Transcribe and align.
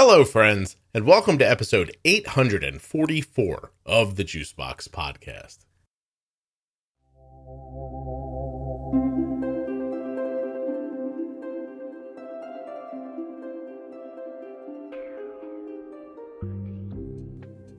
Hello, 0.00 0.24
friends, 0.24 0.76
and 0.94 1.04
welcome 1.04 1.38
to 1.38 1.44
episode 1.44 1.90
844 2.04 3.72
of 3.84 4.14
the 4.14 4.22
Juicebox 4.22 4.88
Podcast. 4.90 5.64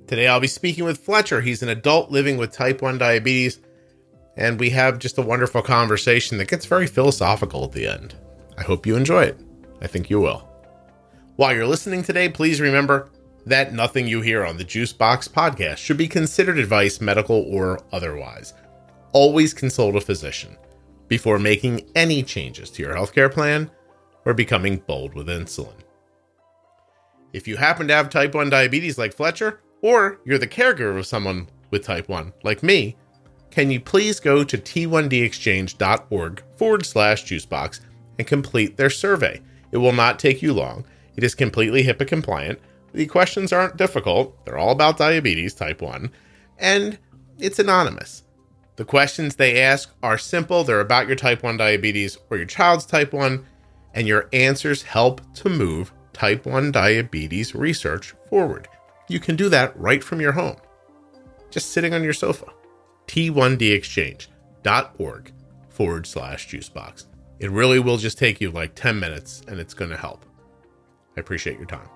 Today 0.07 0.27
I'll 0.27 0.41
be 0.41 0.47
speaking 0.47 0.83
with 0.83 0.97
Fletcher. 0.97 1.39
He's 1.39 1.63
an 1.63 1.69
adult 1.69 2.11
living 2.11 2.35
with 2.35 2.51
type 2.51 2.81
1 2.81 2.97
diabetes, 2.97 3.61
and 4.35 4.59
we 4.59 4.71
have 4.71 4.99
just 4.99 5.17
a 5.17 5.21
wonderful 5.21 5.61
conversation 5.61 6.37
that 6.39 6.49
gets 6.49 6.65
very 6.65 6.85
philosophical 6.85 7.63
at 7.63 7.71
the 7.71 7.87
end. 7.87 8.13
I 8.57 8.63
hope 8.63 8.85
you 8.85 8.97
enjoy 8.97 9.23
it. 9.23 9.39
I 9.81 9.87
think 9.87 10.09
you 10.09 10.19
will. 10.19 10.48
While 11.39 11.55
you're 11.55 11.67
listening 11.67 12.03
today, 12.03 12.27
please 12.27 12.59
remember 12.59 13.11
that 13.45 13.71
nothing 13.71 14.05
you 14.09 14.19
hear 14.19 14.43
on 14.43 14.57
the 14.57 14.65
Juicebox 14.65 15.29
podcast 15.29 15.77
should 15.77 15.95
be 15.95 16.05
considered 16.05 16.57
advice, 16.57 16.99
medical 16.99 17.45
or 17.49 17.79
otherwise. 17.93 18.53
Always 19.13 19.53
consult 19.53 19.95
a 19.95 20.01
physician 20.01 20.57
before 21.07 21.39
making 21.39 21.89
any 21.95 22.23
changes 22.23 22.69
to 22.71 22.83
your 22.83 22.93
healthcare 22.93 23.31
plan 23.31 23.71
or 24.25 24.33
becoming 24.33 24.83
bold 24.85 25.13
with 25.13 25.27
insulin. 25.27 25.79
If 27.31 27.47
you 27.47 27.55
happen 27.55 27.87
to 27.87 27.93
have 27.93 28.09
type 28.09 28.35
1 28.35 28.49
diabetes 28.49 28.97
like 28.97 29.13
Fletcher, 29.13 29.61
or 29.81 30.19
you're 30.25 30.39
the 30.39 30.45
caregiver 30.45 30.99
of 30.99 31.07
someone 31.07 31.47
with 31.71 31.85
type 31.85 32.09
1 32.09 32.33
like 32.43 32.63
me, 32.63 32.97
can 33.49 33.71
you 33.71 33.79
please 33.79 34.19
go 34.19 34.43
to 34.43 34.57
t1dexchange.org 34.57 36.43
forward 36.57 36.85
slash 36.85 37.23
juicebox 37.23 37.79
and 38.17 38.27
complete 38.27 38.75
their 38.75 38.89
survey? 38.89 39.39
It 39.71 39.77
will 39.77 39.93
not 39.93 40.19
take 40.19 40.41
you 40.41 40.51
long. 40.51 40.83
It 41.19 41.25
is 41.25 41.35
completely 41.35 41.83
HIPAA 41.83 42.07
compliant. 42.07 42.59
The 42.93 43.05
questions 43.05 43.51
aren't 43.51 43.75
difficult, 43.75 44.45
they're 44.45 44.57
all 44.57 44.71
about 44.71 44.95
diabetes 44.95 45.53
type 45.53 45.81
1, 45.81 46.09
and 46.57 46.97
it's 47.37 47.59
anonymous. 47.59 48.23
The 48.77 48.85
questions 48.85 49.35
they 49.35 49.61
ask 49.61 49.93
are 50.01 50.17
simple, 50.17 50.63
they're 50.63 50.79
about 50.79 51.07
your 51.07 51.17
type 51.17 51.43
1 51.43 51.57
diabetes 51.57 52.17
or 52.29 52.37
your 52.37 52.45
child's 52.45 52.85
type 52.85 53.11
1, 53.11 53.45
and 53.93 54.07
your 54.07 54.29
answers 54.31 54.83
help 54.83 55.19
to 55.33 55.49
move 55.49 55.91
type 56.13 56.45
1 56.45 56.71
diabetes 56.71 57.53
research 57.53 58.15
forward. 58.29 58.69
You 59.09 59.19
can 59.19 59.35
do 59.35 59.49
that 59.49 59.77
right 59.77 60.01
from 60.01 60.21
your 60.21 60.31
home, 60.31 60.55
just 61.51 61.71
sitting 61.71 61.93
on 61.93 62.01
your 62.01 62.13
sofa. 62.13 62.45
T1dexchange.org 63.07 65.33
forward 65.67 66.07
slash 66.07 66.47
juicebox. 66.47 67.07
It 67.39 67.51
really 67.51 67.79
will 67.79 67.97
just 67.97 68.17
take 68.17 68.39
you 68.39 68.51
like 68.51 68.73
10 68.73 68.97
minutes 68.97 69.41
and 69.49 69.59
it's 69.59 69.73
going 69.73 69.91
to 69.91 69.97
help. 69.97 70.23
I 71.15 71.19
appreciate 71.19 71.57
your 71.57 71.67
time. 71.67 71.89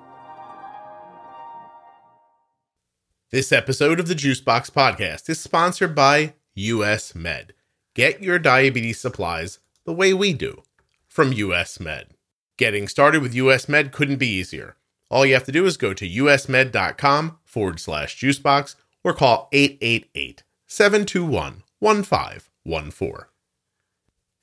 This 3.31 3.51
episode 3.51 3.99
of 3.99 4.07
the 4.07 4.13
Juicebox 4.13 4.69
Podcast 4.71 5.27
is 5.29 5.39
sponsored 5.39 5.95
by 5.95 6.33
US 6.55 7.15
Med. 7.15 7.53
Get 7.95 8.21
your 8.21 8.37
diabetes 8.37 8.99
supplies 8.99 9.59
the 9.85 9.93
way 9.93 10.13
we 10.13 10.33
do 10.33 10.61
from 11.07 11.33
US 11.33 11.79
Med. 11.79 12.09
Getting 12.57 12.87
started 12.87 13.21
with 13.21 13.33
US 13.33 13.67
Med 13.67 13.91
couldn't 13.91 14.17
be 14.17 14.27
easier. 14.27 14.75
All 15.09 15.25
you 15.25 15.33
have 15.33 15.45
to 15.45 15.51
do 15.51 15.65
is 15.65 15.77
go 15.77 15.93
to 15.93 16.07
usmed.com 16.07 17.39
forward 17.43 17.79
slash 17.79 18.19
juicebox 18.19 18.75
or 19.03 19.13
call 19.13 19.49
888 19.51 20.43
721 20.67 21.63
1514. 21.79 23.32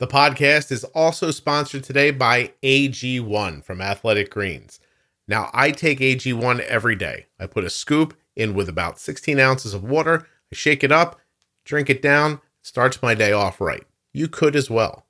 The 0.01 0.07
podcast 0.07 0.73
is 0.73 0.85
also 0.85 1.31
sponsored 1.31 1.85
today 1.85 2.11
by 2.11 2.55
AG1 2.63 3.63
from 3.63 3.83
Athletic 3.83 4.31
Greens. 4.31 4.81
Now, 5.29 5.51
I 5.53 5.73
take 5.73 5.99
AG1 5.99 6.61
every 6.61 6.97
day. 6.97 7.27
I 7.39 7.47
put 7.47 7.65
a 7.65 7.71
scoop 7.71 8.17
in 8.35 8.55
with 8.55 8.71
about 8.71 8.99
16 8.99 9.39
ounces 9.39 9.75
of 9.75 9.85
water, 9.85 10.27
I 10.51 10.57
shake 10.57 10.83
it 10.83 10.91
up, 10.91 11.21
drink 11.67 11.91
it 11.91 12.01
down, 12.01 12.41
starts 12.63 13.03
my 13.03 13.15
day 13.15 13.33
off 13.33 13.61
right. 13.61 13.85
You 14.15 14.27
could 14.27 14.57
as 14.57 14.71
well. 14.71 15.05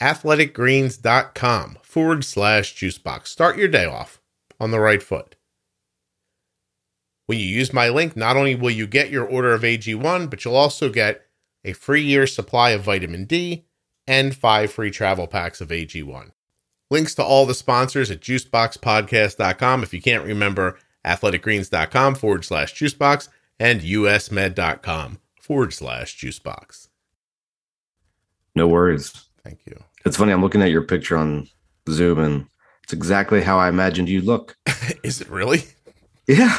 Athleticgreens.com 0.00 1.78
forward 1.82 2.24
slash 2.24 2.76
juicebox. 2.76 3.26
Start 3.26 3.58
your 3.58 3.66
day 3.66 3.86
off 3.86 4.20
on 4.60 4.70
the 4.70 4.78
right 4.78 5.02
foot. 5.02 5.34
When 7.26 7.40
you 7.40 7.44
use 7.44 7.72
my 7.72 7.88
link, 7.88 8.16
not 8.16 8.36
only 8.36 8.54
will 8.54 8.70
you 8.70 8.86
get 8.86 9.10
your 9.10 9.26
order 9.26 9.52
of 9.52 9.62
AG1, 9.62 10.30
but 10.30 10.44
you'll 10.44 10.54
also 10.54 10.90
get 10.90 11.26
a 11.64 11.72
free 11.72 12.04
year 12.04 12.28
supply 12.28 12.70
of 12.70 12.82
vitamin 12.82 13.24
D 13.24 13.64
and 14.08 14.34
five 14.34 14.72
free 14.72 14.90
travel 14.90 15.28
packs 15.28 15.60
of 15.60 15.68
AG1. 15.68 16.30
Links 16.90 17.14
to 17.16 17.22
all 17.22 17.44
the 17.46 17.54
sponsors 17.54 18.10
at 18.10 18.20
juiceboxpodcast.com. 18.20 19.82
If 19.82 19.92
you 19.92 20.00
can't 20.00 20.24
remember, 20.24 20.78
athleticgreens.com 21.04 22.14
forward 22.14 22.44
slash 22.44 22.74
juicebox 22.74 23.28
and 23.60 23.82
usmed.com 23.82 25.18
forward 25.40 25.72
slash 25.74 26.18
juicebox. 26.18 26.88
No 28.54 28.66
worries. 28.66 29.28
Thank 29.44 29.60
you. 29.66 29.78
It's 30.04 30.16
funny. 30.16 30.32
I'm 30.32 30.42
looking 30.42 30.62
at 30.62 30.70
your 30.70 30.82
picture 30.82 31.16
on 31.16 31.48
Zoom, 31.88 32.18
and 32.18 32.46
it's 32.82 32.92
exactly 32.92 33.42
how 33.42 33.58
I 33.58 33.68
imagined 33.68 34.08
you 34.08 34.22
look. 34.22 34.56
Is 35.02 35.20
it 35.20 35.28
really? 35.28 35.64
Yeah. 36.26 36.58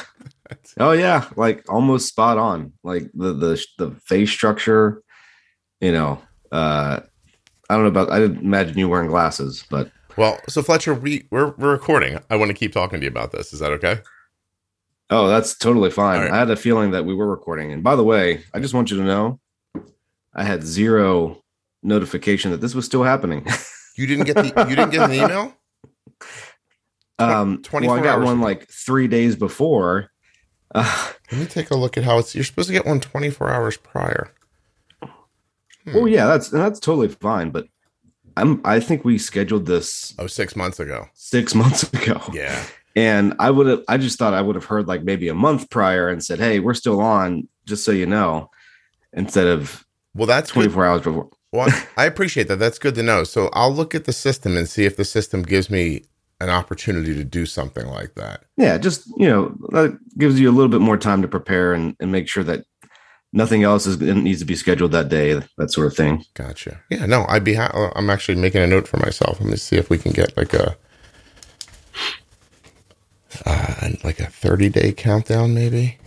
Oh 0.79 0.91
yeah, 0.91 1.27
like 1.35 1.63
almost 1.69 2.07
spot 2.07 2.37
on. 2.37 2.73
Like 2.83 3.09
the 3.13 3.33
the 3.33 3.65
the 3.77 3.91
face 4.05 4.31
structure. 4.31 5.01
You 5.81 5.91
know, 5.91 6.21
uh 6.51 7.01
I 7.69 7.75
don't 7.75 7.83
know 7.83 7.89
about. 7.89 8.11
I 8.11 8.19
didn't 8.19 8.39
imagine 8.39 8.77
you 8.77 8.89
wearing 8.89 9.07
glasses, 9.09 9.65
but 9.69 9.91
Well, 10.17 10.39
so 10.47 10.61
Fletcher, 10.61 10.93
we, 10.93 11.27
we're, 11.29 11.51
we're 11.57 11.71
recording. 11.71 12.19
I 12.29 12.35
want 12.35 12.49
to 12.49 12.55
keep 12.55 12.73
talking 12.73 12.99
to 12.99 13.05
you 13.05 13.11
about 13.11 13.31
this. 13.31 13.53
Is 13.53 13.59
that 13.59 13.71
okay? 13.73 13.99
oh, 15.11 15.27
that's 15.27 15.55
totally 15.57 15.89
fine. 15.89 16.21
Right. 16.21 16.31
I 16.31 16.37
had 16.37 16.51
a 16.51 16.55
feeling 16.55 16.91
that 16.91 17.03
we 17.05 17.15
were 17.15 17.27
recording. 17.27 17.71
And 17.71 17.83
by 17.83 17.95
the 17.95 18.03
way, 18.03 18.43
I 18.53 18.59
just 18.59 18.73
want 18.75 18.91
you 18.91 18.97
to 18.97 19.03
know, 19.03 19.39
I 20.35 20.43
had 20.43 20.63
zero 20.63 21.43
notification 21.81 22.51
that 22.51 22.61
this 22.61 22.75
was 22.75 22.85
still 22.85 23.03
happening. 23.03 23.45
You 23.95 24.07
didn't 24.07 24.27
get 24.27 24.35
the 24.37 24.65
you 24.69 24.77
didn't 24.77 24.91
get 24.91 25.09
an 25.09 25.13
email? 25.13 25.53
um, 27.19 27.61
well, 27.73 27.91
I 27.91 28.01
got 28.01 28.21
one 28.21 28.37
ago. 28.37 28.45
like 28.45 28.69
three 28.69 29.09
days 29.09 29.35
before. 29.35 30.09
Uh, 30.73 31.11
Let 31.33 31.41
me 31.41 31.45
take 31.45 31.69
a 31.69 31.75
look 31.75 31.97
at 31.97 32.05
how 32.05 32.17
it's 32.17 32.33
you're 32.33 32.45
supposed 32.45 32.69
to 32.69 32.73
get 32.73 32.85
one 32.85 33.01
24 33.01 33.49
hours 33.49 33.75
prior. 33.75 34.31
Hmm. 35.91 35.97
Oh 35.97 36.05
yeah, 36.05 36.25
that's 36.27 36.49
that's 36.49 36.79
totally 36.79 37.07
fine. 37.09 37.49
But 37.51 37.67
I'm 38.37 38.61
I 38.63 38.79
think 38.79 39.03
we 39.05 39.17
scheduled 39.17 39.65
this 39.65 40.13
Oh, 40.19 40.27
six 40.27 40.55
months 40.55 40.79
ago. 40.79 41.07
six 41.13 41.53
months 41.61 41.83
ago. 41.91 42.21
Yeah. 42.33 42.63
And 42.95 43.33
I 43.39 43.51
would 43.51 43.67
have 43.67 43.81
I 43.87 43.97
just 43.97 44.17
thought 44.17 44.33
I 44.33 44.41
would 44.41 44.55
have 44.55 44.65
heard 44.65 44.87
like 44.87 45.03
maybe 45.03 45.27
a 45.29 45.33
month 45.33 45.69
prior 45.69 46.09
and 46.09 46.23
said, 46.23 46.39
Hey, 46.39 46.59
we're 46.59 46.73
still 46.73 46.99
on, 47.01 47.47
just 47.65 47.83
so 47.85 47.91
you 47.91 48.05
know, 48.05 48.49
instead 49.13 49.47
of 49.47 49.85
Well, 50.15 50.27
that's 50.27 50.51
good. 50.51 50.63
24 50.71 50.85
hours 50.85 51.01
before. 51.01 51.29
Well, 51.51 51.69
I 51.97 52.05
appreciate 52.05 52.47
that. 52.47 52.57
That's 52.59 52.79
good 52.79 52.95
to 52.95 53.03
know. 53.03 53.23
So 53.23 53.49
I'll 53.53 53.73
look 53.73 53.93
at 53.95 54.05
the 54.05 54.13
system 54.13 54.57
and 54.57 54.67
see 54.67 54.85
if 54.85 54.97
the 54.97 55.05
system 55.05 55.43
gives 55.43 55.69
me 55.69 56.03
an 56.41 56.49
opportunity 56.49 57.13
to 57.15 57.23
do 57.25 57.45
something 57.45 57.85
like 57.87 58.15
that. 58.15 58.45
Yeah, 58.57 58.77
just 58.77 59.05
you 59.17 59.27
know, 59.27 59.55
that 59.71 59.97
gives 60.17 60.39
you 60.39 60.49
a 60.49 60.53
little 60.53 60.69
bit 60.69 60.79
more 60.81 60.97
time 60.97 61.21
to 61.21 61.27
prepare 61.27 61.73
and, 61.73 61.95
and 61.99 62.11
make 62.11 62.27
sure 62.27 62.43
that 62.45 62.65
nothing 63.31 63.63
else 63.63 63.85
is 63.85 63.99
needs 63.99 64.39
to 64.39 64.45
be 64.45 64.55
scheduled 64.55 64.91
that 64.91 65.09
day, 65.09 65.41
that 65.57 65.71
sort 65.71 65.87
of 65.87 65.95
thing. 65.95 66.23
Gotcha. 66.33 66.81
Yeah. 66.89 67.05
No, 67.05 67.25
I'd 67.29 67.43
be. 67.43 67.53
Ha- 67.55 67.91
I'm 67.95 68.09
actually 68.09 68.35
making 68.35 68.61
a 68.61 68.67
note 68.67 68.87
for 68.87 68.97
myself. 68.97 69.39
Let 69.39 69.49
me 69.49 69.57
see 69.57 69.77
if 69.77 69.89
we 69.89 69.97
can 69.97 70.11
get 70.11 70.35
like 70.37 70.53
a, 70.53 70.77
uh, 73.45 73.89
like 74.03 74.19
a 74.19 74.25
30 74.27 74.69
day 74.69 74.91
countdown, 74.91 75.53
maybe. 75.53 75.97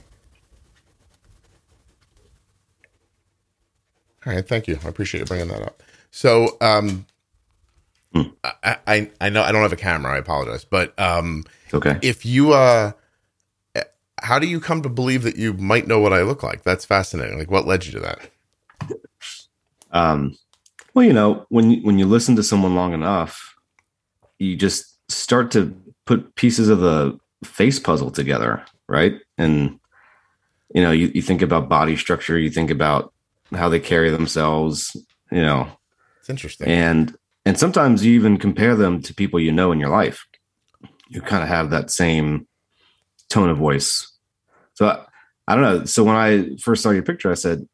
All 4.27 4.33
right. 4.33 4.47
Thank 4.47 4.69
you. 4.69 4.78
I 4.84 4.89
appreciate 4.89 5.21
you 5.21 5.27
bringing 5.27 5.49
that 5.49 5.62
up. 5.62 5.83
So, 6.10 6.56
um, 6.60 7.06
Hmm. 8.15 8.22
I, 8.44 8.77
I 8.87 9.10
I 9.22 9.28
know 9.31 9.43
I 9.43 9.53
don't 9.53 9.62
have 9.62 9.72
a 9.72 9.77
camera. 9.77 10.12
I 10.15 10.19
apologize, 10.19 10.66
but 10.66 10.93
um, 11.00 11.44
Okay. 11.72 11.99
if 12.03 12.27
you 12.27 12.53
uh, 12.53 12.93
how 14.22 14.39
do 14.39 14.47
you 14.47 14.60
come 14.60 14.83
to 14.83 14.89
believe 14.89 15.22
that 15.24 15.36
you 15.36 15.53
might 15.54 15.86
know 15.86 15.98
what 15.98 16.13
I 16.13 16.22
look 16.22 16.42
like? 16.42 16.63
That's 16.63 16.84
fascinating. 16.84 17.39
Like, 17.39 17.51
what 17.51 17.66
led 17.66 17.84
you 17.84 17.92
to 17.92 18.01
that? 18.01 18.21
Um, 19.91 20.36
well, 20.95 21.04
you 21.04 21.13
know, 21.13 21.47
when 21.48 21.71
you, 21.71 21.83
when 21.83 21.98
you 21.98 22.07
listen 22.07 22.36
to 22.36 22.42
someone 22.42 22.74
long 22.74 22.92
enough, 22.95 23.54
you 24.39 24.57
just 24.57 24.98
start 25.10 25.51
to 25.53 25.77
put 26.07 26.34
pieces 26.34 26.69
of 26.69 26.80
the 26.80 27.19
face 27.45 27.78
puzzle 27.78 28.10
together, 28.10 28.65
right? 28.89 29.15
And 29.39 29.78
you 30.74 30.83
know, 30.83 30.91
you, 30.91 31.10
you 31.15 31.21
think 31.22 31.42
about 31.42 31.69
body 31.69 31.97
structure, 31.97 32.39
you 32.39 32.51
think 32.51 32.71
about 32.71 33.13
how 33.53 33.69
they 33.69 33.80
carry 33.80 34.09
themselves, 34.10 34.97
you 35.30 35.42
know, 35.42 35.69
It's 36.21 36.30
interesting. 36.30 36.69
and 36.69 37.15
and 37.45 37.59
sometimes 37.59 38.04
you 38.04 38.15
even 38.15 38.39
compare 38.39 38.74
them 38.77 39.03
to 39.03 39.15
people 39.15 39.41
you 39.41 39.53
know 39.53 39.72
in 39.72 39.80
your 39.80 39.91
life. 39.91 40.24
You 41.09 41.21
kind 41.21 41.42
of 41.42 41.48
have 41.48 41.71
that 41.71 41.91
same 41.91 42.47
tone 43.28 43.51
of 43.51 43.59
voice. 43.59 44.10
So 44.83 45.07
I, 45.47 45.55
don't 45.55 45.63
know. 45.63 45.84
So 45.84 46.03
when 46.03 46.17
I 46.17 46.57
first 46.57 46.83
saw 46.83 46.91
your 46.91 47.05
picture, 47.05 47.31
I 47.31 47.34
said, 47.34 47.69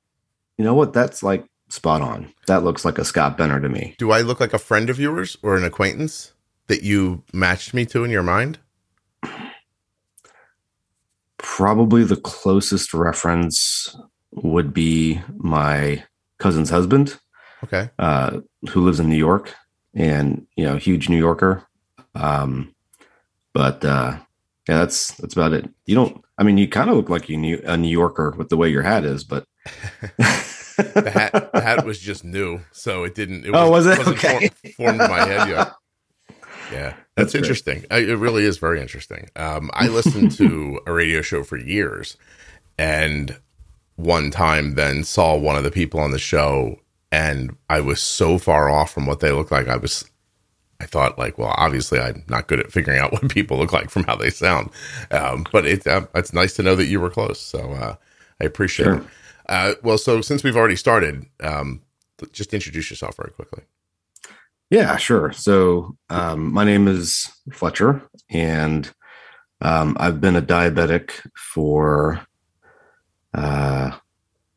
you 0.58 0.64
know 0.64 0.74
what? 0.74 0.92
That's 0.92 1.22
like 1.22 1.46
spot 1.70 2.02
on. 2.02 2.30
That 2.48 2.64
looks 2.64 2.84
like 2.84 2.98
a 2.98 3.04
Scott 3.04 3.38
Benner 3.38 3.60
to 3.60 3.68
me. 3.70 3.94
Do 3.96 4.10
I 4.10 4.20
look 4.20 4.40
like 4.40 4.52
a 4.52 4.58
friend 4.58 4.90
of 4.90 5.00
yours 5.00 5.38
or 5.42 5.56
an 5.56 5.64
acquaintance 5.64 6.34
that 6.66 6.82
you 6.82 7.22
matched 7.32 7.72
me 7.72 7.86
to 7.86 8.04
in 8.04 8.10
your 8.10 8.22
mind? 8.22 8.58
probably 11.38 12.04
the 12.04 12.16
closest 12.16 12.92
reference 12.92 13.96
would 14.32 14.74
be 14.74 15.20
my 15.38 16.04
cousin's 16.38 16.68
husband, 16.68 17.18
Okay. 17.64 17.88
uh, 17.98 18.40
who 18.70 18.84
lives 18.84 19.00
in 19.00 19.08
New 19.08 19.16
York, 19.16 19.54
and 19.94 20.46
you 20.56 20.64
know, 20.64 20.76
huge 20.76 21.08
New 21.08 21.16
Yorker. 21.16 21.64
Um, 22.14 22.74
but 23.54 23.84
uh, 23.84 24.18
yeah, 24.68 24.78
that's 24.78 25.12
that's 25.14 25.32
about 25.34 25.52
it. 25.54 25.68
You 25.86 25.94
don't. 25.94 26.22
I 26.38 26.44
mean, 26.44 26.56
you 26.56 26.68
kind 26.68 26.88
of 26.88 26.96
look 26.96 27.10
like 27.10 27.28
you 27.28 27.36
New, 27.36 27.60
a 27.64 27.76
New 27.76 27.88
Yorker 27.90 28.30
with 28.38 28.48
the 28.48 28.56
way 28.56 28.68
your 28.68 28.82
hat 28.82 29.04
is, 29.04 29.24
but 29.24 29.44
The 30.78 31.10
hat, 31.12 31.50
the 31.52 31.60
hat 31.60 31.84
was 31.84 31.98
just 31.98 32.22
new, 32.24 32.60
so 32.70 33.02
it 33.02 33.16
didn't. 33.16 33.44
It 33.44 33.50
Oh, 33.52 33.68
was 33.68 33.84
it? 33.86 33.98
wasn't 33.98 34.16
Okay. 34.24 34.48
for- 34.48 34.68
formed 34.76 35.00
in 35.00 35.10
my 35.10 35.26
head 35.26 35.48
yet. 35.48 35.72
Yeah, 36.70 36.90
that's, 37.16 37.32
That's 37.32 37.34
interesting. 37.34 37.86
I, 37.90 38.00
it 38.00 38.18
really 38.18 38.44
is 38.44 38.58
very 38.58 38.78
interesting. 38.82 39.30
Um, 39.36 39.70
I 39.72 39.88
listened 39.88 40.32
to 40.32 40.78
a 40.86 40.92
radio 40.92 41.22
show 41.22 41.42
for 41.42 41.56
years, 41.56 42.18
and 42.76 43.38
one 43.96 44.30
time 44.30 44.74
then 44.74 45.02
saw 45.02 45.34
one 45.34 45.56
of 45.56 45.64
the 45.64 45.70
people 45.70 45.98
on 45.98 46.10
the 46.10 46.18
show, 46.18 46.78
and 47.10 47.56
I 47.70 47.80
was 47.80 48.02
so 48.02 48.36
far 48.36 48.68
off 48.68 48.92
from 48.92 49.06
what 49.06 49.20
they 49.20 49.32
looked 49.32 49.50
like. 49.50 49.66
I 49.66 49.78
was, 49.78 50.10
I 50.80 50.86
thought 50.86 51.18
like, 51.18 51.38
well, 51.38 51.54
obviously 51.56 51.98
I'm 51.98 52.24
not 52.28 52.46
good 52.46 52.60
at 52.60 52.70
figuring 52.72 53.00
out 53.00 53.12
what 53.14 53.28
people 53.28 53.58
look 53.58 53.72
like 53.72 53.90
from 53.90 54.04
how 54.04 54.16
they 54.16 54.30
sound, 54.30 54.70
um, 55.10 55.46
but 55.52 55.66
it's 55.66 55.86
uh, 55.86 56.06
it's 56.14 56.32
nice 56.32 56.54
to 56.54 56.62
know 56.62 56.76
that 56.76 56.86
you 56.86 57.00
were 57.00 57.10
close. 57.10 57.40
So 57.40 57.72
uh, 57.72 57.96
I 58.40 58.44
appreciate 58.44 58.84
Sure. 58.86 58.94
it. 58.98 59.04
Uh, 59.48 59.74
well, 59.82 59.98
so 59.98 60.20
since 60.20 60.42
we've 60.44 60.56
already 60.56 60.76
started, 60.76 61.24
um, 61.42 61.80
just 62.32 62.52
introduce 62.52 62.90
yourself 62.90 63.16
very 63.16 63.30
quickly. 63.32 63.62
Yeah, 64.70 64.96
sure. 64.98 65.32
So, 65.32 65.96
um, 66.10 66.52
my 66.52 66.62
name 66.64 66.86
is 66.88 67.30
Fletcher, 67.50 68.02
and 68.28 68.92
um, 69.62 69.96
I've 69.98 70.20
been 70.20 70.36
a 70.36 70.42
diabetic 70.42 71.12
for 71.34 72.20
uh, 73.32 73.92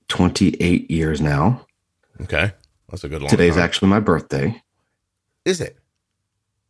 28 0.10 0.92
years 0.92 1.22
now. 1.22 1.66
Okay, 2.22 2.52
that's 2.90 3.06
a 3.06 3.10
good 3.10 3.22
long. 3.22 3.30
Today's 3.30 3.56
time. 3.56 3.64
actually 3.64 3.88
my 3.90 4.02
birthday. 4.02 4.62
is 5.46 5.62
it 5.62 5.78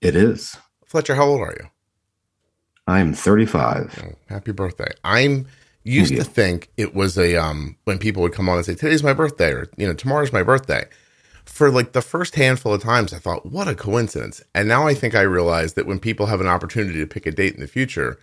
It 0.01 0.15
is. 0.15 0.57
Fletcher? 0.85 1.15
How 1.15 1.25
old 1.25 1.41
are 1.41 1.55
you? 1.59 1.69
I 2.87 2.99
am 2.99 3.13
35. 3.13 4.03
Oh, 4.03 4.15
happy 4.27 4.51
birthday! 4.51 4.91
I'm 5.03 5.47
used 5.83 6.15
to 6.15 6.23
think 6.23 6.69
it 6.77 6.93
was 6.93 7.17
a 7.17 7.35
um 7.35 7.75
when 7.85 7.97
people 7.97 8.21
would 8.21 8.33
come 8.33 8.49
on 8.49 8.57
and 8.57 8.65
say 8.65 8.75
today's 8.75 9.03
my 9.03 9.13
birthday 9.13 9.51
or 9.51 9.69
you 9.77 9.87
know 9.87 9.93
tomorrow's 9.93 10.33
my 10.33 10.43
birthday. 10.43 10.85
For 11.45 11.71
like 11.71 11.93
the 11.93 12.01
first 12.01 12.35
handful 12.35 12.73
of 12.73 12.83
times, 12.83 13.13
I 13.13 13.17
thought, 13.17 13.45
what 13.45 13.67
a 13.67 13.75
coincidence. 13.75 14.43
And 14.53 14.67
now 14.67 14.87
I 14.87 14.93
think 14.93 15.15
I 15.15 15.21
realize 15.21 15.73
that 15.73 15.87
when 15.87 15.99
people 15.99 16.27
have 16.27 16.39
an 16.39 16.47
opportunity 16.47 16.99
to 16.99 17.07
pick 17.07 17.25
a 17.25 17.31
date 17.31 17.55
in 17.55 17.61
the 17.61 17.67
future, 17.67 18.19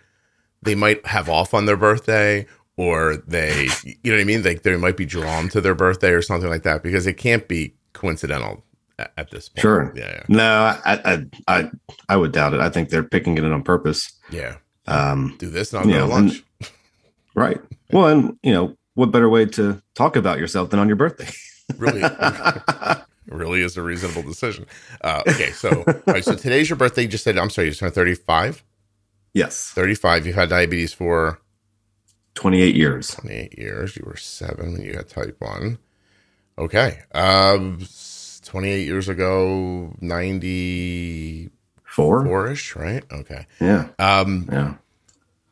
they 0.61 0.73
might 0.73 1.05
have 1.05 1.29
off 1.29 1.53
on 1.53 1.65
their 1.65 1.77
birthday 1.77 2.45
or 2.77 3.17
they, 3.27 3.67
you 3.83 4.11
know 4.11 4.13
what 4.13 4.21
I 4.21 4.23
mean? 4.23 4.41
Like 4.41 4.63
they 4.63 4.75
might 4.77 4.97
be 4.97 5.05
drawn 5.05 5.49
to 5.49 5.61
their 5.61 5.75
birthday 5.75 6.11
or 6.11 6.21
something 6.21 6.49
like 6.49 6.63
that 6.63 6.81
because 6.81 7.05
it 7.05 7.15
can't 7.17 7.47
be 7.47 7.75
coincidental 7.93 8.63
at, 9.17 9.31
this 9.31 9.49
point. 9.49 9.61
Sure. 9.61 9.93
Yeah. 9.95 10.23
No, 10.27 10.77
I, 10.85 11.01
I, 11.05 11.25
I, 11.47 11.69
I 12.09 12.17
would 12.17 12.31
doubt 12.31 12.53
it. 12.53 12.59
I 12.59 12.69
think 12.69 12.89
they're 12.89 13.03
picking 13.03 13.37
it 13.37 13.43
on 13.43 13.63
purpose. 13.63 14.11
Yeah. 14.31 14.57
Um, 14.87 15.35
Do 15.39 15.49
this 15.49 15.73
and 15.73 15.83
go 15.85 15.89
Yeah, 15.89 15.99
to 15.99 16.05
lunch. 16.05 16.43
right. 17.35 17.59
Well, 17.91 18.07
and 18.07 18.37
you 18.43 18.51
know, 18.53 18.75
what 18.95 19.11
better 19.11 19.29
way 19.29 19.45
to 19.45 19.81
talk 19.95 20.15
about 20.15 20.39
yourself 20.39 20.69
than 20.71 20.79
on 20.79 20.87
your 20.87 20.95
birthday? 20.97 21.29
Really, 21.77 22.01
really 23.27 23.61
is 23.61 23.77
a 23.77 23.81
reasonable 23.83 24.23
decision. 24.23 24.65
Uh, 25.01 25.21
okay. 25.27 25.51
So, 25.51 25.83
all 25.87 25.93
right. 26.07 26.23
So 26.25 26.35
today's 26.35 26.69
your 26.69 26.77
birthday. 26.77 27.03
You 27.03 27.07
just 27.07 27.23
said, 27.23 27.37
I'm 27.37 27.49
sorry, 27.49 27.67
you 27.67 27.73
turned 27.75 27.93
35. 27.93 28.63
yes. 29.33 29.71
35. 29.75 30.25
You've 30.25 30.35
had 30.35 30.49
diabetes 30.49 30.93
for 30.93 31.39
28 32.35 32.75
years. 32.75 33.09
28 33.15 33.57
years. 33.57 33.95
You 33.95 34.03
were 34.05 34.17
seven 34.17 34.73
when 34.73 34.81
you 34.81 34.93
got 34.93 35.07
type 35.09 35.35
1. 35.39 35.77
Okay. 36.57 36.99
Um, 37.13 37.79
28 38.41 38.85
years 38.85 39.07
ago, 39.09 39.93
94 40.01 41.49
Four? 42.25 42.47
ish, 42.51 42.75
right? 42.75 43.03
Okay. 43.11 43.47
Yeah. 43.59 43.89
Um, 43.99 44.47
Yeah. 44.51 44.73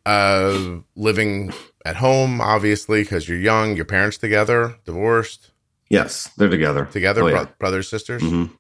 uh, 0.06 0.80
living 0.96 1.54
at 1.86 1.98
home, 1.98 2.40
obviously, 2.42 3.04
because 3.04 3.28
you're 3.30 3.40
young, 3.40 3.76
your 3.76 3.86
parents 3.86 4.18
together, 4.18 4.76
divorced, 4.86 5.52
Yes. 5.90 6.30
They're 6.38 6.50
together. 6.50 6.86
together, 6.92 7.24
Oh, 7.24 7.30
bro- 7.30 7.48
brothers, 7.60 7.88
sisters. 7.90 8.22
Mhm. 8.22 8.52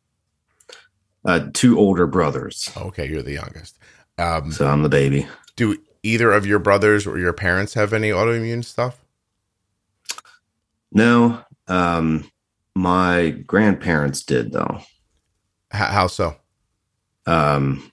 Uh, 1.26 1.48
two 1.54 1.78
older 1.78 2.08
brothers. 2.08 2.70
Okay. 2.78 3.06
You're 3.10 3.22
the 3.22 3.34
youngest. 3.34 3.78
Um, 4.18 4.52
So 4.54 4.66
I'm 4.68 4.82
the 4.82 4.88
baby. 4.90 5.28
do 5.58 5.78
either 6.04 6.32
of 6.32 6.46
your 6.46 6.60
brothers 6.60 7.06
or 7.06 7.18
your 7.20 7.34
parents 7.34 7.74
have 7.74 7.92
any 7.92 8.12
autoimmune 8.12 8.64
stuff? 8.64 9.04
No. 10.92 11.44
Um, 11.68 12.32
my 12.78 13.32
grandparents 13.32 14.24
did 14.24 14.52
though. 14.52 14.80
How 15.72 16.08
so? 16.08 16.36
Um, 17.26 17.92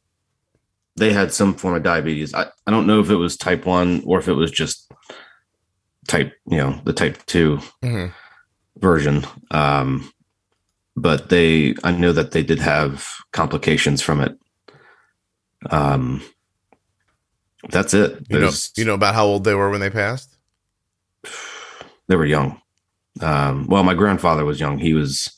they 0.96 1.12
had 1.12 1.32
some 1.32 1.54
form 1.54 1.74
of 1.74 1.82
diabetes. 1.82 2.34
I, 2.34 2.46
I 2.66 2.70
don't 2.70 2.86
know 2.86 3.00
if 3.00 3.10
it 3.10 3.16
was 3.16 3.36
type 3.36 3.66
one 3.66 4.02
or 4.06 4.18
if 4.18 4.28
it 4.28 4.34
was 4.34 4.50
just 4.50 4.92
type, 6.06 6.34
you 6.46 6.58
know, 6.58 6.80
the 6.84 6.92
type 6.92 7.18
two 7.26 7.60
hmm 7.82 8.06
version. 8.78 9.24
Um, 9.52 10.12
but 10.96 11.28
they, 11.28 11.74
I 11.84 11.92
know 11.92 12.12
that 12.12 12.32
they 12.32 12.42
did 12.42 12.58
have 12.58 13.08
complications 13.32 14.02
from 14.02 14.20
it. 14.20 14.36
Um, 15.70 16.22
that's 17.70 17.94
it. 17.94 18.26
You 18.28 18.40
know, 18.40 18.50
you 18.76 18.84
know 18.84 18.94
about 18.94 19.14
how 19.14 19.24
old 19.24 19.44
they 19.44 19.54
were 19.54 19.70
when 19.70 19.80
they 19.80 19.90
passed. 19.90 20.36
they 22.08 22.16
were 22.16 22.26
young. 22.26 22.60
Um, 23.20 23.66
well, 23.66 23.84
my 23.84 23.94
grandfather 23.94 24.44
was 24.44 24.60
young. 24.60 24.78
He 24.78 24.94
was 24.94 25.30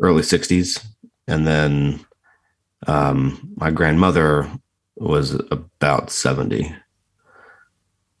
early 0.00 0.22
60s. 0.22 0.84
And 1.26 1.46
then 1.46 2.04
um, 2.86 3.52
my 3.56 3.70
grandmother 3.70 4.50
was 4.96 5.34
about 5.50 6.10
70. 6.10 6.74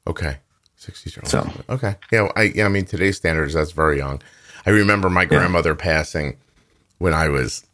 Okay, 0.06 0.36
sixties. 0.76 1.18
So- 1.24 1.50
okay, 1.70 1.96
yeah. 2.12 2.22
well, 2.22 2.32
I 2.36 2.42
yeah. 2.54 2.66
I 2.66 2.68
mean, 2.68 2.84
today's 2.84 3.16
standards 3.16 3.54
that's 3.54 3.70
very 3.72 3.96
young. 3.96 4.20
I 4.66 4.70
remember 4.70 5.08
my 5.08 5.24
grandmother 5.24 5.74
passing 5.74 6.36
when 6.98 7.14
I 7.14 7.28
was 7.28 7.64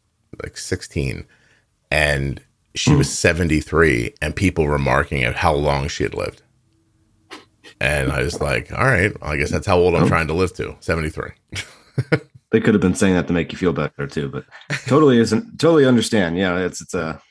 like 0.40 0.56
sixteen, 0.56 1.26
and 1.90 2.40
she 2.76 2.94
was 2.94 3.10
seventy 3.10 3.60
three, 3.60 4.14
and 4.22 4.36
people 4.36 4.64
were 4.64 4.78
marking 4.78 5.24
at 5.24 5.34
how 5.36 5.52
long 5.52 5.88
she 5.88 6.04
had 6.04 6.14
lived. 6.14 6.42
And 7.80 8.12
I 8.12 8.22
was 8.22 8.40
like, 8.40 8.70
all 8.72 8.84
right, 8.84 9.18
well, 9.20 9.30
I 9.32 9.36
guess 9.38 9.50
that's 9.50 9.66
how 9.66 9.78
old 9.78 9.94
I'm 9.94 10.06
trying 10.06 10.26
to 10.26 10.34
live 10.34 10.52
to 10.54 10.76
73. 10.80 11.30
They 12.52 12.60
could 12.60 12.74
have 12.74 12.80
been 12.80 12.96
saying 12.96 13.14
that 13.14 13.28
to 13.28 13.32
make 13.32 13.52
you 13.52 13.58
feel 13.58 13.72
better 13.72 14.08
too, 14.08 14.28
but 14.28 14.44
totally 14.88 15.18
isn't 15.20 15.60
totally 15.60 15.86
understand. 15.86 16.36
Yeah, 16.36 16.58
it's 16.58 16.80
it's 16.80 16.94
a 16.94 17.22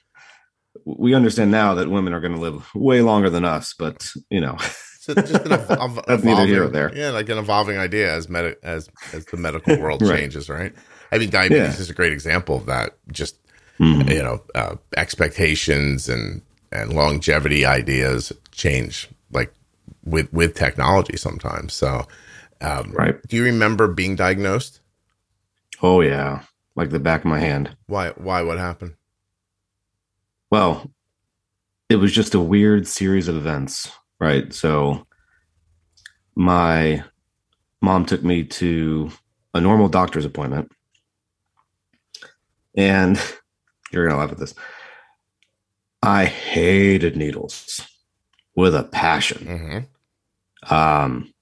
we 0.86 1.13
understand 1.13 1.51
now 1.51 1.74
that 1.74 1.89
women 1.89 2.13
are 2.13 2.22
going 2.22 2.32
to 2.36 2.39
live 2.39 2.74
way 2.74 3.01
longer 3.01 3.29
than 3.29 3.44
us, 3.44 3.74
but 3.77 4.13
you 4.29 4.39
know, 4.39 4.56
So 5.01 5.13
just 5.15 5.34
an 5.34 5.51
evol- 5.51 6.06
That's 6.08 6.24
neither 6.24 6.46
here 6.46 6.63
evolving- 6.63 6.72
there. 6.72 6.96
Yeah, 6.96 7.10
like 7.10 7.27
an 7.27 7.38
evolving 7.38 7.77
idea 7.77 8.13
as 8.15 8.29
medi- 8.29 8.56
as 8.63 8.88
as 9.12 9.25
the 9.25 9.36
medical 9.36 9.77
world 9.82 10.01
Right. 10.01 10.20
changes, 10.20 10.48
right? 10.48 10.74
I 11.12 11.18
mean, 11.18 11.29
diabetes 11.29 11.75
Yeah. 11.75 11.82
is 11.82 11.89
a 11.89 11.94
great 11.94 12.13
example 12.13 12.56
of 12.56 12.65
that. 12.68 12.96
Just 13.12 13.36
Mhm. 13.77 14.10
you 14.10 14.24
know, 14.24 14.41
uh, 14.56 14.75
expectations 14.96 16.08
and 16.08 16.41
and 16.72 16.94
longevity 16.94 17.65
ideas 17.65 18.32
change 18.53 19.10
like 19.34 19.51
with 20.03 20.31
with 20.34 20.55
technology 20.55 21.17
sometimes. 21.17 21.74
So, 21.74 22.08
um, 22.62 22.91
right? 22.91 23.15
do 23.27 23.38
you 23.38 23.43
remember 23.43 23.88
being 23.88 24.15
diagnosed? 24.15 24.81
Oh 25.81 26.01
yeah, 26.01 26.43
like 26.75 26.89
the 26.89 27.00
back 27.00 27.22
of 27.22 27.27
my 27.27 27.39
hand. 27.39 27.75
Why? 27.88 28.10
Why? 28.10 28.41
What 28.41 28.58
happened? 28.58 28.96
Well, 30.51 30.91
it 31.89 31.98
was 31.98 32.12
just 32.12 32.34
a 32.36 32.39
weird 32.39 32.88
series 32.88 33.27
of 33.27 33.36
events, 33.36 33.91
right? 34.19 34.53
So 34.53 35.05
my 36.36 37.03
mom 37.81 38.05
took 38.05 38.24
me 38.24 38.43
to 38.43 39.12
a 39.53 39.62
normal 39.62 39.89
doctor's 39.89 40.25
appointment. 40.25 40.72
And 42.75 43.17
you're 43.91 44.08
going 44.08 44.15
to 44.15 44.19
laugh 44.19 44.31
at 44.31 44.38
this. 44.38 44.53
I 46.01 46.25
hated 46.25 47.17
needles 47.17 47.88
with 48.60 48.75
a 48.75 48.84
passion. 48.84 49.88
hmm 50.68 50.74
Um, 50.74 51.34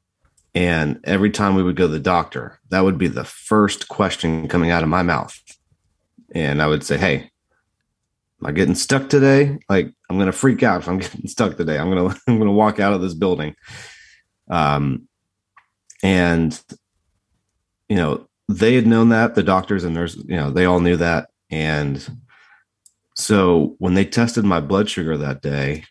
and 0.54 1.00
every 1.04 1.30
time 1.30 1.56
we 1.56 1.64
would 1.64 1.76
go 1.76 1.88
to 1.88 1.92
the 1.92 2.00
doctor, 2.00 2.60
that 2.70 2.84
would 2.84 2.98
be 2.98 3.08
the 3.08 3.24
first 3.24 3.88
question 3.88 4.48
coming 4.48 4.72
out 4.72 4.84
of 4.84 4.90
my 4.90 5.04
mouth. 5.04 5.38
And 6.34 6.62
I 6.62 6.68
would 6.68 6.84
say, 6.84 6.98
Hey, 6.98 7.16
am 8.42 8.48
I 8.48 8.52
getting 8.52 8.76
stuck 8.76 9.10
today? 9.10 9.58
Like, 9.70 9.94
I'm 10.10 10.18
going 10.18 10.28
to 10.28 10.32
freak 10.32 10.64
out 10.64 10.82
if 10.82 10.88
I'm 10.88 10.98
getting 11.06 11.28
stuck 11.28 11.58
today. 11.58 11.78
I'm 11.78 11.92
going 11.92 12.10
to, 12.12 12.22
I'm 12.28 12.38
going 12.38 12.48
to 12.48 12.54
walk 12.54 12.80
out 12.80 12.94
of 12.94 13.02
this 13.02 13.14
building. 13.14 13.56
Um, 14.50 15.08
and, 16.04 16.60
you 17.90 17.98
know, 17.98 18.28
they 18.48 18.76
had 18.76 18.88
known 18.88 19.10
that 19.10 19.36
the 19.36 19.44
doctors 19.44 19.84
and 19.84 19.94
nurses, 19.94 20.24
you 20.28 20.38
know, 20.38 20.52
they 20.52 20.66
all 20.66 20.80
knew 20.80 20.96
that. 20.98 21.30
And 21.50 22.08
so 23.16 23.76
when 23.80 23.94
they 23.94 24.06
tested 24.06 24.46
my 24.46 24.60
blood 24.60 24.90
sugar 24.90 25.18
that 25.18 25.42
day, 25.42 25.84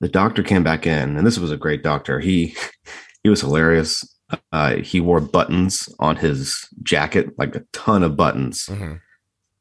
the 0.00 0.08
doctor 0.08 0.42
came 0.42 0.62
back 0.62 0.86
in, 0.86 1.16
and 1.16 1.26
this 1.26 1.38
was 1.38 1.50
a 1.50 1.56
great 1.56 1.82
doctor. 1.82 2.20
He 2.20 2.56
he 3.22 3.28
was 3.28 3.40
hilarious. 3.40 4.04
Uh, 4.52 4.76
he 4.76 5.00
wore 5.00 5.20
buttons 5.20 5.88
on 5.98 6.16
his 6.16 6.68
jacket, 6.82 7.30
like 7.38 7.56
a 7.56 7.64
ton 7.72 8.02
of 8.02 8.16
buttons, 8.16 8.66
hmm 8.66 8.94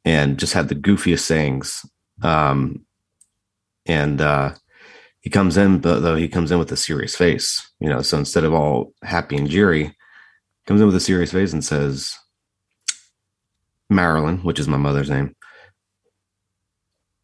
and 0.06 0.40
just 0.40 0.54
had 0.54 0.70
the 0.70 0.76
goofiest 0.76 1.20
sayings. 1.20 1.86
Um, 2.22 2.86
and 3.86 4.22
uh, 4.22 4.54
he 5.20 5.30
comes 5.30 5.58
in, 5.58 5.80
but 5.80 6.00
though 6.00 6.16
he 6.16 6.30
comes 6.30 6.50
in 6.50 6.60
with 6.60 6.72
a 6.72 6.78
serious 6.78 7.14
face, 7.14 7.70
you 7.82 7.90
know. 7.90 8.02
So 8.02 8.18
instead 8.18 8.46
of 8.46 8.54
all 8.54 8.94
happy 9.04 9.36
and 9.36 9.50
jeery, 9.50 9.94
comes 10.66 10.80
in 10.80 10.88
with 10.88 10.96
a 10.96 11.02
serious 11.02 11.34
face 11.34 11.52
and 11.52 11.64
says, 11.64 12.16
"Marilyn, 13.90 14.38
which 14.40 14.60
is 14.60 14.68
my 14.70 14.78
mother's 14.78 15.10
name, 15.10 15.36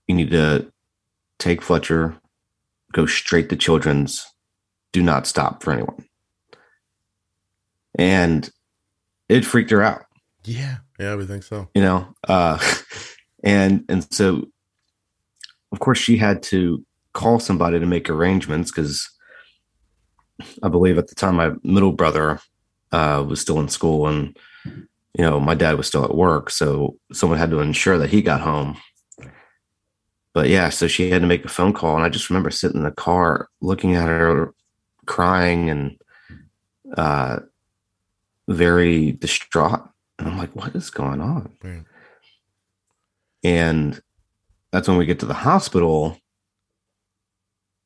you 0.08 0.16
need 0.16 0.32
to 0.32 0.70
take 1.40 1.62
Fletcher, 1.62 2.18
go 2.94 3.06
straight 3.06 3.50
to 3.50 3.56
Children's, 3.58 4.26
do 4.94 5.02
not 5.04 5.28
stop 5.28 5.62
for 5.62 5.74
anyone." 5.74 6.06
And 8.00 8.50
it 9.30 9.46
freaked 9.46 9.72
her 9.72 9.82
out 9.82 10.06
Yeah. 10.44 10.78
Yeah, 11.00 11.16
we 11.16 11.26
think 11.26 11.44
so. 11.44 11.70
you 11.74 11.82
know 11.82 12.08
uh 12.28 12.58
and 13.44 13.84
and 13.90 14.12
so 14.14 14.46
of 15.72 15.80
course 15.80 15.98
she 15.98 16.18
had 16.18 16.44
to 16.44 16.86
call 17.14 17.40
somebody 17.40 17.80
to 17.80 17.86
make 17.86 18.10
arrangements 18.10 18.72
because 18.72 19.10
i 20.64 20.70
believe 20.70 20.98
at 20.98 21.08
the 21.08 21.16
time 21.16 21.36
my 21.36 21.52
middle 21.64 21.92
brother 21.92 22.40
uh 22.92 23.24
was 23.28 23.42
still 23.42 23.60
in 23.60 23.68
school 23.70 24.08
and 24.08 24.38
you 24.66 25.24
know 25.24 25.40
my 25.40 25.56
dad 25.56 25.78
was 25.78 25.88
still 25.88 26.04
at 26.06 26.16
work 26.16 26.50
so 26.50 26.96
someone 27.12 27.38
had 27.40 27.50
to 27.52 27.60
ensure 27.60 27.98
that 27.98 28.10
he 28.10 28.22
got 28.22 28.42
home 28.42 28.78
but 30.34 30.50
yeah 30.50 30.70
so 30.70 30.88
she 30.88 31.10
had 31.10 31.22
to 31.22 31.28
make 31.28 31.46
a 31.46 31.50
phone 31.50 31.74
call 31.74 31.96
and 31.96 32.06
i 32.06 32.10
just 32.10 32.30
remember 32.30 32.50
sitting 32.50 32.78
in 32.78 32.84
the 32.84 32.92
car 32.92 33.50
looking 33.62 33.96
at 33.96 34.08
her 34.08 34.54
crying 35.06 35.70
and 35.70 35.98
uh 36.98 37.40
very 38.48 39.12
distraught 39.14 39.82
and 40.20 40.28
i'm 40.28 40.38
like 40.38 40.56
what 40.56 40.76
is 40.76 40.90
going 40.90 41.22
on 41.22 41.52
and 43.44 44.02
that's 44.74 44.88
when 44.88 44.98
we 44.98 45.06
get 45.06 45.20
to 45.20 45.26
the 45.26 45.34
hospital. 45.34 46.18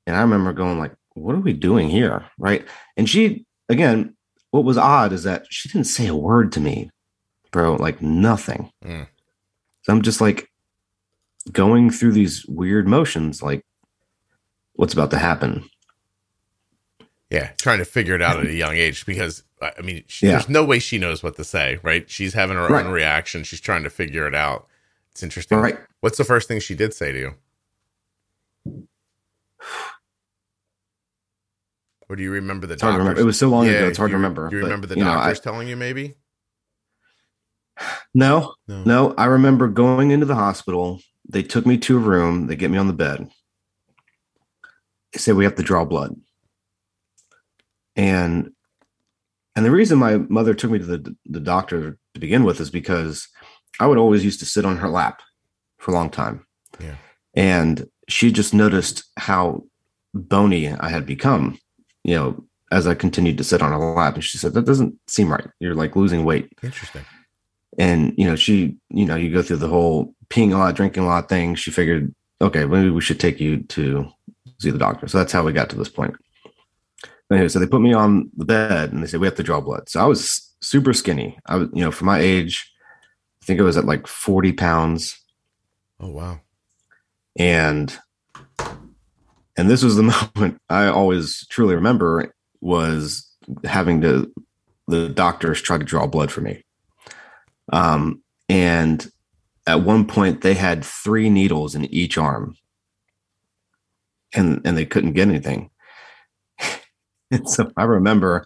And 0.05 0.15
I 0.15 0.21
remember 0.21 0.53
going 0.53 0.79
like, 0.79 0.93
what 1.15 1.35
are 1.35 1.39
we 1.41 1.53
doing 1.53 1.89
here? 1.89 2.25
Right. 2.37 2.65
And 2.95 3.09
she, 3.09 3.45
again, 3.67 4.15
what 4.51 4.63
was 4.63 4.77
odd 4.77 5.11
is 5.11 5.23
that 5.23 5.45
she 5.49 5.67
didn't 5.67 5.87
say 5.87 6.07
a 6.07 6.15
word 6.15 6.53
to 6.53 6.61
me, 6.61 6.89
bro, 7.51 7.75
like 7.75 8.01
nothing. 8.01 8.71
Mm. 8.85 9.07
So 9.81 9.93
I'm 9.93 10.01
just 10.01 10.21
like 10.21 10.49
going 11.51 11.89
through 11.89 12.11
these 12.13 12.45
weird 12.45 12.87
motions, 12.87 13.41
like 13.41 13.65
what's 14.73 14.93
about 14.93 15.11
to 15.11 15.17
happen. 15.17 15.69
Yeah, 17.29 17.49
trying 17.57 17.79
to 17.79 17.85
figure 17.85 18.15
it 18.15 18.21
out 18.21 18.39
at 18.39 18.45
a 18.45 18.53
young 18.55 18.75
age 18.75 19.05
because 19.05 19.43
I 19.61 19.81
mean, 19.81 20.03
she, 20.07 20.27
Yeah. 20.27 20.33
there's 20.33 20.49
no 20.49 20.63
way 20.63 20.77
she 20.79 20.97
knows 20.99 21.23
what 21.23 21.35
to 21.37 21.43
say, 21.43 21.79
right? 21.83 22.09
She's 22.09 22.33
having 22.35 22.57
her 22.57 22.67
Right. 22.67 22.85
own 22.85 22.91
reaction. 22.91 23.43
She's 23.43 23.59
trying 23.59 23.83
to 23.83 23.89
figure 23.89 24.27
it 24.27 24.35
out. 24.35 24.67
It's 25.11 25.23
interesting. 25.23 25.57
All 25.57 25.63
right. 25.63 25.77
What's 26.01 26.17
the 26.19 26.23
first 26.23 26.47
thing 26.47 26.59
she 26.59 26.75
did 26.75 26.93
say 26.93 27.11
to 27.11 27.17
you? 27.19 27.33
Or 32.09 32.15
do 32.15 32.23
you 32.23 32.31
remember 32.31 32.67
the 32.67 32.73
It's 32.75 32.81
hard 32.83 32.93
to 32.93 32.97
doctors? 32.99 33.03
remember. 33.05 33.21
It 33.21 33.25
was 33.25 33.37
so 33.39 33.49
long 33.49 33.67
ago. 33.67 33.87
It's 33.87 33.97
hard 33.97 34.09
do 34.09 34.13
to 34.13 34.17
remember. 34.17 34.49
Do 34.49 34.55
you 34.55 34.61
but, 34.61 34.67
remember 34.67 34.87
the 34.87 34.95
you 34.95 35.03
know, 35.03 35.11
I- 35.11 35.33
telling 35.33 35.67
you 35.67 35.75
maybe? 35.75 36.15
no, 38.13 38.53
No. 38.67 38.83
No, 38.83 39.13
I 39.17 39.25
remember 39.25 39.67
going 39.67 40.11
into 40.11 40.25
the 40.25 40.35
hospital. 40.35 41.01
They 41.29 41.43
took 41.43 41.65
me 41.65 41.77
to 41.79 41.97
a 41.97 41.99
room. 41.99 42.47
They 42.47 42.55
get 42.55 42.71
me 42.71 42.77
on 42.77 42.87
the 42.87 42.93
bed. 42.93 43.29
They 45.13 45.19
say 45.19 45.33
we 45.33 45.43
have 45.43 45.55
to 45.55 45.63
draw 45.63 45.85
blood. 45.85 46.15
And 47.95 48.51
and 49.55 49.65
the 49.65 49.71
reason 49.71 49.97
my 49.97 50.17
mother 50.17 50.53
took 50.53 50.69
me 50.71 50.79
to 50.79 50.85
the 50.85 51.15
the 51.25 51.39
doctor 51.39 51.97
to 52.13 52.19
begin 52.19 52.43
with 52.43 52.59
is 52.59 52.69
because 52.69 53.27
I 53.79 53.87
would 53.87 53.97
always 53.97 54.23
used 54.23 54.39
to 54.39 54.45
sit 54.45 54.65
on 54.65 54.77
her 54.77 54.89
lap 54.89 55.21
for 55.77 55.91
a 55.91 55.93
long 55.93 56.09
time. 56.09 56.45
Yeah. 56.79 56.95
And 57.35 57.87
she 58.07 58.31
just 58.31 58.53
noticed 58.53 59.03
how 59.17 59.63
bony 60.13 60.69
I 60.69 60.89
had 60.89 61.05
become, 61.05 61.59
you 62.03 62.15
know, 62.15 62.43
as 62.71 62.87
I 62.87 62.95
continued 62.95 63.37
to 63.37 63.43
sit 63.43 63.61
on 63.61 63.71
her 63.71 63.77
lap. 63.77 64.15
And 64.15 64.23
she 64.23 64.37
said, 64.37 64.53
That 64.53 64.65
doesn't 64.65 64.95
seem 65.07 65.31
right. 65.31 65.47
You're 65.59 65.75
like 65.75 65.95
losing 65.95 66.25
weight 66.25 66.49
Interesting. 66.63 67.03
And 67.77 68.13
you 68.17 68.25
know 68.25 68.35
she 68.35 68.75
you 68.89 69.05
know 69.05 69.15
you 69.15 69.31
go 69.31 69.41
through 69.41 69.57
the 69.57 69.67
whole 69.67 70.13
peeing 70.29 70.53
a 70.53 70.57
lot 70.57 70.75
drinking 70.75 71.03
a 71.03 71.07
lot 71.07 71.29
thing. 71.29 71.55
She 71.55 71.71
figured 71.71 72.13
okay 72.41 72.65
maybe 72.65 72.89
we 72.89 73.01
should 73.01 73.19
take 73.19 73.39
you 73.39 73.63
to 73.63 74.07
see 74.59 74.71
the 74.71 74.77
doctor. 74.77 75.07
So 75.07 75.17
that's 75.17 75.31
how 75.31 75.43
we 75.43 75.53
got 75.53 75.69
to 75.69 75.75
this 75.75 75.89
point. 75.89 76.15
Anyway 77.31 77.47
so 77.47 77.59
they 77.59 77.67
put 77.67 77.81
me 77.81 77.93
on 77.93 78.31
the 78.35 78.45
bed 78.45 78.91
and 78.91 79.03
they 79.03 79.07
said 79.07 79.19
we 79.19 79.27
have 79.27 79.35
to 79.35 79.43
draw 79.43 79.61
blood. 79.61 79.89
So 79.89 80.01
i 80.01 80.05
was 80.05 80.55
super 80.61 80.93
skinny. 80.93 81.37
I 81.45 81.57
was 81.57 81.69
you 81.73 81.83
know 81.83 81.91
for 81.91 82.05
my 82.05 82.19
age 82.19 82.71
i 83.41 83.45
think 83.45 83.59
it 83.59 83.63
was 83.63 83.77
at 83.77 83.85
like 83.85 84.07
40 84.07 84.53
pounds. 84.53 85.19
Oh 85.99 86.09
wow. 86.09 86.41
and 87.37 87.97
and 89.57 89.69
this 89.69 89.83
was 89.83 89.95
the 89.95 90.03
moment 90.35 90.61
i 90.69 90.87
always 90.87 91.45
truly 91.47 91.75
remember 91.75 92.33
was 92.61 93.27
having 93.63 94.01
to 94.01 94.31
the 94.87 95.09
doctors 95.09 95.61
try 95.61 95.77
to 95.77 95.83
draw 95.83 96.07
blood 96.07 96.31
for 96.31 96.41
me 96.41 96.63
um 97.71 98.21
and 98.49 99.11
at 99.67 99.81
one 99.81 100.07
point 100.07 100.41
they 100.41 100.53
had 100.53 100.83
three 100.83 101.29
needles 101.29 101.75
in 101.75 101.85
each 101.85 102.17
arm. 102.17 102.55
And 104.33 104.61
and 104.65 104.77
they 104.77 104.85
couldn't 104.85 105.13
get 105.13 105.27
anything. 105.27 105.69
And 107.29 107.49
so 107.49 107.69
i 107.75 107.83
remember 107.83 108.45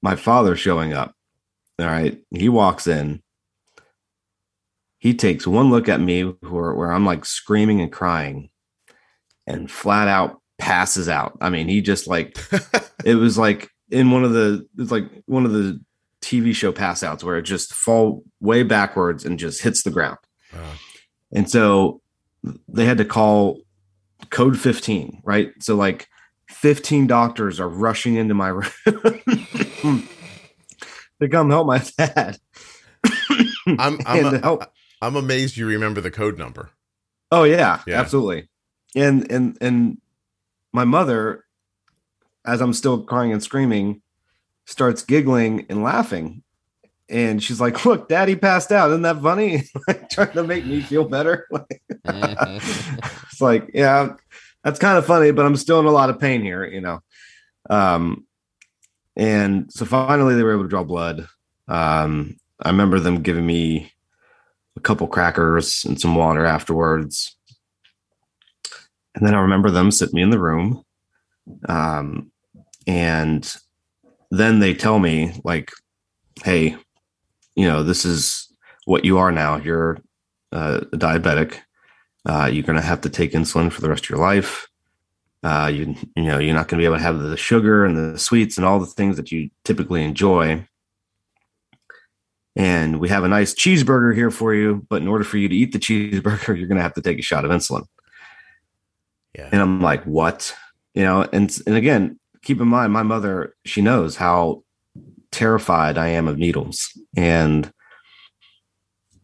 my 0.00 0.14
father 0.14 0.54
showing 0.54 0.92
up. 0.92 1.16
All 1.80 1.86
right. 1.86 2.20
He 2.30 2.48
walks 2.48 2.86
in. 2.86 3.24
He 4.98 5.14
takes 5.14 5.48
one 5.48 5.68
look 5.68 5.88
at 5.88 6.00
me 6.00 6.22
where, 6.22 6.74
where 6.74 6.92
i'm 6.92 7.04
like 7.04 7.24
screaming 7.24 7.80
and 7.80 7.90
crying 7.90 8.50
and 9.48 9.68
flat 9.68 10.06
out 10.06 10.40
passes 10.58 11.08
out. 11.08 11.36
I 11.40 11.50
mean 11.50 11.66
he 11.66 11.80
just 11.80 12.06
like 12.06 12.38
it 13.04 13.16
was 13.16 13.36
like 13.36 13.68
in 13.90 14.12
one 14.12 14.22
of 14.22 14.32
the 14.32 14.64
it's 14.78 14.92
like 14.92 15.10
one 15.26 15.44
of 15.44 15.52
the 15.52 15.80
tv 16.24 16.54
show 16.54 16.72
pass 16.72 17.02
outs 17.02 17.22
where 17.22 17.36
it 17.36 17.42
just 17.42 17.72
fall 17.74 18.22
way 18.40 18.62
backwards 18.62 19.24
and 19.24 19.38
just 19.38 19.62
hits 19.62 19.82
the 19.82 19.90
ground 19.90 20.18
Wow. 20.52 20.72
and 21.32 21.50
so 21.50 22.00
they 22.68 22.84
had 22.86 22.98
to 22.98 23.04
call 23.04 23.60
code 24.30 24.58
15 24.58 25.20
right 25.24 25.52
so 25.60 25.74
like 25.76 26.08
15 26.50 27.06
doctors 27.06 27.60
are 27.60 27.68
rushing 27.68 28.14
into 28.16 28.34
my 28.34 28.48
room 28.84 30.08
to 31.20 31.28
come 31.30 31.50
help 31.50 31.66
my 31.66 31.82
dad 31.98 32.38
I'm 33.66 33.98
I'm, 34.06 34.26
And 34.26 34.36
a, 34.36 34.38
help 34.40 34.64
I'm 35.02 35.16
amazed 35.16 35.56
you 35.56 35.66
remember 35.66 36.00
the 36.00 36.10
code 36.10 36.38
number. 36.38 36.70
Oh 37.30 37.44
yeah, 37.44 37.80
Yeah. 37.86 38.00
absolutely. 38.00 38.48
And 38.96 39.30
and 39.30 39.58
and 39.60 39.98
my 40.72 40.84
mother, 40.84 41.44
as 42.46 42.60
I'm 42.62 42.72
still 42.72 43.02
crying 43.02 43.32
and 43.32 43.42
screaming, 43.42 44.00
starts 44.66 45.02
giggling 45.02 45.66
and 45.68 45.82
laughing. 45.82 46.42
And 47.08 47.42
she's 47.42 47.60
like, 47.60 47.84
look, 47.84 48.08
daddy 48.08 48.34
passed 48.34 48.72
out. 48.72 48.90
Isn't 48.90 49.02
that 49.02 49.20
funny? 49.20 49.64
like 49.88 50.08
trying 50.08 50.32
to 50.32 50.42
make 50.42 50.64
me 50.64 50.80
feel 50.80 51.04
better. 51.04 51.46
it's 52.04 53.40
like, 53.40 53.70
yeah, 53.74 54.14
that's 54.62 54.78
kind 54.78 54.96
of 54.96 55.06
funny, 55.06 55.30
but 55.30 55.44
I'm 55.44 55.56
still 55.56 55.80
in 55.80 55.86
a 55.86 55.90
lot 55.90 56.10
of 56.10 56.20
pain 56.20 56.42
here, 56.42 56.64
you 56.64 56.80
know. 56.80 57.00
Um 57.70 58.26
and 59.16 59.72
so 59.72 59.84
finally 59.84 60.34
they 60.34 60.42
were 60.42 60.54
able 60.54 60.64
to 60.64 60.68
draw 60.68 60.84
blood. 60.84 61.28
Um, 61.68 62.36
I 62.60 62.70
remember 62.70 62.98
them 63.00 63.22
giving 63.22 63.46
me 63.46 63.92
a 64.76 64.80
couple 64.80 65.06
crackers 65.06 65.84
and 65.84 66.00
some 66.00 66.14
water 66.14 66.44
afterwards. 66.44 67.36
And 69.14 69.26
then 69.26 69.34
I 69.34 69.40
remember 69.40 69.70
them 69.70 69.90
sitting 69.90 70.16
me 70.16 70.22
in 70.22 70.30
the 70.30 70.40
room. 70.40 70.84
Um, 71.68 72.32
and 72.86 73.54
then 74.38 74.58
they 74.58 74.74
tell 74.74 74.98
me, 74.98 75.40
like, 75.44 75.70
hey, 76.42 76.76
you 77.54 77.66
know, 77.66 77.82
this 77.82 78.04
is 78.04 78.48
what 78.84 79.04
you 79.04 79.18
are 79.18 79.32
now. 79.32 79.56
You're 79.56 79.98
uh, 80.52 80.80
a 80.92 80.96
diabetic. 80.96 81.58
Uh, 82.26 82.48
you're 82.52 82.62
going 82.62 82.76
to 82.76 82.82
have 82.82 83.02
to 83.02 83.10
take 83.10 83.32
insulin 83.32 83.70
for 83.70 83.80
the 83.80 83.88
rest 83.88 84.04
of 84.04 84.10
your 84.10 84.18
life. 84.18 84.68
Uh, 85.42 85.70
you, 85.72 85.94
you 86.16 86.22
know, 86.22 86.38
you're 86.38 86.54
not 86.54 86.68
going 86.68 86.78
to 86.78 86.82
be 86.82 86.86
able 86.86 86.96
to 86.96 87.02
have 87.02 87.18
the 87.18 87.36
sugar 87.36 87.84
and 87.84 87.96
the 87.96 88.18
sweets 88.18 88.56
and 88.56 88.64
all 88.64 88.80
the 88.80 88.86
things 88.86 89.16
that 89.16 89.30
you 89.30 89.50
typically 89.64 90.02
enjoy 90.02 90.66
and 92.56 93.00
we 93.00 93.08
have 93.08 93.24
a 93.24 93.28
nice 93.28 93.52
cheeseburger 93.52 94.14
here 94.14 94.30
for 94.30 94.54
you. 94.54 94.86
But 94.88 95.02
in 95.02 95.08
order 95.08 95.24
for 95.24 95.38
you 95.38 95.48
to 95.48 95.54
eat 95.54 95.72
the 95.72 95.78
cheeseburger, 95.78 96.46
you're 96.58 96.68
going 96.68 96.76
to 96.76 96.82
have 96.82 96.94
to 96.94 97.02
take 97.02 97.18
a 97.18 97.22
shot 97.22 97.44
of 97.44 97.50
insulin. 97.50 97.86
Yeah. 99.34 99.48
And 99.50 99.60
I'm 99.60 99.80
like, 99.80 100.04
what? 100.04 100.54
You 100.94 101.02
know, 101.02 101.22
and 101.32 101.56
and 101.66 101.74
again, 101.74 102.20
keep 102.44 102.60
in 102.60 102.68
mind, 102.68 102.92
my 102.92 103.02
mother, 103.02 103.54
she 103.64 103.80
knows 103.82 104.16
how 104.16 104.62
terrified 105.32 105.98
I 105.98 106.08
am 106.08 106.28
of 106.28 106.38
needles, 106.38 106.88
and 107.16 107.72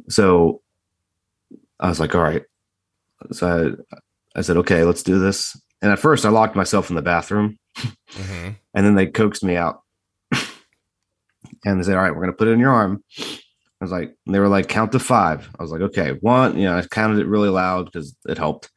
so 0.09 0.63
I 1.79 1.89
was 1.89 2.01
like, 2.01 2.15
all 2.15 2.23
right. 2.23 2.43
So 3.33 3.77
I, 4.35 4.39
I 4.39 4.43
said, 4.43 4.57
okay, 4.59 4.85
let's 4.85 5.03
do 5.03 5.19
this. 5.19 5.61
and 5.83 5.93
at 5.93 5.99
first, 5.99 6.25
I 6.25 6.31
locked 6.31 6.57
myself 6.57 6.91
in 6.91 6.97
the 6.97 7.03
bathroom, 7.03 7.59
hmm 7.77 8.49
and 8.75 8.87
then 8.87 8.95
they 8.95 9.07
coaxed 9.07 9.45
me 9.45 9.57
out, 9.57 9.81
and 11.65 11.79
they 11.79 11.85
said, 11.85 11.97
"All 11.97 12.03
right, 12.03 12.15
we're 12.15 12.21
gonna 12.23 12.33
put 12.33 12.49
it 12.49 12.53
in 12.53 12.61
your 12.61 12.71
arm." 12.73 13.03
I 13.19 13.85
was 13.85 13.93
like, 13.93 14.15
they 14.27 14.39
were 14.39 14.49
like, 14.49 14.69
"Count 14.69 14.93
to 14.93 14.99
five. 14.99 15.49
I 15.59 15.63
was 15.63 15.73
like, 15.73 15.81
"Okay, 15.81 16.13
one." 16.21 16.57
You 16.59 16.65
know, 16.65 16.77
I 16.79 16.87
counted 16.87 17.19
it 17.19 17.27
really 17.27 17.49
loud 17.49 17.87
because 17.87 18.15
it 18.29 18.39
helped, 18.39 18.71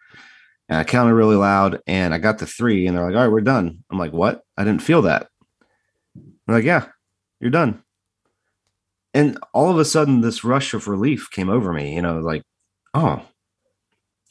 and 0.73 0.79
I 0.79 0.83
counted 0.85 1.13
really 1.13 1.35
loud, 1.35 1.81
and 1.85 2.15
I 2.15 2.17
got 2.17 2.39
the 2.39 2.47
three, 2.47 2.87
and 2.87 2.97
they're 2.97 3.05
like, 3.05 3.13
"All 3.13 3.21
right, 3.21 3.31
we're 3.31 3.41
done." 3.41 3.83
I'm 3.91 3.99
like, 3.99 4.11
"What? 4.11 4.41
I 4.57 4.63
didn't 4.63 4.81
feel 4.81 5.03
that." 5.03 5.29
They're 6.15 6.55
like, 6.55 6.65
"Yeah, 6.65 6.87
you're 7.39 7.51
done." 7.51 7.83
And 9.13 9.37
all 9.53 9.69
of 9.69 9.77
a 9.77 9.85
sudden, 9.85 10.21
this 10.21 10.43
rush 10.43 10.73
of 10.73 10.87
relief 10.87 11.29
came 11.29 11.47
over 11.47 11.71
me. 11.73 11.93
You 11.93 12.01
know, 12.01 12.17
like, 12.21 12.41
oh, 12.95 13.21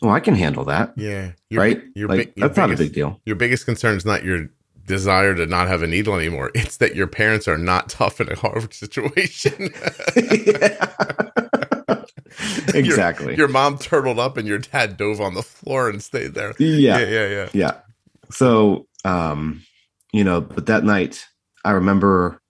well, 0.01 0.11
I 0.11 0.19
can 0.19 0.35
handle 0.35 0.65
that, 0.65 0.95
Yeah. 0.97 1.31
Your, 1.49 1.63
right? 1.63 1.81
Your, 1.95 2.09
like, 2.09 2.33
your 2.35 2.49
that's 2.49 2.59
not 2.59 2.73
a 2.73 2.77
big 2.77 2.93
deal. 2.93 3.21
Your 3.25 3.37
biggest 3.37 3.65
concern 3.65 3.97
is 3.97 4.05
not 4.05 4.25
your 4.25 4.49
desire 4.85 5.37
to 5.37 5.47
not 5.47 5.69
have 5.69 5.83
a 5.83 5.87
needle 5.87 6.17
anymore. 6.17 6.51
It's 6.57 6.79
that 6.79 6.97
your 6.97 7.07
parents 7.07 7.47
are 7.47 7.57
not 7.57 7.89
tough 7.89 8.21
in 8.21 8.29
a 8.29 8.35
hard 8.35 8.75
situation. 8.75 9.73
exactly. 12.75 13.37
your 13.37 13.49
mom 13.49 13.79
turtled 13.79 14.19
up 14.19 14.37
and 14.37 14.47
your 14.47 14.59
dad 14.59 14.97
dove 14.97 15.21
on 15.21 15.35
the 15.35 15.43
floor 15.43 15.89
and 15.89 16.03
stayed 16.03 16.35
there. 16.35 16.55
yeah. 16.59 16.99
Yeah, 16.99 17.07
yeah, 17.07 17.29
yeah. 17.29 17.49
Yeah. 17.53 17.73
So, 18.31 18.87
um, 19.05 19.63
you 20.13 20.25
know, 20.25 20.41
but 20.41 20.67
that 20.67 20.85
night 20.85 21.25
I 21.65 21.73
remember 21.73 22.41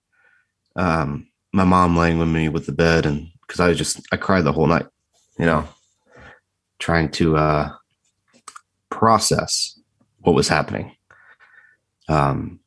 um 0.75 1.27
my 1.51 1.63
mom 1.63 1.95
laying 1.95 2.17
with 2.17 2.27
me 2.27 2.49
with 2.49 2.65
the 2.65 2.71
bed 2.71 3.05
and 3.05 3.27
because 3.41 3.59
I 3.59 3.73
just 3.73 4.01
I 4.11 4.17
cried 4.17 4.43
the 4.43 4.51
whole 4.51 4.67
night, 4.67 4.87
you 5.37 5.45
know, 5.45 5.67
trying 6.79 7.09
to 7.11 7.37
uh 7.37 7.69
process 8.89 9.79
what 10.19 10.35
was 10.35 10.47
happening. 10.47 10.95
Um 12.09 12.59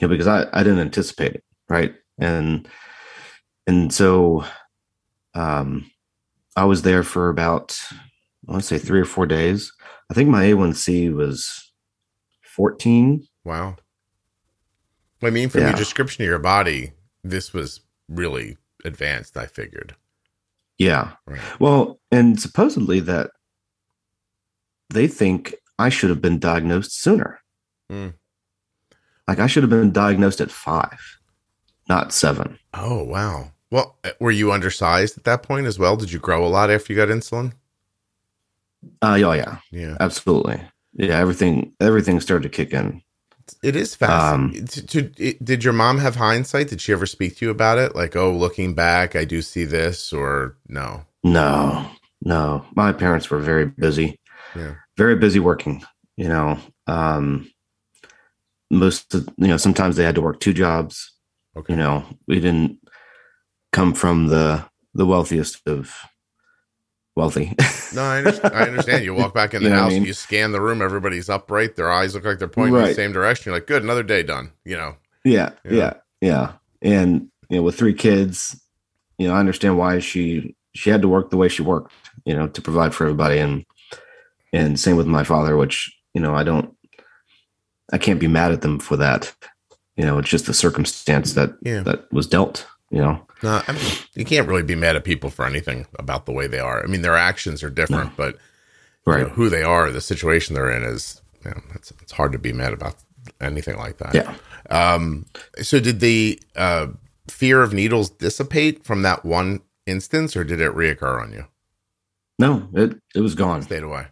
you 0.00 0.08
know, 0.08 0.12
because 0.12 0.26
I, 0.26 0.46
I 0.52 0.62
didn't 0.62 0.78
anticipate 0.78 1.34
it, 1.34 1.44
right? 1.68 1.94
And 2.18 2.66
and 3.66 3.92
so 3.92 4.44
um 5.34 5.90
I 6.56 6.64
was 6.64 6.82
there 6.82 7.02
for 7.02 7.28
about 7.28 7.78
I 8.48 8.52
want 8.52 8.62
to 8.62 8.66
say 8.68 8.78
three 8.78 9.00
or 9.00 9.04
four 9.04 9.26
days. 9.26 9.72
I 10.10 10.14
think 10.14 10.28
my 10.28 10.44
A1C 10.44 11.12
was 11.14 11.72
14. 12.42 13.26
Wow. 13.44 13.76
I 15.22 15.30
mean, 15.30 15.48
from 15.48 15.60
Yeah. 15.60 15.68
your 15.68 15.76
description 15.78 16.24
of 16.24 16.28
your 16.28 16.38
body, 16.40 16.92
this 17.22 17.52
was 17.52 17.80
really 18.08 18.56
advanced, 18.84 19.36
I 19.36 19.46
figured. 19.46 19.94
Yeah. 20.78 21.12
Right. 21.26 21.40
Well, 21.60 22.00
and 22.10 22.40
supposedly 22.40 22.98
that 23.00 23.30
they 24.88 25.06
think 25.06 25.54
I 25.78 25.90
should 25.90 26.10
have 26.10 26.22
been 26.22 26.38
diagnosed 26.40 27.00
sooner. 27.00 27.40
Hmm. 27.88 28.08
Like 29.28 29.38
I 29.38 29.46
should 29.46 29.62
have 29.62 29.70
been 29.70 29.92
diagnosed 29.92 30.40
at 30.40 30.50
five, 30.50 31.18
not 31.88 32.12
seven. 32.12 32.58
Oh, 32.74 33.04
wow. 33.04 33.52
Well, 33.70 33.96
uh, 34.04 34.10
were 34.20 34.30
you 34.30 34.52
undersized 34.52 35.16
at 35.18 35.24
that 35.24 35.42
point 35.42 35.66
as 35.66 35.78
well? 35.78 35.96
Did 35.96 36.12
you 36.12 36.18
grow 36.18 36.44
a 36.44 36.48
lot 36.48 36.70
after 36.70 36.92
you 36.92 36.96
got 36.96 37.08
insulin? 37.08 37.52
Uh, 39.02 39.16
yeah, 39.20 39.34
yeah, 39.34 39.56
Yeah. 39.70 39.96
absolutely. 40.00 40.60
Yeah, 40.94 41.18
everything, 41.18 41.72
everything 41.80 42.20
started 42.20 42.42
to 42.44 42.48
kick 42.56 42.72
in. 42.72 43.02
It 43.62 43.74
is 43.76 43.96
Um. 44.02 44.52
To- 44.52 44.86
to- 44.86 45.12
it- 45.18 45.44
did 45.44 45.64
your 45.64 45.72
mom 45.72 45.98
have 45.98 46.16
hindsight? 46.16 46.68
Did 46.68 46.80
she 46.80 46.92
ever 46.92 47.06
speak 47.06 47.36
to 47.36 47.44
you 47.46 47.50
about 47.50 47.78
it? 47.78 47.94
Like, 47.96 48.14
oh, 48.16 48.32
looking 48.32 48.74
back, 48.74 49.16
I 49.16 49.24
do 49.24 49.42
see 49.42 49.64
this, 49.64 50.12
or 50.12 50.56
no? 50.68 51.04
No, 51.24 51.90
no, 52.22 52.64
my 52.74 52.92
parents 52.92 53.28
were 53.30 53.38
very 53.40 53.66
busy. 53.66 54.18
Yeah. 54.56 54.74
very 54.96 55.14
busy 55.14 55.38
working 55.38 55.80
you 56.16 56.26
know 56.26 56.58
um 56.88 57.48
most 58.68 59.14
of, 59.14 59.28
you 59.38 59.46
know 59.46 59.56
sometimes 59.56 59.94
they 59.94 60.02
had 60.02 60.16
to 60.16 60.20
work 60.20 60.40
two 60.40 60.52
jobs 60.52 61.12
Okay. 61.56 61.72
you 61.72 61.78
know 61.78 62.04
we 62.26 62.40
didn't 62.40 62.79
come 63.72 63.94
from 63.94 64.28
the 64.28 64.64
the 64.94 65.06
wealthiest 65.06 65.60
of 65.66 65.94
wealthy 67.16 67.54
No, 67.94 68.02
I 68.02 68.18
understand. 68.18 68.54
I 68.54 68.62
understand. 68.62 69.04
You 69.04 69.14
walk 69.14 69.34
back 69.34 69.52
in 69.52 69.62
the 69.64 69.68
You 69.68 69.74
know 69.74 69.80
what 69.82 69.82
I 69.82 69.84
house, 69.86 69.92
mean? 69.94 70.04
you 70.04 70.12
scan 70.12 70.52
the 70.52 70.60
room, 70.60 70.80
everybody's 70.80 71.28
upright, 71.28 71.74
their 71.74 71.90
eyes 71.90 72.14
look 72.14 72.24
like 72.24 72.38
they're 72.38 72.46
pointing 72.46 72.76
in 72.76 72.82
the 72.86 72.94
same 72.94 73.12
direction. 73.12 73.50
You're 73.50 73.56
like, 73.58 73.66
good, 73.66 73.82
another 73.82 74.04
day 74.04 74.22
done. 74.22 74.52
You 74.64 74.76
know, 74.76 74.96
yeah, 75.24 75.50
Yeah. 75.64 75.72
yeah 75.72 75.92
yeah 76.20 76.52
and 76.82 77.28
you 77.48 77.56
know 77.56 77.62
with 77.62 77.76
three 77.76 77.94
kids 77.94 78.58
you 79.18 79.26
know 79.26 79.34
i 79.34 79.38
understand 79.40 79.76
why 79.78 79.98
she 79.98 80.54
she 80.74 80.88
had 80.90 81.00
to 81.02 81.08
work 81.08 81.30
the 81.30 81.36
way 81.38 81.48
she 81.48 81.62
worked 81.62 81.92
you 82.26 82.34
know 82.34 82.46
to 82.46 82.60
provide 82.62 82.94
for 82.94 83.04
everybody 83.04 83.38
and 83.38 83.64
and 84.52 84.78
same 84.78 84.96
with 84.96 85.06
my 85.06 85.24
father 85.24 85.56
which 85.56 85.90
you 86.14 86.20
know 86.20 86.34
i 86.34 86.42
don't 86.44 86.74
i 87.92 87.96
can't 87.98 88.20
be 88.20 88.28
mad 88.28 88.52
at 88.52 88.60
them 88.60 88.78
for 88.78 88.96
that 88.98 89.34
you 89.96 90.04
know 90.04 90.18
it's 90.18 90.28
just 90.28 90.44
the 90.46 90.52
circumstance 90.54 91.32
that 91.34 91.50
Yeah. 91.62 91.80
that 91.82 92.10
was 92.12 92.26
dealt 92.26 92.66
you 92.90 92.98
know 92.98 93.24
no, 93.42 93.62
I 93.66 93.72
mean, 93.72 93.82
you 94.14 94.24
can't 94.26 94.46
really 94.46 94.62
be 94.62 94.74
mad 94.74 94.96
at 94.96 95.04
people 95.04 95.30
for 95.30 95.46
anything 95.46 95.86
about 95.98 96.26
the 96.26 96.32
way 96.32 96.46
they 96.46 96.58
are. 96.58 96.84
I 96.84 96.86
mean, 96.86 97.00
their 97.00 97.16
actions 97.16 97.62
are 97.62 97.70
different, 97.70 98.14
but 98.16 98.34
you 99.06 99.12
right 99.14 99.22
know, 99.26 99.32
who 99.32 99.48
they 99.48 99.62
are, 99.62 99.90
the 99.90 100.02
situation 100.02 100.54
they're 100.54 100.70
in 100.70 100.82
is, 100.82 101.22
you 101.42 101.50
know, 101.52 101.60
it's, 101.74 101.90
it's 102.02 102.12
hard 102.12 102.32
to 102.32 102.38
be 102.38 102.52
mad 102.52 102.74
about 102.74 102.96
anything 103.40 103.78
like 103.78 103.96
that. 103.96 104.14
yeah 104.14 104.34
Um, 104.68 105.24
so 105.62 105.80
did 105.80 106.00
the 106.00 106.38
uh, 106.54 106.88
fear 107.30 107.62
of 107.62 107.72
needles 107.72 108.10
dissipate 108.10 108.84
from 108.84 109.00
that 109.02 109.24
one 109.24 109.62
instance, 109.86 110.36
or 110.36 110.44
did 110.44 110.60
it 110.60 110.74
reoccur 110.74 111.22
on 111.22 111.32
you? 111.32 111.46
no 112.38 112.68
it 112.74 113.00
it 113.14 113.20
was 113.20 113.34
gone 113.34 113.62
Stayed 113.62 113.82
away. 113.84 114.06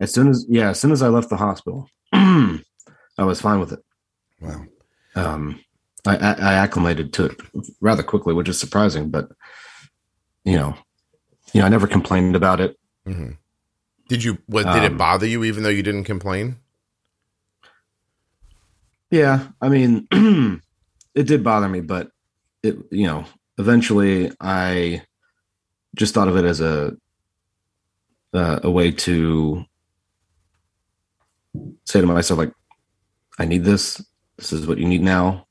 as 0.00 0.12
soon 0.14 0.28
as 0.28 0.46
yeah 0.48 0.70
as 0.70 0.80
soon 0.80 0.92
as 0.92 1.02
i 1.02 1.08
left 1.08 1.28
the 1.28 1.36
hospital 1.36 1.88
i 2.12 2.58
was 3.18 3.40
fine 3.40 3.60
with 3.60 3.72
it 3.72 3.80
Wow. 4.40 4.64
um, 5.14 5.60
I, 6.06 6.16
I, 6.16 6.32
I 6.32 6.54
acclimated 6.54 7.12
to 7.14 7.26
it 7.26 7.40
rather 7.80 8.02
quickly, 8.02 8.34
which 8.34 8.48
is 8.48 8.58
surprising. 8.58 9.10
But 9.10 9.30
you 10.44 10.56
know, 10.56 10.74
you 11.52 11.60
know, 11.60 11.66
I 11.66 11.70
never 11.70 11.86
complained 11.86 12.36
about 12.36 12.60
it. 12.60 12.78
hmm 13.06 13.32
Did 14.08 14.24
you? 14.24 14.38
What 14.46 14.64
did 14.72 14.82
it 14.84 14.90
Um, 14.92 14.98
bother 14.98 15.26
you, 15.26 15.44
even 15.44 15.62
though 15.62 15.68
you 15.70 15.82
didn't 15.82 16.04
complain? 16.04 16.56
Yeah, 19.10 19.48
I 19.60 19.68
mean, 19.68 20.06
it 21.14 21.26
did 21.26 21.42
bother 21.42 21.68
me, 21.68 21.80
but 21.80 22.10
it, 22.62 22.76
you 22.90 23.06
know, 23.06 23.24
eventually 23.58 24.30
I 24.40 25.02
just 25.96 26.14
thought 26.14 26.28
of 26.28 26.36
it 26.36 26.44
as 26.44 26.60
a 26.60 26.96
uh, 28.32 28.60
a 28.62 28.70
way 28.70 28.92
to 28.92 29.64
say 31.84 32.00
to 32.00 32.06
myself, 32.06 32.38
like, 32.38 32.52
I 33.38 33.44
need 33.44 33.64
this. 33.64 34.00
This 34.36 34.52
is 34.52 34.66
what 34.66 34.78
you 34.78 34.86
need 34.86 35.02
now. 35.02 35.46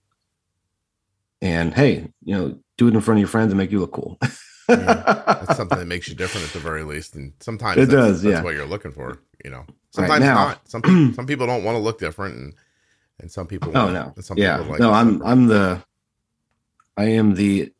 And 1.41 1.73
hey, 1.73 2.09
you 2.23 2.35
know, 2.37 2.59
do 2.77 2.87
it 2.87 2.93
in 2.93 3.01
front 3.01 3.17
of 3.17 3.21
your 3.21 3.27
friends 3.29 3.51
and 3.51 3.57
make 3.57 3.71
you 3.71 3.79
look 3.79 3.93
cool. 3.93 4.17
That's 4.67 5.55
something 5.57 5.79
that 5.79 5.87
makes 5.87 6.07
you 6.07 6.15
different 6.15 6.45
at 6.47 6.53
the 6.53 6.59
very 6.59 6.83
least. 6.83 7.15
And 7.15 7.33
sometimes 7.39 7.77
It 7.77 7.89
that's, 7.89 7.91
does, 7.91 8.21
That's 8.21 8.33
yeah. 8.39 8.43
what 8.43 8.53
you're 8.55 8.65
looking 8.67 8.91
for. 8.91 9.19
You 9.43 9.51
know, 9.51 9.65
sometimes 9.91 10.19
now- 10.23 10.33
not. 10.35 10.69
Some 10.69 10.81
people, 10.81 11.13
some 11.13 11.25
people 11.25 11.47
don't 11.47 11.63
want 11.63 11.75
to 11.75 11.79
look 11.79 11.97
different, 11.99 12.35
and 12.35 12.53
and 13.19 13.31
some 13.31 13.47
people. 13.47 13.71
Oh 13.75 13.89
no! 13.91 14.13
some 14.19 14.37
Yeah, 14.37 14.57
like 14.57 14.79
no. 14.79 14.91
I'm 14.91 15.13
separate. 15.13 15.27
I'm 15.29 15.47
the 15.47 15.83
I 16.97 17.03
am 17.05 17.35
the 17.35 17.71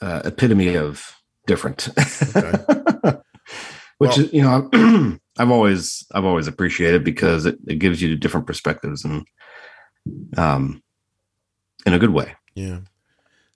uh, 0.00 0.22
epitome 0.24 0.74
of 0.76 1.14
different. 1.46 1.88
Which 3.98 4.10
Well- 4.10 4.18
is 4.20 4.32
you 4.32 4.42
know 4.42 4.68
I've 5.38 5.50
always 5.50 6.04
I've 6.12 6.24
always 6.24 6.48
appreciated 6.48 7.04
because 7.04 7.46
it, 7.46 7.58
it 7.66 7.76
gives 7.76 8.02
you 8.02 8.16
different 8.16 8.46
perspectives 8.46 9.04
and 9.04 9.24
um 10.36 10.82
in 11.86 11.94
a 11.94 11.98
good 11.98 12.10
way. 12.10 12.34
yeah. 12.54 12.80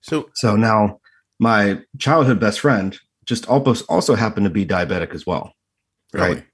So 0.01 0.31
So 0.35 0.57
now 0.57 1.01
my 1.39 1.81
childhood 1.99 2.41
best 2.41 2.61
friend 2.61 2.99
just 3.25 3.47
almost 3.47 3.85
also 3.89 4.15
happened 4.15 4.45
to 4.45 4.51
be 4.51 4.65
diabetic 4.67 5.15
as 5.15 5.27
well. 5.27 5.53
really, 6.13 6.35
Right. 6.35 6.45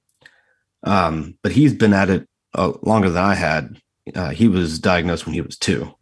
Um, 0.83 1.39
but 1.43 1.53
he's 1.53 1.73
been 1.73 1.95
at 1.95 2.11
it 2.11 2.29
uh, 2.55 2.73
longer 2.83 3.09
than 3.11 3.25
I 3.25 3.35
had. 3.35 3.81
Uh, 4.15 4.31
he 4.31 4.49
was 4.49 4.79
diagnosed 4.79 5.25
when 5.25 5.35
he 5.35 5.41
was 5.41 5.57
two, 5.57 5.95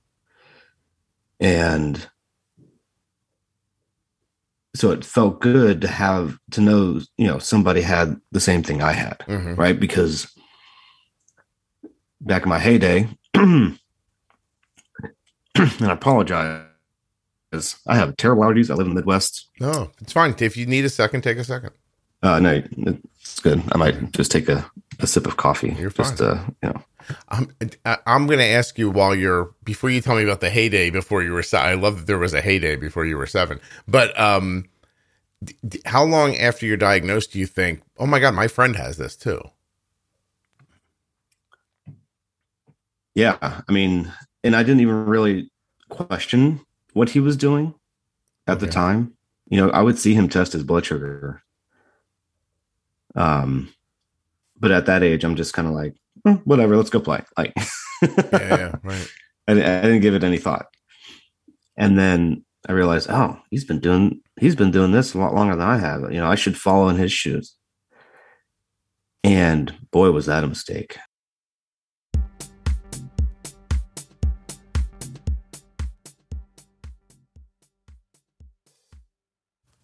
and 1.38 2.09
so 4.74 4.90
it 4.90 5.05
felt 5.05 5.40
good 5.40 5.83
to 5.83 5.88
have 5.88 6.38
to 6.52 6.61
know, 6.61 7.00
you 7.16 7.26
know, 7.28 7.38
somebody 7.38 7.83
had 7.83 8.20
the 8.33 8.40
same 8.40 8.62
thing 8.64 8.83
I 8.83 8.92
had, 8.92 9.18
Mhm. 9.28 9.57
right? 9.57 9.78
Because 9.78 10.26
back 12.20 12.42
in 12.42 12.48
my 12.48 12.59
heyday, 12.59 13.09
and 13.35 13.78
I 15.55 15.92
apologize, 15.92 16.66
I 17.86 17.96
have 17.96 18.16
terrible 18.16 18.42
allergies. 18.44 18.70
I 18.70 18.74
live 18.74 18.86
in 18.86 18.94
the 18.94 19.00
Midwest. 19.00 19.48
no, 19.60 19.90
it's 20.00 20.12
fine. 20.12 20.34
If 20.38 20.56
you 20.56 20.66
need 20.66 20.84
a 20.84 20.88
second, 20.88 21.22
take 21.22 21.38
a 21.38 21.44
second. 21.44 21.70
Uh, 22.22 22.38
no, 22.38 22.62
it's 23.20 23.40
good. 23.40 23.62
I 23.72 23.76
might 23.78 24.12
just 24.12 24.30
take 24.30 24.48
a, 24.48 24.64
a 25.00 25.06
sip 25.06 25.26
of 25.26 25.36
coffee. 25.36 25.74
You're 25.78 25.90
just 25.90 26.18
fine. 26.18 26.28
uh, 26.28 26.46
you 26.62 26.68
know. 26.70 26.82
I'm 27.30 27.50
I'm 28.06 28.26
going 28.26 28.38
to 28.38 28.44
ask 28.46 28.78
you 28.78 28.88
while 28.88 29.14
you're 29.14 29.50
before 29.64 29.90
you 29.90 30.00
tell 30.00 30.14
me 30.16 30.22
about 30.22 30.40
the 30.40 30.50
heyday 30.50 30.88
before 30.90 31.22
you 31.22 31.32
were 31.32 31.42
seven. 31.42 31.68
I 31.68 31.74
love 31.74 31.98
that 31.98 32.06
there 32.06 32.18
was 32.18 32.32
a 32.32 32.40
heyday 32.40 32.76
before 32.76 33.04
you 33.04 33.16
were 33.16 33.26
seven. 33.26 33.58
But 33.88 34.18
um, 34.18 34.66
d- 35.42 35.56
d- 35.66 35.80
how 35.84 36.04
long 36.04 36.36
after 36.36 36.64
you're 36.64 36.76
diagnosed 36.76 37.32
do 37.32 37.40
you 37.40 37.46
think? 37.46 37.82
Oh 37.98 38.06
my 38.06 38.20
God, 38.20 38.34
my 38.34 38.46
friend 38.46 38.76
has 38.76 38.98
this 38.98 39.16
too. 39.16 39.42
yeah, 43.14 43.36
I 43.42 43.72
mean, 43.72 44.10
and 44.44 44.56
I 44.56 44.62
didn't 44.62 44.80
even 44.80 45.04
really 45.06 45.50
question 45.88 46.60
what 46.92 47.11
he 47.11 47.20
was 47.20 47.37
doing 47.37 47.74
at 48.46 48.61
the 48.61 48.66
time. 48.66 49.14
You 49.48 49.59
know, 49.59 49.70
I 49.70 49.83
would 49.83 49.98
see 49.98 50.14
him 50.14 50.28
test 50.28 50.52
his 50.52 50.62
blood 50.62 50.87
sugar. 50.87 51.42
Um, 53.14 53.72
but 54.59 54.70
at 54.70 54.87
that 54.87 55.02
age, 55.02 55.24
I'm 55.24 55.37
just 55.37 55.52
kind 55.52 55.68
of 55.68 55.74
like, 55.74 55.94
"Hmm, 56.24 56.37
whatever, 56.44 56.76
let's 56.76 56.90
go 56.90 57.00
play. 57.00 57.22
Like, 57.37 57.55
Yeah, 58.02 58.18
yeah, 58.33 58.74
right. 58.83 59.09
I, 59.48 59.52
I 59.52 59.83
didn't 59.83 60.00
give 60.00 60.14
it 60.14 60.24
any 60.24 60.38
thought. 60.38 60.66
And 61.76 61.98
then 61.98 62.44
I 62.68 62.72
realized, 62.72 63.09
oh, 63.11 63.38
he's 63.50 63.64
been 63.64 63.81
doing 63.81 64.20
he's 64.38 64.57
been 64.57 64.70
doing 64.70 64.92
this 64.92 65.14
a 65.14 65.18
lot 65.18 65.35
longer 65.35 65.57
than 65.57 65.66
I 65.66 65.78
have. 65.78 66.12
You 66.12 66.20
know, 66.20 66.26
I 66.26 66.37
should 66.37 66.57
follow 66.57 66.88
in 66.88 66.96
his 66.96 67.12
shoes. 67.12 67.57
And 69.24 69.74
boy, 69.90 70.11
was 70.11 70.26
that 70.26 70.44
a 70.44 70.48
mistake. 70.48 70.98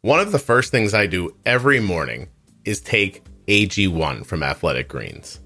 One 0.09 0.21
of 0.21 0.33
the 0.33 0.38
first 0.38 0.71
things 0.71 0.94
I 0.94 1.07
do 1.07 1.37
every 1.44 1.81
morning 1.81 2.31
is 2.64 2.81
take 2.81 3.25
AG1 3.47 4.25
from 4.25 4.42
Athletic 4.42 4.88
Greens. 4.88 5.40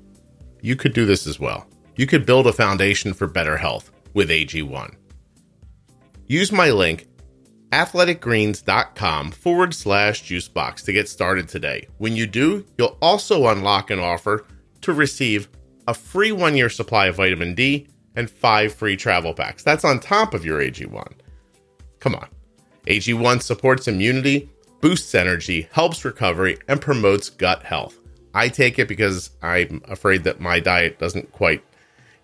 You 0.60 0.76
could 0.76 0.92
do 0.92 1.04
this 1.04 1.26
as 1.26 1.40
well. 1.40 1.66
You 1.96 2.06
could 2.06 2.24
build 2.24 2.46
a 2.46 2.52
foundation 2.52 3.12
for 3.12 3.26
better 3.26 3.56
health 3.56 3.90
with 4.14 4.30
AG1. 4.30 4.94
Use 6.28 6.52
my 6.52 6.70
link, 6.70 7.08
athleticgreens.com 7.70 9.32
forward 9.32 9.74
slash 9.74 10.22
juicebox 10.22 10.84
to 10.84 10.92
get 10.92 11.08
started 11.08 11.48
today. 11.48 11.88
When 11.98 12.14
you 12.14 12.28
do, 12.28 12.64
you'll 12.78 12.98
also 13.02 13.48
unlock 13.48 13.90
an 13.90 13.98
offer 13.98 14.46
to 14.82 14.92
receive 14.92 15.48
a 15.88 15.94
free 15.94 16.30
one 16.30 16.56
year 16.56 16.70
supply 16.70 17.06
of 17.06 17.16
vitamin 17.16 17.56
D 17.56 17.88
and 18.14 18.30
five 18.30 18.72
free 18.72 18.96
travel 18.96 19.34
packs. 19.34 19.64
That's 19.64 19.84
on 19.84 19.98
top 19.98 20.34
of 20.34 20.44
your 20.44 20.60
AG1. 20.60 21.14
Come 21.98 22.14
on. 22.14 22.28
AG1 22.86 23.42
supports 23.42 23.88
immunity, 23.88 24.50
boosts 24.80 25.14
energy, 25.14 25.68
helps 25.72 26.04
recovery, 26.04 26.58
and 26.68 26.80
promotes 26.80 27.30
gut 27.30 27.62
health. 27.62 27.98
I 28.34 28.48
take 28.48 28.78
it 28.78 28.88
because 28.88 29.30
I'm 29.42 29.82
afraid 29.88 30.24
that 30.24 30.40
my 30.40 30.58
diet 30.58 30.98
doesn't 30.98 31.32
quite 31.32 31.62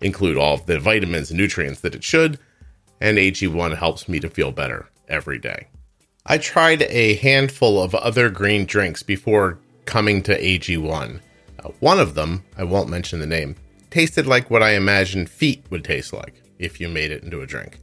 include 0.01 0.37
all 0.37 0.55
of 0.55 0.65
the 0.65 0.79
vitamins 0.79 1.29
and 1.29 1.39
nutrients 1.39 1.81
that 1.81 1.95
it 1.95 2.03
should, 2.03 2.39
and 2.99 3.17
AG1 3.17 3.77
helps 3.77 4.09
me 4.09 4.19
to 4.19 4.29
feel 4.29 4.51
better 4.51 4.89
every 5.07 5.39
day. 5.39 5.67
I 6.25 6.37
tried 6.37 6.83
a 6.83 7.15
handful 7.15 7.81
of 7.81 7.95
other 7.95 8.29
green 8.29 8.65
drinks 8.65 9.03
before 9.03 9.59
coming 9.85 10.21
to 10.23 10.39
AG1. 10.39 11.19
Uh, 11.63 11.69
one 11.79 11.99
of 11.99 12.15
them, 12.15 12.43
I 12.57 12.63
won't 12.63 12.89
mention 12.89 13.19
the 13.19 13.25
name, 13.25 13.55
tasted 13.89 14.27
like 14.27 14.49
what 14.49 14.63
I 14.63 14.71
imagined 14.71 15.29
feet 15.29 15.63
would 15.69 15.83
taste 15.83 16.13
like 16.13 16.41
if 16.59 16.79
you 16.79 16.89
made 16.89 17.11
it 17.11 17.23
into 17.23 17.41
a 17.41 17.47
drink. 17.47 17.79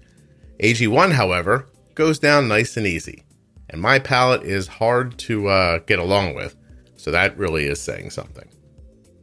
AG1, 0.61 1.13
however, 1.13 1.67
goes 1.97 2.19
down 2.21 2.47
nice 2.47 2.77
and 2.77 2.87
easy, 2.87 3.25
and 3.69 3.81
my 3.81 3.99
palate 3.99 4.45
is 4.45 4.69
hard 4.69 5.19
to 5.19 5.49
uh, 5.49 5.79
get 5.79 5.99
along 5.99 6.35
with, 6.35 6.55
so 6.95 7.11
that 7.11 7.37
really 7.37 7.65
is 7.65 7.81
saying 7.81 8.11
something. 8.11 8.49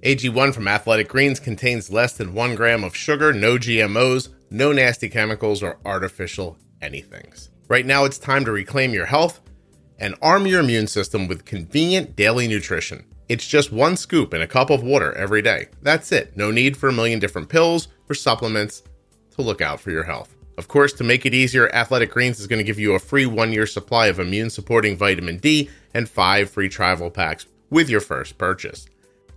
AG1 0.02 0.54
from 0.54 0.68
Athletic 0.68 1.08
Greens 1.08 1.40
contains 1.40 1.92
less 1.92 2.14
than 2.14 2.34
1 2.34 2.56
gram 2.56 2.84
of 2.84 2.96
sugar, 2.96 3.32
no 3.32 3.58
GMOs, 3.58 4.30
no 4.50 4.74
nasty 4.74 5.08
chemicals, 5.08 5.64
or 5.64 5.80
artificial 5.86 6.58
anythings. 6.82 7.50
Right 7.70 7.86
now, 7.86 8.04
it's 8.04 8.18
time 8.18 8.44
to 8.44 8.52
reclaim 8.52 8.94
your 8.94 9.06
health 9.06 9.40
and 10.00 10.16
arm 10.22 10.46
your 10.46 10.60
immune 10.60 10.88
system 10.88 11.28
with 11.28 11.46
convenient 11.46 12.16
daily 12.16 12.48
nutrition. 12.48 13.06
It's 13.30 13.48
just 13.48 13.72
one 13.72 13.96
scoop 13.96 14.34
in 14.34 14.42
a 14.42 14.48
cup 14.48 14.70
of 14.70 14.84
water 14.84 15.14
every 15.14 15.42
day. 15.42 15.68
That's 15.82 16.12
it. 16.12 16.36
No 16.36 16.52
need 16.52 16.76
for 16.76 16.90
a 16.90 16.94
million 16.94 17.20
different 17.20 17.48
pills 17.48 17.88
or 18.10 18.16
supplements 18.16 18.84
to 19.36 19.42
look 19.42 19.62
out 19.62 19.80
for 19.80 19.92
your 19.92 20.04
health. 20.04 20.33
Of 20.58 20.68
course, 20.68 20.94
to 20.94 21.04
make 21.04 21.26
it 21.26 21.34
easier, 21.34 21.74
Athletic 21.74 22.12
Greens 22.12 22.40
is 22.40 22.48
going 22.48 22.60
to 22.60 22.64
give 22.64 22.80
you 22.80 22.94
a 22.94 23.00
free 23.00 23.26
one 23.26 23.52
year 23.52 23.66
supply 23.66 24.08
of 24.08 24.20
immune 24.20 24.50
supporting 24.50 24.98
vitamin 24.98 25.38
D 25.38 25.70
and 25.94 26.08
five 26.08 26.50
free 26.50 26.70
travel 26.70 27.10
packs 27.10 27.48
with 27.70 27.90
your 27.90 28.02
first 28.02 28.38
purchase. 28.38 28.86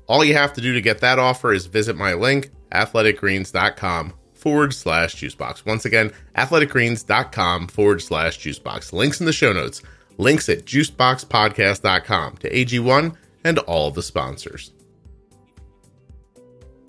All 0.07 0.25
you 0.25 0.35
have 0.35 0.53
to 0.55 0.61
do 0.61 0.73
to 0.73 0.81
get 0.81 1.01
that 1.01 1.19
offer 1.19 1.53
is 1.53 1.67
visit 1.67 1.97
my 1.97 2.15
link, 2.15 2.51
athleticgreens.com 2.71 4.13
forward 4.35 4.75
slash 4.75 5.17
juicebox. 5.17 5.67
Once 5.67 5.85
again, 5.85 6.13
athleticgreens.com 6.37 7.69
forward 7.69 8.03
slash 8.03 8.39
juicebox. 8.39 8.93
Links 8.93 9.19
in 9.21 9.27
the 9.27 9.33
show 9.33 9.53
notes. 9.53 9.83
Links 10.19 10.49
at 10.49 10.65
juiceboxpodcast.com 10.65 12.37
to 12.37 12.51
AG1 12.51 13.17
and 13.45 13.59
all 13.61 13.91
the 13.91 14.03
sponsors. 14.03 14.73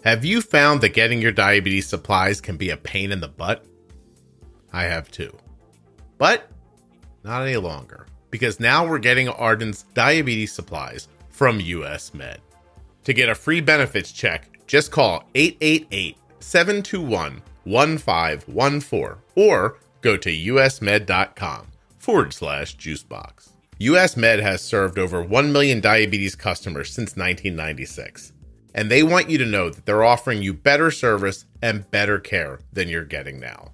Have 0.03 0.23
you 0.23 0.41
found 0.41 0.81
that 0.81 0.93
getting 0.93 1.21
your 1.21 1.31
diabetes 1.31 1.87
supplies 1.87 2.39
can 2.39 2.57
be 2.57 2.69
a 2.69 2.77
pain 2.77 3.11
in 3.11 3.19
the 3.19 3.27
butt? 3.27 3.65
I 4.73 4.83
have 4.83 5.11
too. 5.11 5.35
But 6.17 6.49
not 7.23 7.43
any 7.43 7.57
longer, 7.57 8.07
because 8.31 8.59
now 8.59 8.87
we're 8.87 8.99
getting 8.99 9.27
Arden's 9.29 9.83
diabetes 9.93 10.51
supplies 10.51 11.07
from 11.29 11.59
US 11.59 12.13
Med. 12.13 12.39
To 13.03 13.13
get 13.13 13.29
a 13.29 13.35
free 13.35 13.61
benefits 13.61 14.11
check, 14.11 14.49
just 14.67 14.91
call 14.91 15.23
888 15.35 16.17
721 16.39 17.41
1514 17.63 19.21
or 19.35 19.77
go 20.01 20.17
to 20.17 20.29
usmed.com 20.29 21.67
forward 21.99 22.33
slash 22.33 22.77
juicebox. 22.77 23.49
US 23.79 24.17
Med 24.17 24.39
has 24.39 24.61
served 24.61 24.97
over 24.97 25.21
1 25.21 25.51
million 25.51 25.79
diabetes 25.79 26.35
customers 26.35 26.89
since 26.89 27.15
1996, 27.15 28.33
and 28.73 28.89
they 28.89 29.03
want 29.03 29.29
you 29.29 29.37
to 29.37 29.45
know 29.45 29.69
that 29.69 29.85
they're 29.85 30.03
offering 30.03 30.41
you 30.41 30.53
better 30.53 30.89
service 30.89 31.45
and 31.61 31.89
better 31.91 32.19
care 32.19 32.59
than 32.73 32.87
you're 32.87 33.05
getting 33.05 33.39
now. 33.39 33.71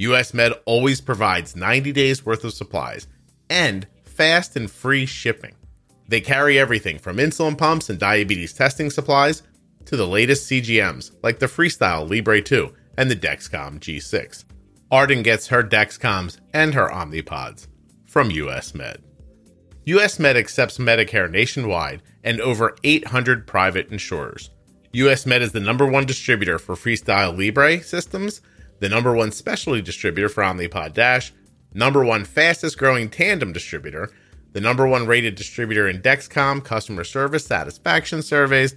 US 0.00 0.32
Med 0.32 0.52
always 0.64 1.00
provides 1.00 1.54
90 1.54 1.92
days 1.92 2.24
worth 2.24 2.42
of 2.42 2.54
supplies 2.54 3.06
and 3.50 3.86
fast 4.02 4.56
and 4.56 4.70
free 4.70 5.04
shipping. 5.04 5.54
They 6.08 6.22
carry 6.22 6.58
everything 6.58 6.98
from 6.98 7.18
insulin 7.18 7.58
pumps 7.58 7.90
and 7.90 7.98
diabetes 7.98 8.54
testing 8.54 8.90
supplies 8.90 9.42
to 9.84 9.96
the 9.96 10.06
latest 10.06 10.48
CGMs 10.48 11.12
like 11.22 11.38
the 11.38 11.46
Freestyle 11.46 12.08
Libre 12.08 12.40
2 12.40 12.72
and 12.96 13.10
the 13.10 13.16
Dexcom 13.16 13.78
G6. 13.78 14.44
Arden 14.90 15.22
gets 15.22 15.48
her 15.48 15.62
Dexcoms 15.62 16.38
and 16.54 16.72
her 16.72 16.88
Omnipods 16.88 17.66
from 18.06 18.30
US 18.30 18.74
Med. 18.74 19.02
US 19.84 20.18
Med 20.18 20.36
accepts 20.36 20.78
Medicare 20.78 21.30
nationwide 21.30 22.02
and 22.24 22.40
over 22.40 22.74
800 22.84 23.46
private 23.46 23.88
insurers. 23.90 24.48
US 24.94 25.26
Med 25.26 25.42
is 25.42 25.52
the 25.52 25.60
number 25.60 25.86
one 25.86 26.06
distributor 26.06 26.58
for 26.58 26.74
Freestyle 26.74 27.36
Libre 27.36 27.82
systems, 27.82 28.40
the 28.80 28.88
number 28.88 29.14
one 29.14 29.30
specialty 29.30 29.80
distributor 29.80 30.28
for 30.28 30.42
Omnipod 30.42 30.94
Dash, 30.94 31.32
number 31.72 32.04
one 32.04 32.24
fastest 32.24 32.76
growing 32.76 33.08
tandem 33.08 33.52
distributor, 33.52 34.10
the 34.52 34.60
number 34.60 34.86
one 34.86 35.06
rated 35.06 35.36
distributor 35.36 35.88
in 35.88 36.02
Dexcom 36.02 36.64
customer 36.64 37.04
service 37.04 37.46
satisfaction 37.46 38.22
surveys, 38.22 38.74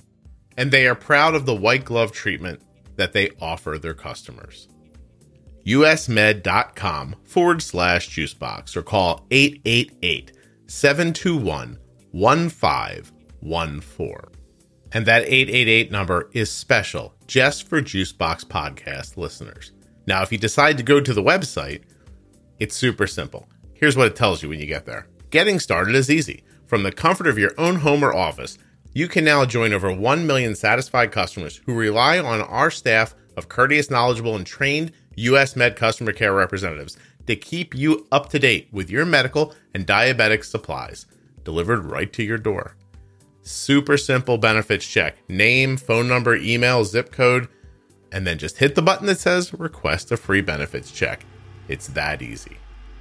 and 0.55 0.69
they 0.69 0.87
are 0.87 0.95
proud 0.95 1.33
of 1.33 1.45
the 1.45 1.55
white 1.55 1.83
glove 1.83 2.11
treatment 2.11 2.61
that 2.95 3.13
they 3.13 3.31
offer 3.41 3.79
their 3.79 3.95
customers. 3.95 4.67
usmed.com 5.65 7.15
forward 7.23 7.61
slash 7.61 8.09
juicebox 8.09 8.75
or 8.75 8.83
call 8.83 9.25
888 9.31 10.31
721 10.67 11.79
1514. 12.11 14.15
And 14.91 15.07
that 15.07 15.23
888 15.23 15.91
number 15.91 16.29
is 16.33 16.51
special 16.51 17.15
just 17.25 17.67
for 17.67 17.81
Juicebox 17.81 18.45
podcast 18.45 19.17
listeners. 19.17 19.71
Now, 20.05 20.21
if 20.21 20.31
you 20.31 20.37
decide 20.37 20.77
to 20.77 20.83
go 20.83 20.99
to 20.99 21.13
the 21.13 21.23
website, 21.23 21.83
it's 22.59 22.75
super 22.75 23.07
simple. 23.07 23.47
Here's 23.73 23.97
what 23.97 24.07
it 24.07 24.15
tells 24.15 24.43
you 24.43 24.49
when 24.49 24.59
you 24.59 24.65
get 24.65 24.85
there. 24.85 25.07
Getting 25.29 25.59
started 25.59 25.95
is 25.95 26.09
easy. 26.09 26.43
From 26.67 26.83
the 26.83 26.91
comfort 26.91 27.27
of 27.27 27.37
your 27.37 27.51
own 27.57 27.77
home 27.77 28.03
or 28.03 28.15
office, 28.15 28.57
you 28.93 29.07
can 29.07 29.25
now 29.25 29.45
join 29.45 29.73
over 29.73 29.91
1 29.91 30.27
million 30.27 30.55
satisfied 30.55 31.11
customers 31.11 31.61
who 31.65 31.73
rely 31.73 32.19
on 32.19 32.41
our 32.41 32.69
staff 32.69 33.15
of 33.35 33.49
courteous, 33.49 33.89
knowledgeable, 33.89 34.35
and 34.35 34.45
trained 34.45 34.91
US 35.15 35.55
Med 35.55 35.75
customer 35.75 36.11
care 36.11 36.33
representatives 36.33 36.97
to 37.27 37.35
keep 37.35 37.73
you 37.73 38.07
up 38.11 38.29
to 38.29 38.39
date 38.39 38.67
with 38.71 38.89
your 38.89 39.05
medical 39.05 39.53
and 39.73 39.87
diabetic 39.87 40.43
supplies 40.43 41.05
delivered 41.43 41.85
right 41.85 42.11
to 42.13 42.23
your 42.23 42.37
door. 42.37 42.75
Super 43.41 43.97
simple 43.97 44.37
benefits 44.37 44.87
check 44.87 45.17
name, 45.29 45.77
phone 45.77 46.07
number, 46.07 46.35
email, 46.35 46.85
zip 46.85 47.11
code, 47.11 47.47
and 48.13 48.27
then 48.27 48.37
just 48.37 48.59
hit 48.59 48.75
the 48.75 48.81
button 48.81 49.07
that 49.07 49.19
says 49.19 49.53
request 49.53 50.11
a 50.11 50.17
free 50.17 50.41
benefits 50.41 50.91
check. 50.91 51.25
It's 51.67 51.87
that 51.87 52.21
easy. 52.21 52.57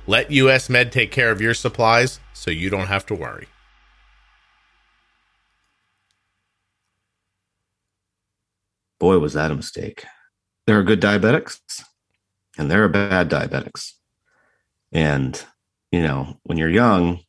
Let 0.06 0.30
US 0.32 0.68
Med 0.70 0.90
take 0.90 1.12
care 1.12 1.30
of 1.30 1.40
your 1.40 1.54
supplies 1.54 2.18
so 2.32 2.50
you 2.50 2.70
don't 2.70 2.86
have 2.86 3.06
to 3.06 3.14
worry. 3.14 3.46
Boy, 8.98 9.18
was 9.18 9.34
that 9.34 9.50
a 9.50 9.54
mistake. 9.54 10.04
There 10.66 10.78
are 10.78 10.82
good 10.82 11.00
diabetics 11.00 11.60
and 12.56 12.70
there 12.70 12.82
are 12.82 12.88
bad 12.88 13.28
diabetics. 13.28 13.92
And, 14.92 15.42
you 15.90 16.02
know, 16.02 16.38
when 16.44 16.56
you're 16.56 16.70
young, 16.70 17.20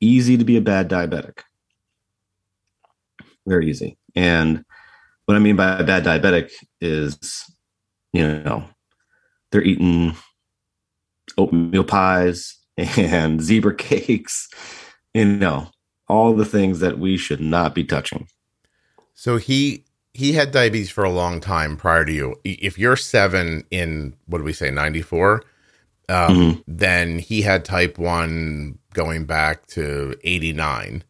easy 0.00 0.36
to 0.36 0.44
be 0.44 0.56
a 0.56 0.60
bad 0.60 0.88
diabetic. 0.88 1.40
Very 3.46 3.68
easy. 3.68 3.98
And 4.14 4.64
what 5.26 5.36
I 5.36 5.40
mean 5.40 5.56
by 5.56 5.78
a 5.78 5.84
bad 5.84 6.04
diabetic 6.04 6.50
is 6.80 7.44
you 8.14 8.26
know, 8.26 8.64
they're 9.50 9.62
eating 9.62 10.16
oatmeal 11.36 11.84
pies 11.84 12.56
and 12.76 13.42
zebra 13.42 13.74
cakes, 13.74 14.48
you 15.12 15.24
know, 15.24 15.68
all 16.08 16.32
the 16.32 16.44
things 16.44 16.78
that 16.80 16.98
we 16.98 17.16
should 17.16 17.40
not 17.40 17.74
be 17.74 17.84
touching. 17.84 18.28
So 19.14 19.36
he 19.36 19.84
he 20.12 20.32
had 20.32 20.52
diabetes 20.52 20.90
for 20.90 21.02
a 21.02 21.10
long 21.10 21.40
time 21.40 21.76
prior 21.76 22.04
to 22.04 22.12
you. 22.12 22.36
If 22.44 22.78
you're 22.78 22.96
seven 22.96 23.64
in 23.70 24.14
what 24.26 24.38
do 24.38 24.44
we 24.44 24.52
say, 24.52 24.70
ninety 24.70 25.02
four, 25.02 25.42
um, 26.08 26.36
mm-hmm. 26.36 26.60
then 26.68 27.18
he 27.18 27.42
had 27.42 27.64
type 27.64 27.98
one 27.98 28.78
going 28.92 29.24
back 29.24 29.66
to 29.68 30.16
eighty 30.22 30.52
nine. 30.52 31.02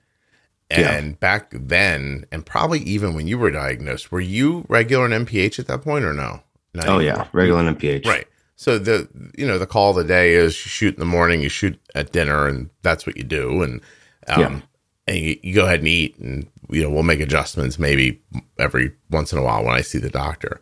And 0.71 1.11
yeah. 1.11 1.17
back 1.21 1.51
then, 1.53 2.25
and 2.33 2.45
probably 2.45 2.81
even 2.81 3.15
when 3.15 3.27
you 3.29 3.39
were 3.39 3.51
diagnosed, 3.51 4.11
were 4.11 4.21
you 4.21 4.65
regular 4.69 5.05
in 5.07 5.27
NPH 5.27 5.59
at 5.59 5.67
that 5.67 5.83
point 5.83 6.05
or 6.05 6.15
no? 6.15 6.43
oh 6.87 6.99
yeah, 6.99 7.29
regular 7.33 7.61
in 7.61 7.77
NPH. 7.77 8.07
Right. 8.07 8.27
So 8.57 8.79
the 8.79 9.09
you 9.37 9.47
know 9.47 9.59
the 9.59 9.67
call 9.67 9.91
of 9.91 9.97
the 9.97 10.05
day 10.05 10.33
is 10.33 10.57
you 10.65 10.71
shoot 10.71 10.95
in 10.95 11.01
the 11.01 11.07
morning, 11.07 11.43
you 11.43 11.49
shoot 11.49 11.79
at 11.95 12.13
dinner, 12.13 12.47
and 12.47 12.71
that's 12.83 13.07
what 13.07 13.17
you 13.17 13.25
do. 13.25 13.63
And 13.63 13.81
um, 14.29 14.41
yeah. 14.41 14.61
and 15.09 15.17
you, 15.19 15.39
you 15.43 15.55
go 15.55 15.67
ahead 15.67 15.81
and 15.81 15.89
eat, 15.89 16.19
and 16.19 16.49
you 16.71 16.83
know 16.83 16.91
we'll 16.91 17.03
make 17.03 17.21
adjustments 17.21 17.79
maybe 17.79 18.23
every 18.59 18.93
once 19.11 19.33
in 19.33 19.39
a 19.39 19.43
while 19.43 19.65
when 19.65 19.75
I 19.75 19.83
see 19.83 19.99
the 19.99 20.11
doctor. 20.11 20.61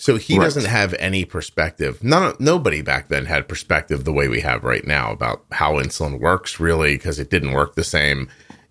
So 0.00 0.16
he 0.16 0.38
right. 0.38 0.44
doesn't 0.44 0.66
have 0.66 0.94
any 0.94 1.24
perspective. 1.24 2.04
None, 2.04 2.36
nobody 2.38 2.82
back 2.82 3.08
then 3.08 3.24
had 3.24 3.48
perspective 3.48 4.04
the 4.04 4.12
way 4.12 4.28
we 4.28 4.40
have 4.40 4.62
right 4.62 4.86
now 4.86 5.10
about 5.10 5.44
how 5.50 5.74
insulin 5.74 6.20
works, 6.20 6.60
really, 6.60 6.94
because 6.94 7.18
it 7.18 7.30
didn't 7.30 7.50
work 7.50 7.74
the 7.74 7.82
same. 7.82 8.28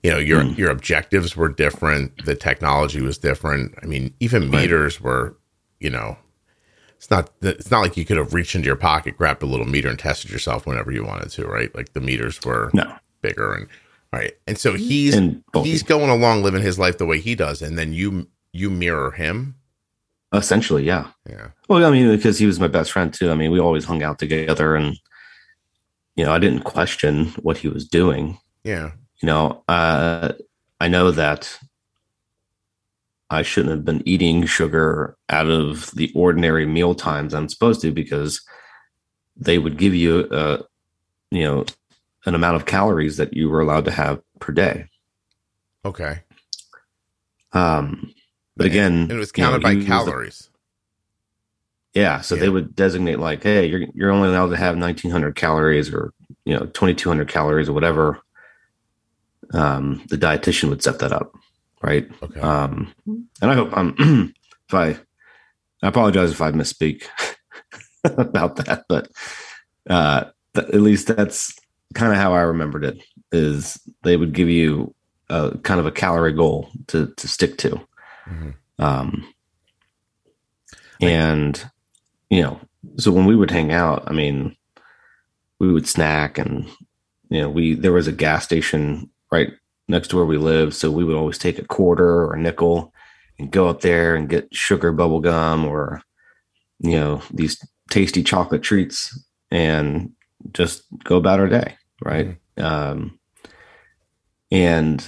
You 0.07 0.13
know, 0.13 0.19
your 0.19 0.41
mm. 0.41 0.57
your 0.57 0.71
objectives 0.71 1.35
were 1.35 1.49
different. 1.49 2.23
The 2.23 2.33
technology 2.33 3.01
was 3.01 3.17
different. 3.17 3.77
I 3.83 3.87
mean, 3.87 4.13
even 4.21 4.43
right. 4.43 4.61
meters 4.61 5.01
were, 5.01 5.35
you 5.81 5.89
know, 5.89 6.17
it's 6.95 7.11
not 7.11 7.29
it's 7.41 7.69
not 7.69 7.81
like 7.81 7.97
you 7.97 8.05
could 8.05 8.15
have 8.15 8.33
reached 8.33 8.55
into 8.55 8.67
your 8.67 8.77
pocket, 8.77 9.17
grabbed 9.17 9.43
a 9.43 9.45
little 9.45 9.65
meter, 9.65 9.89
and 9.89 9.99
tested 9.99 10.31
yourself 10.31 10.65
whenever 10.65 10.93
you 10.93 11.03
wanted 11.03 11.29
to, 11.31 11.45
right? 11.45 11.75
Like 11.75 11.91
the 11.91 11.99
meters 11.99 12.39
were 12.45 12.71
no. 12.73 12.89
bigger 13.21 13.53
and 13.53 13.67
right. 14.13 14.31
And 14.47 14.57
so 14.57 14.75
he's 14.75 15.13
and 15.13 15.43
he's 15.55 15.83
going 15.83 16.09
along 16.09 16.41
living 16.41 16.61
his 16.61 16.79
life 16.79 16.97
the 16.97 17.05
way 17.05 17.19
he 17.19 17.35
does, 17.35 17.61
and 17.61 17.77
then 17.77 17.91
you 17.91 18.29
you 18.53 18.69
mirror 18.69 19.11
him. 19.11 19.55
Essentially, 20.33 20.85
yeah. 20.85 21.07
Yeah. 21.29 21.49
Well, 21.67 21.83
I 21.83 21.91
mean, 21.91 22.15
because 22.15 22.39
he 22.39 22.45
was 22.45 22.61
my 22.61 22.69
best 22.69 22.93
friend 22.93 23.13
too. 23.13 23.29
I 23.29 23.35
mean, 23.35 23.51
we 23.51 23.59
always 23.59 23.83
hung 23.83 24.03
out 24.03 24.19
together 24.19 24.73
and 24.73 24.97
you 26.15 26.23
know, 26.23 26.31
I 26.31 26.39
didn't 26.39 26.63
question 26.63 27.25
what 27.41 27.57
he 27.57 27.67
was 27.67 27.85
doing. 27.85 28.39
Yeah. 28.63 28.91
You 29.21 29.27
know, 29.27 29.63
uh 29.67 30.33
I 30.79 30.87
know 30.87 31.11
that 31.11 31.57
I 33.29 33.41
shouldn't 33.41 33.71
have 33.71 33.85
been 33.85 34.07
eating 34.07 34.45
sugar 34.45 35.17
out 35.29 35.47
of 35.47 35.91
the 35.91 36.11
ordinary 36.15 36.65
meal 36.65 36.95
times 36.95 37.33
I'm 37.33 37.49
supposed 37.49 37.81
to 37.81 37.91
because 37.91 38.41
they 39.35 39.57
would 39.57 39.77
give 39.77 39.93
you 39.93 40.27
uh, 40.31 40.63
you 41.31 41.43
know 41.43 41.65
an 42.25 42.35
amount 42.35 42.55
of 42.55 42.65
calories 42.65 43.17
that 43.17 43.33
you 43.33 43.49
were 43.49 43.61
allowed 43.61 43.85
to 43.85 43.91
have 43.91 44.21
per 44.39 44.53
day. 44.53 44.87
Okay. 45.85 46.19
Um 47.53 48.13
but 48.57 48.65
again, 48.65 49.03
and 49.03 49.11
it 49.11 49.15
was 49.15 49.31
counted 49.31 49.61
you 49.67 49.75
know, 49.75 49.81
by 49.81 49.85
calories. 49.85 50.49
The, 51.93 51.99
yeah, 51.99 52.21
so 52.21 52.35
yeah. 52.35 52.41
they 52.41 52.49
would 52.49 52.75
designate 52.75 53.19
like, 53.19 53.43
hey, 53.43 53.65
you're 53.67 53.85
you're 53.93 54.11
only 54.11 54.29
allowed 54.29 54.49
to 54.49 54.57
have 54.57 54.77
1900 54.77 55.35
calories 55.35 55.93
or 55.93 56.11
you 56.45 56.53
know 56.53 56.65
2200 56.65 57.27
calories 57.27 57.69
or 57.69 57.73
whatever. 57.73 58.19
Um, 59.53 60.03
the 60.09 60.17
dietitian 60.17 60.69
would 60.69 60.83
set 60.83 60.99
that 60.99 61.13
up 61.13 61.35
right? 61.81 62.09
Okay. 62.21 62.39
Um, 62.39 62.93
and 63.05 63.51
I 63.51 63.55
hope 63.55 63.69
I'm 63.75 63.95
if 64.67 64.73
I 64.73 64.97
I 65.83 65.87
apologize 65.87 66.31
if 66.31 66.41
I 66.41 66.51
misspeak 66.51 67.05
about 68.03 68.55
that, 68.57 68.85
but 68.89 69.09
uh, 69.89 70.25
th- 70.55 70.67
at 70.67 70.81
least 70.81 71.07
that's 71.07 71.55
kind 71.93 72.11
of 72.11 72.17
how 72.17 72.33
I 72.33 72.41
remembered 72.41 72.83
it. 72.83 73.01
Is 73.31 73.79
they 74.03 74.17
would 74.17 74.33
give 74.33 74.49
you 74.49 74.93
a 75.29 75.57
kind 75.63 75.79
of 75.79 75.85
a 75.85 75.91
calorie 75.91 76.33
goal 76.33 76.69
to 76.87 77.13
to 77.17 77.27
stick 77.27 77.57
to, 77.59 77.69
mm-hmm. 78.27 78.49
um, 78.79 79.27
and 81.01 81.63
you 82.29 82.41
know, 82.41 82.59
so 82.97 83.11
when 83.11 83.25
we 83.25 83.35
would 83.35 83.51
hang 83.51 83.71
out, 83.71 84.03
I 84.07 84.13
mean, 84.13 84.55
we 85.59 85.71
would 85.71 85.87
snack 85.87 86.37
and 86.37 86.65
you 87.29 87.41
know 87.41 87.49
we 87.49 87.75
there 87.75 87.93
was 87.93 88.07
a 88.07 88.13
gas 88.13 88.45
station 88.45 89.09
right 89.31 89.51
next 89.87 90.09
to 90.09 90.15
where 90.15 90.25
we 90.25 90.37
lived. 90.37 90.73
So 90.73 90.91
we 90.91 91.03
would 91.03 91.15
always 91.15 91.37
take 91.37 91.59
a 91.59 91.65
quarter 91.65 92.25
or 92.25 92.33
a 92.33 92.39
nickel 92.39 92.93
and 93.39 93.51
go 93.51 93.67
up 93.67 93.81
there 93.81 94.15
and 94.15 94.29
get 94.29 94.53
sugar 94.53 94.91
bubble 94.91 95.21
gum 95.21 95.65
or, 95.65 96.01
you 96.79 96.91
know, 96.91 97.21
these 97.33 97.63
tasty 97.89 98.23
chocolate 98.23 98.63
treats 98.63 99.17
and 99.51 100.11
just 100.53 100.83
go 101.03 101.17
about 101.17 101.39
our 101.39 101.47
day. 101.47 101.77
Right. 102.03 102.37
Mm-hmm. 102.57 102.63
Um, 102.63 103.19
and 104.51 105.05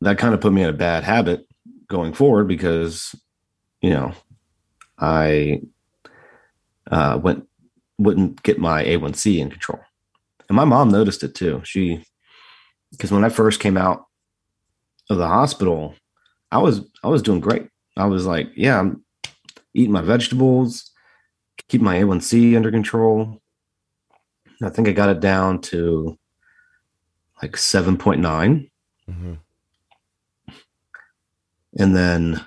that 0.00 0.18
kind 0.18 0.34
of 0.34 0.40
put 0.40 0.52
me 0.52 0.62
in 0.62 0.68
a 0.68 0.74
bad 0.74 1.04
habit 1.04 1.46
going 1.88 2.12
forward 2.12 2.48
because, 2.48 3.14
you 3.80 3.90
know, 3.90 4.12
I 4.98 5.62
uh, 6.90 7.18
went, 7.22 7.46
wouldn't 7.98 8.42
get 8.42 8.58
my 8.58 8.84
A1C 8.84 9.38
in 9.38 9.50
control. 9.50 9.80
And 10.48 10.56
my 10.56 10.64
mom 10.64 10.90
noticed 10.90 11.22
it 11.22 11.34
too. 11.34 11.62
She 11.64 12.04
because 12.96 13.12
when 13.12 13.24
I 13.24 13.28
first 13.28 13.60
came 13.60 13.76
out 13.76 14.06
of 15.10 15.18
the 15.18 15.28
hospital, 15.28 15.94
I 16.50 16.58
was 16.58 16.80
I 17.02 17.08
was 17.08 17.22
doing 17.22 17.40
great. 17.40 17.68
I 17.96 18.06
was 18.06 18.26
like, 18.26 18.50
yeah, 18.56 18.78
I'm 18.78 19.04
eating 19.74 19.92
my 19.92 20.00
vegetables, 20.00 20.90
keep 21.68 21.80
my 21.80 21.96
A1C 21.96 22.56
under 22.56 22.70
control. 22.70 23.40
I 24.62 24.70
think 24.70 24.88
I 24.88 24.92
got 24.92 25.10
it 25.10 25.20
down 25.20 25.60
to 25.62 26.18
like 27.42 27.52
7.9. 27.52 28.70
Mm-hmm. 29.08 29.34
And 31.78 31.96
then 31.96 32.40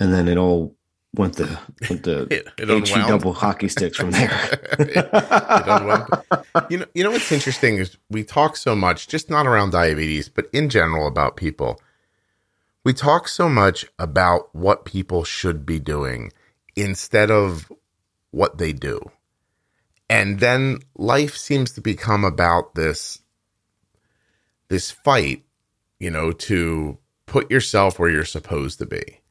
and 0.00 0.12
then 0.12 0.26
it 0.26 0.36
all 0.36 0.74
went 1.14 1.36
the 1.36 1.58
went 1.88 2.04
the 2.04 2.22
it, 2.30 2.48
it 2.58 3.06
double 3.08 3.32
hockey 3.32 3.68
sticks 3.68 3.96
from 3.96 4.10
there. 4.10 4.30
it, 4.78 5.10
it 5.12 6.70
you 6.70 6.78
know, 6.78 6.86
you 6.94 7.04
know 7.04 7.10
what's 7.10 7.32
interesting 7.32 7.76
is 7.76 7.96
we 8.10 8.24
talk 8.24 8.56
so 8.56 8.74
much, 8.74 9.08
just 9.08 9.28
not 9.28 9.46
around 9.46 9.70
diabetes, 9.70 10.28
but 10.28 10.46
in 10.52 10.68
general 10.68 11.06
about 11.06 11.36
people. 11.36 11.80
We 12.84 12.92
talk 12.92 13.28
so 13.28 13.48
much 13.48 13.86
about 13.98 14.52
what 14.54 14.84
people 14.84 15.22
should 15.22 15.64
be 15.64 15.78
doing 15.78 16.32
instead 16.74 17.30
of 17.30 17.70
what 18.32 18.58
they 18.58 18.72
do. 18.72 19.00
And 20.10 20.40
then 20.40 20.80
life 20.96 21.36
seems 21.36 21.72
to 21.72 21.80
become 21.80 22.24
about 22.24 22.74
this 22.74 23.20
this 24.68 24.90
fight, 24.90 25.44
you 26.00 26.10
know, 26.10 26.32
to 26.32 26.98
put 27.26 27.50
yourself 27.50 27.98
where 27.98 28.10
you're 28.10 28.24
supposed 28.24 28.78
to 28.78 28.86
be 28.86 29.21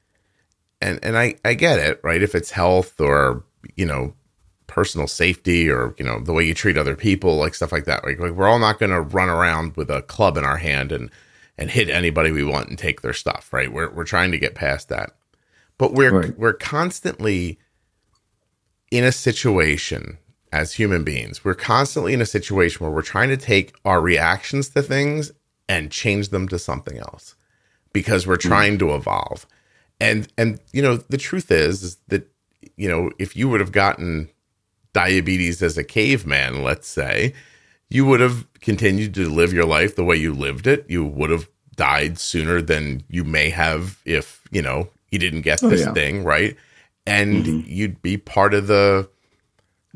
and 0.82 1.00
and 1.04 1.18
I 1.18 1.36
I 1.46 1.54
get 1.54 1.80
it, 1.80 2.00
right? 2.04 2.22
If 2.22 2.36
it's 2.36 2.52
health 2.52 3.00
or 3.00 3.44
you 3.76 3.86
know 3.86 4.14
personal 4.68 5.08
safety 5.08 5.70
or 5.70 5.94
you 5.98 6.06
know 6.06 6.20
the 6.20 6.34
way 6.34 6.44
you 6.46 6.54
treat 6.54 6.78
other 6.78 6.96
people, 6.96 7.36
like 7.36 7.54
stuff 7.54 7.72
like 7.72 7.86
that. 7.86 8.04
Like, 8.06 8.20
like 8.20 8.32
we're 8.32 8.48
all 8.48 8.60
not 8.60 8.80
going 8.80 8.92
to 8.92 9.02
run 9.02 9.30
around 9.30 9.76
with 9.76 9.90
a 9.90 10.02
club 10.02 10.38
in 10.38 10.46
our 10.46 10.58
hand 10.58 10.92
and 10.92 11.10
and 11.58 11.70
hit 11.70 11.90
anybody 11.90 12.32
we 12.32 12.44
want 12.44 12.70
and 12.70 12.78
take 12.78 13.02
their 13.02 13.14
stuff, 13.14 13.52
right? 13.52 13.72
We're 13.72 13.92
we're 13.92 14.06
trying 14.06 14.32
to 14.32 14.40
get 14.40 14.56
past 14.56 14.90
that, 14.90 15.12
but 15.78 15.94
we're 15.94 16.22
right. 16.22 16.40
we're 16.40 16.54
constantly 16.54 17.60
in 18.90 19.04
a 19.04 19.12
situation 19.12 20.18
as 20.52 20.74
human 20.74 21.04
beings. 21.04 21.46
We're 21.46 21.54
constantly 21.54 22.14
in 22.14 22.22
a 22.22 22.26
situation 22.26 22.84
where 22.84 22.94
we're 22.94 23.02
trying 23.02 23.30
to 23.30 23.38
take 23.38 23.74
our 23.86 24.02
reactions 24.02 24.70
to 24.70 24.82
things 24.82 25.32
and 25.70 25.92
change 25.92 26.30
them 26.30 26.48
to 26.50 26.60
something 26.60 26.98
else 26.98 27.36
because 27.94 28.26
we're 28.26 28.36
hmm. 28.36 28.48
trying 28.48 28.76
mm. 28.76 28.80
to 28.80 28.96
evolve 28.96 29.46
and 30.02 30.28
and 30.38 30.60
you 30.74 30.82
know 30.82 30.98
the 30.98 31.18
truth 31.18 31.52
is, 31.52 31.84
is 31.84 31.98
that 32.08 32.28
you 32.76 32.90
know 32.90 33.10
if 33.20 33.36
you 33.36 33.48
would 33.48 33.62
have 33.62 33.72
gotten 33.72 34.30
diabetes 34.94 35.62
as 35.62 35.78
a 35.78 35.84
caveman 35.84 36.64
let's 36.64 36.88
say 36.88 37.34
you 37.90 38.06
would 38.06 38.20
have 38.20 38.46
continued 38.60 39.14
to 39.14 39.30
live 39.30 39.54
your 39.54 39.66
life 39.66 39.96
the 39.96 40.04
way 40.04 40.18
you 40.18 40.34
lived 40.34 40.68
it 40.68 40.86
you 40.90 41.06
would 41.06 41.30
have 41.30 41.48
died 41.76 42.20
sooner 42.20 42.62
than 42.62 43.02
you 43.08 43.24
may 43.24 43.50
have 43.50 44.00
if 44.04 44.42
you 44.52 44.62
know 44.62 44.90
you 45.12 45.20
didn't 45.20 45.42
get 45.42 45.64
oh, 45.64 45.70
this 45.70 45.82
yeah. 45.82 45.94
thing 45.94 46.24
right 46.24 46.58
and 47.06 47.46
mm-hmm. 47.46 47.62
you'd 47.66 48.02
be 48.02 48.18
part 48.18 48.54
of 48.54 48.68
the 48.68 49.08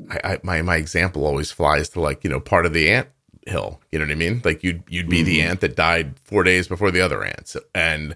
I, 0.09 0.19
I, 0.23 0.39
my 0.43 0.61
my 0.61 0.77
example 0.77 1.25
always 1.25 1.51
flies 1.51 1.89
to 1.89 1.99
like 1.99 2.23
you 2.23 2.29
know 2.29 2.39
part 2.39 2.65
of 2.65 2.73
the 2.73 2.89
ant 2.89 3.09
hill 3.47 3.81
you 3.91 3.99
know 3.99 4.05
what 4.05 4.11
i 4.11 4.15
mean 4.15 4.41
like 4.45 4.63
you'd 4.63 4.83
you'd 4.87 5.09
be 5.09 5.17
mm-hmm. 5.17 5.25
the 5.25 5.41
ant 5.41 5.61
that 5.61 5.75
died 5.75 6.17
four 6.23 6.43
days 6.43 6.67
before 6.67 6.91
the 6.91 7.01
other 7.01 7.23
ants 7.23 7.57
and 7.75 8.15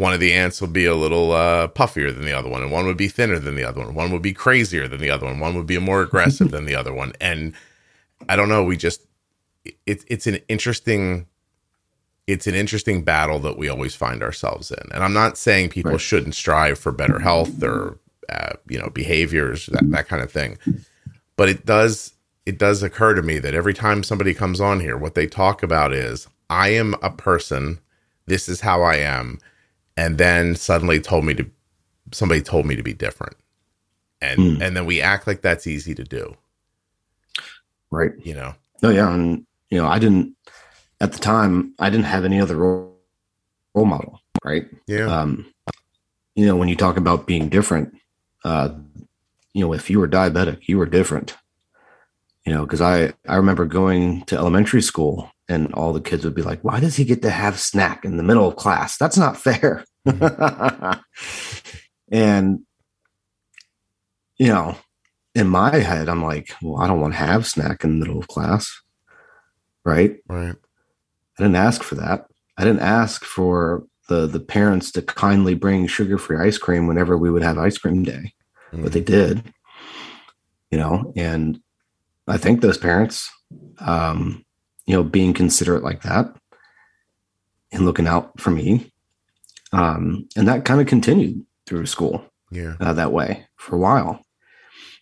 one 0.00 0.14
of 0.14 0.20
the 0.20 0.32
ants 0.32 0.62
will 0.62 0.68
be 0.68 0.86
a 0.86 0.94
little 0.94 1.32
uh, 1.32 1.68
puffier 1.68 2.10
than 2.10 2.24
the 2.24 2.32
other 2.32 2.48
one, 2.48 2.62
and 2.62 2.72
one 2.72 2.86
would 2.86 2.96
be 2.96 3.06
thinner 3.06 3.38
than 3.38 3.54
the 3.54 3.64
other 3.64 3.82
one. 3.82 3.94
One 3.94 4.10
would 4.12 4.22
be 4.22 4.32
crazier 4.32 4.88
than 4.88 4.98
the 4.98 5.10
other 5.10 5.26
one. 5.26 5.38
One 5.40 5.54
would 5.56 5.66
be 5.66 5.78
more 5.78 6.00
aggressive 6.00 6.50
than 6.52 6.64
the 6.64 6.74
other 6.74 6.94
one. 6.94 7.12
And 7.20 7.52
I 8.26 8.34
don't 8.34 8.48
know. 8.48 8.64
We 8.64 8.78
just 8.78 9.02
it's 9.84 10.02
it's 10.08 10.26
an 10.26 10.38
interesting 10.48 11.26
it's 12.26 12.46
an 12.46 12.54
interesting 12.54 13.04
battle 13.04 13.40
that 13.40 13.58
we 13.58 13.68
always 13.68 13.94
find 13.94 14.22
ourselves 14.22 14.70
in. 14.70 14.90
And 14.90 15.04
I'm 15.04 15.12
not 15.12 15.36
saying 15.36 15.68
people 15.68 15.92
right. 15.92 16.00
shouldn't 16.00 16.34
strive 16.34 16.78
for 16.78 16.92
better 16.92 17.18
health 17.18 17.62
or 17.62 17.98
uh, 18.30 18.54
you 18.68 18.78
know, 18.78 18.88
behaviors, 18.88 19.66
that, 19.66 19.90
that 19.90 20.08
kind 20.08 20.22
of 20.22 20.32
thing. 20.32 20.56
But 21.36 21.50
it 21.50 21.66
does 21.66 22.14
it 22.46 22.56
does 22.56 22.82
occur 22.82 23.12
to 23.12 23.22
me 23.22 23.38
that 23.40 23.54
every 23.54 23.74
time 23.74 24.02
somebody 24.02 24.32
comes 24.32 24.62
on 24.62 24.80
here, 24.80 24.96
what 24.96 25.14
they 25.14 25.26
talk 25.26 25.62
about 25.62 25.92
is 25.92 26.26
I 26.48 26.70
am 26.70 26.94
a 27.02 27.10
person, 27.10 27.80
this 28.24 28.48
is 28.48 28.62
how 28.62 28.80
I 28.80 28.96
am, 28.96 29.38
and 30.00 30.16
then 30.16 30.54
suddenly 30.56 30.98
told 30.98 31.26
me 31.26 31.34
to 31.34 31.44
somebody 32.10 32.40
told 32.40 32.64
me 32.64 32.74
to 32.74 32.82
be 32.82 32.94
different. 32.94 33.36
And 34.22 34.56
Hmm. 34.56 34.62
and 34.62 34.76
then 34.76 34.86
we 34.86 35.00
act 35.02 35.26
like 35.26 35.42
that's 35.42 35.66
easy 35.66 35.94
to 35.94 36.04
do, 36.04 36.36
Right. 37.90 38.12
you 38.22 38.34
know. 38.34 38.54
Oh 38.82 38.88
yeah, 38.90 39.12
and 39.12 39.46
you 39.70 39.78
know, 39.78 39.86
I 39.86 39.98
didn't 39.98 40.34
at 41.00 41.12
the 41.12 41.18
time. 41.18 41.74
I 41.78 41.90
didn't 41.90 42.06
have 42.06 42.24
any 42.24 42.40
other 42.40 42.56
role, 42.56 42.96
role 43.74 43.84
model. 43.86 44.20
Right. 44.44 44.66
Yeah. 44.86 45.06
Um, 45.06 45.46
you 46.34 46.46
know, 46.46 46.56
when 46.56 46.68
you 46.68 46.76
talk 46.76 46.96
about 46.96 47.26
being 47.26 47.48
different, 47.50 47.94
uh, 48.44 48.70
you 49.52 49.64
know, 49.64 49.72
if 49.74 49.90
you 49.90 49.98
were 50.00 50.08
diabetic, 50.08 50.66
you 50.66 50.78
were 50.78 50.86
different. 50.86 51.36
You 52.46 52.54
know, 52.54 52.62
because 52.64 52.80
I 52.80 53.12
I 53.28 53.36
remember 53.36 53.66
going 53.66 54.22
to 54.26 54.36
elementary 54.36 54.80
school 54.82 55.30
and 55.48 55.72
all 55.74 55.92
the 55.92 56.00
kids 56.00 56.24
would 56.24 56.34
be 56.34 56.42
like, 56.42 56.62
"Why 56.64 56.80
does 56.80 56.96
he 56.96 57.04
get 57.04 57.20
to 57.22 57.30
have 57.30 57.58
snack 57.60 58.04
in 58.04 58.16
the 58.16 58.22
middle 58.22 58.48
of 58.48 58.56
class? 58.56 58.96
That's 58.96 59.18
not 59.18 59.36
fair." 59.48 59.84
and 62.10 62.60
you 64.38 64.46
know, 64.46 64.76
in 65.34 65.48
my 65.48 65.76
head, 65.76 66.08
I'm 66.08 66.24
like, 66.24 66.54
"Well, 66.62 66.80
I 66.80 66.86
don't 66.86 67.00
want 67.00 67.12
to 67.12 67.18
have 67.18 67.46
snack 67.46 67.84
in 67.84 67.90
the 67.90 68.06
middle 68.06 68.20
of 68.20 68.28
class." 68.28 68.80
Right? 69.84 70.16
right. 70.28 70.54
I 71.38 71.42
didn't 71.42 71.56
ask 71.56 71.82
for 71.82 71.94
that. 71.96 72.26
I 72.58 72.64
didn't 72.64 72.80
ask 72.80 73.24
for 73.24 73.84
the 74.08 74.26
the 74.26 74.40
parents 74.40 74.90
to 74.92 75.02
kindly 75.02 75.54
bring 75.54 75.86
sugar 75.86 76.18
free 76.18 76.38
ice 76.38 76.58
cream 76.58 76.86
whenever 76.86 77.16
we 77.16 77.30
would 77.30 77.42
have 77.42 77.58
ice 77.58 77.78
cream 77.78 78.02
day, 78.02 78.34
but 78.72 78.92
they 78.92 79.00
did. 79.00 79.52
You 80.70 80.78
know, 80.78 81.12
and 81.16 81.60
I 82.28 82.36
think 82.36 82.60
those 82.60 82.78
parents, 82.78 83.28
um, 83.78 84.44
you 84.86 84.94
know, 84.94 85.02
being 85.02 85.32
considerate 85.32 85.82
like 85.82 86.02
that 86.02 86.34
and 87.72 87.84
looking 87.84 88.06
out 88.06 88.38
for 88.40 88.50
me, 88.50 88.92
um, 89.72 90.28
and 90.36 90.48
that 90.48 90.64
kind 90.64 90.80
of 90.80 90.86
continued 90.86 91.44
through 91.66 91.86
school 91.86 92.24
Yeah. 92.50 92.76
uh, 92.80 92.92
that 92.94 93.12
way 93.12 93.46
for 93.56 93.76
a 93.76 93.78
while. 93.78 94.24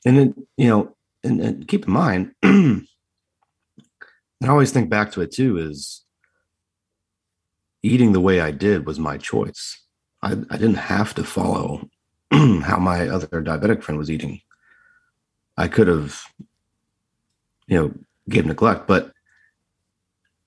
And 0.05 0.17
then, 0.19 0.35
you 0.57 0.69
know, 0.69 0.97
and, 1.25 1.41
and 1.41 1.69
keep 1.69 1.87
in 1.87 1.93
mind, 1.93 2.33
and 2.43 2.87
I 4.43 4.49
always 4.49 4.71
think 4.71 4.89
back 4.89 5.13
to 5.13 5.21
it 5.21 5.33
too 5.33 5.59
is 5.59 6.05
eating 7.83 8.13
the 8.13 8.21
way 8.21 8.41
I 8.41 8.51
did 8.51 8.87
was 8.87 8.99
my 8.99 9.19
choice. 9.19 9.83
I, 10.23 10.33
I 10.33 10.57
didn't 10.57 10.75
have 10.75 11.15
to 11.15 11.25
follow 11.25 11.89
how 12.33 12.79
my 12.79 13.09
other 13.09 13.27
diabetic 13.43 13.83
friend 13.83 13.99
was 13.99 14.11
eating. 14.11 14.41
I 15.57 15.67
could 15.69 15.89
have, 15.89 16.23
you 17.67 17.77
know, 17.79 17.95
gave 18.29 18.47
neglect, 18.47 18.87
but 18.87 19.13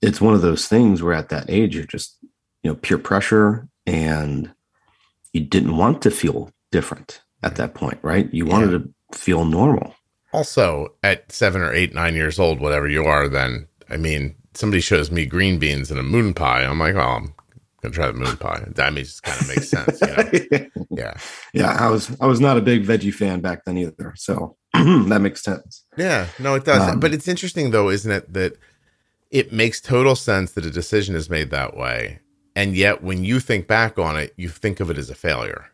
it's 0.00 0.20
one 0.20 0.34
of 0.34 0.42
those 0.42 0.68
things 0.68 1.02
where 1.02 1.14
at 1.14 1.28
that 1.28 1.46
age 1.48 1.74
you're 1.74 1.84
just, 1.84 2.16
you 2.62 2.70
know, 2.70 2.74
peer 2.74 2.98
pressure 2.98 3.68
and 3.86 4.52
you 5.32 5.40
didn't 5.40 5.76
want 5.76 6.02
to 6.02 6.10
feel 6.10 6.50
different 6.70 7.22
at 7.42 7.56
that 7.56 7.74
point, 7.74 7.98
right? 8.02 8.32
You 8.32 8.46
wanted 8.46 8.70
to 8.70 9.18
feel 9.18 9.44
normal. 9.44 9.94
Also, 10.32 10.94
at 11.02 11.30
seven 11.30 11.60
or 11.60 11.72
eight, 11.72 11.94
nine 11.94 12.14
years 12.14 12.38
old, 12.38 12.60
whatever 12.60 12.88
you 12.88 13.04
are, 13.04 13.28
then 13.28 13.68
I 13.90 13.96
mean, 13.96 14.34
somebody 14.54 14.80
shows 14.80 15.10
me 15.10 15.26
green 15.26 15.58
beans 15.58 15.90
and 15.90 16.00
a 16.00 16.02
moon 16.02 16.34
pie. 16.34 16.64
I'm 16.64 16.78
like, 16.78 16.94
oh, 16.94 17.00
I'm 17.00 17.34
gonna 17.82 17.94
try 17.94 18.06
the 18.06 18.12
moon 18.14 18.36
pie. 18.36 18.64
That 18.68 18.92
means 18.94 19.20
kind 19.20 19.40
of 19.40 19.48
makes 19.48 19.68
sense. 19.68 20.00
You 20.00 20.08
know? 20.08 20.66
Yeah. 20.94 21.14
yeah, 21.54 21.70
I 21.80 21.88
was 21.88 22.14
I 22.20 22.26
was 22.26 22.38
not 22.38 22.58
a 22.58 22.60
big 22.60 22.84
veggie 22.84 23.14
fan 23.14 23.40
back 23.40 23.64
then 23.64 23.78
either, 23.78 24.12
so 24.14 24.56
that 24.74 25.20
makes 25.22 25.42
sense. 25.42 25.84
Yeah, 25.96 26.26
no, 26.38 26.54
it 26.54 26.66
does. 26.66 26.86
Um, 26.86 27.00
but 27.00 27.14
it's 27.14 27.28
interesting 27.28 27.70
though, 27.70 27.88
isn't 27.88 28.10
it, 28.10 28.30
that 28.34 28.58
it 29.30 29.52
makes 29.52 29.80
total 29.80 30.14
sense 30.14 30.52
that 30.52 30.66
a 30.66 30.70
decision 30.70 31.16
is 31.16 31.30
made 31.30 31.50
that 31.50 31.74
way, 31.76 32.20
and 32.54 32.76
yet 32.76 33.02
when 33.02 33.24
you 33.24 33.40
think 33.40 33.66
back 33.66 33.98
on 33.98 34.16
it, 34.18 34.32
you 34.36 34.48
think 34.48 34.80
of 34.80 34.90
it 34.90 34.98
as 34.98 35.10
a 35.10 35.14
failure. 35.14 35.66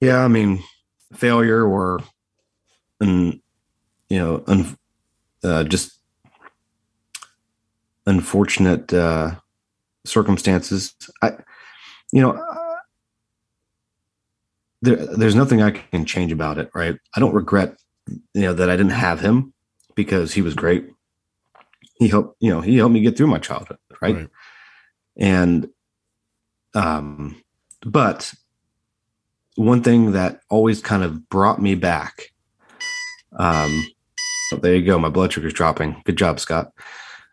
Yeah, 0.00 0.24
I 0.24 0.28
mean, 0.28 0.62
failure 1.12 1.64
or, 1.64 2.00
un, 3.00 3.40
you 4.08 4.18
know, 4.18 4.44
un, 4.46 4.76
uh, 5.42 5.64
just 5.64 5.98
unfortunate 8.06 8.92
uh, 8.92 9.36
circumstances. 10.04 10.94
I, 11.22 11.32
you 12.12 12.20
know, 12.20 12.32
uh, 12.32 12.76
there, 14.82 14.96
there's 14.96 15.34
nothing 15.34 15.62
I 15.62 15.70
can 15.70 16.04
change 16.04 16.32
about 16.32 16.58
it, 16.58 16.70
right? 16.74 16.96
I 17.16 17.20
don't 17.20 17.34
regret, 17.34 17.76
you 18.34 18.42
know, 18.42 18.52
that 18.52 18.68
I 18.68 18.76
didn't 18.76 18.92
have 18.92 19.20
him 19.20 19.54
because 19.94 20.34
he 20.34 20.42
was 20.42 20.54
great. 20.54 20.90
He 21.98 22.08
helped, 22.08 22.36
you 22.40 22.50
know, 22.50 22.60
he 22.60 22.76
helped 22.76 22.92
me 22.92 23.00
get 23.00 23.16
through 23.16 23.28
my 23.28 23.38
childhood, 23.38 23.78
right? 24.04 24.16
Right. 24.16 24.28
And, 25.16 25.68
um, 26.74 27.42
but 27.82 28.32
one 29.56 29.82
thing 29.82 30.12
that 30.12 30.40
always 30.50 30.80
kind 30.80 31.02
of 31.02 31.28
brought 31.28 31.60
me 31.60 31.74
back. 31.74 32.32
Um, 33.36 33.86
oh, 34.52 34.56
there 34.56 34.74
you 34.74 34.84
go. 34.84 34.98
My 34.98 35.08
blood 35.08 35.32
sugar's 35.32 35.52
dropping. 35.52 36.02
Good 36.04 36.16
job, 36.16 36.40
Scott. 36.40 36.72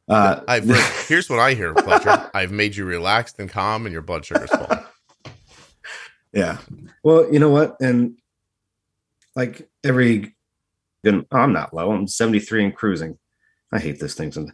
Uh, 0.08 0.42
I've 0.48 0.68
heard, 0.68 0.94
here's 1.08 1.30
what 1.30 1.40
I 1.40 1.54
hear, 1.54 1.74
Fletcher. 1.74 2.30
I've 2.34 2.52
made 2.52 2.76
you 2.76 2.86
relaxed 2.86 3.40
and 3.40 3.50
calm, 3.50 3.86
and 3.86 3.94
your 3.94 4.02
blood 4.02 4.26
sugar's 4.26 4.50
full. 4.50 4.68
yeah. 6.34 6.58
Well, 7.04 7.32
you 7.32 7.40
know 7.40 7.50
what? 7.50 7.78
And 7.80 8.18
like 9.36 9.70
every, 9.84 10.36
and 11.04 11.26
I'm 11.32 11.54
not 11.54 11.74
low. 11.74 11.92
I'm 11.92 12.08
73 12.08 12.66
and 12.66 12.76
cruising. 12.76 13.18
I 13.72 13.80
hate 13.80 14.00
this 14.00 14.16
thing. 14.16 14.32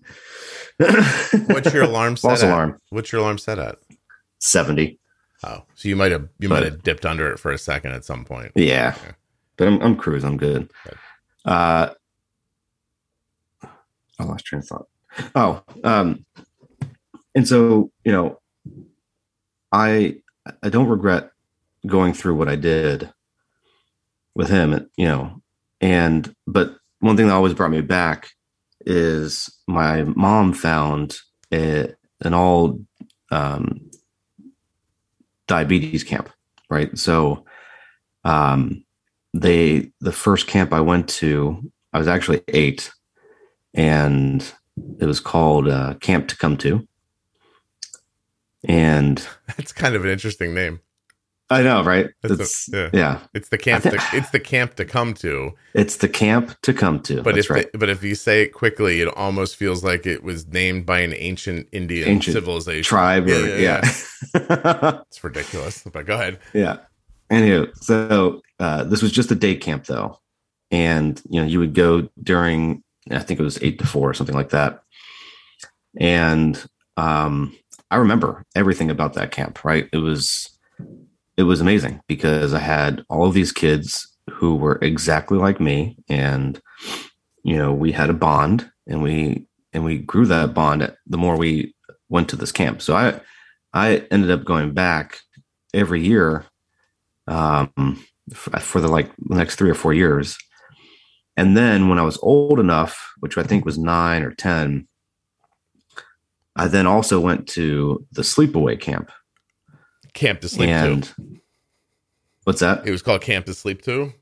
What's 0.78 1.74
your 1.74 1.84
alarm 1.84 2.18
set 2.18 2.28
false 2.28 2.44
at? 2.44 2.50
alarm? 2.50 2.80
What's 2.90 3.12
your 3.12 3.22
alarm 3.22 3.38
set 3.38 3.58
at? 3.60 3.78
70. 4.40 5.00
Oh, 5.44 5.64
so 5.76 5.88
you 5.88 5.96
might 5.96 6.12
have 6.12 6.28
you 6.40 6.50
might 6.50 6.64
have 6.64 6.82
dipped 6.84 7.06
under 7.06 7.32
it 7.32 7.40
for 7.40 7.52
a 7.52 7.58
second 7.58 7.92
at 7.92 8.06
some 8.06 8.26
point. 8.26 8.52
Yeah. 8.56 8.96
But 9.56 9.68
I'm, 9.68 9.82
I'm 9.82 9.96
cruising. 9.96 10.30
I'm 10.30 10.38
good. 10.38 10.72
Good. 10.84 10.98
Uh, 11.46 11.94
I 14.20 14.24
lost 14.24 14.46
train 14.46 14.62
of 14.62 14.68
thought. 14.68 14.88
Oh, 15.36 15.64
um, 15.84 16.26
and 17.36 17.48
so, 17.48 17.92
you 18.04 18.12
know, 18.12 18.40
I, 19.72 20.18
I 20.64 20.70
don't 20.70 20.88
regret 20.88 21.32
going 21.86 22.14
through 22.14 22.36
what 22.36 22.50
I 22.50 22.56
did 22.56 23.12
with 24.36 24.50
him, 24.50 24.90
you 24.96 25.08
know, 25.08 25.42
and, 25.82 26.36
but 26.46 26.76
one 27.00 27.16
thing 27.16 27.28
that 27.28 27.34
always 27.34 27.54
brought 27.54 27.72
me 27.72 27.82
back 27.82 28.30
is 28.88 29.50
my 29.68 30.04
mom 30.04 30.54
found 30.54 31.18
a, 31.54 31.94
an 32.22 32.34
all, 32.34 32.80
um, 33.32 33.92
diabetes 35.48 36.04
camp, 36.04 36.30
right? 36.70 36.98
So, 36.98 37.46
um, 38.24 38.84
they 39.34 39.92
the 40.00 40.12
first 40.12 40.48
camp 40.48 40.74
I 40.74 40.82
went 40.82 41.08
to, 41.10 41.72
I 41.94 42.00
was 42.00 42.08
actually 42.08 42.42
eight, 42.48 42.92
and 43.74 44.42
it 45.00 45.06
was 45.06 45.20
called 45.20 45.68
uh, 45.68 45.96
Camp 45.96 46.28
to 46.30 46.38
Come 46.38 46.58
To. 46.58 46.88
And 48.64 49.26
That's 49.58 49.74
kind 49.74 49.96
of 49.96 50.04
an 50.04 50.12
interesting 50.12 50.54
name. 50.54 50.80
I 51.50 51.64
know, 51.64 51.82
right? 51.84 52.10
That's 52.22 52.68
a- 52.74 52.78
yeah. 52.78 52.90
yeah, 52.94 53.20
It's 53.34 53.48
the 53.50 53.58
camp. 53.58 53.84
To, 53.84 53.98
it's 54.14 54.32
the 54.32 54.40
camp 54.40 54.76
to 54.76 54.84
come 54.86 55.14
to. 55.16 55.54
it's 55.74 55.96
the 55.98 56.10
camp 56.10 56.54
to 56.64 56.74
come 56.74 57.00
to. 57.04 57.22
But 57.24 57.36
That's 57.36 57.46
if 57.46 57.52
right. 57.52 57.72
the, 57.72 57.78
but 57.78 57.90
if 57.90 58.04
you 58.04 58.16
say 58.16 58.42
it 58.42 58.50
quickly, 58.54 59.00
it 59.00 59.08
almost 59.16 59.56
feels 59.56 59.82
like 59.84 60.06
it 60.06 60.24
was 60.24 60.46
named 60.48 60.86
by 60.86 61.00
an 61.00 61.14
ancient 61.14 61.68
Indian 61.72 62.10
Ancient 62.10 62.34
civilization. 62.34 62.84
Tribe, 62.84 63.28
Yeah, 63.30 63.36
or, 63.36 63.48
yeah, 63.58 63.92
yeah, 64.36 65.00
It's 65.08 65.24
ridiculous. 65.24 65.84
But 65.84 66.06
go 66.06 66.16
ahead. 66.16 66.40
yeah. 66.54 66.80
Anyway, 67.30 67.68
so 67.76 68.42
uh, 68.60 68.84
this 68.84 69.02
was 69.02 69.12
just 69.14 69.32
a 69.32 69.36
day 69.36 69.56
camp 69.56 69.86
though, 69.86 70.20
and 70.72 71.22
you 71.30 71.40
know 71.42 71.48
you 71.48 71.60
would 71.60 71.74
go 71.74 72.10
during 72.22 72.84
I 73.10 73.20
think 73.20 73.40
it 73.40 73.44
was 73.44 73.62
eight 73.64 73.80
to 73.80 73.88
four 73.88 74.10
or 74.10 74.14
something 74.14 74.36
like 74.36 74.50
that, 74.50 74.82
and 76.00 76.62
um, 76.98 77.56
I 77.92 77.98
remember 77.98 78.44
everything 78.56 78.90
about 78.90 79.14
that 79.14 79.32
camp. 79.32 79.64
Right, 79.64 79.88
it 79.94 79.98
was 79.98 80.57
it 81.38 81.44
was 81.44 81.62
amazing 81.62 82.02
because 82.08 82.54
I 82.54 82.60
had 82.60 83.04
all 83.10 83.28
of 83.28 83.34
these 83.34 83.52
kids 83.52 84.08
who 84.30 84.56
were 84.56 84.80
exactly 84.82 85.38
like 85.38 85.60
me, 85.60 85.98
and 86.10 86.60
you 87.44 87.56
know 87.56 87.74
we 87.74 87.92
had 87.92 88.10
a 88.10 88.14
bond, 88.14 88.70
and 88.88 89.02
we 89.02 89.48
and 89.74 89.86
we 89.86 90.00
grew 90.00 90.26
that 90.26 90.54
bond 90.54 90.94
the 91.06 91.18
more 91.18 91.38
we 91.38 91.74
went 92.10 92.30
to 92.30 92.36
this 92.36 92.52
camp. 92.52 92.82
So 92.82 92.96
I 92.96 93.20
I 93.74 94.08
ended 94.12 94.32
up 94.32 94.44
going 94.44 94.74
back 94.74 95.20
every 95.74 96.04
year 96.04 96.46
um, 97.28 98.04
for, 98.34 98.60
for 98.60 98.82
the 98.82 98.88
like 98.88 99.12
the 99.18 99.36
next 99.36 99.56
three 99.56 99.70
or 99.70 99.76
four 99.76 99.94
years. 99.94 100.38
And 101.36 101.56
then 101.56 101.88
when 101.88 102.00
I 102.00 102.04
was 102.04 102.18
old 102.24 102.60
enough, 102.60 103.14
which 103.20 103.38
I 103.38 103.44
think 103.44 103.64
was 103.64 103.78
nine 103.78 104.24
or 104.24 104.32
10, 104.32 104.88
I 106.56 106.68
then 106.68 106.88
also 106.88 107.20
went 107.20 107.48
to 107.50 108.04
the 108.12 108.24
sleepaway 108.24 108.80
camp. 108.80 109.12
Camp 110.18 110.42
to 110.42 110.50
sleep 110.50 110.70
and 110.70 111.04
too. 111.04 111.40
What's 112.44 112.62
that? 112.62 112.88
It 112.88 112.92
was 112.92 113.02
called 113.02 113.22
Camp 113.22 113.46
to 113.46 113.54
Sleep 113.54 113.82
Too. 113.82 114.14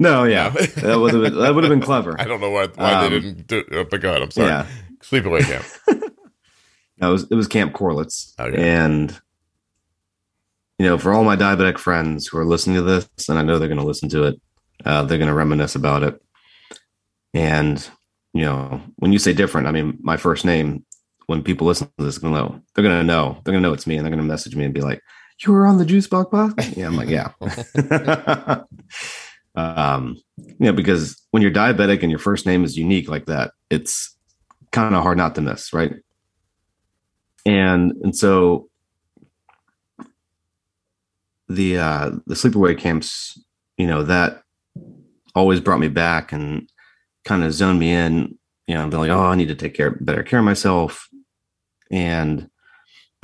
No, 0.00 0.24
yeah, 0.24 0.52
No. 0.54 0.60
that 0.82 0.98
would 0.98 1.14
have 1.14 1.22
been, 1.22 1.38
that 1.38 1.54
would 1.54 1.64
have 1.64 1.70
been 1.70 1.80
clever. 1.80 2.16
I 2.20 2.24
don't 2.24 2.40
know 2.40 2.50
why, 2.50 2.66
why 2.74 2.92
Um, 2.92 3.02
they 3.12 3.20
didn't 3.20 3.46
do 3.46 3.62
it, 3.70 3.90
but 3.90 4.00
go 4.00 4.10
ahead. 4.10 4.22
I'm 4.22 4.30
sorry. 4.30 4.48
Yeah, 4.48 4.66
Sleepaway 5.02 5.42
Camp. 5.42 5.64
no, 6.98 7.08
it 7.08 7.12
was 7.12 7.22
it 7.30 7.34
was 7.34 7.46
Camp 7.46 7.72
Corlitz, 7.74 8.38
Okay. 8.40 8.60
and 8.60 9.18
you 10.78 10.86
know, 10.86 10.98
for 10.98 11.12
all 11.12 11.24
my 11.24 11.36
diabetic 11.36 11.78
friends 11.78 12.26
who 12.26 12.38
are 12.38 12.44
listening 12.44 12.76
to 12.76 12.82
this, 12.82 13.08
and 13.28 13.38
I 13.38 13.42
know 13.42 13.58
they're 13.58 13.68
going 13.68 13.80
to 13.80 13.86
listen 13.86 14.08
to 14.10 14.24
it, 14.24 14.40
uh, 14.84 15.04
they're 15.04 15.16
going 15.16 15.28
to 15.28 15.34
reminisce 15.34 15.74
about 15.74 16.02
it. 16.02 16.20
And 17.32 17.88
you 18.34 18.42
know, 18.44 18.82
when 18.96 19.12
you 19.12 19.18
say 19.18 19.32
different, 19.32 19.66
I 19.68 19.70
mean 19.70 19.98
my 20.02 20.16
first 20.16 20.44
name. 20.44 20.84
When 21.26 21.42
people 21.42 21.66
listen 21.66 21.88
to 21.98 22.04
this, 22.04 22.18
they're. 22.18 22.30
They're 22.30 22.84
gonna 22.84 23.02
know. 23.02 23.40
They're 23.42 23.52
gonna 23.52 23.66
know 23.66 23.72
it's 23.72 23.86
me, 23.86 23.96
and 23.96 24.04
they're 24.04 24.12
gonna 24.12 24.22
message 24.22 24.54
me 24.54 24.64
and 24.64 24.72
be 24.72 24.80
like, 24.80 25.00
"You 25.44 25.52
were 25.52 25.66
on 25.66 25.78
the 25.78 25.84
Juice 25.84 26.06
Box 26.06 26.30
podcast." 26.30 26.76
Yeah, 26.76 26.86
I'm 26.86 26.96
like, 26.96 27.08
yeah. 27.08 27.32
um, 29.54 30.16
you 30.36 30.54
know, 30.60 30.72
because 30.72 31.20
when 31.30 31.42
you're 31.42 31.52
diabetic 31.52 32.02
and 32.02 32.10
your 32.10 32.18
first 32.18 32.46
name 32.46 32.64
is 32.64 32.76
unique 32.76 33.08
like 33.08 33.26
that, 33.26 33.52
it's 33.70 34.16
kind 34.72 34.94
of 34.94 35.02
hard 35.02 35.18
not 35.18 35.34
to 35.34 35.40
miss, 35.40 35.72
right? 35.72 35.94
And 37.44 37.92
and 38.02 38.16
so 38.16 38.68
the 41.48 41.78
uh 41.78 42.10
the 42.26 42.34
sleepaway 42.34 42.76
camps, 42.76 43.40
you 43.78 43.86
know, 43.86 44.02
that 44.02 44.42
always 45.34 45.60
brought 45.60 45.80
me 45.80 45.88
back 45.88 46.32
and 46.32 46.68
kind 47.24 47.44
of 47.44 47.52
zoned 47.52 47.78
me 47.78 47.92
in, 47.92 48.36
you 48.66 48.74
know, 48.74 48.82
I'm 48.82 48.90
like, 48.90 49.10
oh, 49.10 49.26
I 49.26 49.34
need 49.34 49.48
to 49.48 49.54
take 49.54 49.74
care 49.74 49.92
better 49.92 50.22
care 50.22 50.40
of 50.40 50.44
myself. 50.44 51.08
And 51.90 52.50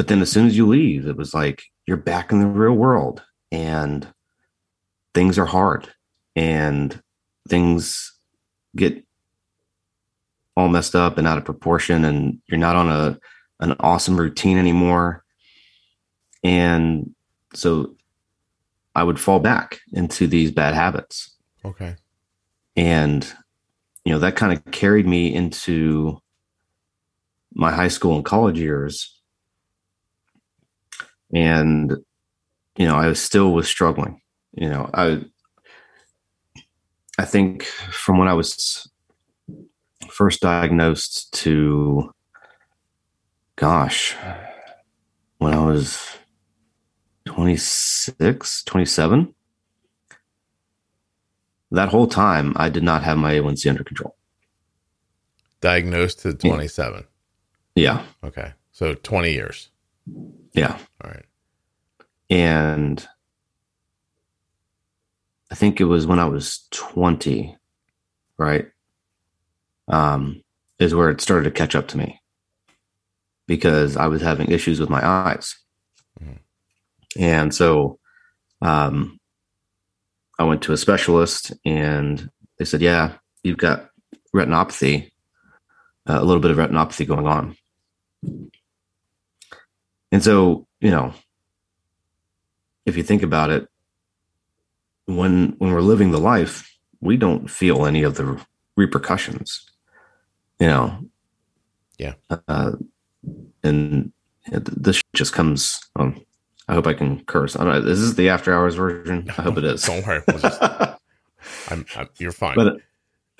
but 0.02 0.08
then 0.08 0.20
as 0.20 0.32
soon 0.32 0.48
as 0.48 0.56
you 0.56 0.66
leave, 0.66 1.06
it 1.06 1.16
was 1.16 1.32
like 1.32 1.62
you're 1.86 1.96
back 1.96 2.32
in 2.32 2.40
the 2.40 2.46
real 2.48 2.72
world 2.72 3.22
and 3.52 4.08
things 5.14 5.38
are 5.38 5.46
hard 5.46 5.88
and 6.34 7.00
things 7.48 8.12
get 8.74 9.00
all 10.56 10.66
messed 10.66 10.96
up 10.96 11.18
and 11.18 11.28
out 11.28 11.38
of 11.38 11.44
proportion 11.44 12.04
and 12.04 12.40
you're 12.48 12.58
not 12.58 12.74
on 12.74 12.88
a 12.90 13.16
an 13.60 13.76
awesome 13.78 14.16
routine 14.18 14.58
anymore 14.58 15.22
and 16.42 17.14
so 17.54 17.94
i 18.96 19.04
would 19.04 19.20
fall 19.20 19.38
back 19.38 19.78
into 19.92 20.26
these 20.26 20.50
bad 20.50 20.74
habits 20.74 21.36
Okay. 21.64 21.94
and 22.74 23.32
you 24.04 24.12
know 24.12 24.18
that 24.18 24.34
kind 24.34 24.52
of 24.52 24.64
carried 24.72 25.06
me 25.06 25.32
into 25.32 26.18
my 27.54 27.70
high 27.70 27.86
school 27.88 28.16
and 28.16 28.24
college 28.24 28.58
years 28.58 29.11
and 31.32 31.96
you 32.76 32.86
know 32.86 32.96
i 32.96 33.12
still 33.12 33.52
was 33.52 33.68
struggling 33.68 34.20
you 34.54 34.68
know 34.68 34.88
i 34.94 35.20
i 37.18 37.24
think 37.24 37.64
from 37.64 38.18
when 38.18 38.28
i 38.28 38.32
was 38.34 38.88
first 40.08 40.40
diagnosed 40.40 41.32
to 41.32 42.12
gosh 43.56 44.14
when 45.38 45.52
i 45.54 45.64
was 45.64 46.06
26 47.26 48.64
27 48.64 49.34
that 51.70 51.88
whole 51.88 52.06
time 52.06 52.52
i 52.56 52.68
did 52.68 52.82
not 52.82 53.02
have 53.02 53.16
my 53.16 53.34
a1c 53.34 53.68
under 53.68 53.84
control 53.84 54.16
Diagnosed 55.62 56.18
to 56.22 56.34
27. 56.34 57.04
yeah 57.76 58.04
Okay. 58.24 58.52
So 58.72 58.94
20 58.94 59.32
years. 59.32 59.70
Yeah 60.54 60.78
All 61.02 61.10
right. 61.10 61.24
and 62.30 63.06
I 65.50 65.54
think 65.54 65.80
it 65.80 65.84
was 65.84 66.06
when 66.06 66.18
I 66.18 66.24
was 66.24 66.66
20, 66.70 67.54
right? 68.38 68.68
Um, 69.86 70.42
is 70.78 70.94
where 70.94 71.10
it 71.10 71.20
started 71.20 71.44
to 71.44 71.50
catch 71.50 71.74
up 71.74 71.88
to 71.88 71.98
me 71.98 72.18
because 73.46 73.98
I 73.98 74.06
was 74.06 74.22
having 74.22 74.50
issues 74.50 74.80
with 74.80 74.88
my 74.88 75.06
eyes. 75.06 75.54
Mhm. 76.22 76.38
And 77.18 77.54
so 77.54 77.98
um, 78.62 79.20
I 80.38 80.44
went 80.44 80.62
to 80.62 80.72
a 80.72 80.78
specialist 80.78 81.52
and 81.66 82.30
they 82.58 82.64
said, 82.64 82.80
Yeah, 82.80 83.12
you've 83.42 83.58
got 83.58 83.90
retinopathy, 84.34 85.10
uh, 86.08 86.18
a 86.18 86.24
little 86.24 86.40
bit 86.40 86.50
of 86.50 86.56
retinopathy 86.56 87.06
going 87.06 87.26
on. 87.26 87.56
And 90.12 90.22
so, 90.22 90.66
you 90.80 90.90
know, 90.90 91.12
if 92.86 92.96
you 92.96 93.02
think 93.02 93.22
about 93.22 93.50
it, 93.50 93.66
when 95.06 95.54
when 95.58 95.72
we're 95.72 95.80
living 95.80 96.10
the 96.12 96.20
life, 96.20 96.70
we 97.00 97.16
don't 97.16 97.50
feel 97.50 97.86
any 97.86 98.02
of 98.04 98.14
the 98.16 98.40
repercussions, 98.76 99.68
you 100.60 100.66
know. 100.68 100.98
Yeah. 101.98 102.14
Uh, 102.48 102.72
and 103.64 104.12
this 104.50 105.00
just 105.14 105.32
comes. 105.32 105.80
Um, 105.96 106.24
I 106.68 106.74
hope 106.74 106.86
I 106.86 106.94
can 106.94 107.24
curse. 107.24 107.56
I 107.56 107.64
don't 107.64 107.84
know. 107.84 107.90
Is 107.90 108.00
this 108.00 108.14
the 108.14 108.28
after 108.28 108.54
hours 108.54 108.76
version? 108.76 109.28
I 109.36 109.42
hope 109.42 109.58
it 109.58 109.64
is. 109.64 109.82
Don't 109.82 110.06
worry. 110.06 110.22
We'll 110.28 110.38
just, 110.38 110.62
I'm, 111.70 111.84
I'm, 111.96 112.08
you're 112.18 112.32
fine. 112.32 112.54
but 112.54 112.76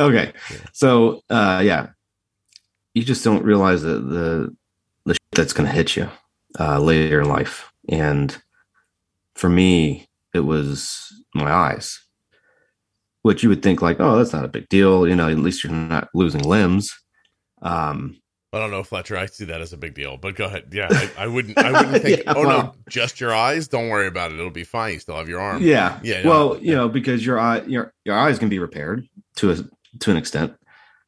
okay 0.00 0.32
Yeah. 0.50 0.56
so 0.72 1.22
uh 1.30 1.60
yeah 1.62 1.90
you 2.94 3.04
just 3.04 3.22
don't 3.22 3.44
realize 3.44 3.82
that 3.82 4.00
the 4.00 4.56
the 5.04 5.14
shit 5.14 5.20
that's 5.32 5.52
going 5.52 5.68
to 5.68 5.72
hit 5.74 5.94
you 5.96 6.08
uh 6.58 6.78
later 6.78 7.20
in 7.20 7.28
life 7.28 7.72
and 7.88 8.42
for 9.34 9.48
me 9.48 10.06
it 10.34 10.40
was 10.40 11.08
my 11.34 11.50
eyes 11.50 12.00
which 13.22 13.42
you 13.42 13.48
would 13.48 13.62
think 13.62 13.80
like 13.80 13.98
oh 14.00 14.16
that's 14.18 14.32
not 14.32 14.44
a 14.44 14.48
big 14.48 14.68
deal 14.68 15.06
you 15.08 15.16
know 15.16 15.28
at 15.28 15.38
least 15.38 15.64
you're 15.64 15.72
not 15.72 16.08
losing 16.14 16.42
limbs 16.42 16.92
um 17.62 18.16
I 18.54 18.58
don't 18.58 18.70
know, 18.70 18.82
Fletcher. 18.82 19.16
I 19.16 19.24
see 19.24 19.46
that 19.46 19.62
as 19.62 19.72
a 19.72 19.78
big 19.78 19.94
deal, 19.94 20.18
but 20.18 20.34
go 20.36 20.44
ahead. 20.44 20.64
Yeah, 20.72 20.88
I, 20.90 21.10
I 21.20 21.26
wouldn't. 21.26 21.56
I 21.56 21.72
wouldn't 21.84 22.02
think. 22.02 22.22
Yeah, 22.22 22.34
oh 22.36 22.42
no, 22.42 22.74
just 22.86 23.18
your 23.18 23.34
eyes. 23.34 23.66
Don't 23.66 23.88
worry 23.88 24.06
about 24.06 24.30
it. 24.30 24.38
It'll 24.38 24.50
be 24.50 24.62
fine. 24.62 24.92
You 24.92 24.98
still 24.98 25.16
have 25.16 25.26
your 25.26 25.40
arm. 25.40 25.62
yeah 25.62 25.98
Yeah, 26.02 26.28
well 26.28 26.58
you 26.60 26.74
know 26.74 26.86
because 26.86 27.24
your 27.24 27.40
eye 27.40 27.62
your 27.62 27.94
your 28.04 28.14
eyes 28.14 28.38
can 28.38 28.50
be 28.50 28.58
repaired 28.58 29.08
to 29.36 29.52
a 29.52 29.56
to 30.00 30.10
an 30.10 30.18
extent 30.18 30.54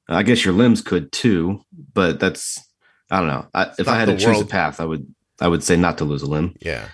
i 0.08 0.22
guess 0.22 0.44
your 0.44 0.54
limbs 0.54 0.80
could 0.82 1.10
too 1.12 1.60
but 1.92 2.18
that's 2.20 2.66
i 3.10 3.18
don't 3.18 3.28
know 3.28 3.46
I, 3.54 3.72
if 3.78 3.88
i 3.88 3.96
had 3.96 4.06
to 4.06 4.12
the 4.12 4.18
choose 4.18 4.40
a 4.40 4.46
path 4.46 4.80
i 4.80 4.84
would 4.84 5.06
i 5.40 5.48
would 5.48 5.62
say 5.62 5.76
not 5.76 5.98
to 5.98 6.04
lose 6.04 6.22
a 6.22 6.26
limb 6.26 6.54
Yeah. 6.60 6.88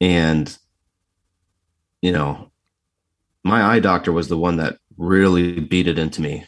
and 0.00 0.56
you 2.02 2.12
know 2.12 2.50
my 3.44 3.62
eye 3.62 3.80
doctor 3.80 4.12
was 4.12 4.28
the 4.28 4.36
one 4.38 4.56
that 4.56 4.76
really 4.96 5.60
beat 5.60 5.86
it 5.88 5.98
into 5.98 6.20
me 6.20 6.44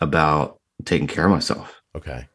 about 0.00 0.60
taking 0.84 1.06
care 1.06 1.24
of 1.26 1.30
myself 1.30 1.80
Okay. 1.96 2.26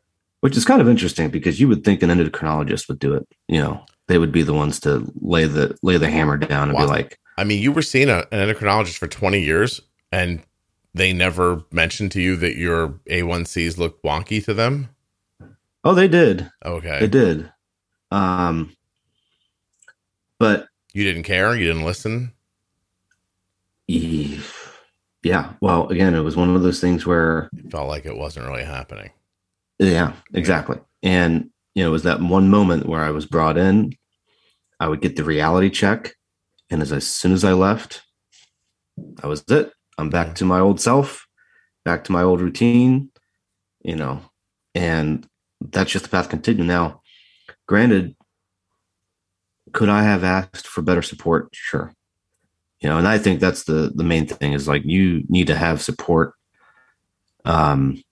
which 0.41 0.55
is 0.57 0.65
kind 0.65 0.81
of 0.81 0.87
interesting 0.89 1.29
because 1.29 1.59
you 1.59 1.67
would 1.67 1.83
think 1.83 2.01
an 2.01 2.09
endocrinologist 2.09 2.87
would 2.87 2.99
do 2.99 3.13
it 3.13 3.27
you 3.47 3.59
know 3.59 3.83
they 4.07 4.17
would 4.17 4.31
be 4.31 4.41
the 4.43 4.53
ones 4.53 4.79
to 4.81 5.11
lay 5.21 5.45
the 5.45 5.77
lay 5.83 5.97
the 5.97 6.09
hammer 6.09 6.37
down 6.37 6.69
and 6.69 6.73
Wow. 6.77 6.85
be 6.85 6.89
like 6.89 7.17
I 7.37 7.45
mean, 7.45 7.61
you 7.61 7.71
were 7.71 7.81
seeing 7.81 8.09
a, 8.09 8.25
an 8.33 8.49
endocrinologist 8.49 8.97
for 8.97 9.07
20 9.07 9.39
years, 9.39 9.79
and 10.11 10.43
they 10.93 11.13
never 11.13 11.61
mentioned 11.71 12.11
to 12.11 12.21
you 12.21 12.35
that 12.35 12.57
your 12.57 12.99
A1Cs 13.09 13.77
looked 13.77 14.03
wonky 14.03 14.43
to 14.43 14.53
them. 14.53 14.89
oh 15.85 15.93
they 15.93 16.09
did 16.09 16.51
Okay. 16.65 16.99
they 16.99 17.07
did 17.07 17.49
um 18.11 18.75
but 20.39 20.67
You 20.93 21.03
didn't 21.03 21.23
care. 21.23 21.55
You 21.55 21.65
didn't 21.67 21.85
listen. 21.85 22.33
yeah 23.87 25.53
well 25.61 25.87
again 25.89 26.13
it 26.15 26.21
was 26.21 26.35
one 26.37 26.55
of 26.55 26.61
those 26.61 26.79
things 26.79 27.05
where 27.05 27.49
It 27.57 27.71
felt 27.71 27.87
like 27.87 28.05
it 28.05 28.15
wasn't 28.17 28.45
really 28.47 28.63
happening. 28.63 29.09
Yeah, 29.79 30.13
exactly. 30.33 30.77
And 31.01 31.49
you 31.73 31.83
know, 31.83 31.89
it 31.89 31.91
was 31.93 32.03
that 32.03 32.21
one 32.21 32.49
moment 32.49 32.85
where 32.87 33.03
I 33.03 33.11
was 33.11 33.25
brought 33.25 33.57
in, 33.57 33.93
I 34.79 34.87
would 34.89 35.01
get 35.01 35.15
the 35.15 35.23
reality 35.23 35.69
check, 35.69 36.13
and 36.69 36.81
as, 36.81 36.91
as 36.91 37.07
soon 37.07 37.31
as 37.31 37.43
I 37.45 37.53
left, 37.53 38.01
that 38.97 39.25
was 39.27 39.43
it. 39.49 39.71
I'm 39.97 40.09
back 40.09 40.27
Yeah. 40.27 40.33
to 40.35 40.45
my 40.45 40.59
old 40.59 40.81
self, 40.81 41.25
back 41.85 42.03
to 42.05 42.11
my 42.11 42.21
old 42.23 42.41
routine, 42.41 43.11
you 43.81 43.95
know, 43.95 44.21
and 44.75 45.25
that's 45.61 45.91
just 45.91 46.03
the 46.05 46.09
path 46.11 46.27
continue. 46.29 46.65
Now, 46.65 47.01
granted, 47.69 48.15
could 49.73 49.89
I 49.89 50.01
have 50.01 50.23
asked 50.23 50.65
for 50.65 50.81
better 50.81 51.03
support? 51.03 51.49
Sure. 51.53 51.93
You 52.81 52.89
know, 52.89 52.97
and 52.97 53.07
I 53.07 53.19
think 53.19 53.39
that's 53.39 53.63
the 53.65 53.91
the 53.93 54.03
main 54.03 54.25
thing 54.25 54.53
is 54.53 54.67
like 54.67 54.83
you 54.85 55.23
need 55.29 55.47
to 55.47 55.55
have 55.55 55.79
support 55.81 56.33
um 57.45 58.03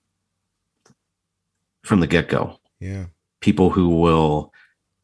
from 1.84 2.02
the 2.02 2.08
get-go 2.08 2.60
Yeah. 2.80 3.06
people 3.42 3.70
who 3.72 3.90
will 3.90 4.54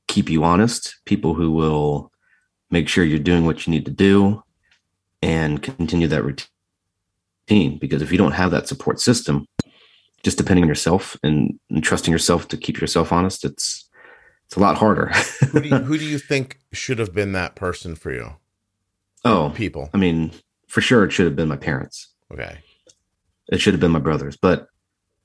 keep 0.07 0.29
you 0.29 0.43
honest, 0.43 0.97
people 1.05 1.33
who 1.33 1.49
will 1.51 2.11
make 2.69 2.87
sure 2.87 3.03
you're 3.03 3.19
doing 3.31 3.45
what 3.45 3.65
you 3.65 3.71
need 3.71 3.85
to 3.85 3.91
do 4.09 4.43
and 5.21 5.63
continue 5.63 6.07
that 6.09 6.23
routine. 6.23 7.79
Because 7.79 8.01
if 8.03 8.11
you 8.11 8.17
don't 8.19 8.33
have 8.41 8.51
that 8.51 8.67
support 8.67 8.99
system, 8.99 9.47
just 10.23 10.37
depending 10.37 10.63
on 10.63 10.67
yourself 10.69 11.17
and, 11.23 11.59
and 11.71 11.83
trusting 11.83 12.11
yourself 12.11 12.47
to 12.49 12.57
keep 12.57 12.79
yourself 12.79 13.11
honest, 13.11 13.43
it's 13.45 13.82
it's 14.53 14.59
a 14.59 14.61
lot 14.61 14.77
harder. 14.77 15.07
Who 15.51 15.61
do 15.61 15.67
you, 15.67 15.77
who 15.79 15.97
do 15.97 16.05
you 16.05 16.19
think 16.19 16.59
should 16.71 16.99
have 16.99 17.11
been 17.11 17.31
that 17.31 17.55
person 17.55 17.95
for 17.95 18.11
you? 18.13 18.35
Oh, 19.25 19.51
people. 19.55 19.89
I 19.95 19.97
mean, 19.97 20.31
for 20.67 20.79
sure, 20.79 21.03
it 21.03 21.11
should 21.11 21.25
have 21.25 21.35
been 21.35 21.47
my 21.47 21.57
parents. 21.57 22.09
Okay. 22.31 22.59
It 23.47 23.59
should 23.59 23.73
have 23.73 23.81
been 23.81 23.89
my 23.89 23.97
brothers, 23.97 24.37
but 24.37 24.67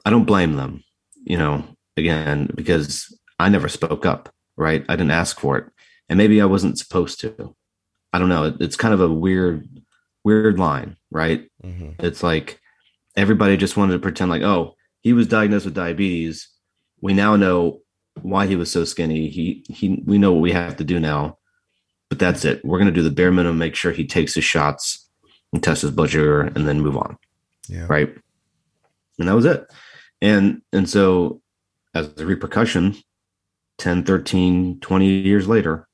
I 0.06 0.08
don't 0.08 0.24
blame 0.24 0.56
them. 0.56 0.82
You 1.24 1.36
know, 1.36 1.62
again, 1.98 2.48
because 2.54 3.14
I 3.38 3.50
never 3.50 3.68
spoke 3.68 4.06
up. 4.06 4.32
Right? 4.56 4.82
I 4.88 4.96
didn't 4.96 5.10
ask 5.10 5.38
for 5.38 5.58
it, 5.58 5.66
and 6.08 6.16
maybe 6.16 6.40
I 6.40 6.46
wasn't 6.46 6.78
supposed 6.78 7.20
to. 7.20 7.54
I 8.14 8.18
don't 8.18 8.30
know. 8.30 8.44
It, 8.44 8.54
it's 8.60 8.76
kind 8.76 8.94
of 8.94 9.02
a 9.02 9.12
weird, 9.12 9.68
weird 10.24 10.58
line, 10.58 10.96
right? 11.10 11.46
hmm 11.62 11.90
It's 11.98 12.22
like 12.22 12.58
everybody 13.14 13.58
just 13.58 13.76
wanted 13.76 13.92
to 13.92 13.98
pretend 13.98 14.30
like, 14.30 14.42
oh, 14.42 14.74
he 15.02 15.12
was 15.12 15.26
diagnosed 15.26 15.66
with 15.66 15.74
diabetes. 15.74 16.48
We 17.02 17.12
now 17.12 17.36
know 17.36 17.82
why 18.22 18.46
he 18.46 18.56
was 18.56 18.70
so 18.70 18.84
skinny. 18.84 19.28
He 19.28 19.64
he 19.68 20.02
we 20.04 20.18
know 20.18 20.32
what 20.32 20.42
we 20.42 20.52
have 20.52 20.76
to 20.76 20.84
do 20.84 21.00
now. 21.00 21.38
But 22.08 22.18
that's 22.18 22.44
it. 22.44 22.64
We're 22.64 22.78
gonna 22.78 22.90
do 22.90 23.02
the 23.02 23.10
bare 23.10 23.30
minimum, 23.30 23.58
make 23.58 23.74
sure 23.74 23.92
he 23.92 24.06
takes 24.06 24.34
his 24.34 24.44
shots 24.44 25.08
and 25.52 25.62
test 25.62 25.82
his 25.82 25.90
blood 25.90 26.10
sugar 26.10 26.42
and 26.42 26.66
then 26.66 26.80
move 26.80 26.96
on. 26.96 27.18
Yeah. 27.68 27.86
Right. 27.88 28.14
And 29.18 29.28
that 29.28 29.34
was 29.34 29.44
it. 29.44 29.66
And 30.22 30.62
and 30.72 30.88
so 30.88 31.42
as 31.94 32.10
a 32.18 32.26
repercussion, 32.26 32.96
10, 33.78 34.04
13, 34.04 34.80
20 34.80 35.06
years 35.06 35.48
later, 35.48 35.88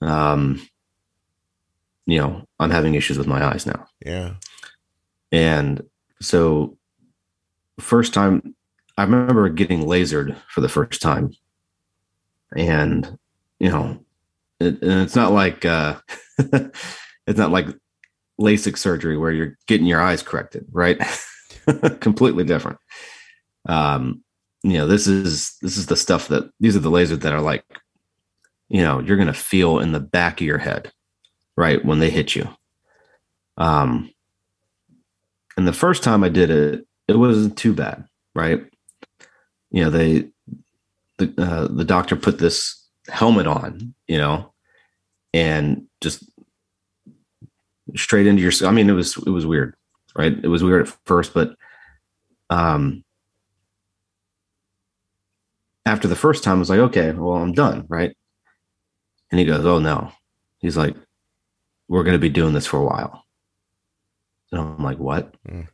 um, 0.00 0.66
you 2.06 2.18
know, 2.18 2.44
I'm 2.58 2.70
having 2.70 2.94
issues 2.94 3.18
with 3.18 3.26
my 3.26 3.44
eyes 3.44 3.66
now. 3.66 3.86
Yeah. 4.04 4.34
And 5.30 5.82
so, 6.22 6.78
first 7.78 8.14
time, 8.14 8.54
I 8.96 9.02
remember 9.02 9.48
getting 9.50 9.82
lasered 9.82 10.36
for 10.48 10.60
the 10.60 10.68
first 10.68 11.02
time. 11.02 11.32
And, 12.56 13.18
you 13.58 13.68
know, 13.68 13.98
it, 14.60 14.82
and 14.82 15.02
it's 15.02 15.16
not 15.16 15.32
like, 15.32 15.64
uh, 15.64 15.96
it's 16.38 17.38
not 17.38 17.50
like 17.50 17.66
LASIK 18.40 18.78
surgery 18.78 19.16
where 19.16 19.30
you're 19.30 19.56
getting 19.66 19.86
your 19.86 20.00
eyes 20.00 20.22
corrected, 20.22 20.66
right? 20.70 21.00
Completely 22.00 22.44
different. 22.44 22.78
Um, 23.68 24.22
you 24.62 24.74
know, 24.74 24.86
this 24.86 25.06
is, 25.06 25.56
this 25.62 25.76
is 25.76 25.86
the 25.86 25.96
stuff 25.96 26.28
that 26.28 26.50
these 26.60 26.74
are 26.76 26.80
the 26.80 26.90
lasers 26.90 27.20
that 27.20 27.32
are 27.32 27.40
like, 27.40 27.64
you 28.68 28.82
know, 28.82 29.00
you're 29.00 29.16
to 29.16 29.32
feel 29.32 29.78
in 29.78 29.92
the 29.92 30.00
back 30.00 30.40
of 30.40 30.46
your 30.46 30.58
head, 30.58 30.92
right? 31.56 31.84
When 31.84 32.00
they 32.00 32.10
hit 32.10 32.34
you. 32.34 32.48
Um, 33.56 34.10
and 35.56 35.66
the 35.66 35.72
first 35.72 36.02
time 36.02 36.22
I 36.22 36.28
did 36.28 36.50
it, 36.50 36.86
it 37.08 37.16
wasn't 37.16 37.58
too 37.58 37.72
bad, 37.72 38.04
right? 38.34 38.64
You 39.70 39.84
know, 39.84 39.90
they 39.90 40.30
the 41.18 41.34
uh, 41.38 41.68
the 41.68 41.84
doctor 41.84 42.16
put 42.16 42.38
this 42.38 42.88
helmet 43.08 43.46
on, 43.46 43.94
you 44.06 44.18
know, 44.18 44.52
and 45.34 45.86
just 46.00 46.24
straight 47.96 48.26
into 48.26 48.42
your. 48.42 48.52
I 48.66 48.72
mean, 48.72 48.88
it 48.88 48.94
was 48.94 49.16
it 49.18 49.30
was 49.30 49.46
weird, 49.46 49.74
right? 50.16 50.32
It 50.42 50.48
was 50.48 50.64
weird 50.64 50.88
at 50.88 50.94
first, 51.04 51.34
but 51.34 51.54
um, 52.50 53.04
after 55.84 56.08
the 56.08 56.16
first 56.16 56.44
time, 56.44 56.56
I 56.56 56.60
was 56.60 56.70
like, 56.70 56.80
okay, 56.80 57.12
well, 57.12 57.36
I'm 57.36 57.52
done, 57.52 57.86
right? 57.88 58.16
And 59.30 59.38
he 59.38 59.44
goes, 59.44 59.64
oh 59.64 59.78
no, 59.78 60.12
he's 60.58 60.76
like, 60.76 60.96
we're 61.88 62.04
going 62.04 62.14
to 62.14 62.18
be 62.18 62.28
doing 62.28 62.54
this 62.54 62.66
for 62.66 62.78
a 62.78 62.84
while. 62.84 63.24
And 64.52 64.60
I'm 64.60 64.82
like, 64.82 64.98
what? 64.98 65.34
Mm. 65.46 65.68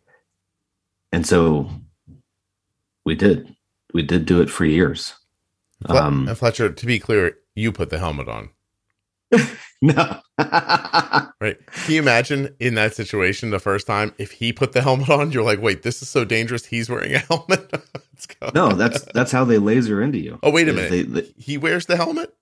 And 1.12 1.26
so 1.26 1.70
we 3.04 3.14
did. 3.14 3.54
We 3.92 4.02
did 4.02 4.26
do 4.26 4.40
it 4.40 4.50
for 4.50 4.64
years. 4.64 5.14
Fle- 5.86 5.96
Um, 5.96 6.28
and 6.28 6.38
Fletcher, 6.38 6.70
to 6.70 6.86
be 6.86 6.98
clear, 6.98 7.36
you 7.54 7.72
put 7.72 7.90
the 7.90 7.98
helmet 7.98 8.28
on, 8.28 8.50
No. 9.82 10.20
right? 10.38 11.56
Can 11.66 11.94
you 11.94 12.00
imagine 12.00 12.54
in 12.58 12.74
that 12.74 12.94
situation 12.94 13.50
the 13.50 13.58
first 13.58 13.86
time 13.86 14.14
if 14.18 14.32
he 14.32 14.52
put 14.52 14.72
the 14.72 14.80
helmet 14.82 15.10
on, 15.10 15.30
you're 15.30 15.42
like, 15.44 15.60
wait, 15.60 15.82
this 15.82 16.00
is 16.02 16.08
so 16.08 16.24
dangerous. 16.24 16.64
He's 16.64 16.88
wearing 16.88 17.14
a 17.14 17.18
helmet. 17.30 17.70
Let's 18.12 18.26
go. 18.26 18.50
no, 18.54 18.70
that's 18.74 19.02
that's 19.12 19.30
how 19.32 19.44
they 19.44 19.58
laser 19.58 20.00
into 20.02 20.18
you. 20.18 20.38
Oh, 20.42 20.50
wait 20.50 20.68
a 20.68 20.72
minute. 20.72 20.90
they- 20.90 21.02
they- 21.02 21.34
He 21.36 21.58
wears 21.58 21.86
the 21.86 21.96
helmet. 21.96 22.34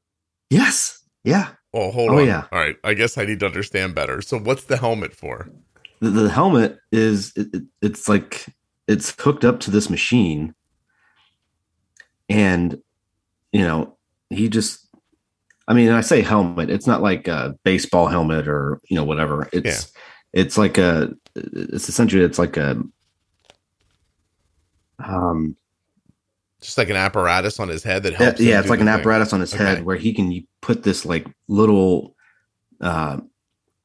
yes. 0.51 0.99
Yeah. 1.24 1.49
Oh, 1.74 1.91
hold 1.91 2.11
Oh, 2.11 2.18
on. 2.18 2.26
yeah. 2.26 2.45
All 2.53 2.59
right. 2.59 2.76
I 2.85 2.95
guess 2.95 3.16
I 3.16 3.24
need 3.24 3.41
to 3.41 3.47
understand 3.47 3.95
better. 3.95 4.20
So, 4.22 4.39
what's 4.39 4.64
the 4.64 4.76
helmet 4.76 5.14
for? 5.14 5.49
The, 6.01 6.11
the 6.11 6.28
helmet 6.30 6.78
is 6.91 7.33
it, 7.37 7.49
it- 7.55 7.62
it's 7.80 8.09
like 8.09 8.47
it's 8.89 9.14
hooked 9.18 9.45
up 9.45 9.61
to 9.61 9.70
this 9.70 9.89
machine 9.91 10.55
and 12.28 12.80
you 13.53 13.62
know 13.62 13.96
he 14.30 14.48
just 14.48 14.88
i 15.68 15.74
mean 15.74 15.90
i 15.90 16.00
say 16.00 16.20
helmet 16.22 16.70
it's 16.70 16.86
not 16.86 17.03
like 17.03 17.28
a 17.28 17.55
baseball 17.64 18.07
helmet 18.09 18.48
or 18.48 18.80
you 18.88 18.96
know 18.96 19.05
whatever 19.05 19.48
it's 19.53 19.92
it's 20.32 20.57
like 20.59 20.78
a 20.78 21.12
it's 21.36 21.88
essentially 21.88 22.24
it's 22.24 22.38
like 22.38 22.57
a 22.57 22.82
um 24.98 25.57
Just 26.61 26.78
like 26.78 26.90
an 26.90 26.96
apparatus 26.96 27.59
on 27.61 27.68
his 27.68 27.82
head 27.82 28.03
that 28.05 28.14
helps. 28.14 28.40
yeah 28.40 28.61
it's 28.61 28.68
like 28.70 28.80
an 28.80 28.86
thing. 28.86 28.94
apparatus 29.00 29.32
on 29.32 29.40
his 29.40 29.55
Okay. 29.55 29.64
head 29.64 29.84
where 29.84 29.96
he 29.96 30.12
can 30.12 30.46
put 30.61 30.82
this 30.82 31.05
like 31.05 31.26
little 31.48 32.14
uh 32.80 33.18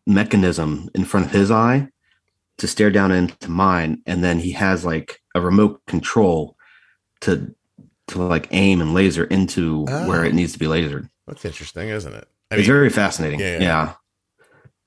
mechanism 0.05 0.89
in 0.95 1.03
front 1.03 1.25
of 1.25 1.31
his 1.31 1.51
eye 1.51 1.87
to 2.57 2.67
stare 2.67 2.89
down 2.89 3.11
into 3.11 3.51
mine 3.51 4.01
and 4.05 4.23
then 4.23 4.39
he 4.39 4.51
has 4.51 4.85
like 4.85 5.19
a 5.35 5.41
remote 5.41 5.81
control 5.85 6.55
to 7.21 7.53
to 8.09 8.21
like 8.23 8.47
aim 8.51 8.81
and 8.81 8.93
laser 8.93 9.25
into 9.25 9.83
where 9.83 10.21
Oh. 10.21 10.27
it 10.27 10.33
needs 10.33 10.53
to 10.53 10.59
be 10.59 10.65
lasered 10.65 11.09
That's 11.27 11.43
interesting, 11.45 11.89
isn't 11.89 12.13
it? 12.13 12.27
I 12.51 12.55
it's 12.57 12.67
very 12.67 12.89
fascinating 12.89 13.39
Yeah, 13.39 13.53
yeah, 13.57 13.61
yeah. 13.61 13.93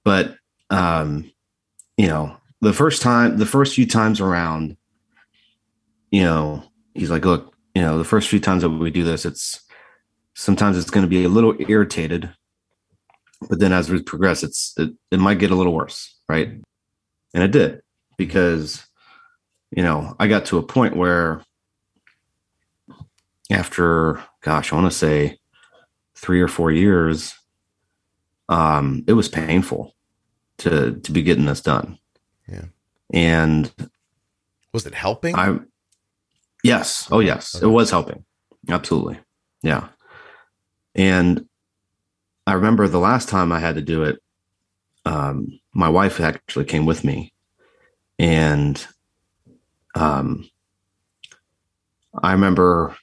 but 0.04 0.36
um 0.70 1.30
you 1.96 2.06
know 2.08 2.36
the 2.60 2.72
first 2.72 3.02
time 3.02 3.36
the 3.38 3.46
first 3.46 3.74
few 3.74 3.86
times 3.86 4.20
around 4.20 4.76
you 6.10 6.22
know 6.22 6.62
he's 6.94 7.10
like 7.10 7.24
look 7.24 7.54
you 7.74 7.82
know 7.82 7.98
the 7.98 8.04
first 8.04 8.28
few 8.28 8.40
times 8.40 8.62
that 8.62 8.70
we 8.70 8.90
do 8.90 9.04
this 9.04 9.24
it's 9.26 9.60
sometimes 10.34 10.78
it's 10.78 10.90
going 10.90 11.04
to 11.04 11.08
be 11.10 11.24
a 11.24 11.28
little 11.28 11.54
irritated 11.68 12.30
but 13.48 13.58
then 13.60 13.72
as 13.72 13.90
we 13.90 14.02
progress 14.02 14.42
it's 14.42 14.72
it, 14.78 14.90
it 15.10 15.18
might 15.20 15.38
get 15.38 15.50
a 15.50 15.54
little 15.54 15.74
worse 15.74 16.16
right 16.28 16.48
and 17.34 17.42
it 17.44 17.50
did 17.50 17.80
because 18.16 18.84
you 19.76 19.82
know 19.82 20.14
i 20.18 20.26
got 20.26 20.46
to 20.46 20.58
a 20.58 20.62
point 20.62 20.96
where 20.96 21.42
after 23.50 24.22
gosh 24.42 24.72
i 24.72 24.76
want 24.76 24.90
to 24.90 24.96
say 24.96 25.38
three 26.14 26.40
or 26.40 26.48
four 26.48 26.70
years 26.70 27.34
um 28.48 29.02
it 29.06 29.12
was 29.14 29.28
painful 29.28 29.94
to 30.58 30.96
to 31.00 31.12
be 31.12 31.22
getting 31.22 31.46
this 31.46 31.60
done 31.62 31.98
Yeah. 32.48 32.66
and 33.12 33.72
was 34.72 34.86
it 34.86 34.94
helping? 34.94 35.34
I 35.34 35.58
yes, 36.62 37.08
oh 37.10 37.18
yes, 37.20 37.56
Okay. 37.56 37.66
it 37.66 37.68
was 37.68 37.90
helping. 37.90 38.24
Absolutely. 38.68 39.18
Yeah. 39.62 39.88
And 40.94 41.46
I 42.46 42.52
remember 42.52 42.86
the 42.86 43.00
last 43.00 43.28
time 43.28 43.50
I 43.50 43.58
had 43.58 43.74
to 43.74 43.80
do 43.82 44.04
it, 44.04 44.20
um, 45.04 45.58
my 45.74 45.88
wife 45.88 46.20
actually 46.20 46.66
came 46.66 46.86
with 46.86 47.02
me. 47.02 47.32
And 48.18 48.86
um 49.96 50.48
I 52.22 52.30
remember 52.32 52.96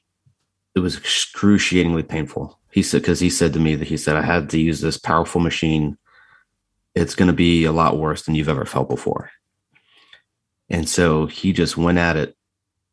it 0.77 0.81
was 0.81 0.97
excruciatingly 0.97 2.03
painful. 2.03 2.59
He 2.71 2.83
said 2.83 3.01
because 3.01 3.19
he 3.19 3.29
said 3.29 3.53
to 3.53 3.59
me 3.59 3.75
that 3.75 3.87
he 3.87 3.97
said 3.97 4.15
I 4.15 4.21
had 4.21 4.49
to 4.51 4.59
use 4.59 4.79
this 4.79 4.97
powerful 4.97 5.41
machine. 5.41 5.97
It's 6.95 7.15
gonna 7.15 7.33
be 7.33 7.65
a 7.65 7.71
lot 7.71 7.97
worse 7.97 8.23
than 8.23 8.35
you've 8.35 8.49
ever 8.49 8.65
felt 8.65 8.89
before. 8.89 9.31
And 10.69 10.87
so 10.87 11.25
he 11.25 11.53
just 11.53 11.77
went 11.77 11.97
at 11.97 12.15
it. 12.15 12.35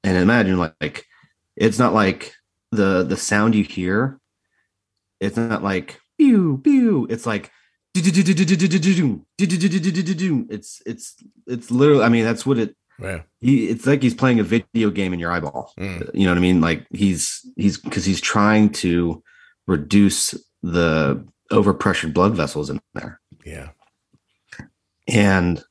And 0.03 0.16
imagine 0.16 0.59
like 0.59 1.07
it's 1.57 1.78
not 1.78 1.93
like 1.93 2.35
the 2.72 3.05
the 3.05 3.16
sound 3.16 3.55
you 3.55 3.64
hear, 3.64 4.18
it's 5.20 5.37
not 5.37 5.62
like 5.62 6.01
pew 6.18 6.59
pew. 6.64 7.07
It's 7.11 7.26
like 7.26 7.51
it's 10.51 10.82
it's 10.87 11.14
it's 11.47 11.70
literally 11.70 12.03
I 12.03 12.09
mean 12.09 12.24
that's 12.24 12.47
what 12.47 12.59
it 12.59 12.76
yeah. 13.01 13.22
he 13.40 13.68
it's 13.68 13.86
like 13.86 14.03
he's 14.03 14.14
playing 14.14 14.40
a 14.40 14.45
video 14.45 14.90
game 14.90 15.12
in 15.12 15.18
your 15.18 15.32
eyeball. 15.32 15.72
Mm. 15.78 16.11
You 16.14 16.24
know 16.24 16.30
what 16.30 16.38
I 16.38 16.42
mean? 16.42 16.61
Like 16.61 16.86
he's 16.92 17.45
he's 17.57 17.78
because 17.78 18.05
he's 18.05 18.20
trying 18.20 18.70
to 18.70 19.22
reduce 19.66 20.34
the 20.62 21.26
overpressured 21.51 22.14
blood 22.14 22.34
vessels 22.34 22.70
in 22.70 22.80
there. 22.95 23.20
Yeah. 23.45 23.70
And 25.09 25.62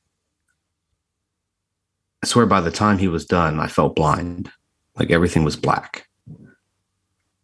I 2.22 2.26
swear 2.26 2.46
by 2.46 2.60
the 2.60 2.70
time 2.70 2.98
he 2.98 3.08
was 3.08 3.26
done, 3.26 3.58
I 3.58 3.66
felt 3.66 3.96
blind. 3.96 4.50
Like 4.96 5.10
everything 5.10 5.44
was 5.44 5.56
black. 5.56 6.06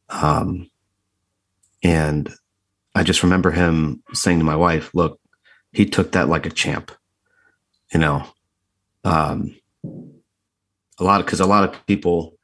Um 0.09 0.71
and 1.83 2.33
I 2.95 3.03
just 3.03 3.23
remember 3.23 3.51
him 3.51 4.03
saying 4.13 4.39
to 4.39 4.45
my 4.45 4.57
wife, 4.57 4.91
look, 4.95 5.19
he 5.73 5.87
took 5.87 6.13
that 6.13 6.29
like 6.29 6.47
a 6.47 6.51
champ. 6.51 6.93
You 7.93 8.01
know. 8.01 8.27
Um 9.05 9.57
a 11.01 11.05
lot 11.05 11.21
of 11.21 11.27
because 11.27 11.41
a 11.41 11.47
lot 11.47 11.65
of 11.65 11.87
people 11.87 12.37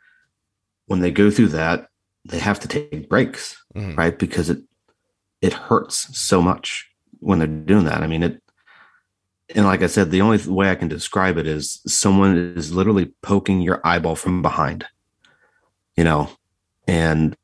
when 0.87 1.01
they 1.01 1.11
go 1.11 1.31
through 1.31 1.49
that, 1.49 1.89
they 2.25 2.39
have 2.39 2.61
to 2.61 2.69
take 2.69 3.09
breaks 3.09 3.57
Mhm. 3.75 3.97
right? 3.97 4.19
Because 4.19 4.51
it 4.51 4.63
it 5.43 5.53
hurts 5.53 6.17
so 6.19 6.41
much 6.41 6.91
when 7.21 7.39
they're 7.39 7.47
doing 7.49 7.85
that. 7.85 8.03
I 8.03 8.07
mean, 8.07 8.23
it 8.23 8.43
and 9.55 9.65
like 9.65 9.83
I 9.83 9.87
said, 9.87 10.11
the 10.11 10.23
only 10.23 10.39
way 10.47 10.71
I 10.71 10.75
can 10.75 10.89
describe 10.89 11.37
it 11.39 11.47
is 11.47 11.81
someone 11.87 12.37
is 12.57 12.73
literally 12.73 13.13
poking 13.23 13.61
your 13.61 13.81
eyeball 13.85 14.17
from 14.17 14.43
behind, 14.43 14.87
you 15.97 16.03
know, 16.05 16.31
and 16.89 17.37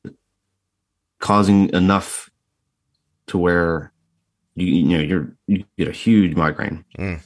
causing 1.20 1.68
enough 1.72 2.28
to 3.28 3.38
where 3.38 3.92
you 4.56 4.66
you 4.66 4.98
know 4.98 5.02
you're 5.04 5.36
you 5.46 5.64
get 5.78 5.88
a 5.88 5.92
huge 5.92 6.34
migraine. 6.34 6.84
Mm. 6.98 7.20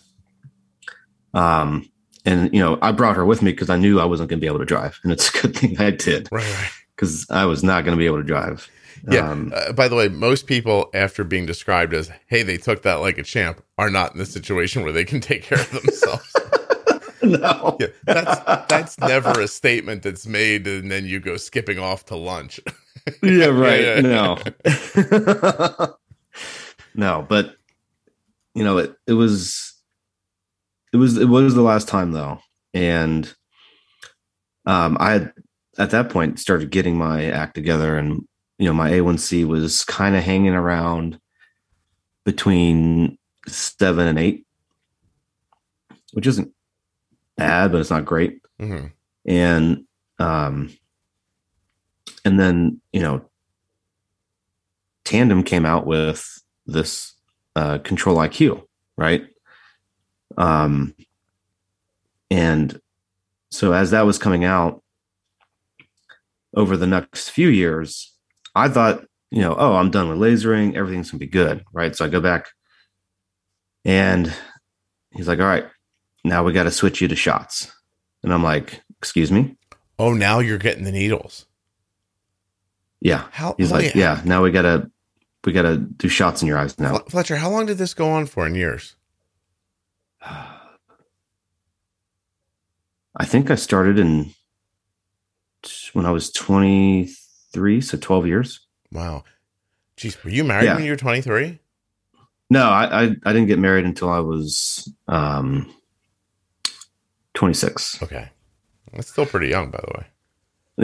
Um, 1.33 1.89
and 2.27 2.53
you 2.53 2.61
know, 2.61 2.79
I 2.83 2.93
brought 2.93 3.17
her 3.17 3.25
with 3.25 3.41
me 3.43 3.53
because 3.53 3.71
I 3.71 3.77
knew 3.77 4.01
I 4.01 4.05
wasn't 4.05 4.29
going 4.29 4.39
to 4.39 4.45
be 4.45 4.49
able 4.49 4.59
to 4.59 4.65
drive, 4.67 5.01
and 5.03 5.13
it's 5.13 5.29
a 5.35 5.41
good 5.43 5.57
thing 5.59 5.81
I 5.81 5.91
did 5.91 6.29
Right, 6.31 6.45
right. 6.45 6.71
because 6.95 7.27
I 7.31 7.47
was 7.47 7.63
not 7.65 7.85
going 7.85 7.97
to 7.97 7.99
be 7.99 8.07
able 8.07 8.19
to 8.19 8.23
drive. 8.25 8.69
Yeah. 9.11 9.31
Um, 9.31 9.53
uh, 9.55 9.73
by 9.73 9.89
the 9.89 9.95
way, 9.95 10.09
most 10.09 10.47
people, 10.47 10.91
after 10.95 11.23
being 11.23 11.47
described 11.47 11.95
as, 11.95 12.11
hey, 12.27 12.43
they 12.43 12.57
took 12.57 12.83
that 12.83 12.95
like 12.97 13.19
a 13.19 13.23
champ, 13.23 13.63
are 13.79 13.91
not 13.91 14.13
in 14.13 14.19
the 14.19 14.27
situation 14.27 14.83
where 14.83 14.93
they 14.93 15.05
can 15.05 15.21
take 15.31 15.43
care 15.43 15.61
of 15.61 15.71
themselves. 15.71 16.35
no. 17.23 17.77
yeah, 17.79 17.87
that's 18.05 18.67
that's 18.67 18.99
never 18.99 19.41
a 19.41 19.49
statement 19.49 20.03
that's 20.03 20.27
made, 20.27 20.67
and 20.67 20.91
then 20.91 21.05
you 21.07 21.21
go 21.21 21.37
skipping 21.37 21.79
off 21.79 22.07
to 22.07 22.17
lunch. 22.17 22.59
yeah, 23.23 23.47
right. 23.47 23.81
Yeah, 23.83 24.01
yeah. 24.01 24.37
No. 25.77 25.95
no, 26.95 27.27
but 27.29 27.57
you 28.55 28.65
know, 28.65 28.79
it, 28.79 28.97
it 29.07 29.13
was 29.13 29.75
it 30.93 30.97
was 30.97 31.17
it 31.19 31.29
was 31.29 31.55
the 31.55 31.63
last 31.63 31.89
time 31.89 32.13
though. 32.13 32.41
And 32.75 33.33
um 34.67 34.97
I 35.01 35.13
had 35.13 35.33
at 35.79 35.91
that 35.91 36.11
point 36.11 36.39
started 36.41 36.71
getting 36.71 36.97
my 36.97 37.25
act 37.27 37.55
together 37.55 37.97
and 37.97 38.27
you 38.59 38.65
know, 38.67 38.73
my 38.73 38.91
A1C 38.91 39.47
was 39.47 39.85
kind 39.85 40.17
of 40.17 40.23
hanging 40.23 40.55
around 40.55 41.19
between 42.25 43.19
seven 43.47 44.07
and 44.07 44.19
eight, 44.19 44.47
which 46.15 46.27
isn't 46.27 46.51
bad, 47.37 47.71
but 47.71 47.81
it's 47.83 47.91
not 47.91 48.07
great 48.07 48.41
Mhm. 48.59 48.93
and 49.27 49.85
um 50.19 50.71
and 52.25 52.41
then 52.41 52.81
you 52.93 53.01
know 53.01 53.29
tandem 55.05 55.43
came 55.43 55.67
out 55.67 55.87
with 55.87 56.43
this 56.65 57.13
uh 57.55 57.77
control 57.79 58.17
iq 58.17 58.65
right 58.97 59.27
um 60.37 60.95
and 62.31 62.81
so 63.51 63.73
as 63.73 63.91
that 63.93 64.07
was 64.07 64.19
coming 64.19 64.45
out 64.45 64.83
over 66.55 66.77
the 66.77 66.87
next 66.87 67.29
few 67.31 67.49
years 67.49 68.13
i 68.55 68.69
thought 68.69 69.05
you 69.31 69.41
know 69.41 69.55
oh 69.59 69.77
i'm 69.77 69.91
done 69.91 70.09
with 70.09 70.19
lasering 70.19 70.75
everything's 70.77 71.11
gonna 71.11 71.19
be 71.19 71.27
good 71.27 71.65
right 71.73 71.95
so 71.97 72.05
i 72.05 72.09
go 72.09 72.21
back 72.21 72.49
and 73.85 74.33
he's 75.13 75.29
like 75.29 75.39
all 75.39 75.47
right 75.47 75.67
now 76.25 76.43
we 76.43 76.53
got 76.53 76.65
to 76.65 76.71
switch 76.71 77.01
you 77.01 77.09
to 77.09 77.17
shots 77.17 77.71
and 78.23 78.33
i'm 78.33 78.43
like 78.43 78.83
excuse 78.99 79.31
me 79.31 79.57
Oh, 79.99 80.13
now 80.13 80.41
you're 80.41 80.59
getting 80.59 80.85
the 80.85 80.93
needles. 80.93 81.47
yeah 83.01 83.29
How? 83.33 83.55
He's 83.57 83.73
like, 83.73 83.95
yeah, 83.95 84.21
now 84.27 84.43
we 84.43 84.51
gotta 84.51 84.91
we 85.45 85.53
gotta 85.55 85.79
do 85.79 86.07
shots 86.09 86.43
in 86.43 86.49
your 86.49 86.59
eyes 86.59 86.79
now. 86.79 86.99
Fletcher, 87.09 87.37
how 87.37 87.49
long 87.49 87.65
did 87.65 87.79
this 87.79 87.95
go 87.95 88.11
on 88.11 88.27
for 88.27 88.47
in 88.47 88.55
years? 88.55 88.95
I 90.23 90.59
think 93.25 93.51
I 93.51 93.55
started 93.55 93.99
in 93.99 94.33
when 95.95 96.07
I 96.07 96.11
was 96.11 96.31
23, 96.33 97.81
so 97.81 97.97
12 97.99 98.27
years. 98.27 98.61
Wow. 98.93 99.25
Jeez, 99.97 100.23
were 100.23 100.31
you 100.31 100.45
married 100.45 100.67
Yeah. 100.67 100.75
when 100.77 100.85
you 100.85 100.91
were 100.93 100.97
23? 100.97 101.59
No, 102.51 102.69
I, 102.69 102.85
I 102.85 103.03
I 103.25 103.33
didn't 103.33 103.47
get 103.47 103.59
married 103.59 103.85
until 103.87 104.09
I 104.09 104.21
was 104.21 104.89
um 105.09 105.73
26. 107.35 108.03
Okay. 108.05 108.29
That's 108.93 109.11
still 109.11 109.27
pretty 109.27 109.49
young, 109.49 109.71
by 109.71 109.79
the 109.79 109.99
way. 109.99 110.07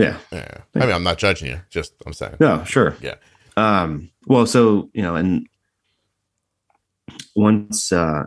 Yeah. 0.05 0.17
Yeah. 0.33 0.59
I 0.75 0.79
mean, 0.81 0.91
I'm 0.93 1.05
not 1.05 1.19
judging 1.19 1.49
you. 1.49 1.61
Just, 1.71 1.95
I'm 2.05 2.13
saying. 2.15 2.37
No, 2.41 2.65
sure. 2.65 2.97
Yeah. 3.01 3.15
Um, 3.57 4.11
well, 4.27 4.47
so 4.47 4.91
you 4.93 5.03
know, 5.03 5.15
and 5.15 5.47
once 7.37 7.93
uh 7.93 8.25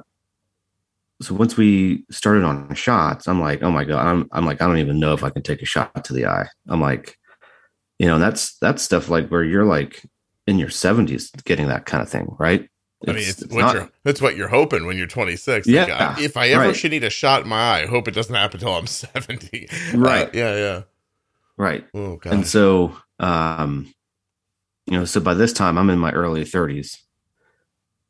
so 1.22 1.34
once 1.34 1.56
we 1.58 2.04
started 2.12 2.44
on 2.44 2.74
shots, 2.76 3.28
I'm 3.28 3.40
like, 3.40 3.64
oh 3.64 3.72
my 3.72 3.84
god, 3.86 4.06
I'm 4.06 4.28
I'm 4.32 4.46
like, 4.46 4.62
I 4.62 4.68
don't 4.68 4.80
even 4.80 5.00
know 5.00 5.14
if 5.14 5.24
I 5.24 5.30
can 5.30 5.44
take 5.44 5.62
a 5.62 5.66
shot 5.66 6.04
to 6.06 6.14
the 6.14 6.26
eye. 6.26 6.48
I'm 6.68 6.82
like, 6.82 7.18
you 8.00 8.08
know, 8.08 8.20
that's 8.20 8.58
that's 8.60 8.84
stuff 8.84 9.10
like 9.10 9.30
where 9.30 9.44
you're 9.44 9.66
like 9.66 10.04
in 10.48 10.60
your 10.60 10.70
70s 10.70 11.32
getting 11.46 11.68
that 11.70 11.86
kind 11.86 12.04
of 12.04 12.10
thing, 12.10 12.36
right? 12.38 12.70
I 13.08 13.12
mean, 13.12 13.18
it's, 13.20 13.42
it's 13.42 13.54
what 13.54 13.62
not- 13.62 13.76
you're, 13.76 13.90
that's 14.04 14.22
what 14.22 14.36
you're 14.36 14.48
hoping 14.48 14.86
when 14.86 14.98
you're 14.98 15.08
26. 15.08 15.68
Like, 15.68 15.88
Yeah, 15.88 16.16
I- 16.18 16.22
if 16.22 16.38
I 16.38 16.50
ever 16.50 16.68
right. 16.68 16.76
should 16.76 16.92
need 16.92 17.04
a 17.04 17.10
shot 17.10 17.44
in 17.44 17.50
my 17.50 17.58
eye, 17.78 17.84
I 17.84 17.86
hope 17.88 18.08
it 18.08 18.14
doesn't 18.16 18.34
happen 18.34 18.60
until 18.60 18.76
I'm 18.76 18.88
70. 18.88 19.68
Right. 19.94 20.28
Uh, 20.28 20.32
yeah, 20.34 20.56
yeah. 20.56 20.82
right. 21.58 21.86
Oh, 21.94 22.16
God. 22.18 22.34
And 22.34 22.48
so, 22.48 22.96
um, 23.20 23.94
you 24.88 24.98
know, 24.98 25.06
so 25.06 25.20
by 25.20 25.34
this 25.34 25.54
time 25.54 25.78
I'm 25.78 25.90
in 25.90 26.00
my 26.00 26.12
early 26.12 26.44
30s. 26.46 26.98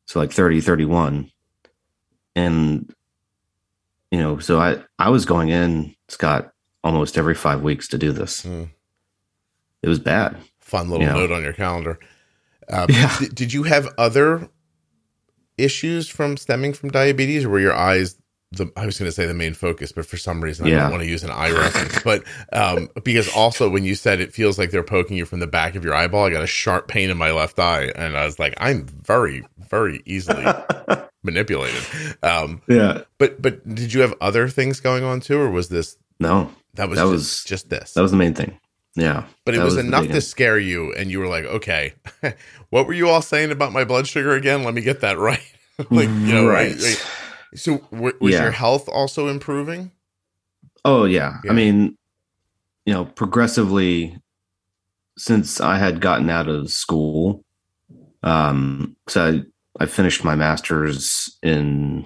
So 0.06 0.20
like 0.20 0.32
30, 0.32 0.60
31. 0.60 1.30
And, 2.34 2.92
you 4.10 4.18
know, 4.18 4.38
so 4.38 4.58
I, 4.60 4.82
I 4.98 5.10
was 5.10 5.24
going 5.24 5.48
in, 5.48 5.94
Scott, 6.08 6.52
almost 6.84 7.18
every 7.18 7.34
five 7.34 7.62
weeks 7.62 7.88
to 7.88 7.98
do 7.98 8.12
this. 8.12 8.42
Mm. 8.42 8.70
It 9.82 9.88
was 9.88 9.98
bad. 9.98 10.36
Fun 10.60 10.88
little 10.90 11.06
Yeah. 11.06 11.14
note 11.14 11.32
on 11.32 11.42
your 11.42 11.52
calendar. 11.52 11.98
Uh, 12.68 12.86
Yeah. 12.88 13.14
Did, 13.18 13.34
did 13.34 13.52
you 13.52 13.64
have 13.64 13.88
other 13.98 14.48
issues 15.58 16.08
from 16.08 16.36
stemming 16.36 16.72
from 16.74 16.90
diabetes, 16.90 17.44
or 17.44 17.50
were 17.50 17.60
your 17.60 17.74
eyes 17.74 18.16
the? 18.52 18.70
I 18.76 18.86
was 18.86 18.98
going 18.98 19.08
to 19.08 19.12
say 19.12 19.26
the 19.26 19.34
main 19.34 19.54
focus, 19.54 19.92
but 19.92 20.06
for 20.06 20.16
some 20.16 20.42
reason 20.42 20.66
I 20.66 20.70
don't 20.70 20.90
want 20.90 21.02
to 21.02 21.08
use 21.08 21.24
an 21.24 21.30
eye 21.30 21.50
reference. 21.50 22.02
But 22.04 22.24
um, 22.52 22.88
because 23.04 23.28
also 23.34 23.68
when 23.68 23.84
you 23.84 23.94
said 23.94 24.20
it 24.20 24.32
feels 24.32 24.58
like 24.58 24.70
they're 24.70 24.82
poking 24.84 25.16
you 25.16 25.26
from 25.26 25.40
the 25.40 25.46
back 25.46 25.74
of 25.74 25.84
your 25.84 25.94
eyeball, 25.94 26.24
I 26.26 26.30
got 26.30 26.42
a 26.44 26.46
sharp 26.46 26.88
pain 26.88 27.10
in 27.10 27.16
my 27.18 27.32
left 27.32 27.58
eye, 27.58 27.92
and 27.96 28.16
I 28.16 28.24
was 28.24 28.38
like, 28.38 28.54
I'm 28.58 28.86
very, 28.86 29.44
very 29.70 30.02
easily 30.06 30.44
manipulated. 31.22 31.82
Um, 32.22 32.62
Yeah. 32.68 33.02
but 33.18 33.40
but 33.42 33.66
did 33.74 33.92
you 33.92 34.00
have 34.02 34.14
other 34.20 34.48
things 34.48 34.80
going 34.80 35.04
on 35.04 35.20
too, 35.20 35.38
or 35.40 35.50
was 35.50 35.68
this 35.68 35.96
No, 36.20 36.50
that 36.74 36.88
was 36.88 36.98
That 36.98 37.04
just, 37.04 37.12
was- 37.12 37.44
just 37.44 37.70
this? 37.70 37.92
that 37.94 38.02
was 38.02 38.10
the 38.12 38.16
main 38.16 38.34
thing. 38.34 38.58
Yeah. 38.94 39.24
But 39.44 39.54
it 39.54 39.58
That 39.58 39.64
was, 39.64 39.76
enough 39.76 40.06
to 40.08 40.20
scare 40.22 40.58
you, 40.58 40.92
and 40.94 41.10
you 41.10 41.18
were 41.18 41.26
like, 41.28 41.44
"Okay, 41.44 41.92
what 42.70 42.86
were 42.86 42.94
you 42.94 43.10
all 43.10 43.20
saying 43.20 43.50
about 43.50 43.72
my 43.72 43.84
blood 43.84 44.06
sugar 44.06 44.32
again? 44.34 44.62
Let 44.64 44.72
me 44.72 44.80
get 44.80 45.00
that 45.00 45.18
right." 45.18 45.42
like, 45.90 46.08
you 46.08 46.14
know, 46.32 46.46
right? 46.48 46.70
Right. 46.72 46.80
like- 46.80 47.02
so, 47.56 47.78
w- 47.90 48.16
was 48.20 48.34
Yeah. 48.34 48.42
your 48.42 48.52
health 48.52 48.88
also 48.88 49.28
improving? 49.28 49.90
Oh 50.84 51.04
yeah. 51.04 51.38
Yeah. 51.44 51.50
I 51.50 51.54
mean, 51.54 51.96
you 52.84 52.92
know, 52.94 53.04
progressively 53.04 54.16
since 55.18 55.60
I 55.60 55.78
had 55.78 56.00
gotten 56.00 56.30
out 56.30 56.48
of 56.48 56.70
school, 56.70 57.44
um, 58.22 58.96
so 59.08 59.42
I, 59.78 59.82
I 59.82 59.86
finished 59.86 60.24
my 60.24 60.34
master's 60.36 61.36
in 61.42 62.04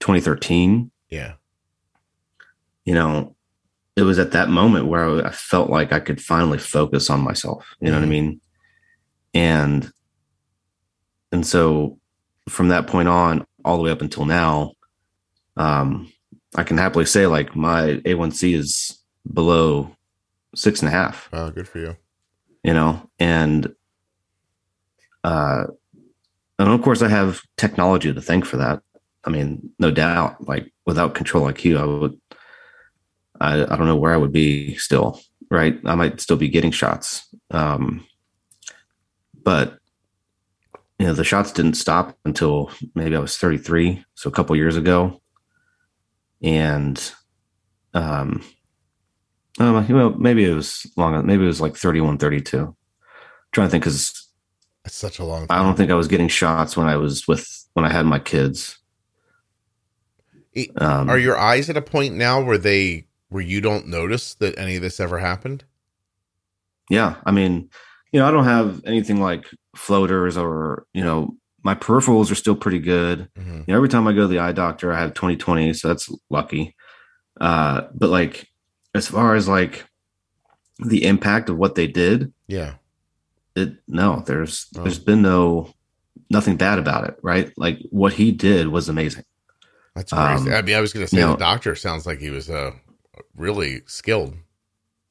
2013. 0.00 0.90
Yeah, 1.10 1.34
You 2.84 2.94
know, 2.94 3.36
it 3.96 4.02
was 4.02 4.18
at 4.18 4.32
that 4.32 4.48
moment 4.48 4.86
where 4.86 5.24
I 5.26 5.30
felt 5.30 5.70
like 5.70 5.92
I 5.92 6.00
could 6.00 6.20
finally 6.20 6.58
focus 6.58 7.08
on 7.10 7.20
myself. 7.20 7.74
You 7.80 7.90
know 7.90 7.96
what 7.98 8.02
I 8.04 8.06
Mhm. 8.06 8.10
mean? 8.10 8.40
And 9.34 9.92
and 11.32 11.46
so 11.46 11.98
from 12.48 12.68
that 12.68 12.86
point 12.86 13.08
on, 13.08 13.44
all 13.64 13.76
the 13.76 13.82
way 13.82 13.90
up 13.90 14.02
until 14.02 14.24
now, 14.24 14.72
um, 15.56 16.12
I 16.56 16.62
can 16.62 16.78
happily 16.78 17.04
say 17.06 17.26
like 17.26 17.56
my 17.56 18.00
A1C 18.04 18.54
is 18.54 18.98
below 19.32 19.94
six 20.54 20.80
and 20.80 20.88
a 20.88 20.92
half, 20.92 21.28
oh, 21.32 21.50
good 21.50 21.66
for 21.68 21.78
you. 21.78 21.96
you 22.62 22.72
know, 22.72 23.08
and 23.18 23.74
uh 25.24 25.64
and 26.58 26.68
of 26.68 26.82
course 26.82 27.02
I 27.02 27.08
have 27.08 27.40
technology 27.56 28.12
to 28.12 28.20
thank 28.20 28.44
for 28.44 28.58
that. 28.58 28.82
I 29.24 29.30
mean, 29.30 29.70
no 29.78 29.90
doubt, 29.90 30.46
like 30.46 30.72
without 30.86 31.14
control 31.14 31.46
IQ, 31.46 31.78
I 31.80 31.84
would 31.84 32.20
I, 33.40 33.62
I 33.62 33.76
don't 33.76 33.86
know 33.86 33.96
where 33.96 34.14
I 34.14 34.18
would 34.18 34.32
be 34.32 34.76
still, 34.76 35.20
right? 35.50 35.78
I 35.84 35.94
might 35.96 36.20
still 36.20 36.36
be 36.36 36.48
getting 36.48 36.70
shots. 36.70 37.26
Um 37.50 38.06
but 39.42 39.78
you 40.98 41.06
know, 41.06 41.12
the 41.14 41.24
shots 41.24 41.52
didn't 41.52 41.74
stop 41.74 42.16
until 42.24 42.70
maybe 42.94 43.16
I 43.16 43.20
was 43.20 43.36
33, 43.36 44.04
so 44.14 44.28
a 44.28 44.32
couple 44.32 44.54
years 44.56 44.76
ago. 44.76 45.20
And 46.42 46.98
um 47.94 48.42
um, 49.60 49.86
well, 49.88 50.10
maybe 50.10 50.44
it 50.44 50.52
was 50.54 50.84
long. 50.96 51.24
Maybe 51.26 51.44
it 51.44 51.46
was 51.46 51.60
like 51.60 51.76
31, 51.76 52.18
32. 52.18 52.74
trying 53.52 53.66
to 53.68 53.70
think 53.70 53.84
because 53.84 54.28
It's 54.84 54.96
such 54.96 55.20
a 55.20 55.24
long. 55.24 55.46
I 55.48 55.62
don't 55.62 55.76
think 55.76 55.92
I 55.92 55.94
was 55.94 56.08
getting 56.08 56.26
shots 56.26 56.76
when 56.76 56.88
I 56.88 56.96
was 56.96 57.28
with 57.28 57.46
when 57.74 57.84
I 57.84 57.90
had 57.92 58.04
my 58.04 58.18
kids. 58.18 58.78
E- 60.54 60.70
Um, 60.76 61.08
Are 61.08 61.18
your 61.18 61.38
eyes 61.38 61.70
at 61.70 61.76
a 61.76 61.82
point 61.82 62.14
now 62.14 62.40
where 62.42 62.58
they 62.58 63.06
where 63.28 63.42
you 63.42 63.60
don't 63.60 63.86
notice 63.88 64.34
that 64.34 64.58
any 64.58 64.74
of 64.76 64.82
this 64.82 64.98
ever 65.00 65.18
happened? 65.18 65.64
Yeah, 66.90 67.14
I 67.24 67.30
mean, 67.30 67.70
you 68.12 68.18
know, 68.20 68.26
I 68.26 68.30
don't 68.32 68.44
have 68.44 68.82
anything 68.84 69.20
like 69.20 69.46
floaters 69.74 70.36
or 70.36 70.86
you 70.94 71.02
know 71.04 71.36
my 71.62 71.74
peripherals 71.74 72.30
are 72.30 72.34
still 72.36 72.54
pretty 72.54 72.78
good. 72.78 73.28
Mhm. 73.38 73.58
You 73.60 73.64
know, 73.68 73.76
every 73.76 73.88
time 73.88 74.06
I 74.06 74.12
go 74.12 74.22
to 74.22 74.26
the 74.28 74.38
eye 74.38 74.52
doctor, 74.52 74.92
I 74.92 75.00
have 75.00 75.14
2020, 75.14 75.72
so 75.72 75.88
that's 75.88 76.10
lucky. 76.30 76.76
Uh, 77.40 77.82
but 77.94 78.10
like 78.10 78.48
as 78.94 79.08
far 79.08 79.34
as 79.34 79.48
like 79.48 79.84
the 80.78 81.04
impact 81.04 81.48
of 81.48 81.56
what 81.56 81.74
they 81.74 81.86
did, 81.86 82.32
Yeah. 82.48 82.74
it 83.56 83.76
no, 83.88 84.22
there's 84.26 84.66
Oh. 84.76 84.82
there's 84.82 84.98
been 84.98 85.22
no 85.22 85.72
nothing 86.30 86.56
bad 86.56 86.78
about 86.78 87.04
it, 87.08 87.16
right? 87.22 87.52
Like 87.56 87.78
what 87.90 88.12
he 88.14 88.30
did 88.32 88.68
was 88.68 88.88
amazing. 88.88 89.24
That's 89.94 90.12
crazy. 90.12 90.50
Um, 90.50 90.54
I 90.54 90.62
mean, 90.62 90.74
I 90.74 90.80
was 90.80 90.92
to 90.92 91.06
say 91.06 91.16
the 91.20 91.26
know- 91.28 91.36
doctor 91.36 91.74
sounds 91.76 92.04
like 92.06 92.18
he 92.18 92.30
was 92.30 92.50
uh, 92.50 92.72
really 93.36 93.82
skilled. 93.86 94.36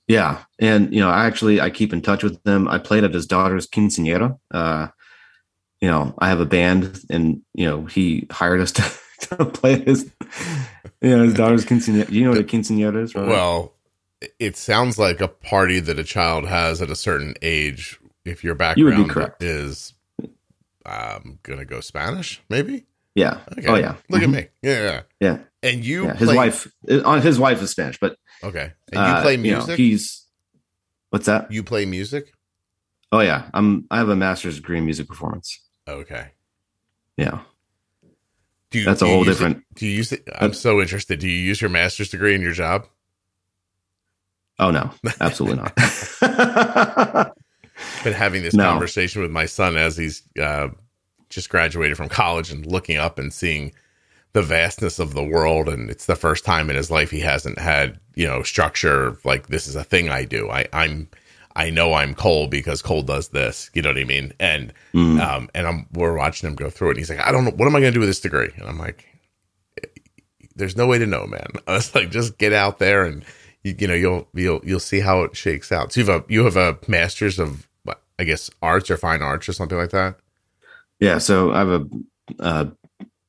Yeah, 0.07 0.43
and 0.59 0.93
you 0.93 0.99
know, 0.99 1.09
I 1.09 1.25
actually 1.25 1.61
I 1.61 1.69
keep 1.69 1.93
in 1.93 2.01
touch 2.01 2.23
with 2.23 2.41
them. 2.43 2.67
I 2.67 2.77
played 2.77 3.03
at 3.03 3.13
his 3.13 3.25
daughter's 3.25 3.67
quinceanera. 3.67 4.37
Uh, 4.51 4.87
you 5.79 5.87
know, 5.89 6.13
I 6.19 6.27
have 6.29 6.39
a 6.41 6.45
band, 6.45 6.99
and 7.09 7.41
you 7.53 7.65
know, 7.65 7.85
he 7.85 8.27
hired 8.31 8.59
us 8.61 8.71
to, 8.73 8.83
to 9.37 9.45
play 9.45 9.79
his, 9.79 10.11
you 11.01 11.15
know, 11.15 11.23
his 11.23 11.33
daughter's 11.33 11.65
quinceanera. 11.65 12.09
You 12.11 12.25
know 12.25 12.31
what 12.31 12.39
a 12.39 12.43
quinceanera 12.43 13.01
is, 13.01 13.15
right? 13.15 13.27
Well, 13.27 13.73
it 14.39 14.57
sounds 14.57 14.97
like 14.97 15.21
a 15.21 15.27
party 15.29 15.79
that 15.79 15.97
a 15.99 16.03
child 16.03 16.47
has 16.47 16.81
at 16.81 16.89
a 16.89 16.95
certain 16.95 17.33
age. 17.41 17.99
If 18.25 18.43
your 18.43 18.57
You 18.75 18.85
would 18.85 18.95
be 18.95 19.03
background 19.03 19.33
is, 19.41 19.93
I'm 20.85 21.39
gonna 21.43 21.65
go 21.65 21.79
Spanish, 21.79 22.41
maybe. 22.49 22.85
yeah. 23.15 23.39
Okay. 23.57 23.67
Oh 23.67 23.75
yeah. 23.75 23.95
Look 24.09 24.21
Mhm. 24.21 24.23
at 24.23 24.29
me. 24.29 24.47
Yeah, 24.61 24.81
yeah. 24.81 25.01
Yeah. 25.19 25.37
And 25.61 25.85
you, 25.85 26.05
yeah. 26.05 26.15
His 26.15 26.27
play- 26.27 26.35
wife, 26.35 26.67
on 27.05 27.21
his 27.21 27.39
wife 27.39 27.61
is 27.61 27.69
Spanish, 27.71 27.99
but 27.99 28.17
Okay. 28.43 28.73
And 28.91 28.95
you 28.95 28.99
uh, 28.99 29.21
play 29.21 29.35
you 29.35 29.51
know, 29.51 29.57
music. 29.57 29.77
he's 29.77 30.25
what's 31.09 31.25
that? 31.27 31.51
you 31.51 31.63
play 31.63 31.85
music. 31.85 32.33
Oh 33.11 33.19
yeah, 33.19 33.49
I'm. 33.53 33.85
I 33.91 33.97
have 33.97 34.09
a 34.09 34.15
master's 34.15 34.55
degree 34.57 34.77
in 34.79 34.85
music 34.85 35.07
performance. 35.07 35.59
Okay. 35.87 36.27
Yeah, 37.15 37.41
Do 38.71 38.79
you, 38.79 38.85
that's 38.85 39.01
a 39.03 39.05
do 39.05 39.09
you 39.09 39.15
whole 39.17 39.25
use 39.25 39.35
it- 39.35 39.39
different. 39.43 39.63
do 39.75 39.85
you 39.85 39.91
use 39.91 40.11
it? 40.11 40.27
I'm 40.35 40.53
so 40.53 40.81
interested. 40.81 41.19
Do 41.19 41.29
you 41.29 41.37
use 41.37 41.61
your 41.61 41.69
master's 41.69 42.09
degree 42.09 42.33
in 42.33 42.41
your 42.41 42.53
job? 42.53 42.87
Oh 44.59 44.71
no, 44.71 44.89
absolutely 45.21 45.57
not. 45.61 45.75
been 48.03 48.13
having 48.13 48.41
this 48.43 48.53
No. 48.53 48.63
conversation 48.63 49.21
with 49.21 49.31
my 49.31 49.45
son 49.45 49.77
as 49.77 49.95
he's 49.97 50.23
uh, 50.41 50.69
just 51.29 51.49
graduated 51.49 51.97
from 51.97 52.09
college 52.09 52.51
and 52.51 52.65
looking 52.65 52.97
up 52.97 53.19
and 53.19 53.31
seeing 53.33 53.73
the 54.33 54.41
vastness 54.41 54.99
of 54.99 55.13
the 55.13 55.23
world 55.23 55.69
and 55.69 55.89
it's 55.89 56.05
the 56.07 56.15
first 56.15 56.43
time 56.43 56.69
in 56.69 56.75
his 56.75 56.89
life 56.91 57.11
he 57.11 57.19
hasn't 57.19 57.59
had 57.59 57.99
you 58.15 58.27
know 58.27 58.41
structure 58.43 59.17
like 59.23 59.47
this 59.47 59.67
is 59.67 59.75
a 59.75 59.83
thing 59.83 60.09
i 60.09 60.25
do. 60.25 60.49
I 60.49 60.67
i'm 60.73 61.07
i 61.55 61.69
know 61.69 61.93
i'm 61.93 62.15
cole 62.15 62.47
because 62.47 62.81
cole 62.81 63.03
does 63.03 63.29
this. 63.29 63.69
You 63.73 63.81
know 63.83 63.89
what 63.89 63.97
i 63.99 64.03
mean? 64.03 64.33
And 64.39 64.73
Mm. 64.93 65.19
um 65.21 65.49
and 65.53 65.67
i'm 65.67 65.87
we're 65.93 66.17
watching 66.17 66.49
him 66.49 66.55
go 66.55 66.69
through 66.69 66.89
it 66.89 66.91
and 66.91 66.99
he's 66.99 67.09
like 67.09 67.19
i 67.19 67.31
don't 67.31 67.45
know 67.45 67.51
what 67.51 67.67
am 67.67 67.75
i 67.75 67.79
going 67.79 67.91
to 67.93 67.95
do 67.95 67.99
with 67.99 68.09
this 68.09 68.19
degree? 68.19 68.49
And 68.57 68.67
i'm 68.67 68.79
like 68.79 69.05
there's 70.55 70.77
no 70.77 70.87
way 70.87 70.97
to 70.99 71.05
know 71.07 71.25
man. 71.25 71.47
I 71.67 71.73
was 71.73 71.93
like 71.95 72.11
just 72.11 72.37
get 72.37 72.53
out 72.53 72.79
there 72.79 73.05
and 73.05 73.23
you, 73.63 73.75
you 73.77 73.87
know 73.87 73.93
you'll 73.93 74.27
you'll 74.33 74.61
you'll 74.63 74.79
see 74.79 74.99
how 74.99 75.23
it 75.23 75.35
shakes 75.35 75.71
out. 75.71 75.93
So 75.93 76.01
you 76.01 76.07
have 76.07 76.21
a 76.21 76.25
you 76.31 76.43
have 76.45 76.57
a 76.57 76.77
master's 76.87 77.39
of 77.39 77.67
i 78.19 78.23
guess 78.23 78.51
arts 78.61 78.91
or 78.91 78.97
fine 78.97 79.23
arts 79.23 79.49
or 79.49 79.53
something 79.53 79.77
like 79.77 79.89
that? 79.89 80.15
Yeah, 80.99 81.17
so 81.17 81.51
I 81.51 81.59
have 81.59 81.69
a 81.69 81.85
uh, 82.39 82.65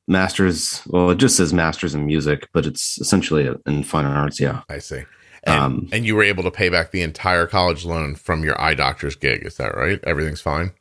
master's. 0.07 0.81
Well, 0.87 1.09
it 1.11 1.17
just 1.17 1.37
says 1.37 1.53
master's 1.53 1.95
in 1.95 2.05
music, 2.05 2.47
but 2.53 2.65
it's 2.65 2.99
essentially 2.99 3.49
in 3.65 3.83
fine 3.83 4.05
arts. 4.05 4.39
Yeah, 4.39 4.61
i 4.69 4.79
see 4.79 5.03
and, 5.43 5.59
Um, 5.59 5.89
and 5.91 6.05
you 6.05 6.15
were 6.15 6.23
able 6.23 6.43
to 6.43 6.51
pay 6.51 6.69
back 6.69 6.91
the 6.91 7.01
entire 7.01 7.47
college 7.47 7.85
loan 7.85 8.15
from 8.15 8.43
your 8.43 8.59
eye 8.59 8.73
doctor's 8.73 9.15
gig 9.15 9.45
is 9.45 9.57
that 9.57 9.75
right 9.75 9.99
everything's 10.03 10.41
fine 10.41 10.71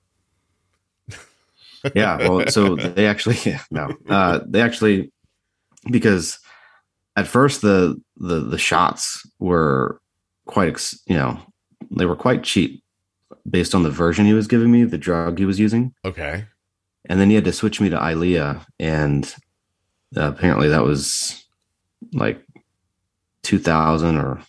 yeah. 1.94 2.16
Well, 2.16 2.46
so 2.48 2.76
they 2.96 3.06
actually 3.06 3.36
yeah, 3.44 3.60
no, 3.70 3.94
uh, 4.08 4.40
they 4.46 4.62
actually 4.62 5.12
because 5.90 6.38
at 7.16 7.26
first 7.26 7.62
the 7.62 8.00
the 8.16 8.40
the 8.40 8.58
shots 8.58 9.28
were 9.38 10.00
quite 10.46 10.68
ex, 10.68 10.98
you 11.06 11.16
know 11.16 11.38
they 11.90 12.06
were 12.06 12.16
quite 12.16 12.42
cheap 12.42 12.82
based 13.48 13.74
on 13.74 13.82
the 13.82 13.90
version 13.90 14.24
he 14.24 14.32
was 14.32 14.46
giving 14.46 14.70
me, 14.70 14.84
the 14.84 14.98
drug 14.98 15.38
he 15.38 15.44
was 15.44 15.60
using. 15.60 15.92
okay 16.04 16.46
and 17.08 17.20
then 17.20 17.28
he 17.28 17.34
had 17.34 17.44
to 17.44 17.52
switch 17.52 17.80
me 17.80 17.88
to 17.90 17.98
Eylea, 17.98 18.64
and 18.78 19.34
uh, 20.16 20.28
apparently 20.28 20.68
that 20.68 20.84
was 20.84 21.44
like 22.12 22.42
two 23.42 23.58
thousand 23.58 24.16
or 24.18 24.40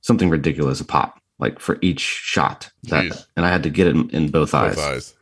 something 0.00 0.30
ridiculous 0.30 0.80
a 0.80 0.84
pop, 0.84 1.20
like 1.38 1.60
for 1.60 1.78
each 1.82 2.00
shot. 2.00 2.70
That, 2.84 3.04
Jeez. 3.04 3.26
and 3.36 3.46
I 3.46 3.50
had 3.50 3.62
to 3.64 3.70
get 3.70 3.86
it 3.86 3.96
in, 3.96 4.10
in 4.10 4.30
both 4.30 4.54
eyes. 4.54 4.76
both 4.76 4.84
eyes 4.84 5.14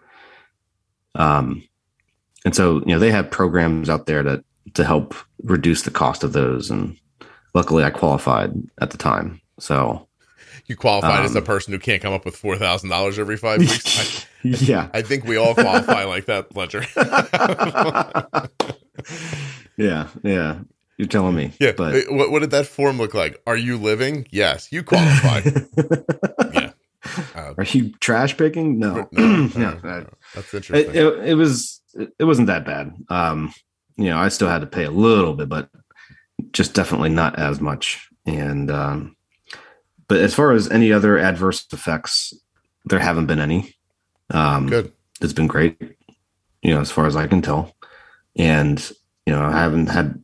Um, 1.14 1.62
and 2.44 2.54
so 2.54 2.80
you 2.80 2.86
know 2.94 2.98
they 2.98 3.10
have 3.10 3.30
programs 3.30 3.88
out 3.90 4.06
there 4.06 4.22
to 4.22 4.44
to 4.74 4.84
help 4.84 5.14
reduce 5.42 5.82
the 5.82 5.90
cost 5.90 6.24
of 6.24 6.32
those, 6.32 6.70
and 6.70 6.96
luckily 7.54 7.84
I 7.84 7.90
qualified 7.90 8.52
at 8.80 8.90
the 8.90 8.98
time. 8.98 9.40
So 9.58 10.05
you 10.66 10.76
qualified 10.76 11.24
as 11.24 11.34
a 11.34 11.38
Um, 11.38 11.44
person 11.44 11.72
who 11.72 11.78
can't 11.78 12.02
come 12.02 12.12
up 12.12 12.24
with 12.24 12.36
four 12.36 12.56
thousand 12.56 12.90
dollars 12.90 13.18
every 13.18 13.36
five 13.36 13.60
weeks 13.60 14.26
I, 14.44 14.44
yeah, 14.44 14.88
I 14.92 15.02
think 15.02 15.24
we 15.24 15.36
all 15.36 15.54
qualify 15.54 16.04
like 16.04 16.26
that 16.26 16.54
ledger 16.56 16.84
yeah, 19.76 20.08
yeah. 20.22 20.58
You're 20.98 21.08
telling 21.08 21.34
me, 21.34 21.52
yeah 21.60 21.72
but 21.76 22.04
what, 22.08 22.30
what 22.30 22.38
did 22.40 22.50
that 22.52 22.66
form 22.66 22.96
look 22.98 23.12
like 23.14 23.40
are 23.46 23.56
you 23.56 23.76
living 23.76 24.26
yes 24.30 24.72
you 24.72 24.82
qualify 24.82 25.42
yeah 26.54 26.70
uh, 27.36 27.54
Are 27.56 27.64
you 27.64 27.90
trash 28.00 28.36
picking? 28.36 28.80
No, 28.80 29.08
no, 29.12 29.46
no, 29.46 29.46
no, 29.56 29.78
no. 29.82 30.06
that's 30.34 30.52
it, 30.52 30.56
interesting 30.56 30.94
it, 30.96 31.28
it 31.30 31.34
was 31.34 31.80
it 32.18 32.24
wasn't 32.24 32.48
that 32.48 32.66
bad. 32.66 32.92
Um, 33.08 33.54
you 33.96 34.06
know, 34.06 34.18
I 34.18 34.28
still 34.28 34.48
had 34.48 34.60
to 34.60 34.66
pay 34.66 34.84
a 34.84 34.90
little 34.90 35.34
bit, 35.34 35.48
but 35.48 35.70
just 36.52 36.74
definitely 36.74 37.08
not 37.10 37.38
as 37.38 37.60
much. 37.60 38.08
And 38.26 38.70
um, 38.70 39.15
but 40.08 40.18
as 40.18 40.34
far 40.34 40.52
as 40.52 40.70
any 40.70 40.92
other 40.92 41.18
adverse 41.18 41.66
effects, 41.72 42.32
there 42.84 42.98
haven't 42.98 43.26
been 43.26 43.40
any. 43.40 43.74
Um, 44.30 44.66
good 44.66 44.92
It's 45.20 45.32
been 45.32 45.46
great, 45.46 45.76
you 46.62 46.74
know, 46.74 46.80
as 46.80 46.90
far 46.90 47.06
as 47.06 47.16
I 47.16 47.26
can 47.26 47.42
tell. 47.42 47.74
And 48.36 48.80
you 49.24 49.32
know, 49.32 49.42
I 49.42 49.58
haven't 49.58 49.88
had 49.88 50.22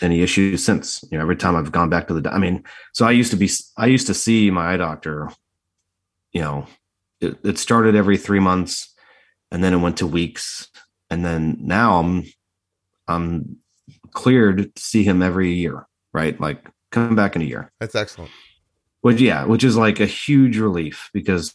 any 0.00 0.22
issues 0.22 0.64
since. 0.64 1.04
You 1.10 1.18
know, 1.18 1.22
every 1.22 1.36
time 1.36 1.56
I've 1.56 1.72
gone 1.72 1.90
back 1.90 2.08
to 2.08 2.20
the, 2.20 2.30
I 2.30 2.38
mean, 2.38 2.64
so 2.92 3.06
I 3.06 3.10
used 3.10 3.30
to 3.32 3.36
be, 3.36 3.50
I 3.76 3.86
used 3.86 4.06
to 4.06 4.14
see 4.14 4.50
my 4.50 4.72
eye 4.72 4.76
doctor. 4.76 5.30
You 6.32 6.40
know, 6.40 6.66
it, 7.20 7.36
it 7.44 7.58
started 7.58 7.94
every 7.94 8.16
three 8.16 8.40
months, 8.40 8.92
and 9.52 9.62
then 9.62 9.74
it 9.74 9.78
went 9.78 9.98
to 9.98 10.06
weeks, 10.06 10.68
and 11.10 11.24
then 11.24 11.58
now 11.60 12.00
I'm, 12.00 12.24
I'm 13.06 13.58
cleared 14.12 14.74
to 14.74 14.82
see 14.82 15.04
him 15.04 15.22
every 15.22 15.52
year, 15.52 15.86
right? 16.12 16.40
Like 16.40 16.66
coming 16.90 17.14
back 17.14 17.36
in 17.36 17.42
a 17.42 17.46
year. 17.46 17.72
that's 17.78 17.94
excellent 17.94 18.30
Which 19.04 19.20
yeah, 19.20 19.44
which 19.44 19.64
is 19.64 19.76
like 19.76 20.00
a 20.00 20.06
huge 20.06 20.56
relief 20.56 21.10
because 21.12 21.54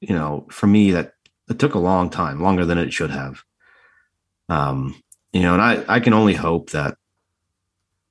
you 0.00 0.12
know, 0.12 0.48
for 0.50 0.66
me 0.66 0.90
that 0.90 1.12
it 1.48 1.60
took 1.60 1.74
a 1.74 1.78
long 1.78 2.10
time, 2.10 2.42
longer 2.42 2.66
than 2.66 2.76
it 2.76 2.92
should 2.92 3.12
have. 3.12 3.44
Um, 4.48 5.00
you 5.32 5.42
know, 5.42 5.52
and 5.52 5.62
I 5.62 5.84
I 5.86 6.00
can 6.00 6.12
only 6.12 6.34
hope 6.34 6.70
that 6.70 6.96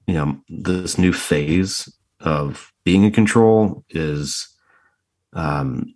you 0.05 0.13
know 0.13 0.39
this 0.47 0.97
new 0.97 1.11
phase 1.11 1.93
of 2.21 2.71
being 2.85 3.03
in 3.03 3.11
control 3.11 3.83
is 3.89 4.47
um 5.33 5.93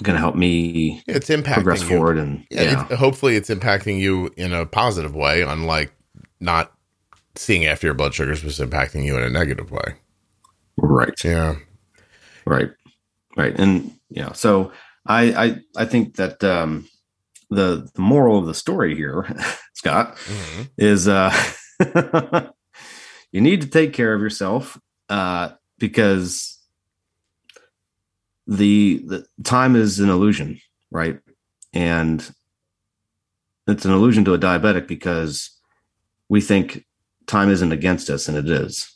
going 0.00 0.14
to 0.14 0.20
help 0.20 0.36
me 0.36 1.02
it's 1.08 1.30
impacting 1.30 1.54
progress 1.54 1.82
you. 1.82 1.88
forward 1.88 2.16
and 2.16 2.46
yeah, 2.48 2.62
yeah, 2.62 2.86
It, 2.92 2.94
hopefully 2.94 3.34
it's 3.34 3.50
impacting 3.50 3.98
you 3.98 4.30
in 4.36 4.52
a 4.52 4.66
positive 4.66 5.16
way 5.16 5.42
unlike 5.42 5.92
not 6.38 6.72
seeing 7.34 7.66
after 7.66 7.88
your 7.88 7.94
blood 7.94 8.14
sugars 8.14 8.44
was 8.44 8.60
impacting 8.60 9.04
you 9.04 9.18
in 9.18 9.24
a 9.24 9.28
negative 9.28 9.72
way 9.72 9.96
right. 10.78 11.24
Yeah. 11.24 11.56
Right. 12.46 12.70
Right. 13.36 13.58
And 13.58 13.92
yeah, 14.10 14.32
so 14.32 14.72
i 15.06 15.46
i 15.46 15.56
i 15.76 15.84
think 15.84 16.16
that 16.16 16.42
um 16.44 16.86
the 17.50 17.88
the 17.94 18.00
moral 18.00 18.38
of 18.38 18.46
the 18.46 18.54
story 18.54 18.94
here 18.94 19.24
scott 19.74 20.16
Mhm. 20.16 20.68
is 20.76 21.08
uh 21.08 21.32
you 23.32 23.40
need 23.40 23.60
to 23.62 23.68
take 23.68 23.92
care 23.92 24.12
of 24.14 24.20
yourself 24.20 24.78
uh 25.08 25.50
because 25.78 26.58
the 28.46 29.02
the 29.06 29.26
time 29.44 29.76
is 29.76 30.00
an 30.00 30.08
illusion 30.10 30.58
right? 30.90 31.18
And 31.74 32.26
it's 33.66 33.84
an 33.84 33.92
illusion 33.92 34.24
to 34.24 34.32
a 34.34 34.38
diabetic 34.38 34.86
because 34.88 35.50
we 36.30 36.40
think 36.40 36.84
time 37.26 37.50
isn't 37.50 37.72
against 37.72 38.08
us 38.10 38.26
and 38.28 38.36
it 38.38 38.48
is 38.48 38.90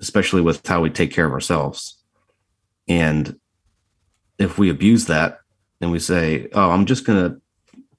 especially 0.00 0.40
with 0.40 0.66
how 0.66 0.80
we 0.80 0.90
take 0.90 1.12
care 1.12 1.26
of 1.26 1.32
ourselves 1.32 2.02
and 2.88 3.38
if 4.38 4.58
we 4.58 4.68
abuse 4.68 5.06
that 5.06 5.38
and 5.80 5.90
we 5.90 5.98
say 5.98 6.48
oh 6.52 6.70
i'm 6.70 6.86
just 6.86 7.04
going 7.04 7.30
to 7.30 7.40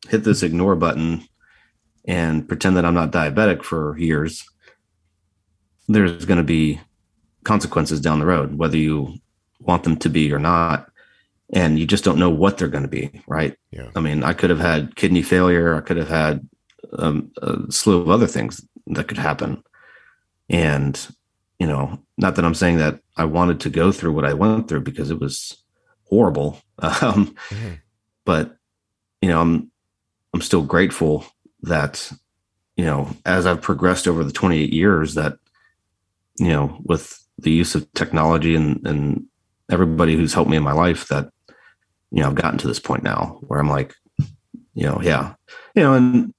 hit 0.09 0.23
this 0.23 0.43
ignore 0.43 0.75
button 0.75 1.27
and 2.07 2.47
pretend 2.47 2.77
that 2.77 2.85
I'm 2.85 2.93
not 2.93 3.11
diabetic 3.11 3.63
for 3.63 3.97
years, 3.97 4.45
there's 5.87 6.25
going 6.25 6.37
to 6.37 6.43
be 6.43 6.79
consequences 7.43 7.99
down 7.99 8.19
the 8.19 8.25
road, 8.25 8.57
whether 8.57 8.77
you 8.77 9.15
want 9.59 9.83
them 9.83 9.97
to 9.97 10.09
be 10.09 10.31
or 10.31 10.39
not. 10.39 10.89
and 11.53 11.79
you 11.79 11.85
just 11.85 12.03
don't 12.03 12.19
know 12.19 12.29
what 12.29 12.57
they're 12.57 12.67
going 12.67 12.83
to 12.83 12.89
be, 12.89 13.21
right? 13.25 13.55
Yeah. 13.71 13.89
I 13.95 14.01
mean, 14.01 14.21
I 14.21 14.33
could 14.33 14.49
have 14.49 14.59
had 14.59 14.97
kidney 14.97 15.21
failure. 15.21 15.75
I 15.75 15.81
could 15.81 15.95
have 15.95 16.09
had 16.09 16.47
um, 16.97 17.31
a 17.41 17.71
slew 17.71 18.01
of 18.01 18.09
other 18.09 18.27
things 18.27 18.67
that 18.87 19.07
could 19.07 19.17
happen. 19.17 19.63
And, 20.49 21.07
you 21.59 21.67
know, 21.67 21.99
not 22.17 22.35
that 22.35 22.45
I'm 22.45 22.55
saying 22.55 22.77
that 22.77 22.99
I 23.15 23.25
wanted 23.25 23.59
to 23.61 23.69
go 23.69 23.91
through 23.91 24.13
what 24.13 24.25
I 24.25 24.33
went 24.33 24.67
through 24.67 24.81
because 24.81 25.11
it 25.11 25.19
was 25.19 25.57
horrible. 26.05 26.61
Um, 26.79 27.35
mm-hmm. 27.49 27.73
But, 28.23 28.55
you 29.19 29.29
know, 29.29 29.41
I'm, 29.41 29.71
I'm 30.31 30.41
still 30.41 30.61
grateful 30.61 31.25
that, 31.63 32.11
you 32.75 32.85
know, 32.85 33.09
as 33.25 33.47
I've 33.47 33.63
progressed 33.63 34.07
over 34.07 34.23
the 34.23 34.31
28 34.31 34.71
years 34.71 35.15
that, 35.15 35.39
you 36.37 36.49
know, 36.49 36.79
with 36.83 37.19
the 37.39 37.49
use 37.49 37.73
of 37.73 37.91
technology 37.93 38.53
and, 38.53 38.85
and 38.85 39.25
everybody 39.71 40.15
who's 40.15 40.35
helped 40.35 40.51
me 40.51 40.57
in 40.57 40.61
my 40.61 40.73
life 40.73 41.07
that, 41.07 41.31
you 42.11 42.21
know, 42.21 42.27
I've 42.27 42.35
gotten 42.35 42.59
to 42.59 42.67
this 42.67 42.79
point 42.79 43.01
now 43.01 43.39
where 43.41 43.59
I'm 43.59 43.69
like, 43.69 43.95
you 44.75 44.83
know, 44.83 45.01
yeah, 45.01 45.33
you 45.73 45.81
know, 45.81 45.95
and 45.95 46.31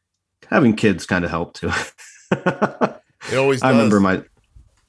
having 0.49 0.77
kids 0.77 1.05
kind 1.05 1.25
of 1.25 1.33
helped 1.33 1.57
too. 1.57 1.73
it 2.31 3.37
always. 3.37 3.61
Does. 3.61 3.65
I 3.65 3.71
remember 3.71 3.99
my, 3.99 4.23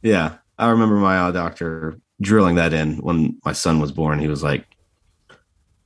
yeah, 0.02 0.38
I 0.58 0.70
remember 0.70 0.96
my 0.96 1.18
uh, 1.18 1.32
doctor 1.32 2.00
drilling 2.22 2.56
that 2.56 2.74
in 2.74 2.98
when 2.98 3.38
my 3.46 3.54
son 3.54 3.80
was 3.80 3.92
born. 3.92 4.20
He 4.20 4.28
was 4.28 4.44
like, 4.44 4.66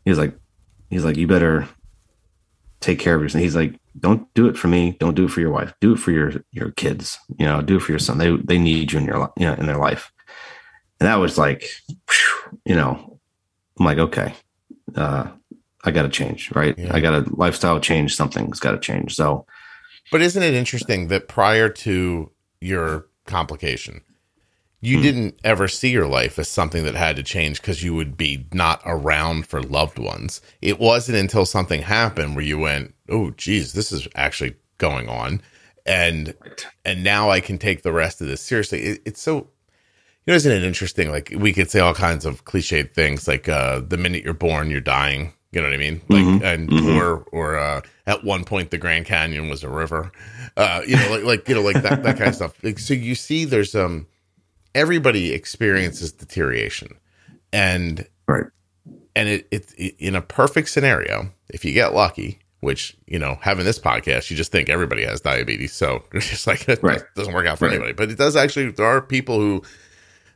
he 0.03 0.09
was 0.09 0.19
like, 0.19 0.37
he's 0.89 1.05
like, 1.05 1.17
you 1.17 1.27
better 1.27 1.67
take 2.79 2.99
care 2.99 3.15
of 3.15 3.21
yourself. 3.21 3.41
He's 3.41 3.55
like, 3.55 3.79
don't 3.99 4.31
do 4.33 4.47
it 4.47 4.57
for 4.57 4.67
me. 4.67 4.95
Don't 4.99 5.15
do 5.15 5.25
it 5.25 5.31
for 5.31 5.41
your 5.41 5.51
wife. 5.51 5.73
Do 5.79 5.93
it 5.93 5.99
for 5.99 6.11
your 6.11 6.33
your 6.51 6.71
kids. 6.71 7.19
You 7.37 7.45
know, 7.45 7.61
do 7.61 7.77
it 7.77 7.81
for 7.81 7.91
your 7.91 7.99
son. 7.99 8.17
They 8.17 8.35
they 8.37 8.57
need 8.57 8.91
you 8.91 8.99
in 8.99 9.05
your 9.05 9.31
you 9.37 9.45
know 9.45 9.53
in 9.53 9.67
their 9.67 9.77
life. 9.77 10.11
And 10.99 11.07
that 11.07 11.15
was 11.19 11.37
like, 11.37 11.69
you 12.65 12.75
know, 12.75 13.19
I'm 13.77 13.85
like, 13.85 13.97
okay, 13.97 14.33
uh, 14.95 15.27
I 15.83 15.91
got 15.91 16.03
to 16.03 16.09
change, 16.09 16.51
right? 16.51 16.77
Yeah. 16.77 16.93
I 16.93 17.01
got 17.01 17.11
to 17.11 17.35
lifestyle 17.35 17.79
change. 17.79 18.15
Something's 18.15 18.59
got 18.59 18.71
to 18.71 18.79
change. 18.79 19.15
So, 19.15 19.45
but 20.11 20.21
isn't 20.21 20.41
it 20.41 20.53
interesting 20.53 21.09
that 21.09 21.27
prior 21.27 21.69
to 21.69 22.31
your 22.61 23.07
complication, 23.25 24.01
you 24.81 24.97
hmm. 24.97 25.03
didn't 25.03 25.39
ever 25.43 25.67
see 25.67 25.89
your 25.89 26.07
life 26.07 26.37
as 26.37 26.49
something 26.49 26.83
that 26.83 26.95
had 26.95 27.15
to 27.15 27.23
change 27.23 27.61
because 27.61 27.83
you 27.83 27.95
would 27.95 28.17
be 28.17 28.45
not 28.53 28.81
around 28.85 29.47
for 29.47 29.61
loved 29.61 29.97
ones. 29.97 30.41
It 30.61 30.79
wasn't 30.79 31.17
until 31.17 31.45
something 31.45 31.81
happened 31.81 32.35
where 32.35 32.45
you 32.45 32.59
went, 32.59 32.93
"Oh, 33.09 33.31
geez, 33.31 33.73
this 33.73 33.91
is 33.91 34.07
actually 34.15 34.55
going 34.77 35.07
on," 35.07 35.41
and 35.85 36.35
and 36.83 37.03
now 37.03 37.29
I 37.29 37.39
can 37.39 37.57
take 37.57 37.83
the 37.83 37.93
rest 37.93 38.21
of 38.21 38.27
this 38.27 38.41
seriously. 38.41 38.81
It, 38.81 39.01
it's 39.05 39.21
so 39.21 39.47
you 40.25 40.31
know, 40.31 40.35
isn't 40.35 40.51
it 40.51 40.63
interesting? 40.63 41.11
Like 41.11 41.33
we 41.35 41.51
could 41.53 41.69
say 41.69 41.79
all 41.79 41.93
kinds 41.93 42.25
of 42.25 42.45
cliched 42.45 42.93
things, 42.93 43.27
like 43.27 43.49
uh, 43.49 43.81
the 43.81 43.97
minute 43.97 44.23
you're 44.23 44.33
born, 44.33 44.69
you're 44.69 44.79
dying. 44.79 45.33
You 45.53 45.61
know 45.61 45.67
what 45.67 45.73
I 45.73 45.77
mean? 45.77 46.01
Like, 46.09 46.23
mm-hmm. 46.23 46.45
and 46.45 46.69
mm-hmm. 46.69 46.97
or 46.97 47.17
or 47.31 47.57
uh, 47.57 47.81
at 48.07 48.23
one 48.23 48.43
point 48.43 48.71
the 48.71 48.77
Grand 48.77 49.05
Canyon 49.05 49.49
was 49.49 49.63
a 49.63 49.69
river. 49.69 50.11
Uh, 50.57 50.81
you 50.87 50.95
know, 50.95 51.11
like 51.11 51.23
like 51.23 51.49
you 51.49 51.55
know, 51.55 51.61
like 51.61 51.81
that 51.83 52.03
that 52.03 52.17
kind 52.17 52.29
of 52.29 52.35
stuff. 52.35 52.63
Like, 52.63 52.79
so 52.79 52.93
you 52.93 53.13
see, 53.13 53.45
there's 53.45 53.75
um, 53.75 54.07
everybody 54.73 55.31
experiences 55.31 56.11
deterioration, 56.11 56.97
and 57.51 58.07
right, 58.27 58.47
and 59.15 59.29
it, 59.29 59.47
it, 59.51 59.73
it 59.77 59.95
in 59.99 60.15
a 60.15 60.21
perfect 60.21 60.69
scenario, 60.69 61.29
if 61.49 61.63
you 61.63 61.71
get 61.71 61.93
lucky, 61.93 62.39
which 62.63 62.95
you 63.05 63.19
know 63.19 63.37
having 63.41 63.65
this 63.65 63.77
podcast 63.77 64.31
you 64.31 64.37
just 64.37 64.51
think 64.51 64.69
everybody 64.69 65.03
has 65.03 65.19
diabetes 65.21 65.73
so 65.73 66.03
it's 66.13 66.29
just 66.29 66.47
like 66.47 66.67
it 66.69 66.79
right. 66.83 67.03
doesn't 67.15 67.33
work 67.33 67.45
out 67.45 67.59
for 67.59 67.65
right. 67.65 67.73
anybody 67.73 67.93
but 67.93 68.09
it 68.09 68.17
does 68.17 68.35
actually 68.35 68.71
there 68.71 68.85
are 68.85 69.01
people 69.01 69.37
who 69.37 69.61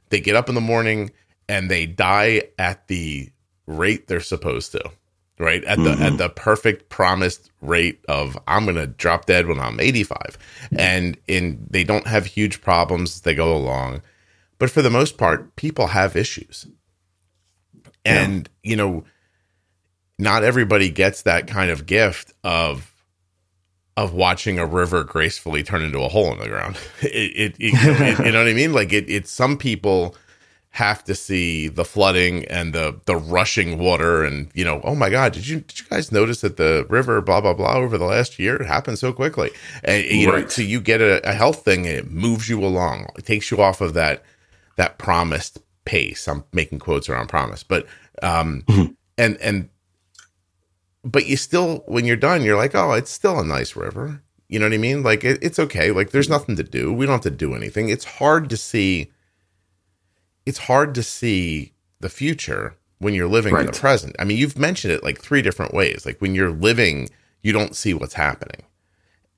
they 0.09 0.20
get 0.20 0.36
up 0.36 0.49
in 0.49 0.55
the 0.55 0.61
morning 0.61 1.09
and 1.47 1.72
they 1.72 1.86
die 1.86 2.43
at 2.59 2.86
the 2.88 3.30
rate 3.65 4.07
they're 4.07 4.20
supposed 4.20 4.74
to 4.74 4.91
right 5.39 5.63
at 5.65 5.77
the 5.77 5.91
mm-hmm. 5.91 6.03
at 6.03 6.17
the 6.17 6.29
perfect 6.29 6.89
promised 6.89 7.51
rate 7.61 8.03
of 8.07 8.38
i'm 8.47 8.63
going 8.63 8.75
to 8.75 8.88
drop 8.88 9.25
dead 9.25 9.47
when 9.47 9.59
i'm 9.59 9.79
85 9.79 10.38
and 10.77 11.17
in 11.27 11.65
they 11.69 11.83
don't 11.83 12.07
have 12.07 12.25
huge 12.25 12.61
problems 12.61 13.15
as 13.15 13.21
they 13.21 13.35
go 13.35 13.55
along 13.55 14.01
but 14.57 14.69
for 14.71 14.81
the 14.81 14.89
most 14.89 15.17
part 15.17 15.55
people 15.55 15.88
have 15.88 16.15
issues 16.15 16.67
and 18.03 18.49
yeah. 18.63 18.69
you 18.69 18.75
know 18.75 19.03
not 20.19 20.43
everybody 20.43 20.89
gets 20.89 21.23
that 21.23 21.47
kind 21.47 21.69
of 21.69 21.85
gift 21.85 22.33
of 22.43 22.93
of 23.95 24.13
watching 24.13 24.59
a 24.59 24.65
river 24.65 25.03
gracefully 25.03 25.63
turn 25.63 25.81
into 25.81 25.99
a 25.99 26.07
hole 26.07 26.31
in 26.31 26.39
the 26.39 26.47
ground. 26.47 26.77
It, 27.01 27.55
it, 27.55 27.55
it, 27.59 28.25
you 28.25 28.31
know 28.31 28.39
what 28.39 28.47
I 28.47 28.53
mean? 28.53 28.73
Like 28.73 28.93
it, 28.93 29.09
it's 29.09 29.31
some 29.31 29.57
people 29.57 30.15
have 30.72 31.03
to 31.03 31.15
see 31.15 31.68
the 31.68 31.86
flooding 31.86 32.45
and 32.45 32.74
the 32.74 32.99
the 33.05 33.15
rushing 33.15 33.80
water 33.80 34.24
and 34.24 34.49
you 34.53 34.63
know 34.63 34.80
oh 34.84 34.93
my 34.93 35.09
god 35.09 35.34
did 35.34 35.47
you 35.47 35.61
did 35.61 35.80
you 35.80 35.86
guys 35.89 36.11
notice 36.11 36.41
that 36.41 36.57
the 36.57 36.86
river 36.89 37.20
blah 37.22 37.41
blah 37.41 37.53
blah 37.53 37.74
over 37.74 37.97
the 37.97 38.05
last 38.05 38.38
year 38.38 38.57
it 38.57 38.68
happened 38.68 38.99
so 38.99 39.11
quickly? 39.11 39.49
And 39.84 40.03
you 40.05 40.32
right. 40.32 40.43
know 40.43 40.49
so 40.49 40.61
you 40.61 40.80
get 40.80 41.01
a, 41.01 41.28
a 41.28 41.34
health 41.34 41.63
thing 41.63 41.88
and 41.88 41.97
it 41.97 42.11
moves 42.11 42.47
you 42.49 42.63
along. 42.63 43.07
It 43.18 43.26
takes 43.26 43.49
you 43.49 43.61
off 43.61 43.82
of 43.82 43.93
that 43.95 44.24
that 44.76 44.97
promised 44.97 45.57
pace. 45.86 46.28
I'm 46.28 46.43
making 46.53 46.80
quotes 46.80 47.09
around 47.09 47.28
promise 47.28 47.63
but 47.63 47.88
um 48.22 48.63
mm-hmm. 48.68 48.91
and 49.18 49.38
and 49.38 49.70
but 51.03 51.26
you 51.26 51.38
still 51.38 51.84
when 51.88 52.05
you're 52.05 52.18
done 52.18 52.43
you're 52.43 52.57
like 52.57 52.76
oh 52.76 52.91
it's 52.91 53.11
still 53.11 53.39
a 53.39 53.45
nice 53.45 53.76
river. 53.76 54.22
You 54.47 54.59
know 54.59 54.65
what 54.65 54.74
i 54.74 54.78
mean? 54.78 55.01
Like 55.01 55.24
it, 55.24 55.39
it's 55.41 55.59
okay. 55.59 55.91
Like 55.91 56.11
there's 56.11 56.30
nothing 56.30 56.55
to 56.57 56.63
do. 56.63 56.93
We 56.93 57.05
don't 57.05 57.13
have 57.13 57.22
to 57.22 57.32
do 57.32 57.55
anything. 57.55 57.89
It's 57.89 58.05
hard 58.05 58.49
to 58.49 58.57
see 58.57 59.11
it's 60.48 60.60
hard 60.60 60.95
to 60.95 61.04
see 61.04 61.74
the 62.00 62.10
future 62.10 62.76
when 63.00 63.14
you're 63.14 63.28
living 63.28 63.54
right. 63.54 63.62
in 63.62 63.66
the 63.68 63.80
present 63.80 64.16
i 64.20 64.24
mean 64.24 64.38
you've 64.38 64.58
mentioned 64.58 64.93
it 64.93 65.04
like 65.04 65.20
three 65.20 65.41
different 65.41 65.74
ways 65.74 66.06
like 66.06 66.20
when 66.20 66.34
you're 66.34 66.52
living 66.52 67.10
you 67.41 67.52
don't 67.52 67.76
see 67.76 67.93
what's 67.93 68.16
happening 68.16 68.64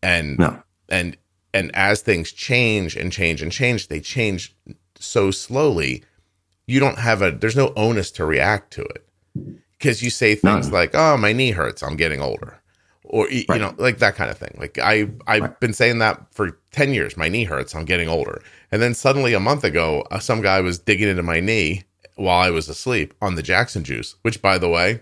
and 0.01 0.37
no. 0.37 0.61
and 0.87 1.17
and 1.53 1.71
as 1.73 2.01
things 2.01 2.31
change 2.31 2.95
and 2.95 3.11
change 3.11 3.41
and 3.41 3.51
change 3.51 3.87
they 3.87 3.99
change 3.99 4.55
so 4.97 5.31
slowly 5.31 6.03
you 6.67 6.79
don't 6.79 6.99
have 6.99 7.21
a 7.21 7.31
there's 7.31 7.55
no 7.55 7.73
onus 7.75 8.11
to 8.11 8.23
react 8.23 8.71
to 8.71 8.83
it 8.83 9.05
because 9.79 10.03
you 10.03 10.09
say 10.09 10.35
things 10.35 10.67
no. 10.67 10.73
like, 10.73 10.91
"Oh, 10.93 11.17
my 11.17 11.33
knee 11.33 11.51
hurts. 11.51 11.81
I'm 11.81 11.95
getting 11.95 12.21
older," 12.21 12.59
or 13.03 13.25
right. 13.25 13.45
you 13.49 13.57
know, 13.59 13.73
like 13.77 13.97
that 13.99 14.15
kind 14.15 14.29
of 14.29 14.37
thing. 14.37 14.55
Like 14.59 14.77
I 14.77 15.09
I've 15.25 15.41
right. 15.41 15.59
been 15.59 15.73
saying 15.73 15.99
that 15.99 16.21
for 16.31 16.59
ten 16.71 16.93
years. 16.93 17.17
My 17.17 17.29
knee 17.29 17.45
hurts. 17.45 17.73
I'm 17.73 17.85
getting 17.85 18.09
older, 18.09 18.43
and 18.71 18.81
then 18.81 18.93
suddenly 18.93 19.33
a 19.33 19.39
month 19.39 19.63
ago, 19.63 20.05
uh, 20.11 20.19
some 20.19 20.41
guy 20.41 20.61
was 20.61 20.79
digging 20.79 21.09
into 21.09 21.23
my 21.23 21.39
knee 21.39 21.83
while 22.15 22.39
I 22.39 22.49
was 22.49 22.69
asleep 22.69 23.13
on 23.21 23.35
the 23.35 23.43
Jackson 23.43 23.83
juice. 23.83 24.15
Which, 24.21 24.41
by 24.41 24.57
the 24.57 24.69
way, 24.69 25.01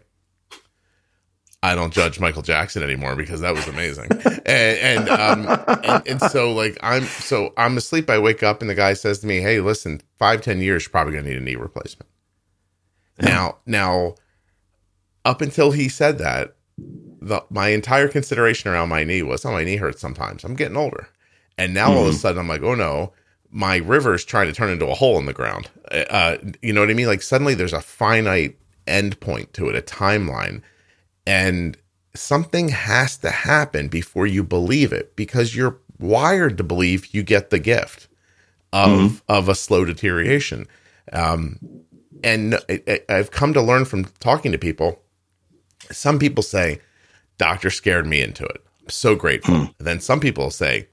I 1.63 1.76
don't 1.76 1.93
judge 1.93 2.20
Michael 2.20 2.43
Jackson 2.43 2.84
anymore 2.84 3.15
because 3.15 3.41
that 3.41 3.53
was 3.53 3.68
amazing. 3.68 4.09
and 4.45 5.07
and, 5.07 5.09
um, 5.09 5.65
and, 5.84 6.07
and 6.07 6.22
so 6.22 6.53
like 6.53 6.78
I'm 6.82 7.03
so 7.03 7.53
I'm 7.57 7.78
asleep. 7.78 8.09
I 8.09 8.20
wake 8.20 8.43
up 8.43 8.61
and 8.61 8.70
the 8.70 8.76
guy 8.76 8.93
says 8.93 9.20
to 9.20 9.28
me, 9.28 9.41
"Hey, 9.41 9.59
listen, 9.59 10.01
five 10.18 10.41
ten 10.41 10.61
years, 10.61 10.84
you're 10.84 10.91
probably 10.91 11.13
gonna 11.13 11.28
need 11.28 11.38
a 11.38 11.41
knee 11.41 11.55
replacement." 11.55 12.09
Now 13.20 13.57
now 13.65 14.15
up 15.26 15.41
until 15.41 15.72
he 15.72 15.89
said 15.89 16.20
that, 16.20 16.55
the, 16.78 17.43
my 17.49 17.70
entire 17.70 18.07
consideration 18.07 18.72
around 18.72 18.89
my 18.89 19.03
knee 19.03 19.22
was, 19.22 19.43
oh, 19.43 19.51
my 19.51 19.63
knee 19.63 19.76
hurts 19.76 19.99
sometimes. 19.99 20.43
I'm 20.43 20.55
getting 20.55 20.78
older. 20.78 21.09
And 21.57 21.74
now 21.74 21.89
mm-hmm. 21.89 21.97
all 21.97 22.03
of 22.03 22.09
a 22.09 22.11
hmm. 22.11 22.18
sudden 22.18 22.39
I'm 22.39 22.47
like, 22.47 22.63
oh 22.63 22.76
no, 22.76 23.11
my 23.51 23.77
river's 23.77 24.25
trying 24.25 24.47
to 24.47 24.53
turn 24.53 24.69
into 24.69 24.87
a 24.87 24.93
hole 24.93 25.17
in 25.17 25.25
the 25.25 25.33
ground. 25.33 25.69
Uh, 25.91 26.37
you 26.61 26.73
know 26.73 26.81
what 26.81 26.89
I 26.89 26.93
mean? 26.93 27.07
Like 27.07 27.21
suddenly 27.21 27.53
there's 27.53 27.73
a 27.73 27.81
finite 27.81 28.57
endpoint 28.85 29.53
to 29.53 29.69
it, 29.69 29.75
a 29.75 29.81
timeline. 29.81 30.61
And 31.25 31.77
something 32.13 32.69
has 32.69 33.17
to 33.17 33.29
happen 33.29 33.87
before 33.87 34.27
you 34.27 34.43
believe 34.43 34.91
it 34.91 35.15
because 35.15 35.55
you're 35.55 35.77
wired 35.99 36.57
to 36.57 36.63
believe 36.63 37.13
you 37.13 37.23
get 37.23 37.49
the 37.49 37.59
gift 37.59 38.07
of 38.73 38.89
mm-hmm. 38.89 39.15
of 39.27 39.49
a 39.49 39.55
slow 39.55 39.85
deterioration. 39.85 40.67
Um, 41.13 41.59
and 42.23 42.59
I've 43.09 43.31
come 43.31 43.53
to 43.53 43.61
learn 43.61 43.85
from 43.85 44.05
talking 44.19 44.51
to 44.51 44.57
people 44.57 45.01
some 45.91 46.19
people 46.19 46.43
say, 46.43 46.81
doctor 47.37 47.69
scared 47.69 48.05
me 48.05 48.21
into 48.21 48.45
it. 48.45 48.63
I'm 48.81 48.89
so 48.89 49.15
grateful. 49.15 49.55
Hmm. 49.55 49.65
then 49.79 49.99
some 49.99 50.19
people 50.19 50.49
say, 50.51 50.87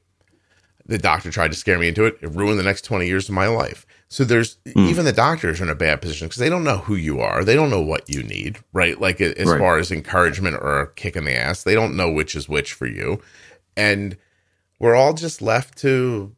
the 0.87 0.99
doctor 0.99 1.31
tried 1.31 1.51
to 1.51 1.57
scare 1.57 1.79
me 1.79 1.89
into 1.89 2.05
it. 2.05 2.19
It 2.21 2.31
ruined 2.31 2.59
the 2.59 2.65
next 2.65 2.83
20 2.83 3.07
years 3.07 3.29
of 3.29 3.35
my 3.35 3.47
life. 3.47 3.87
So 4.09 4.23
there's 4.25 4.59
hmm. 4.73 4.81
even 4.81 5.05
the 5.05 5.13
doctors 5.13 5.61
are 5.61 5.65
in 5.65 5.71
a 5.71 5.75
bad 5.75 6.03
position 6.03 6.29
because 6.29 6.41
they 6.41 6.51
don't 6.51 6.65
know 6.65 6.79
who 6.79 6.95
you 6.95 7.21
are. 7.21 7.45
They 7.45 7.55
don't 7.55 7.71
know 7.71 7.81
what 7.81 8.09
you 8.09 8.23
need, 8.23 8.59
right? 8.73 9.01
Like 9.01 9.21
as 9.21 9.47
right. 9.47 9.59
far 9.59 9.79
as 9.79 9.91
encouragement 9.91 10.57
or 10.57 10.81
a 10.81 10.93
kick 10.93 11.17
in 11.17 11.25
the 11.25 11.37
ass, 11.37 11.63
they 11.63 11.75
don't 11.75 11.97
know 11.97 12.11
which 12.11 12.35
is 12.35 12.49
which 12.49 12.73
for 12.73 12.87
you. 12.87 13.23
And 13.77 14.17
we're 14.79 14.95
all 14.95 15.15
just 15.15 15.41
left 15.41 15.79
to 15.79 16.35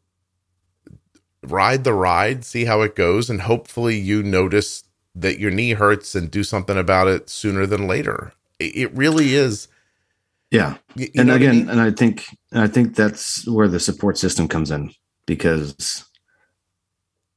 ride 1.43 1.83
the 1.83 1.93
ride, 1.93 2.45
see 2.45 2.65
how 2.65 2.81
it 2.81 2.95
goes, 2.95 3.29
and 3.29 3.41
hopefully 3.41 3.97
you 3.97 4.23
notice 4.23 4.83
that 5.15 5.39
your 5.39 5.51
knee 5.51 5.71
hurts 5.71 6.15
and 6.15 6.29
do 6.29 6.43
something 6.43 6.77
about 6.77 7.07
it 7.07 7.29
sooner 7.29 7.65
than 7.65 7.87
later. 7.87 8.33
It 8.59 8.91
really 8.93 9.35
is. 9.35 9.67
Yeah. 10.51 10.77
You 10.95 11.09
and 11.17 11.31
again, 11.31 11.49
I 11.49 11.53
mean? 11.53 11.69
and 11.69 11.81
I 11.81 11.91
think, 11.91 12.25
and 12.51 12.61
I 12.61 12.67
think 12.67 12.95
that's 12.95 13.47
where 13.47 13.67
the 13.67 13.79
support 13.79 14.17
system 14.17 14.47
comes 14.47 14.71
in 14.71 14.91
because 15.25 16.05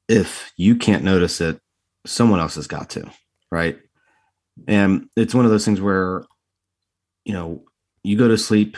if 0.09 0.53
you 0.57 0.77
can't 0.77 1.05
notice 1.05 1.41
it, 1.41 1.61
someone 2.07 2.41
else 2.41 2.55
has 2.55 2.67
got 2.67 2.91
to, 2.91 3.11
right? 3.51 3.79
And 4.67 5.09
it's 5.17 5.35
one 5.35 5.45
of 5.45 5.51
those 5.51 5.65
things 5.65 5.81
where, 5.81 6.25
you 7.25 7.33
know, 7.33 7.65
you 8.03 8.17
go 8.17 8.29
to 8.29 8.39
sleep 8.39 8.77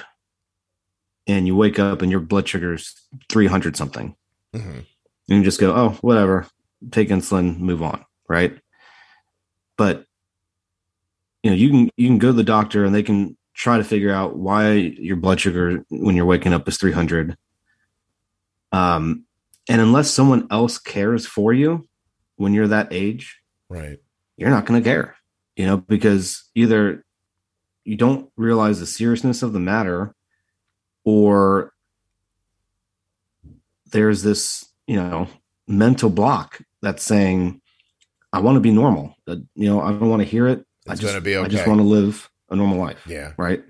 and 1.27 1.47
you 1.47 1.55
wake 1.55 1.79
up 1.79 2.03
and 2.03 2.11
your 2.11 2.21
blood 2.21 2.49
sugar's 2.49 2.95
300 3.29 3.77
something. 3.77 4.17
Mm-hmm. 4.55 4.71
And 4.71 5.39
you 5.39 5.43
just 5.43 5.61
go, 5.61 5.75
oh, 5.75 5.91
whatever, 6.01 6.47
take 6.91 7.09
insulin, 7.09 7.59
move 7.59 7.83
on. 7.83 8.05
Right. 8.29 8.59
But, 9.77 10.07
you 11.43 11.51
know, 11.51 11.57
you 11.57 11.71
can, 11.71 11.91
you 11.97 12.09
can 12.09 12.19
go 12.19 12.29
to 12.29 12.33
the 12.33 12.43
doctor 12.43 12.85
and 12.85 12.95
they 12.95 13.03
can 13.03 13.37
try 13.55 13.77
to 13.77 13.85
figure 13.85 14.13
out 14.13 14.37
why 14.37 14.73
your 14.73 15.17
blood 15.17 15.41
sugar 15.41 15.85
when 15.91 16.17
you're 16.17 16.27
waking 16.27 16.53
up 16.53 16.67
is 16.69 16.79
300. 16.79 17.37
Um, 18.73 19.25
and 19.69 19.81
unless 19.81 20.11
someone 20.11 20.49
else 20.51 20.79
cares 20.79 21.27
for 21.27 21.53
you 21.53 21.87
when 22.37 22.55
you're 22.55 22.69
that 22.69 22.89
age, 22.91 23.41
right, 23.69 23.99
you're 24.37 24.51
not 24.51 24.67
going 24.67 24.83
to 24.83 24.89
care, 24.89 25.17
you 25.57 25.67
know, 25.67 25.77
because 25.77 26.49
either 26.55 27.05
you 27.85 27.97
don't 27.97 28.31
realize 28.37 28.81
the 28.81 28.87
seriousness 28.87 29.43
of 29.43 29.53
the 29.53 29.61
matter 29.61 30.15
or 31.05 31.73
there's 33.91 34.23
this, 34.23 34.67
you 34.87 34.97
know, 34.97 35.29
mental 35.67 36.11
block 36.11 36.61
that's 36.81 37.03
saying, 37.03 37.61
I 38.33 38.41
want 38.41 38.57
to 38.57 38.61
be 38.61 38.71
normal. 38.71 39.15
You 39.27 39.47
know, 39.55 39.81
I 39.81 39.91
don't 39.91 40.09
want 40.09 40.23
to 40.23 40.29
hear 40.29 40.49
it. 40.49 40.65
It's 40.87 40.89
I 40.89 40.95
just, 40.95 41.25
be 41.25 41.37
okay. 41.37 41.45
I 41.45 41.49
just 41.49 41.67
want 41.67 41.81
to 41.81 41.85
live 41.85 42.29
a 42.53 42.57
normal 42.57 42.79
life. 42.79 43.05
Yeah. 43.07 43.33
Right. 43.37 43.63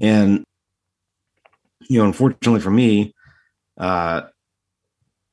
And, 0.00 0.44
you 1.88 1.98
know, 1.98 2.06
unfortunately 2.06 2.60
for 2.60 2.70
me, 2.70 3.14
uh, 3.78 4.22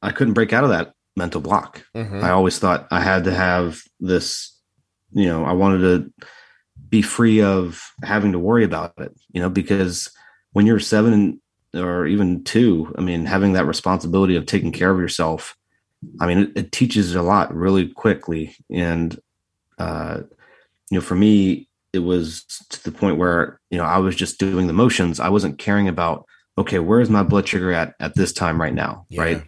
I 0.02 0.12
couldn't 0.12 0.34
break 0.34 0.54
out 0.54 0.64
of 0.64 0.70
that 0.70 0.94
mental 1.16 1.42
block. 1.42 1.84
Mm-hmm. 1.96 2.24
I 2.24 2.32
always 2.32 2.60
thought 2.60 2.88
I 2.92 3.00
had 3.00 3.24
to 3.24 3.34
have 3.34 3.82
this, 4.00 4.60
you 5.12 5.28
know, 5.28 5.46
I 5.46 5.54
wanted 5.54 5.80
to 5.80 6.28
be 6.90 7.02
free 7.02 7.42
of 7.42 7.82
having 8.04 8.34
to 8.34 8.40
worry 8.40 8.64
about 8.64 8.94
it, 8.98 9.14
you 9.32 9.42
know, 9.42 9.50
because 9.50 10.12
when 10.52 10.66
you're 10.66 10.80
seven 10.80 11.42
or 11.74 12.06
even 12.06 12.44
two, 12.44 12.94
I 12.98 13.02
mean, 13.02 13.26
having 13.26 13.54
that 13.54 13.66
responsibility 13.66 14.36
of 14.36 14.46
taking 14.46 14.72
care 14.72 14.92
of 14.92 15.00
yourself, 15.00 15.56
I 16.20 16.28
mean, 16.28 16.38
it, 16.40 16.52
it 16.56 16.72
teaches 16.72 17.16
a 17.16 17.22
lot 17.22 17.56
really 17.56 17.88
quickly. 17.88 18.56
And, 18.70 19.18
uh, 19.80 20.22
you 20.92 20.98
know, 20.98 21.02
for 21.02 21.16
me, 21.16 21.70
it 21.94 22.00
was 22.00 22.44
to 22.70 22.84
the 22.84 22.92
point 22.92 23.18
where, 23.18 23.60
you 23.70 23.78
know, 23.78 23.86
I 23.86 24.00
was 24.00 24.16
just 24.16 24.40
doing 24.40 24.68
the 24.68 24.74
motions. 24.74 25.20
I 25.20 25.30
wasn't 25.30 25.60
caring 25.60 25.88
about, 25.88 26.26
okay, 26.58 26.80
where 26.80 27.00
is 27.00 27.10
my 27.10 27.24
blood 27.24 27.48
sugar 27.48 27.72
at 27.72 27.94
at 28.00 28.16
this 28.16 28.34
time 28.34 28.60
right 28.60 28.74
now? 28.74 29.06
Yeah. 29.10 29.22
Right 29.22 29.44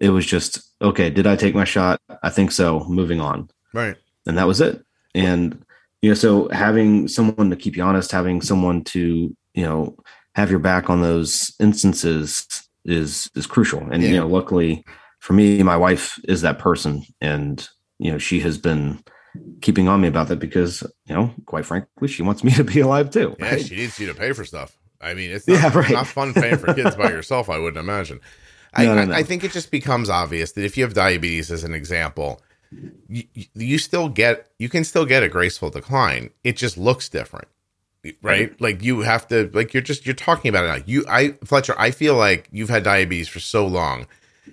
it 0.00 0.10
was 0.10 0.26
just 0.26 0.60
okay 0.80 1.10
did 1.10 1.26
i 1.26 1.36
take 1.36 1.54
my 1.54 1.64
shot 1.64 2.00
i 2.22 2.30
think 2.30 2.50
so 2.50 2.84
moving 2.88 3.20
on 3.20 3.48
right 3.74 3.96
and 4.26 4.38
that 4.38 4.46
was 4.46 4.60
it 4.60 4.84
and 5.14 5.64
you 6.02 6.10
know 6.10 6.14
so 6.14 6.48
having 6.48 7.08
someone 7.08 7.50
to 7.50 7.56
keep 7.56 7.76
you 7.76 7.82
honest 7.82 8.12
having 8.12 8.40
someone 8.40 8.82
to 8.84 9.34
you 9.54 9.62
know 9.62 9.96
have 10.34 10.50
your 10.50 10.60
back 10.60 10.88
on 10.88 11.02
those 11.02 11.54
instances 11.60 12.46
is 12.84 13.30
is 13.34 13.46
crucial 13.46 13.80
and 13.90 14.02
yeah. 14.02 14.10
you 14.10 14.16
know 14.16 14.26
luckily 14.26 14.84
for 15.18 15.32
me 15.32 15.62
my 15.62 15.76
wife 15.76 16.18
is 16.24 16.42
that 16.42 16.58
person 16.58 17.02
and 17.20 17.68
you 17.98 18.10
know 18.10 18.18
she 18.18 18.40
has 18.40 18.56
been 18.56 19.02
keeping 19.60 19.88
on 19.88 20.00
me 20.00 20.08
about 20.08 20.28
that 20.28 20.38
because 20.38 20.82
you 21.06 21.14
know 21.14 21.30
quite 21.46 21.64
frankly 21.64 22.08
she 22.08 22.22
wants 22.22 22.44
me 22.44 22.50
to 22.52 22.64
be 22.64 22.80
alive 22.80 23.10
too 23.10 23.34
yeah 23.38 23.50
right? 23.50 23.66
she 23.66 23.76
needs 23.76 23.98
you 23.98 24.06
to 24.06 24.14
pay 24.14 24.32
for 24.32 24.44
stuff 24.44 24.78
i 25.00 25.14
mean 25.14 25.30
it's 25.30 25.46
not, 25.48 25.54
yeah, 25.60 25.78
right. 25.78 25.90
not 25.90 26.06
fun 26.06 26.32
paying 26.32 26.56
for 26.56 26.72
kids 26.74 26.94
by 26.96 27.10
yourself 27.10 27.50
i 27.50 27.58
wouldn't 27.58 27.82
imagine 27.82 28.20
I, 28.74 28.84
no, 28.84 29.04
no. 29.04 29.14
I, 29.14 29.22
think 29.22 29.44
it 29.44 29.52
just 29.52 29.70
becomes 29.70 30.10
obvious 30.10 30.52
that 30.52 30.64
if 30.64 30.76
you 30.76 30.84
have 30.84 30.94
diabetes, 30.94 31.50
as 31.50 31.64
an 31.64 31.74
example, 31.74 32.40
you, 33.08 33.24
you 33.54 33.78
still 33.78 34.08
get 34.08 34.50
you 34.58 34.68
can 34.68 34.84
still 34.84 35.06
get 35.06 35.22
a 35.22 35.28
graceful 35.28 35.70
decline. 35.70 36.30
It 36.44 36.56
just 36.56 36.76
looks 36.76 37.08
different, 37.08 37.48
right? 38.20 38.58
Like 38.60 38.82
you 38.82 39.00
have 39.00 39.26
to 39.28 39.50
like 39.54 39.72
you're 39.72 39.82
just 39.82 40.04
you're 40.04 40.14
talking 40.14 40.48
about 40.48 40.64
it 40.64 40.68
now. 40.68 40.84
You, 40.86 41.04
I 41.08 41.30
Fletcher, 41.44 41.74
I 41.78 41.90
feel 41.90 42.14
like 42.14 42.48
you've 42.52 42.68
had 42.68 42.82
diabetes 42.82 43.28
for 43.28 43.40
so 43.40 43.66
long. 43.66 44.06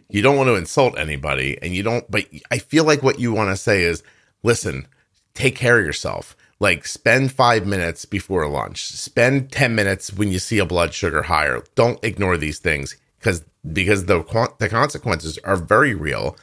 You 0.09 0.21
don't 0.21 0.38
want 0.38 0.47
to 0.47 0.55
insult 0.55 0.97
anybody, 0.97 1.57
and 1.61 1.73
you 1.73 1.83
don't. 1.83 2.09
But 2.09 2.25
I 2.51 2.57
feel 2.57 2.86
like 2.86 3.03
what 3.03 3.19
you 3.19 3.33
want 3.33 3.49
to 3.49 3.57
say 3.57 3.83
is, 3.83 4.03
listen, 4.45 4.87
take 5.33 5.55
care 5.55 5.79
of 5.79 5.85
yourself. 5.85 6.35
Like 6.59 6.85
spend 6.87 7.33
five 7.33 7.67
minutes 7.67 8.05
before 8.05 8.47
lunch. 8.47 8.85
Spend 8.85 9.51
ten 9.51 9.75
minutes 9.75 10.13
when 10.13 10.31
you 10.31 10.39
see 10.39 10.59
a 10.59 10.65
blood 10.65 10.93
sugar 10.93 11.23
higher. 11.23 11.63
Don't 11.75 12.01
ignore 12.03 12.37
these 12.37 12.59
things 12.59 12.95
because 13.19 13.43
because 13.73 14.05
the 14.05 14.23
the 14.59 14.69
consequences 14.69 15.37
are 15.39 15.57
very 15.57 15.93
real, 15.93 16.37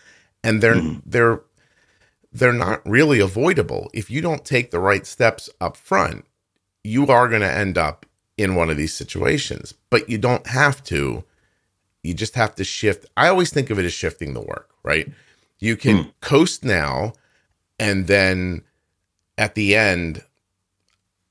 and 0.44 0.62
they're 0.62 0.74
mm. 0.74 1.00
they're 1.07 1.40
they're 2.30 2.53
not 2.53 2.86
really 2.86 3.20
avoidable. 3.20 3.90
If 3.94 4.11
you 4.11 4.20
don't 4.20 4.44
take 4.44 4.70
the 4.70 4.80
right 4.80 5.07
steps 5.07 5.48
up 5.61 5.76
front, 5.76 6.26
you 6.84 7.07
are 7.07 7.28
going 7.28 7.42
to 7.42 7.50
end 7.50 7.78
up 7.78 8.07
in 8.36 8.55
one 8.55 8.70
of 8.70 8.76
these 8.76 8.94
situations. 8.94 9.74
But 9.90 10.09
you 10.09 10.18
don't 10.18 10.46
have 10.46 10.82
to. 10.84 11.24
You 12.03 12.14
just 12.14 12.34
have 12.34 12.55
to 12.57 12.64
shift. 12.64 13.07
I 13.16 13.28
always 13.28 13.50
think 13.50 13.70
of 13.70 13.78
it 13.78 13.84
as 13.84 13.92
shifting 13.92 14.34
the 14.34 14.40
work, 14.40 14.70
right? 14.82 15.11
You 15.61 15.76
can 15.76 16.05
mm. 16.05 16.12
coast 16.20 16.64
now, 16.64 17.12
and 17.83 18.07
then 18.07 18.62
at 19.37 19.55
the 19.55 19.76
end, 19.76 20.24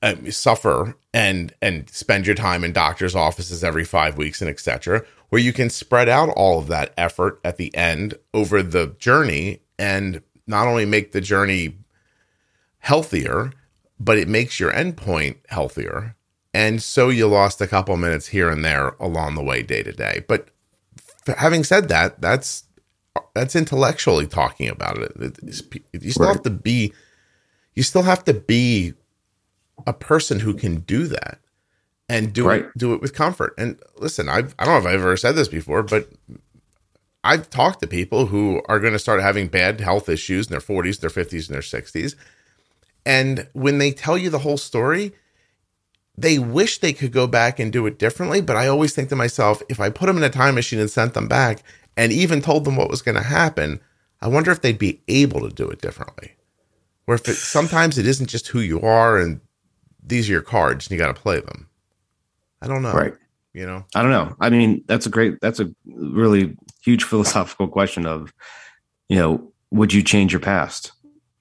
uh, 0.02 0.14
suffer 0.30 0.96
and 1.12 1.52
and 1.60 1.90
spend 1.90 2.26
your 2.26 2.36
time 2.36 2.62
in 2.62 2.72
doctors' 2.72 3.16
offices 3.16 3.64
every 3.64 3.84
five 3.84 4.16
weeks 4.16 4.40
and 4.40 4.50
etc 4.50 5.04
where 5.32 5.40
you 5.40 5.50
can 5.54 5.70
spread 5.70 6.10
out 6.10 6.28
all 6.28 6.58
of 6.58 6.66
that 6.68 6.92
effort 6.98 7.40
at 7.42 7.56
the 7.56 7.74
end 7.74 8.12
over 8.34 8.62
the 8.62 8.94
journey 8.98 9.62
and 9.78 10.20
not 10.46 10.66
only 10.66 10.84
make 10.84 11.12
the 11.12 11.22
journey 11.22 11.74
healthier, 12.80 13.50
but 13.98 14.18
it 14.18 14.28
makes 14.28 14.60
your 14.60 14.70
endpoint 14.70 15.36
healthier. 15.48 16.14
And 16.52 16.82
so 16.82 17.08
you 17.08 17.26
lost 17.28 17.62
a 17.62 17.66
couple 17.66 17.96
minutes 17.96 18.26
here 18.26 18.50
and 18.50 18.62
there 18.62 18.88
along 19.00 19.34
the 19.34 19.42
way 19.42 19.62
day 19.62 19.82
to 19.82 19.92
day. 19.92 20.22
But 20.28 20.48
having 21.38 21.64
said 21.64 21.88
that, 21.88 22.20
that's 22.20 22.64
that's 23.34 23.56
intellectually 23.56 24.26
talking 24.26 24.68
about 24.68 24.98
it. 24.98 25.38
You 25.92 26.10
still 26.10 26.26
right. 26.26 26.34
have 26.34 26.42
to 26.42 26.50
be 26.50 26.92
you 27.74 27.82
still 27.82 28.02
have 28.02 28.24
to 28.24 28.34
be 28.34 28.94
a 29.86 29.92
person 29.92 30.40
who 30.40 30.54
can 30.54 30.80
do 30.80 31.06
that 31.06 31.38
and 32.08 32.32
do 32.32 32.46
right. 32.46 32.64
it 32.64 32.70
do 32.76 32.94
it 32.94 33.00
with 33.00 33.14
comfort. 33.14 33.54
And 33.58 33.78
listen, 33.96 34.28
I've 34.28 34.54
I 34.58 34.64
don't 34.64 34.74
know 34.74 34.80
if 34.80 34.86
I've 34.86 35.00
ever 35.00 35.16
said 35.16 35.36
this 35.36 35.48
before, 35.48 35.82
but 35.82 36.08
I've 37.24 37.48
talked 37.50 37.80
to 37.80 37.86
people 37.86 38.26
who 38.26 38.62
are 38.68 38.80
going 38.80 38.92
to 38.92 38.98
start 38.98 39.22
having 39.22 39.48
bad 39.48 39.80
health 39.80 40.08
issues 40.08 40.48
in 40.48 40.50
their 40.50 40.60
40s, 40.60 41.00
their 41.00 41.10
50s, 41.10 41.46
and 41.46 41.54
their 41.54 41.60
60s. 41.60 42.16
And 43.06 43.48
when 43.52 43.78
they 43.78 43.92
tell 43.92 44.18
you 44.18 44.28
the 44.28 44.40
whole 44.40 44.58
story, 44.58 45.12
they 46.18 46.38
wish 46.38 46.78
they 46.78 46.92
could 46.92 47.12
go 47.12 47.28
back 47.28 47.60
and 47.60 47.72
do 47.72 47.86
it 47.86 47.98
differently. 47.98 48.40
But 48.40 48.56
I 48.56 48.66
always 48.66 48.92
think 48.94 49.08
to 49.10 49.16
myself, 49.16 49.62
if 49.68 49.78
I 49.78 49.88
put 49.88 50.06
them 50.06 50.16
in 50.16 50.24
a 50.24 50.30
time 50.30 50.56
machine 50.56 50.80
and 50.80 50.90
sent 50.90 51.14
them 51.14 51.28
back 51.28 51.62
and 51.96 52.12
even 52.12 52.40
told 52.40 52.64
them 52.64 52.76
what 52.76 52.90
was 52.90 53.02
going 53.02 53.16
to 53.16 53.22
happen, 53.22 53.80
I 54.20 54.28
wonder 54.28 54.50
if 54.50 54.60
they'd 54.60 54.78
be 54.78 55.00
able 55.08 55.40
to 55.40 55.54
do 55.54 55.68
it 55.68 55.80
differently. 55.80 56.32
Or 57.06 57.14
if 57.14 57.28
it, 57.28 57.34
sometimes 57.34 57.98
it 57.98 58.06
isn't 58.06 58.28
just 58.28 58.48
who 58.48 58.60
you 58.60 58.80
are 58.80 59.18
and 59.18 59.40
these 60.02 60.28
are 60.28 60.32
your 60.32 60.42
cards 60.42 60.86
and 60.86 60.92
you 60.92 61.04
got 61.04 61.14
to 61.14 61.20
play 61.20 61.40
them. 61.40 61.68
I 62.60 62.68
don't 62.68 62.82
know. 62.82 62.92
Right. 62.92 63.14
You 63.52 63.66
know, 63.66 63.84
I 63.94 64.02
don't 64.02 64.12
know. 64.12 64.34
I 64.40 64.48
mean, 64.48 64.84
that's 64.86 65.04
a 65.04 65.10
great, 65.10 65.40
that's 65.40 65.60
a 65.60 65.70
really 65.84 66.56
huge 66.80 67.04
philosophical 67.04 67.68
question 67.68 68.06
of, 68.06 68.32
you 69.08 69.16
know, 69.16 69.52
would 69.70 69.92
you 69.92 70.02
change 70.02 70.32
your 70.32 70.40
past? 70.40 70.92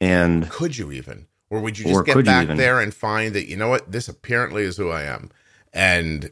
And 0.01 0.49
could 0.49 0.77
you 0.77 0.91
even, 0.91 1.27
or 1.49 1.59
would 1.61 1.77
you 1.77 1.85
just 1.85 2.05
get 2.05 2.25
back 2.25 2.47
there 2.47 2.79
and 2.79 2.93
find 2.93 3.35
that, 3.35 3.47
you 3.47 3.55
know 3.55 3.67
what, 3.67 3.91
this 3.91 4.07
apparently 4.07 4.63
is 4.63 4.77
who 4.77 4.89
I 4.89 5.03
am. 5.03 5.29
And 5.73 6.31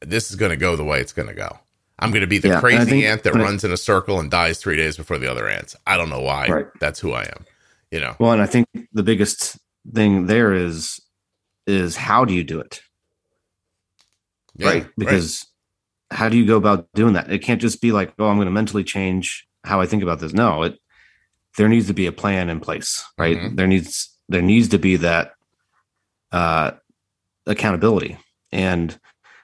this 0.00 0.30
is 0.30 0.36
going 0.36 0.50
to 0.50 0.56
go 0.56 0.74
the 0.74 0.84
way 0.84 1.00
it's 1.00 1.12
going 1.12 1.28
to 1.28 1.34
go. 1.34 1.58
I'm 1.98 2.10
going 2.10 2.22
to 2.22 2.26
be 2.26 2.38
the 2.38 2.48
yeah, 2.48 2.60
crazy 2.60 3.06
ant 3.06 3.22
that 3.22 3.34
runs 3.34 3.62
in 3.62 3.72
a 3.72 3.76
circle 3.76 4.18
and 4.18 4.30
dies 4.30 4.58
three 4.58 4.76
days 4.76 4.96
before 4.96 5.18
the 5.18 5.30
other 5.30 5.48
ants. 5.48 5.76
I 5.86 5.96
don't 5.96 6.10
know 6.10 6.20
why. 6.20 6.48
Right. 6.48 6.66
That's 6.80 6.98
who 6.98 7.12
I 7.12 7.22
am. 7.22 7.44
You 7.90 8.00
know. 8.00 8.16
Well, 8.18 8.32
and 8.32 8.42
I 8.42 8.46
think 8.46 8.66
the 8.92 9.04
biggest 9.04 9.58
thing 9.92 10.26
there 10.26 10.52
is 10.52 11.00
is 11.66 11.96
how 11.96 12.24
do 12.24 12.34
you 12.34 12.42
do 12.42 12.60
it? 12.60 12.80
yeah, 14.56 14.68
right? 14.68 14.86
Because 14.96 15.46
right. 16.10 16.18
how 16.18 16.28
do 16.28 16.36
you 16.36 16.46
go 16.46 16.56
about 16.56 16.88
doing 16.94 17.14
that? 17.14 17.30
It 17.30 17.40
can't 17.40 17.60
just 17.60 17.80
be 17.80 17.92
like, 17.92 18.12
oh, 18.18 18.28
I'm 18.28 18.36
going 18.36 18.46
to 18.46 18.52
mentally 18.52 18.84
change 18.84 19.46
how 19.64 19.80
I 19.80 19.86
think 19.86 20.02
about 20.02 20.20
this. 20.20 20.32
No, 20.32 20.62
it 20.62 20.78
there 21.56 21.68
needs 21.68 21.86
to 21.86 21.94
be 21.94 22.06
a 22.06 22.12
plan 22.12 22.50
in 22.50 22.60
place, 22.60 23.04
right? 23.18 23.36
Mm-hmm. 23.36 23.56
There 23.56 23.66
needs 23.66 24.10
there 24.28 24.42
needs 24.42 24.68
to 24.68 24.78
be 24.78 24.96
that 24.96 25.34
uh, 26.32 26.72
accountability, 27.46 28.18
and 28.52 28.98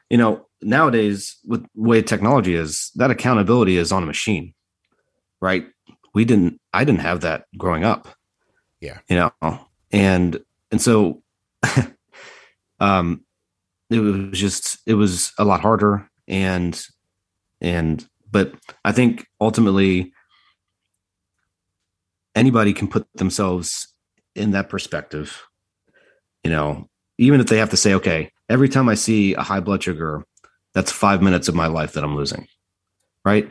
you 0.08 0.18
know 0.18 0.46
nowadays 0.62 1.36
with 1.46 1.62
the 1.62 1.82
way 1.82 2.02
technology 2.02 2.54
is, 2.54 2.90
that 2.96 3.10
accountability 3.10 3.76
is 3.76 3.92
on 3.92 4.02
a 4.02 4.06
machine, 4.06 4.54
right? 5.40 5.66
We 6.14 6.24
didn't, 6.24 6.60
I 6.72 6.84
didn't 6.84 7.00
have 7.00 7.20
that 7.22 7.46
growing 7.56 7.84
up. 7.84 8.08
Yeah, 8.80 8.98
you 9.08 9.16
know, 9.16 9.60
and 9.90 10.40
and 10.70 10.80
so 10.80 11.22
um 12.80 13.24
it 13.90 13.98
was 13.98 14.38
just 14.38 14.78
it 14.86 14.94
was 14.94 15.32
a 15.36 15.44
lot 15.44 15.60
harder 15.60 16.08
and 16.26 16.82
and 17.60 18.08
but 18.30 18.54
i 18.84 18.92
think 18.92 19.26
ultimately 19.40 20.12
anybody 22.34 22.72
can 22.72 22.88
put 22.88 23.06
themselves 23.16 23.92
in 24.34 24.52
that 24.52 24.70
perspective 24.70 25.42
you 26.44 26.50
know, 26.50 26.88
even 27.18 27.40
if 27.40 27.46
they 27.46 27.58
have 27.58 27.70
to 27.70 27.76
say, 27.76 27.94
okay, 27.94 28.30
every 28.48 28.68
time 28.68 28.88
I 28.88 28.94
see 28.94 29.34
a 29.34 29.42
high 29.42 29.60
blood 29.60 29.82
sugar, 29.82 30.24
that's 30.74 30.92
five 30.92 31.22
minutes 31.22 31.48
of 31.48 31.54
my 31.54 31.66
life 31.66 31.92
that 31.92 32.04
I'm 32.04 32.16
losing, 32.16 32.46
right? 33.24 33.50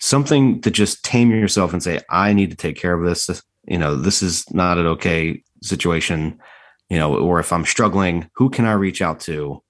Something 0.00 0.60
to 0.62 0.70
just 0.70 1.04
tame 1.04 1.30
yourself 1.30 1.72
and 1.72 1.82
say, 1.82 2.00
I 2.10 2.32
need 2.32 2.50
to 2.50 2.56
take 2.56 2.76
care 2.76 2.94
of 2.94 3.04
this. 3.04 3.42
You 3.66 3.78
know, 3.78 3.96
this 3.96 4.22
is 4.22 4.44
not 4.52 4.78
an 4.78 4.86
okay 4.86 5.42
situation, 5.62 6.38
you 6.88 6.98
know, 6.98 7.14
or 7.16 7.40
if 7.40 7.52
I'm 7.52 7.64
struggling, 7.64 8.30
who 8.34 8.48
can 8.48 8.64
I 8.64 8.72
reach 8.72 9.02
out 9.02 9.20
to 9.20 9.62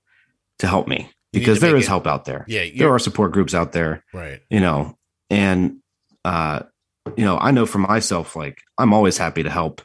to 0.61 0.67
help 0.69 0.87
me? 0.87 1.11
Because 1.33 1.61
there 1.61 1.77
is 1.77 1.85
it, 1.85 1.89
help 1.89 2.07
out 2.07 2.25
there. 2.25 2.45
Yeah. 2.49 2.65
There 2.77 2.93
are 2.93 2.99
support 2.99 3.33
groups 3.33 3.55
out 3.55 3.73
there. 3.73 4.05
Right. 4.15 4.41
You 4.51 4.61
know, 4.61 4.97
and, 5.31 5.79
uh, 6.25 6.61
you 7.17 7.25
know, 7.25 7.39
I 7.39 7.51
know 7.51 7.67
for 7.67 7.79
myself, 7.79 8.37
like 8.37 8.63
I'm 8.79 8.93
always 8.95 9.19
happy 9.19 9.43
to 9.43 9.51
help 9.51 9.83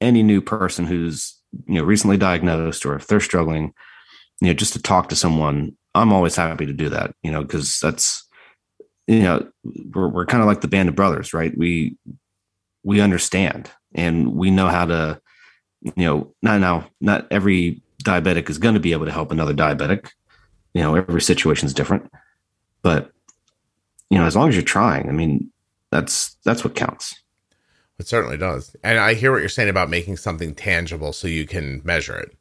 any 0.00 0.22
new 0.22 0.40
person 0.40 0.86
who's, 0.86 1.38
you 1.66 1.74
know, 1.74 1.84
recently 1.84 2.16
diagnosed 2.16 2.84
or 2.84 2.94
if 2.94 3.06
they're 3.06 3.20
struggling, 3.20 3.72
you 4.40 4.48
know, 4.48 4.54
just 4.54 4.72
to 4.72 4.82
talk 4.82 5.08
to 5.10 5.16
someone. 5.16 5.76
I'm 5.94 6.12
always 6.12 6.36
happy 6.36 6.66
to 6.66 6.72
do 6.72 6.88
that, 6.90 7.14
you 7.22 7.30
know, 7.30 7.42
because 7.42 7.78
that's, 7.80 8.26
you 9.06 9.20
know, 9.20 9.46
we're, 9.92 10.08
we're 10.08 10.26
kind 10.26 10.42
of 10.42 10.46
like 10.46 10.60
the 10.60 10.68
band 10.68 10.88
of 10.88 10.96
brothers, 10.96 11.34
right? 11.34 11.56
We, 11.56 11.96
we 12.82 13.00
understand 13.00 13.70
and 13.94 14.34
we 14.34 14.50
know 14.50 14.68
how 14.68 14.86
to, 14.86 15.20
you 15.82 15.92
know, 15.96 16.34
not 16.42 16.60
now, 16.60 16.88
not 17.00 17.26
every 17.30 17.82
diabetic 18.02 18.48
is 18.48 18.58
going 18.58 18.74
to 18.74 18.80
be 18.80 18.92
able 18.92 19.06
to 19.06 19.12
help 19.12 19.30
another 19.30 19.54
diabetic. 19.54 20.10
You 20.74 20.82
know, 20.82 20.94
every 20.94 21.20
situation 21.20 21.66
is 21.66 21.74
different, 21.74 22.10
but 22.82 23.12
you 24.12 24.18
know, 24.18 24.26
as 24.26 24.36
long 24.36 24.50
as 24.50 24.54
you're 24.54 24.62
trying, 24.62 25.08
I 25.08 25.12
mean, 25.12 25.50
that's 25.90 26.36
that's 26.44 26.64
what 26.64 26.74
counts. 26.74 27.22
It 27.98 28.06
certainly 28.06 28.36
does. 28.36 28.76
And 28.82 28.98
I 28.98 29.14
hear 29.14 29.32
what 29.32 29.40
you're 29.40 29.48
saying 29.48 29.70
about 29.70 29.88
making 29.88 30.18
something 30.18 30.54
tangible 30.54 31.12
so 31.12 31.28
you 31.28 31.46
can 31.46 31.80
measure 31.82 32.18
it. 32.18 32.36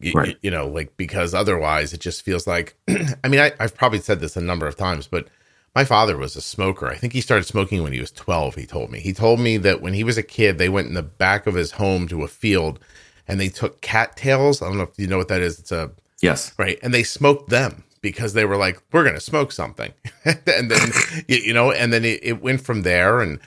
You, 0.00 0.12
right. 0.12 0.36
you 0.42 0.50
know, 0.50 0.66
like 0.66 0.96
because 0.96 1.34
otherwise 1.34 1.92
it 1.92 2.00
just 2.00 2.22
feels 2.22 2.46
like 2.46 2.76
I 3.24 3.28
mean, 3.28 3.40
I, 3.40 3.52
I've 3.60 3.76
probably 3.76 4.00
said 4.00 4.20
this 4.20 4.36
a 4.36 4.40
number 4.40 4.66
of 4.66 4.76
times, 4.76 5.06
but 5.06 5.28
my 5.74 5.84
father 5.84 6.16
was 6.16 6.36
a 6.36 6.40
smoker. 6.40 6.86
I 6.86 6.96
think 6.96 7.12
he 7.12 7.20
started 7.20 7.44
smoking 7.44 7.82
when 7.82 7.92
he 7.92 8.00
was 8.00 8.12
12, 8.12 8.54
he 8.54 8.66
told 8.66 8.90
me. 8.90 9.00
He 9.00 9.12
told 9.12 9.40
me 9.40 9.56
that 9.58 9.80
when 9.80 9.94
he 9.94 10.04
was 10.04 10.16
a 10.16 10.22
kid, 10.22 10.58
they 10.58 10.68
went 10.68 10.88
in 10.88 10.94
the 10.94 11.02
back 11.02 11.46
of 11.46 11.54
his 11.54 11.72
home 11.72 12.06
to 12.08 12.22
a 12.22 12.28
field 12.28 12.78
and 13.26 13.40
they 13.40 13.48
took 13.48 13.80
cattails. 13.80 14.62
I 14.62 14.68
don't 14.68 14.76
know 14.76 14.84
if 14.84 14.98
you 14.98 15.06
know 15.06 15.18
what 15.18 15.28
that 15.28 15.40
is. 15.40 15.58
It's 15.58 15.72
a 15.72 15.90
Yes. 16.24 16.54
Right. 16.58 16.78
And 16.82 16.94
they 16.94 17.02
smoked 17.02 17.50
them 17.50 17.84
because 18.00 18.32
they 18.32 18.44
were 18.44 18.56
like, 18.56 18.80
we're 18.92 19.02
going 19.02 19.14
to 19.14 19.20
smoke 19.20 19.52
something. 19.52 19.92
and 20.24 20.70
then, 20.70 20.92
you 21.28 21.52
know, 21.52 21.70
and 21.70 21.92
then 21.92 22.04
it, 22.04 22.20
it 22.22 22.42
went 22.42 22.62
from 22.62 22.82
there. 22.82 23.20
And 23.20 23.40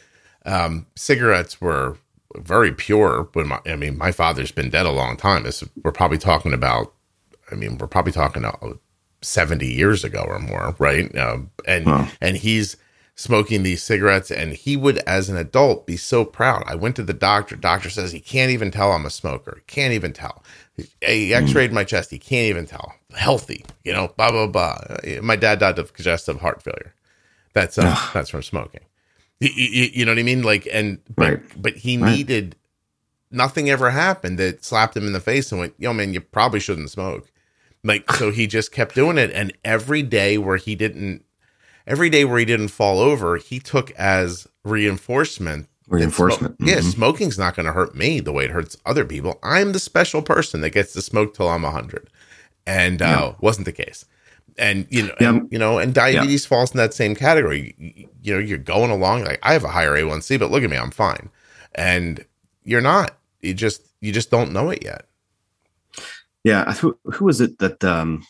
um, 0.46 0.86
cigarettes 0.96 1.60
were 1.60 1.98
very 2.42 2.72
pure. 2.72 3.30
When 3.34 3.48
my, 3.48 3.60
I 3.66 3.76
mean, 3.76 3.98
my 3.98 4.12
father's 4.12 4.52
been 4.52 4.70
dead 4.70 4.86
a 4.86 4.92
long 4.92 5.18
time. 5.18 5.46
It's, 5.46 5.64
we're 5.84 5.92
probably 5.92 6.18
talking 6.18 6.54
about, 6.54 6.94
I 7.52 7.56
mean, 7.56 7.78
we're 7.78 7.88
probably 7.88 8.12
talking 8.12 8.46
uh, 8.46 8.56
70 9.22 9.66
years 9.66 10.04
ago 10.04 10.24
or 10.28 10.40
more, 10.40 10.76
right? 10.80 11.16
Um, 11.18 11.52
and 11.66 11.86
wow. 11.86 12.08
and 12.22 12.38
he's 12.38 12.78
smoking 13.16 13.64
these 13.64 13.82
cigarettes, 13.82 14.30
and 14.30 14.54
he 14.54 14.78
would, 14.78 15.00
as 15.00 15.28
an 15.28 15.38
adult, 15.38 15.88
be 15.88 15.98
so 15.98 16.24
proud. 16.24 16.64
I 16.68 16.76
went 16.76 16.96
to 16.98 17.04
the 17.04 17.14
doctor. 17.14 17.56
Doctor 17.56 17.90
says 17.90 18.12
he 18.12 18.20
can't 18.20 18.52
even 18.52 18.72
tell 18.72 18.92
I'm 18.92 19.06
a 19.06 19.10
smoker. 19.10 19.64
Can't 19.68 19.94
even 19.94 20.14
tell. 20.14 20.44
He 21.02 21.34
X-rayed 21.34 21.74
my 21.74 21.84
chest. 21.84 22.12
He 22.12 22.20
can't 22.20 22.48
even 22.48 22.68
tell. 22.68 22.94
Healthy, 23.16 23.66
you 23.84 23.92
know. 23.92 24.14
Blah 24.16 24.32
blah 24.32 24.48
blah. 24.48 24.78
My 25.22 25.36
dad 25.36 25.60
died 25.60 25.80
of 25.80 25.94
congestive 25.94 26.40
heart 26.40 26.62
failure. 26.62 26.94
That's 27.54 27.78
uh, 27.78 28.00
that's 28.14 28.30
from 28.30 28.44
smoking. 28.44 28.82
You, 29.40 29.50
you, 29.50 29.90
you, 29.94 30.06
know 30.06 30.12
what 30.12 30.20
I 30.20 30.24
mean? 30.24 30.42
Like, 30.42 30.68
and 30.72 31.00
but 31.16 31.30
right. 31.30 31.62
but 31.62 31.76
he 31.78 31.98
right. 31.98 32.16
needed 32.16 32.56
nothing 33.30 33.70
ever 33.70 33.92
happened 33.92 34.40
that 34.40 34.66
slapped 34.66 34.98
him 34.98 35.06
in 35.06 35.14
the 35.14 35.20
face 35.20 35.52
and 35.52 35.60
went, 35.60 35.74
"Yo, 35.78 35.94
man, 35.94 36.14
you 36.14 36.22
probably 36.22 36.60
shouldn't 36.60 36.90
smoke." 36.90 37.30
Like 37.84 38.12
so 38.14 38.32
he 38.32 38.48
just 38.48 38.72
kept 38.72 38.96
doing 38.96 39.18
it 39.18 39.32
and 39.32 39.54
every 39.64 40.02
day 40.02 40.38
where 40.38 40.58
he 40.58 40.76
didn't 40.76 41.24
every 41.88 42.10
day 42.10 42.26
where 42.26 42.40
he 42.40 42.46
didn't 42.46 42.68
fall 42.68 43.00
over, 43.00 43.38
he 43.38 43.60
took 43.60 43.92
as 43.92 44.48
reinforcement. 44.64 45.68
Reinforcement. 45.88 46.56
mm-hmm. 46.56 46.68
Yeah, 46.68 46.82
smoking's 46.82 47.40
not 47.40 47.56
going 47.56 47.66
to 47.66 47.72
hurt 47.72 47.96
me 47.96 48.20
the 48.20 48.34
way 48.34 48.46
it 48.46 48.52
hurts 48.52 48.76
other 48.86 49.06
people. 49.06 49.40
I'm 49.42 49.72
the 49.72 49.80
special 49.80 50.22
person 50.22 50.60
that 50.62 50.72
gets 50.72 50.92
to 50.94 51.02
smoke 51.02 51.34
till 51.34 51.48
I'm 51.48 51.64
100. 51.64 52.10
And 52.66 53.02
uh 53.02 53.34
wasn't 53.40 53.66
the 53.66 53.72
case. 53.72 54.06
And 54.58 54.88
you 54.90 55.04
know, 55.04 55.14
yeah. 55.20 55.30
and, 55.30 55.48
you 55.52 55.60
know, 55.60 55.78
and 55.78 55.94
diabetes 55.94 56.44
yeah. 56.44 56.50
falls 56.50 56.72
in 56.72 56.78
that 56.78 56.94
same 56.94 57.16
category. 57.16 57.76
You, 57.78 58.10
you 58.24 58.34
know, 58.34 58.40
you're 58.40 58.58
going 58.58 58.92
along 58.92 59.24
like 59.24 59.40
I 59.44 59.54
have 59.54 59.64
a 59.64 59.70
higher 59.70 59.92
A1C, 59.94 60.40
but 60.40 60.52
look 60.52 60.64
at 60.64 60.70
me, 60.70 60.78
I'm 60.78 60.92
fine. 60.92 61.30
And 61.76 62.26
you're 62.64 62.82
not. 62.82 63.18
You 63.42 63.54
just 63.54 63.84
you 64.02 64.12
just 64.12 64.32
don't 64.32 64.52
know 64.52 64.70
it 64.70 64.84
yet. 64.84 65.06
Yeah, 66.44 66.74
who 66.74 66.98
who 67.04 67.26
was 67.26 67.42
it 67.42 67.60
that 67.60 67.84
um 67.84 68.26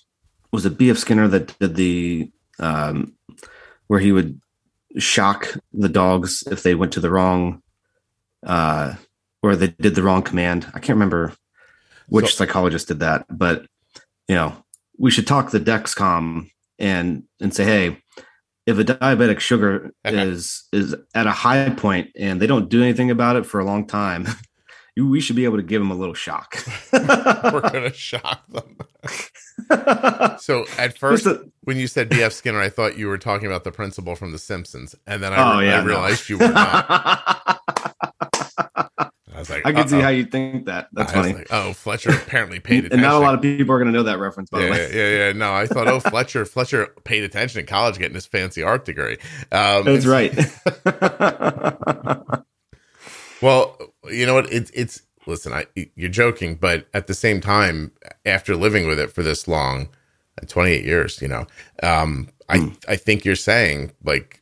was 0.52 0.66
it 0.66 0.78
BF 0.78 0.98
Skinner 0.98 1.28
that 1.28 1.58
did 1.60 1.76
the 1.76 2.32
um 2.60 3.14
where 3.88 4.00
he 4.00 4.12
would 4.12 4.42
shock 4.98 5.56
the 5.74 5.90
dogs 5.90 6.44
if 6.50 6.64
they 6.64 6.76
went 6.76 6.94
to 6.94 7.00
the 7.00 7.10
wrong 7.10 7.62
uh 8.46 8.96
or 9.44 9.56
they 9.56 9.68
did 9.68 9.96
the 9.96 10.04
wrong 10.04 10.24
command. 10.24 10.66
I 10.70 10.80
can't 10.80 10.98
remember 10.98 11.34
which 12.10 12.28
so, 12.28 12.32
psychologist 12.32 12.88
did 12.88 13.00
that, 13.00 13.26
but 13.30 13.66
you 14.28 14.36
know, 14.36 14.56
we 14.98 15.12
should 15.12 15.28
talk 15.28 15.50
to 15.50 15.60
the 15.60 15.72
Dexcom 15.72 16.50
and 16.80 17.24
and 17.40 17.54
say, 17.54 17.64
hey, 17.64 18.04
if 18.66 18.78
a 18.78 18.84
diabetic 18.84 19.40
sugar 19.40 19.94
is 20.06 20.68
is 20.74 20.96
at 21.16 21.28
a 21.28 21.32
high 21.32 21.70
point 21.70 22.10
and 22.18 22.42
they 22.42 22.48
don't 22.48 22.70
do 22.70 22.82
anything 22.82 23.10
about 23.12 23.36
it 23.36 23.46
for 23.46 23.60
a 23.60 23.66
long 23.66 23.88
time, 23.88 24.28
we 24.98 25.20
should 25.22 25.36
be 25.36 25.46
able 25.46 25.58
to 25.58 25.64
give 25.64 25.82
them 25.82 25.92
a 25.92 25.96
little 25.96 26.14
shock. 26.14 26.64
We're 26.94 27.62
gonna 27.62 27.94
shock 27.94 28.46
them. 28.48 28.78
so 30.40 30.66
at 30.78 30.98
first, 30.98 31.28
when 31.62 31.78
you 31.78 31.88
said 31.88 32.10
BF 32.10 32.34
Skinner, 32.34 32.62
I 32.62 32.70
thought 32.70 32.98
you 32.98 33.08
were 33.08 33.18
talking 33.18 33.48
about 33.48 33.64
the 33.64 33.72
principal 33.72 34.16
from 34.16 34.32
The 34.32 34.40
Simpsons, 34.40 34.96
and 35.06 35.24
then 35.24 35.34
I, 35.34 35.58
oh, 35.58 35.60
yeah, 35.60 35.80
I 35.80 35.84
realized 35.84 36.30
no. 36.30 36.36
you 36.36 36.40
were 36.40 36.54
not. 36.54 37.77
I 39.38 39.40
was 39.40 39.50
like, 39.50 39.66
I 39.66 39.72
can 39.72 39.88
see 39.88 40.00
how 40.00 40.10
you 40.10 40.26
think 40.26 40.66
that. 40.66 40.90
That's 40.92 41.14
funny. 41.14 41.34
Like, 41.34 41.48
oh, 41.52 41.74
Fletcher 41.74 42.10
apparently 42.10 42.60
paid 42.60 42.86
attention. 42.86 42.94
and 42.94 43.02
not 43.04 43.14
a 43.14 43.20
lot 43.20 43.36
of 43.36 43.42
people 43.42 43.74
are 43.74 43.78
going 43.78 43.92
to 43.92 43.98
know 43.98 44.04
that 44.04 44.20
reference, 44.20 44.50
by 44.50 44.60
yeah, 44.60 44.66
the 44.66 44.72
way. 44.72 44.92
Yeah, 44.94 45.28
yeah, 45.28 45.34
No, 45.34 45.54
I 45.54 45.68
thought, 45.68 45.88
oh, 45.88 46.00
Fletcher, 46.00 46.44
Fletcher 46.54 46.88
paid 47.04 47.24
attention 47.24 47.60
in 47.60 47.68
college, 47.68 48.00
getting 48.00 48.16
his 48.16 48.26
fancy 48.26 48.64
art 48.64 48.84
degree. 48.84 49.18
Um, 49.52 49.86
That's 49.86 50.06
right. 50.06 50.34
Well, 53.42 53.78
you 54.12 54.26
know 54.26 54.34
what? 54.34 54.52
It's 54.52 54.72
it's 54.72 55.02
listen. 55.26 55.54
I 55.54 55.66
you're 55.96 56.10
joking, 56.10 56.56
but 56.56 56.88
at 56.94 57.08
the 57.08 57.14
same 57.14 57.42
time, 57.42 57.92
after 58.26 58.56
living 58.56 58.88
with 58.88 59.00
it 59.00 59.12
for 59.12 59.24
this 59.24 59.48
long, 59.48 59.90
28 60.48 60.84
years, 60.84 61.22
you 61.22 61.28
know, 61.28 61.46
um, 61.84 62.30
I 62.50 62.58
mm. 62.58 62.76
I 62.88 62.96
think 62.96 63.26
you're 63.26 63.36
saying 63.36 63.92
like 64.04 64.42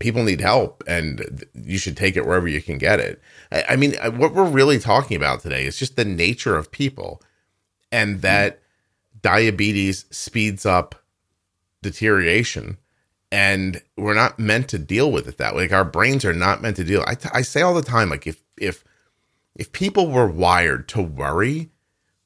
people 0.00 0.24
need 0.24 0.40
help 0.40 0.82
and 0.88 1.44
you 1.54 1.78
should 1.78 1.96
take 1.96 2.16
it 2.16 2.26
wherever 2.26 2.48
you 2.48 2.60
can 2.60 2.78
get 2.78 2.98
it. 2.98 3.22
I, 3.52 3.64
I 3.70 3.76
mean, 3.76 3.94
what 4.16 4.34
we're 4.34 4.44
really 4.44 4.80
talking 4.80 5.16
about 5.16 5.40
today 5.40 5.64
is 5.64 5.78
just 5.78 5.94
the 5.94 6.04
nature 6.04 6.56
of 6.56 6.72
people, 6.72 7.22
and 7.92 8.22
that 8.22 8.56
mm. 8.56 8.60
diabetes 9.22 10.06
speeds 10.10 10.66
up 10.66 10.96
deterioration 11.82 12.76
and 13.32 13.80
we're 13.96 14.14
not 14.14 14.38
meant 14.38 14.68
to 14.68 14.78
deal 14.78 15.12
with 15.12 15.28
it 15.28 15.38
that 15.38 15.54
way. 15.54 15.62
Like 15.62 15.72
our 15.72 15.84
brains 15.84 16.24
are 16.24 16.32
not 16.32 16.62
meant 16.62 16.76
to 16.76 16.84
deal. 16.84 17.04
I, 17.06 17.14
t- 17.14 17.28
I 17.32 17.42
say 17.42 17.62
all 17.62 17.74
the 17.74 17.82
time, 17.82 18.10
like 18.10 18.26
if 18.26 18.42
if 18.56 18.84
if 19.54 19.72
people 19.72 20.08
were 20.08 20.26
wired 20.26 20.88
to 20.88 21.02
worry, 21.02 21.70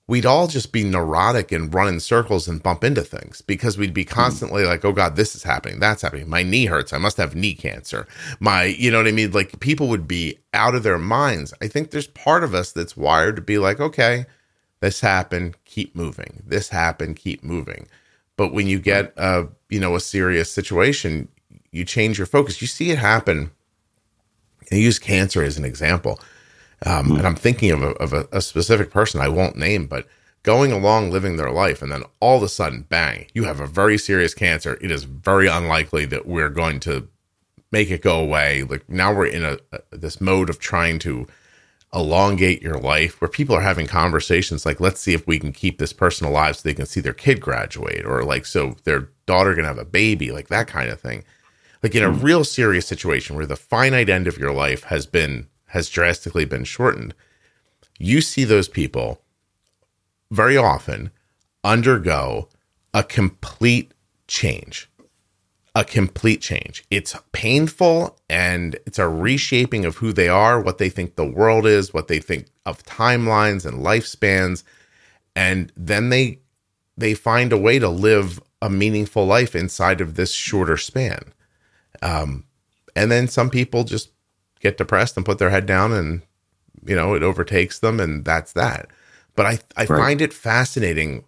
we'd 0.07 0.27
all 0.27 0.47
just 0.47 0.73
be 0.73 0.85
neurotic 0.85 1.51
and 1.51 1.73
run 1.73 1.89
in 1.89 1.99
circles 1.99 2.47
and 2.47 2.63
bump 2.63 2.85
into 2.85 3.03
things 3.03 3.41
because 3.41 3.79
we'd 3.79 3.95
be 3.95 4.05
hmm. 4.05 4.11
constantly 4.11 4.65
like, 4.65 4.85
oh 4.85 4.93
God, 4.93 5.17
this 5.17 5.35
is 5.35 5.43
happening, 5.43 5.81
that's 5.81 6.03
happening. 6.03 6.29
My 6.29 6.43
knee 6.43 6.67
hurts. 6.67 6.93
I 6.93 6.99
must 6.99 7.17
have 7.17 7.35
knee 7.35 7.55
cancer. 7.55 8.07
My, 8.41 8.65
you 8.65 8.91
know 8.91 8.99
what 8.99 9.09
I 9.09 9.13
mean? 9.13 9.33
Like 9.33 9.61
people 9.61 9.89
would 9.89 10.07
be 10.07 10.39
out 10.53 10.75
of 10.75 10.83
their 10.83 10.99
minds. 10.99 11.55
I 11.61 11.69
think 11.69 11.91
there's 11.91 12.07
part 12.09 12.45
of 12.45 12.55
us 12.55 12.73
that's 12.73 12.97
wired 12.97 13.37
to 13.37 13.43
be 13.43 13.59
like, 13.59 13.81
okay, 13.81 14.27
this 14.81 15.01
happened, 15.01 15.57
keep 15.65 15.97
moving. 15.97 16.43
This 16.47 16.69
happened, 16.69 17.17
keep 17.17 17.43
moving. 17.43 17.87
But 18.37 18.53
when 18.53 18.67
you 18.67 18.79
get 18.79 19.15
a 19.17 19.47
you 19.71 19.81
know 19.81 19.95
a 19.95 20.01
serious 20.01 20.53
situation, 20.53 21.29
you 21.71 21.85
change 21.85 22.19
your 22.19 22.27
focus. 22.27 22.61
You 22.61 22.67
see 22.67 22.91
it 22.91 22.99
happen. 22.99 23.51
I 24.71 24.77
use 24.77 24.99
cancer 24.99 25.43
as 25.43 25.57
an 25.57 25.65
example, 25.65 26.19
um, 26.85 27.09
mm 27.09 27.19
and 27.19 27.27
I'm 27.27 27.36
thinking 27.36 27.70
of, 27.70 27.82
a, 27.82 27.90
of 27.93 28.12
a, 28.12 28.28
a 28.32 28.40
specific 28.40 28.90
person 28.90 29.20
I 29.20 29.28
won't 29.28 29.56
name, 29.56 29.86
but 29.86 30.06
going 30.43 30.73
along 30.73 31.11
living 31.11 31.36
their 31.36 31.51
life 31.51 31.81
and 31.81 31.90
then 31.90 32.05
all 32.20 32.36
of 32.36 32.43
a 32.43 32.48
sudden 32.48 32.82
bang 32.82 33.27
you 33.32 33.44
have 33.44 33.61
a 33.61 33.66
very 33.66 33.97
serious 33.97 34.35
cancer. 34.35 34.78
It 34.81 34.90
is 34.90 35.05
very 35.05 35.48
unlikely 35.48 36.05
that 36.06 36.27
we're 36.27 36.51
going 36.51 36.81
to 36.81 37.09
make 37.73 37.90
it 37.90 38.02
go 38.02 38.20
away. 38.20 38.62
Like 38.62 38.89
now 38.89 39.12
we're 39.12 39.27
in 39.27 39.44
a, 39.44 39.59
a, 39.73 39.97
this 39.97 40.20
mode 40.20 40.51
of 40.51 40.59
trying 40.59 40.98
to 41.01 41.27
elongate 41.94 42.61
your 42.61 42.78
life 42.78 43.20
where 43.20 43.28
people 43.28 43.55
are 43.55 43.61
having 43.61 43.86
conversations 43.86 44.66
like 44.66 44.81
let's 44.81 45.01
see 45.01 45.15
if 45.15 45.28
we 45.28 45.39
can 45.39 45.52
keep 45.52 45.78
this 45.78 45.93
person 45.93 46.27
alive 46.27 46.56
so 46.56 46.62
they 46.65 46.74
can 46.74 46.86
see 46.86 47.01
their 47.01 47.12
kid 47.12 47.40
graduate 47.40 48.05
or 48.05 48.24
like 48.24 48.44
so 48.44 48.74
their 48.82 49.09
daughter 49.27 49.55
can 49.55 49.65
have 49.65 49.78
a 49.78 49.85
baby 49.85 50.32
like 50.32 50.48
that 50.48 50.66
kind 50.66 50.90
of 50.90 51.01
thing. 51.01 51.24
Like 51.82 51.94
in 51.94 52.02
a 52.02 52.12
hmm. 52.12 52.20
real 52.20 52.44
serious 52.44 52.86
situation 52.86 53.36
where 53.36 53.47
the 53.47 53.56
finite 53.56 54.09
end 54.09 54.27
of 54.27 54.39
your 54.39 54.52
life 54.52 54.85
has 54.85 55.06
been 55.06 55.47
has 55.75 55.91
drastically 55.91 56.47
been 56.47 56.65
shortened 56.65 57.15
you 57.99 58.21
see 58.21 58.45
those 58.45 58.69
people 58.69 59.21
very 60.31 60.57
often 60.57 61.11
undergo 61.63 62.49
a 62.93 63.03
complete 63.03 63.93
change. 64.27 64.91
A 65.77 65.85
complete 65.85 66.41
change. 66.41 66.85
It's 66.91 67.17
painful 67.33 68.19
and 68.31 68.77
it's 68.87 68.99
a 68.99 69.09
reshaping 69.09 69.85
of 69.85 69.97
who 69.97 70.13
they 70.13 70.29
are, 70.29 70.61
what 70.61 70.79
they 70.79 70.89
think 70.89 71.17
the 71.17 71.25
world 71.25 71.67
is, 71.67 71.93
what 71.93 72.07
they 72.09 72.21
think 72.21 72.47
of 72.65 72.85
timelines 72.85 73.67
and 73.67 73.85
lifespans. 73.85 74.63
And 75.35 75.73
then 75.77 76.11
they 76.11 76.41
they 76.97 77.15
find 77.15 77.53
a 77.53 77.59
way 77.59 77.81
to 77.81 77.89
live 77.89 78.41
a 78.63 78.71
meaningful 78.71 79.27
life 79.27 79.57
inside 79.57 80.01
of 80.01 80.15
this 80.15 80.31
shorter 80.31 80.77
span. 80.77 81.33
Um, 82.03 82.45
and 82.95 83.11
then 83.11 83.27
some 83.27 83.51
people 83.51 83.83
just 83.83 84.11
get 84.65 84.77
depressed 84.77 85.16
and 85.16 85.24
put 85.24 85.39
their 85.39 85.51
head 85.51 85.66
down 85.66 85.93
and 85.93 86.23
you 86.85 86.97
know 86.97 87.15
it 87.15 87.23
overtakes 87.23 87.78
them 87.78 88.01
and 88.01 88.24
that's 88.24 88.53
that 88.53 88.89
but 89.36 89.47
i 89.47 89.59
i 89.77 89.85
right. 89.85 89.89
find 89.89 90.20
it 90.20 90.32
fascinating 90.32 91.24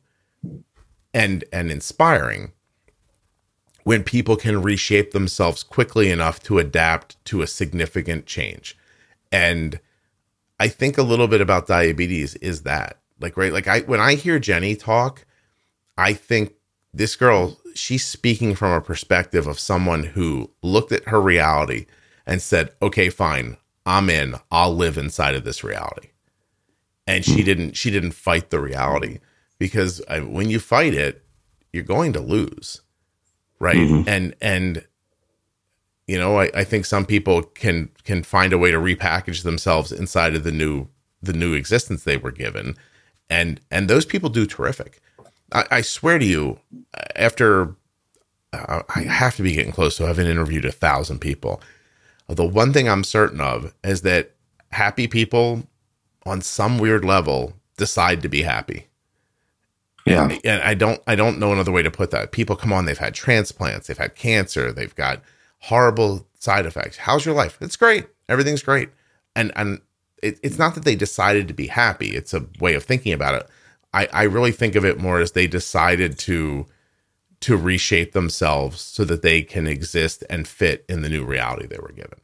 and 1.15 1.45
and 1.53 1.71
inspiring 1.71 2.53
when 3.87 4.03
people 4.03 4.37
can 4.37 4.61
reshape 4.61 5.13
themselves 5.13 5.63
quickly 5.63 6.11
enough 6.11 6.43
to 6.43 6.59
adapt 6.59 7.25
to 7.25 7.41
a 7.41 7.47
significant 7.47 8.27
change. 8.27 8.77
And 9.31 9.79
I 10.59 10.67
think 10.67 10.99
a 10.99 11.05
little 11.05 11.29
bit 11.29 11.41
about 11.41 11.69
diabetes 11.69 12.35
is 12.37 12.63
that. 12.63 12.99
Like 13.21 13.37
right 13.37 13.53
like 13.53 13.69
I 13.69 13.81
when 13.83 14.01
I 14.01 14.17
hear 14.17 14.41
Jenny 14.41 14.75
talk, 14.75 15.25
I 15.97 16.15
think 16.15 16.55
this 16.93 17.15
girl 17.15 17.61
she's 17.77 18.05
speaking 18.05 18.57
from 18.57 18.73
a 18.73 18.81
perspective 18.81 19.47
of 19.47 19.61
someone 19.61 20.03
who 20.03 20.51
looked 20.63 20.91
at 20.91 21.07
her 21.07 21.21
reality 21.21 21.87
and 22.27 22.43
said, 22.43 22.71
"Okay, 22.83 23.09
fine. 23.09 23.57
I'm 23.85 24.11
in. 24.11 24.37
I'll 24.51 24.75
live 24.75 24.99
inside 24.99 25.35
of 25.35 25.45
this 25.45 25.63
reality." 25.63 26.09
And 27.07 27.25
she 27.25 27.43
didn't 27.43 27.77
she 27.77 27.91
didn't 27.91 28.13
fight 28.13 28.51
the 28.51 28.61
reality 28.61 29.21
because 29.59 30.03
when 30.09 30.51
you 30.51 30.59
fight 30.59 30.95
it, 30.95 31.25
you're 31.73 31.85
going 31.85 32.13
to 32.15 32.21
lose, 32.21 32.83
right? 33.59 33.77
Mm-hmm. 33.77 34.09
And 34.09 34.35
and 34.41 34.85
you 36.07 36.19
know, 36.19 36.39
I, 36.41 36.51
I 36.55 36.65
think 36.65 36.85
some 36.85 37.05
people 37.05 37.43
can 37.43 37.91
can 38.05 38.23
find 38.23 38.53
a 38.53 38.59
way 38.59 38.71
to 38.71 38.79
repackage 38.79 39.43
themselves 39.43 39.93
inside 39.93 40.35
of 40.35 40.45
the 40.45 40.53
new 40.53 40.89
the 41.23 41.33
new 41.33 41.55
existence 41.55 42.05
they 42.05 42.17
were 42.17 42.33
given, 42.33 42.77
and 43.29 43.61
and 43.71 43.89
those 43.89 44.07
people 44.07 44.29
do 44.29 44.47
terrific. 44.47 45.01
I, 45.53 45.65
I 45.71 45.81
swear 45.81 46.19
to 46.19 46.25
you, 46.25 46.59
after 47.15 47.75
uh, 48.53 48.83
I 48.95 49.03
have 49.03 49.37
to 49.37 49.43
be 49.43 49.53
getting 49.53 49.73
close 49.73 49.97
to 49.97 50.07
having 50.07 50.27
interviewed 50.27 50.65
a 50.65 50.73
thousand 50.73 51.21
people. 51.21 51.61
The 52.29 52.45
one 52.45 52.73
thing 52.73 52.89
I'm 52.89 53.05
certain 53.05 53.41
of 53.41 53.75
is 53.85 54.03
that 54.03 54.33
happy 54.73 55.07
people 55.07 55.67
on 56.25 56.41
some 56.41 56.79
weird 56.79 57.05
level 57.05 57.55
decide 57.77 58.23
to 58.23 58.29
be 58.29 58.43
happy. 58.43 58.89
Yeah. 60.05 60.39
And, 60.45 60.63
I 60.63 60.75
don't 60.75 61.01
I 61.07 61.15
don't 61.15 61.39
know 61.39 61.53
another 61.53 61.73
way 61.73 61.83
to 61.83 61.91
put 61.91 62.11
that. 62.13 62.33
People 62.33 62.57
come 62.57 62.73
on, 62.73 62.85
they've 62.85 62.99
had 62.99 63.15
transplants, 63.15 63.87
they've 63.87 63.99
had 63.99 64.15
cancer, 64.15 64.73
they've 64.73 64.95
got 64.95 65.23
horrible 65.61 66.27
side 66.39 66.67
effects. 66.67 66.97
How's 66.97 67.25
your 67.25 67.35
life? 67.35 67.59
It's 67.61 67.77
great. 67.77 68.07
Everything's 68.29 68.63
great. 68.63 68.91
And 69.35 69.53
and 69.57 69.81
it, 70.23 70.39
it's 70.43 70.59
not 70.59 70.75
that 70.75 70.85
they 70.85 70.97
decided 70.97 71.49
to 71.49 71.55
be 71.55 71.67
happy. 71.67 72.15
It's 72.17 72.35
a 72.35 72.47
way 72.61 72.75
of 72.75 72.85
thinking 72.85 73.13
about 73.13 73.35
it. 73.35 73.49
I, 73.93 74.09
I 74.13 74.23
really 74.25 74.53
think 74.53 74.75
of 74.75 74.85
it 74.85 74.99
more 74.99 75.21
as 75.21 75.33
they 75.33 75.47
decided 75.47 76.19
to 76.21 76.67
to 77.41 77.57
reshape 77.57 78.13
themselves 78.13 78.81
so 78.81 79.05
that 79.05 79.23
they 79.23 79.43
can 79.43 79.67
exist 79.67 80.25
and 80.31 80.49
fit 80.49 80.85
in 80.89 81.03
the 81.03 81.09
new 81.09 81.25
reality 81.25 81.67
they 81.67 81.79
were 81.79 81.93
given. 81.93 82.19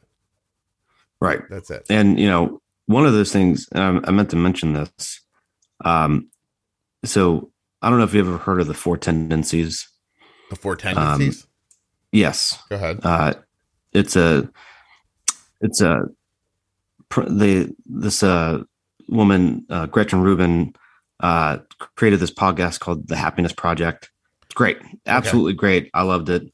Right. 1.21 1.41
That's 1.49 1.69
it. 1.71 1.85
And 1.89 2.19
you 2.19 2.27
know, 2.27 2.61
one 2.85 3.05
of 3.05 3.13
those 3.13 3.31
things, 3.31 3.67
and 3.71 4.05
I, 4.05 4.09
I 4.09 4.11
meant 4.11 4.29
to 4.31 4.35
mention 4.35 4.73
this. 4.73 5.21
Um, 5.85 6.29
so 7.05 7.51
I 7.81 7.89
don't 7.89 7.99
know 7.99 8.05
if 8.05 8.13
you've 8.13 8.27
ever 8.27 8.37
heard 8.37 8.61
of 8.61 8.67
the 8.67 8.73
four 8.73 8.97
tendencies. 8.97 9.87
The 10.49 10.55
four 10.55 10.75
tendencies. 10.75 11.43
Um, 11.43 11.49
yes. 12.11 12.61
Go 12.69 12.75
ahead. 12.75 12.99
Uh, 13.03 13.33
it's 13.91 14.15
a, 14.15 14.49
it's 15.61 15.81
a, 15.81 16.05
the 17.15 17.71
this 17.85 18.23
uh 18.23 18.63
woman 19.07 19.67
uh, 19.69 19.85
Gretchen 19.85 20.23
Rubin 20.23 20.73
uh 21.19 21.59
created 21.95 22.19
this 22.19 22.33
podcast 22.33 22.79
called 22.79 23.07
The 23.07 23.15
Happiness 23.15 23.53
Project. 23.53 24.09
Great, 24.55 24.77
absolutely 25.05 25.53
okay. 25.53 25.57
great. 25.57 25.91
I 25.93 26.03
loved 26.03 26.29
it. 26.29 26.51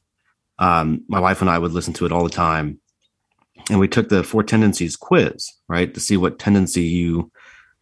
Um, 0.58 1.04
my 1.08 1.20
wife 1.20 1.40
and 1.40 1.50
I 1.50 1.58
would 1.58 1.72
listen 1.72 1.92
to 1.94 2.06
it 2.06 2.12
all 2.12 2.24
the 2.24 2.30
time, 2.30 2.80
and 3.70 3.78
we 3.78 3.88
took 3.88 4.08
the 4.08 4.22
four 4.22 4.42
tendencies 4.42 4.96
quiz, 4.96 5.50
right, 5.68 5.92
to 5.92 6.00
see 6.00 6.16
what 6.16 6.38
tendency 6.38 6.82
you 6.82 7.30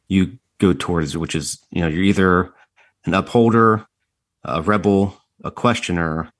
you 0.08 0.38
go 0.58 0.72
towards, 0.72 1.16
which 1.16 1.34
is 1.34 1.58
you 1.70 1.80
know 1.80 1.88
you're 1.88 2.02
either 2.02 2.52
an 3.04 3.14
upholder, 3.14 3.86
a 4.44 4.62
rebel, 4.62 5.20
a 5.44 5.50
questioner, 5.50 6.32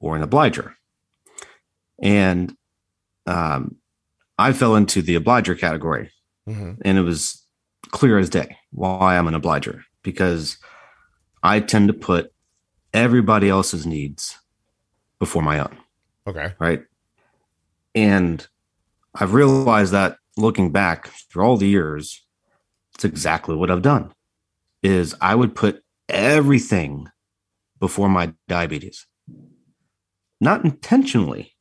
or 0.00 0.16
an 0.16 0.22
obliger. 0.22 0.76
And 2.02 2.54
um, 3.26 3.76
I 4.38 4.52
fell 4.52 4.74
into 4.74 5.02
the 5.02 5.16
obliger 5.16 5.54
category. 5.54 6.10
Mm-hmm. 6.48 6.72
And 6.82 6.98
it 6.98 7.02
was 7.02 7.44
clear 7.90 8.18
as 8.18 8.30
day 8.30 8.56
why 8.70 9.16
I'm 9.16 9.28
an 9.28 9.34
obliger 9.34 9.84
because 10.02 10.56
I 11.42 11.60
tend 11.60 11.88
to 11.88 11.94
put 11.94 12.32
everybody 12.92 13.48
else's 13.48 13.86
needs 13.86 14.38
before 15.18 15.42
my 15.42 15.58
own. 15.58 15.76
Okay. 16.26 16.54
Right. 16.58 16.82
And 17.94 18.46
I've 19.14 19.34
realized 19.34 19.92
that 19.92 20.18
looking 20.36 20.70
back 20.70 21.08
through 21.08 21.44
all 21.44 21.56
the 21.56 21.68
years, 21.68 22.24
it's 22.94 23.04
exactly 23.04 23.56
what 23.56 23.70
I've 23.70 23.82
done 23.82 24.12
is 24.82 25.14
I 25.20 25.34
would 25.34 25.54
put 25.54 25.82
everything 26.08 27.08
before 27.78 28.08
my 28.08 28.32
diabetes. 28.48 29.06
Not 30.40 30.64
intentionally, 30.64 31.54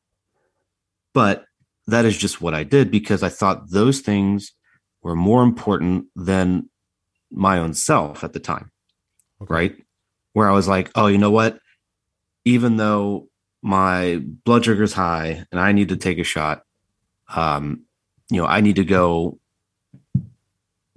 but 1.13 1.45
that 1.87 2.05
is 2.05 2.17
just 2.17 2.41
what 2.41 2.53
I 2.53 2.63
did 2.63 2.91
because 2.91 3.23
I 3.23 3.29
thought 3.29 3.71
those 3.71 3.99
things 3.99 4.53
were 5.01 5.15
more 5.15 5.43
important 5.43 6.05
than 6.15 6.69
my 7.31 7.57
own 7.57 7.73
self 7.73 8.23
at 8.23 8.33
the 8.33 8.39
time. 8.39 8.71
Okay. 9.41 9.53
Right. 9.53 9.75
Where 10.33 10.49
I 10.49 10.53
was 10.53 10.67
like, 10.67 10.91
oh, 10.95 11.07
you 11.07 11.17
know 11.17 11.31
what? 11.31 11.59
Even 12.45 12.77
though 12.77 13.27
my 13.61 14.21
blood 14.45 14.65
sugar 14.65 14.83
is 14.83 14.93
high 14.93 15.45
and 15.51 15.59
I 15.59 15.71
need 15.71 15.89
to 15.89 15.97
take 15.97 16.17
a 16.19 16.23
shot, 16.23 16.63
um, 17.35 17.83
you 18.29 18.41
know, 18.41 18.47
I 18.47 18.61
need 18.61 18.75
to 18.77 18.85
go 18.85 19.39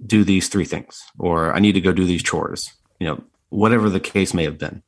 do 0.05 0.23
these 0.23 0.49
three 0.49 0.65
things 0.65 1.01
or 1.17 1.53
I 1.53 1.59
need 1.59 1.73
to 1.73 1.81
go 1.81 1.91
do 1.91 2.05
these 2.05 2.23
chores. 2.23 2.71
You 2.99 3.07
know, 3.07 3.23
whatever 3.49 3.89
the 3.89 3.99
case 3.99 4.33
may 4.33 4.43
have 4.43 4.57
been. 4.57 4.83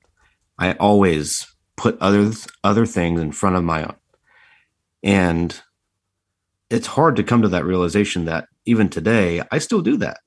I 0.57 0.73
always 0.73 1.47
put 1.75 1.97
other 1.99 2.31
other 2.63 2.85
things 2.85 3.19
in 3.19 3.31
front 3.31 3.55
of 3.55 3.63
my 3.63 3.83
own. 3.83 3.95
And 5.03 5.59
it's 6.69 6.87
hard 6.87 7.15
to 7.17 7.23
come 7.23 7.41
to 7.41 7.49
that 7.49 7.65
realization 7.65 8.25
that 8.25 8.47
even 8.65 8.89
today 8.89 9.43
I 9.51 9.59
still 9.59 9.81
do 9.81 9.97
that. 9.97 10.19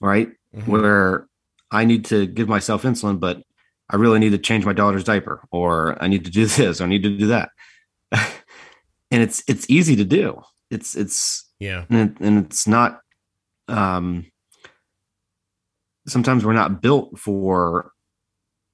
Right? 0.00 0.28
Mm-hmm. 0.54 0.70
Where 0.70 1.26
I 1.70 1.84
need 1.84 2.04
to 2.06 2.26
give 2.26 2.48
myself 2.48 2.82
insulin, 2.82 3.20
but 3.20 3.42
I 3.88 3.96
really 3.96 4.18
need 4.18 4.30
to 4.30 4.38
change 4.38 4.64
my 4.64 4.72
daughter's 4.72 5.04
diaper, 5.04 5.46
or 5.50 6.02
I 6.02 6.08
need 6.08 6.24
to 6.24 6.30
do 6.30 6.46
this, 6.46 6.80
or 6.80 6.84
I 6.84 6.88
need 6.88 7.02
to 7.02 7.16
do 7.16 7.26
that. 7.28 7.50
and 8.12 9.22
it's 9.22 9.42
it's 9.46 9.68
easy 9.68 9.96
to 9.96 10.04
do. 10.04 10.42
It's 10.70 10.96
it's 10.96 11.48
yeah, 11.58 11.84
and, 11.90 12.16
and 12.20 12.46
it's 12.46 12.66
not 12.66 13.00
um 13.68 14.26
sometimes 16.06 16.44
we're 16.44 16.52
not 16.52 16.82
built 16.82 17.18
for 17.18 17.92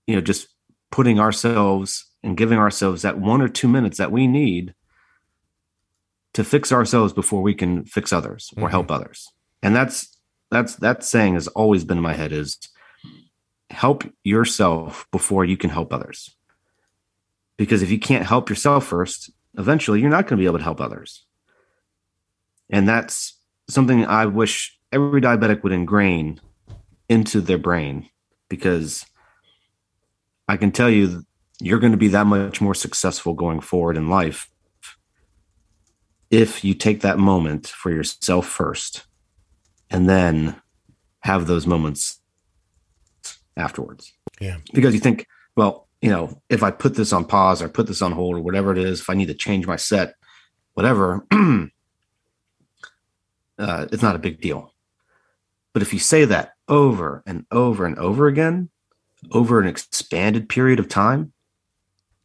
you 0.07 0.15
know 0.15 0.21
just 0.21 0.49
putting 0.91 1.19
ourselves 1.21 2.07
and 2.23 2.37
giving 2.37 2.59
ourselves 2.59 3.03
that 3.03 3.19
one 3.19 3.43
or 3.43 3.49
two 3.49 3.69
minutes 3.69 3.99
that 3.99 4.13
we 4.13 4.27
need 4.27 4.75
to 6.35 6.45
fix 6.45 6.73
ourselves 6.73 7.13
before 7.13 7.43
we 7.43 7.55
can 7.55 7.85
fix 7.85 8.13
others 8.13 8.51
or 8.57 8.65
mm-hmm. 8.65 8.71
help 8.71 8.91
others 8.91 9.29
and 9.63 9.75
that's 9.75 10.19
that's 10.51 10.77
that 10.77 11.03
saying 11.03 11.35
has 11.35 11.49
always 11.49 11.85
been 11.85 11.99
in 11.99 12.03
my 12.03 12.15
head 12.15 12.33
is 12.33 12.59
help 13.71 14.05
yourself 14.25 15.07
before 15.11 15.45
you 15.45 15.57
can 15.57 15.71
help 15.71 15.93
others. 15.93 16.35
Because 17.57 17.83
if 17.83 17.91
you 17.91 17.99
can't 17.99 18.27
help 18.27 18.49
yourself 18.49 18.87
first 18.87 19.31
eventually 19.59 20.01
you're 20.01 20.11
not 20.11 20.27
going 20.27 20.37
to 20.37 20.43
be 20.43 20.47
able 20.47 20.59
to 20.59 20.65
help 20.65 20.81
others. 20.81 21.25
And 22.71 22.89
that's 22.89 23.39
something 23.69 24.05
i 24.07 24.25
wish 24.27 24.79
every 24.93 25.21
diabetic 25.21 25.63
would 25.63 25.73
ingrain 25.73 26.41
into 27.09 27.41
their 27.41 27.59
brain 27.59 28.09
because 28.49 29.05
I 30.49 30.57
can 30.57 30.71
tell 30.71 30.89
you 30.89 31.25
you're 31.61 31.81
going 31.81 31.93
to 31.93 31.99
be 31.99 32.09
that 32.09 32.27
much 32.27 32.61
more 32.61 32.75
successful 32.75 33.35
going 33.35 33.61
forward 33.61 33.97
in 33.97 34.09
life 34.09 34.49
if 36.31 36.65
you 36.65 36.75
take 36.75 37.01
that 37.01 37.19
moment 37.19 37.67
for 37.67 37.91
yourself 37.91 38.47
first 38.47 39.07
and 39.91 40.09
then 40.09 40.61
have 41.21 41.47
those 41.47 41.67
moments 41.67 42.21
afterwards. 43.57 44.13
Yeah. 44.41 44.59
Because 44.73 44.95
you 44.95 45.01
think, 45.01 45.27
well, 45.57 45.89
you 46.01 46.11
know, 46.11 46.41
if 46.49 46.63
I 46.63 46.71
put 46.71 46.95
this 46.95 47.13
on 47.13 47.25
pause 47.25 47.63
or 47.63 47.69
put 47.69 47.87
this 47.87 48.03
on 48.03 48.13
hold 48.13 48.37
or 48.37 48.41
whatever 48.41 48.73
it 48.73 48.79
is, 48.79 49.01
if 49.01 49.11
I 49.11 49.15
need 49.15 49.29
to 49.29 49.35
change 49.35 49.67
my 49.67 49.77
set, 49.77 50.15
whatever, 50.75 51.27
uh, 51.33 51.69
it's 53.59 54.03
not 54.03 54.17
a 54.17 54.21
big 54.21 54.41
deal. 54.41 54.75
But 55.73 55.83
if 55.83 55.93
you 55.93 55.99
say 55.99 56.25
that 56.25 56.53
over 56.69 57.23
and 57.27 57.45
over 57.51 57.85
and 57.87 57.99
over 57.99 58.29
again, 58.29 58.71
over 59.33 59.61
an 59.61 59.67
expanded 59.67 60.49
period 60.49 60.79
of 60.79 60.89
time, 60.89 61.33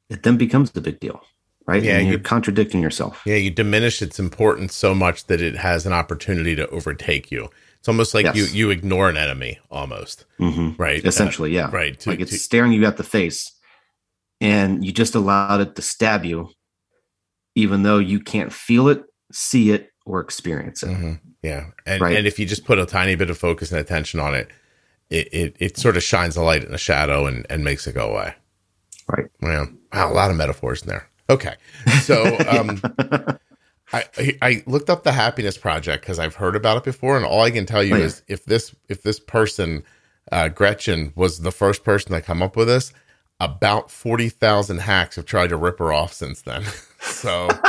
it 0.09 0.23
then 0.23 0.37
becomes 0.37 0.75
a 0.75 0.81
big 0.81 0.99
deal, 0.99 1.21
right? 1.65 1.81
Yeah, 1.83 1.97
and 1.97 2.07
you're 2.07 2.17
you- 2.17 2.23
contradicting 2.23 2.81
yourself. 2.81 3.21
Yeah, 3.25 3.35
you 3.35 3.49
diminish 3.49 4.01
its 4.01 4.19
importance 4.19 4.75
so 4.75 4.93
much 4.93 5.25
that 5.25 5.41
it 5.41 5.55
has 5.55 5.85
an 5.85 5.93
opportunity 5.93 6.55
to 6.55 6.67
overtake 6.69 7.31
you. 7.31 7.49
It's 7.81 7.87
almost 7.87 8.13
like 8.13 8.25
Yes. 8.25 8.35
you 8.35 8.45
you 8.45 8.69
ignore 8.69 9.09
an 9.09 9.17
enemy 9.17 9.57
almost, 9.71 10.25
Mhm. 10.39 10.77
right? 10.77 11.03
Essentially, 11.03 11.51
yeah. 11.51 11.65
Uh, 11.65 11.71
right. 11.71 11.99
To, 12.01 12.11
like 12.11 12.19
it's 12.19 12.29
to- 12.31 12.37
staring 12.37 12.71
you 12.73 12.85
at 12.85 12.97
the 12.97 13.03
face, 13.03 13.51
and 14.39 14.85
you 14.85 14.91
just 14.91 15.15
allowed 15.15 15.61
it 15.61 15.75
to 15.75 15.81
stab 15.81 16.23
you, 16.23 16.51
even 17.55 17.81
though 17.81 17.97
you 17.97 18.19
can't 18.19 18.53
feel 18.53 18.87
it, 18.87 19.03
see 19.31 19.71
it, 19.71 19.89
or 20.05 20.19
experience 20.21 20.83
it. 20.83 20.89
Mhm. 20.89 21.19
Yeah, 21.41 21.71
and 21.87 22.01
Right. 22.01 22.15
and 22.17 22.27
if 22.27 22.37
you 22.37 22.45
just 22.45 22.65
put 22.65 22.77
a 22.77 22.85
tiny 22.85 23.15
bit 23.15 23.31
of 23.31 23.37
focus 23.39 23.71
and 23.71 23.81
attention 23.81 24.19
on 24.19 24.35
it, 24.35 24.51
it 25.09 25.27
it, 25.33 25.55
it 25.59 25.77
sort 25.77 25.97
of 25.97 26.03
shines 26.03 26.35
a 26.37 26.41
light 26.43 26.63
in 26.63 26.71
the 26.71 26.77
shadow 26.77 27.25
and 27.25 27.47
and 27.49 27.63
makes 27.63 27.87
it 27.87 27.93
go 27.95 28.11
away. 28.11 28.35
Right. 29.07 29.25
Yeah. 29.41 29.65
Wow, 29.91 30.11
a 30.11 30.13
lot 30.13 30.29
of 30.29 30.37
metaphors 30.37 30.83
in 30.83 30.87
there. 30.89 31.09
Okay, 31.31 31.55
so 32.03 32.37
um, 32.47 32.79
I 33.93 34.05
I- 34.41 34.63
looked 34.65 34.89
up 34.89 35.03
the 35.03 35.11
Happiness 35.11 35.57
Project 35.57 36.03
because 36.03 36.19
I've 36.19 36.35
heard 36.35 36.55
about 36.55 36.77
it 36.77 36.83
before, 36.83 37.17
and 37.17 37.25
all 37.25 37.41
I 37.41 37.51
can 37.51 37.65
tell 37.65 37.83
you 37.83 37.95
Oh, 37.95 37.99
is 37.99 38.21
if 38.27 38.45
this 38.45 38.73
if 38.89 39.03
this 39.03 39.19
person, 39.19 39.83
uh, 40.31 40.47
Gretchen, 40.49 41.11
was 41.15 41.39
the 41.39 41.51
first 41.51 41.83
person 41.83 42.11
to 42.13 42.21
come 42.21 42.41
up 42.41 42.55
with 42.55 42.67
this, 42.67 42.93
about 43.39 43.91
forty 43.91 44.29
thousand 44.29 44.79
hacks 44.79 45.15
have 45.17 45.25
tried 45.25 45.49
to 45.49 45.57
rip 45.57 45.79
her 45.79 45.91
off 45.91 46.13
since 46.13 46.41
then. 46.41 46.63
so. 47.01 47.49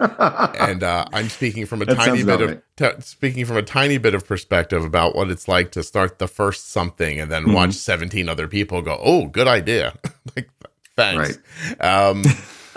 and 0.00 0.82
uh, 0.82 1.04
I'm 1.12 1.28
speaking 1.28 1.66
from 1.66 1.82
a 1.82 1.84
That 1.84 1.98
tiny 1.98 2.22
bit 2.24 2.40
of 2.40 2.62
t- 2.76 3.00
speaking 3.02 3.44
from 3.44 3.58
a 3.58 3.62
tiny 3.62 3.98
bit 3.98 4.14
of 4.14 4.26
perspective 4.26 4.82
about 4.82 5.14
what 5.14 5.30
it's 5.30 5.46
like 5.46 5.72
to 5.72 5.82
start 5.82 6.18
the 6.18 6.26
first 6.28 6.70
something 6.70 7.20
and 7.20 7.30
then 7.30 7.44
Mhm. 7.44 7.52
watch 7.54 7.74
17 7.74 8.26
other 8.26 8.48
people 8.48 8.80
go, 8.80 8.98
"Oh, 9.02 9.26
good 9.26 9.46
idea." 9.46 9.92
like 10.36 10.48
thanks. 10.96 11.36
Um 11.80 12.22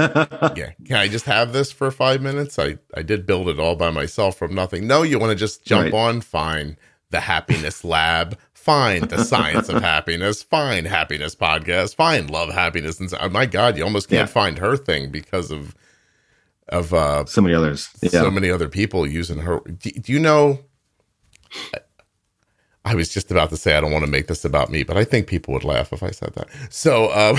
yeah, 0.55 0.71
can 0.85 0.97
I 0.97 1.07
just 1.07 1.25
have 1.25 1.53
this 1.53 1.71
for 1.71 1.91
5 1.91 2.21
minutes? 2.21 2.57
I 2.59 2.77
I 2.95 3.01
did 3.01 3.25
build 3.25 3.49
it 3.49 3.59
all 3.59 3.75
by 3.75 3.89
myself 3.91 4.37
from 4.37 4.53
nothing. 4.55 4.87
No, 4.87 5.01
you 5.03 5.19
want 5.19 5.31
to 5.31 5.35
just 5.35 5.65
jump 5.65 5.91
Right. 5.91 5.93
on? 5.93 6.21
Fine. 6.21 6.77
The 7.11 7.19
happiness 7.21 7.83
lab, 7.83 8.37
fine. 8.53 9.07
The 9.07 9.23
science 9.23 9.69
of 9.69 9.81
happiness, 9.93 10.41
fine. 10.43 10.85
Happiness 10.85 11.35
podcast, 11.35 11.95
fine. 11.95 12.27
Love 12.27 12.51
happiness 12.53 12.99
and 12.99 13.09
so- 13.09 13.29
my 13.29 13.45
god, 13.45 13.77
you 13.77 13.83
almost 13.83 14.09
can't 14.09 14.27
Yeah. 14.29 14.33
find 14.33 14.57
her 14.59 14.75
thing 14.77 15.11
because 15.11 15.51
of 15.51 15.75
of 16.69 16.93
uh 16.93 17.25
so 17.25 17.41
many 17.41 17.53
others. 17.53 17.89
Yeah. 18.01 18.09
so 18.09 18.31
many 18.31 18.49
other 18.49 18.69
people 18.69 19.05
using 19.05 19.39
her. 19.39 19.59
Do, 19.59 19.91
do 19.91 20.11
you 20.13 20.19
know? 20.19 20.59
I 22.85 22.95
was 22.95 23.09
just 23.09 23.31
about 23.31 23.49
to 23.51 23.57
say 23.57 23.77
I 23.77 23.81
don't 23.81 23.91
want 23.91 24.03
to 24.05 24.11
make 24.11 24.27
this 24.27 24.43
about 24.43 24.69
me, 24.71 24.83
but 24.83 24.97
I 24.97 25.03
think 25.05 25.27
people 25.27 25.53
would 25.53 25.63
laugh 25.63 25.93
if 25.93 26.03
I 26.03 26.11
said 26.11 26.33
that. 26.35 26.47
So, 26.69 27.11
um, 27.13 27.37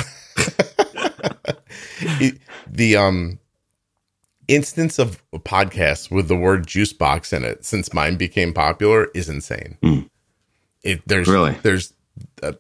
it- 2.01 2.39
the 2.71 2.97
um 2.97 3.39
instance 4.49 4.99
of 4.99 5.23
podcasts 5.33 6.11
with 6.11 6.29
the 6.29 6.37
word 6.37 6.67
juice 6.67 6.93
box 6.93 7.33
in 7.33 7.45
it 7.45 7.65
since 7.65 7.95
mine 7.95 8.17
became 8.17 8.53
popular 8.53 9.07
is 9.15 9.29
insane. 9.29 9.79
Hmm. 9.83 10.01
It 10.83 11.03
there's 11.07 11.29
Really? 11.29 11.53
there's 11.63 11.95
uh, 12.43 12.53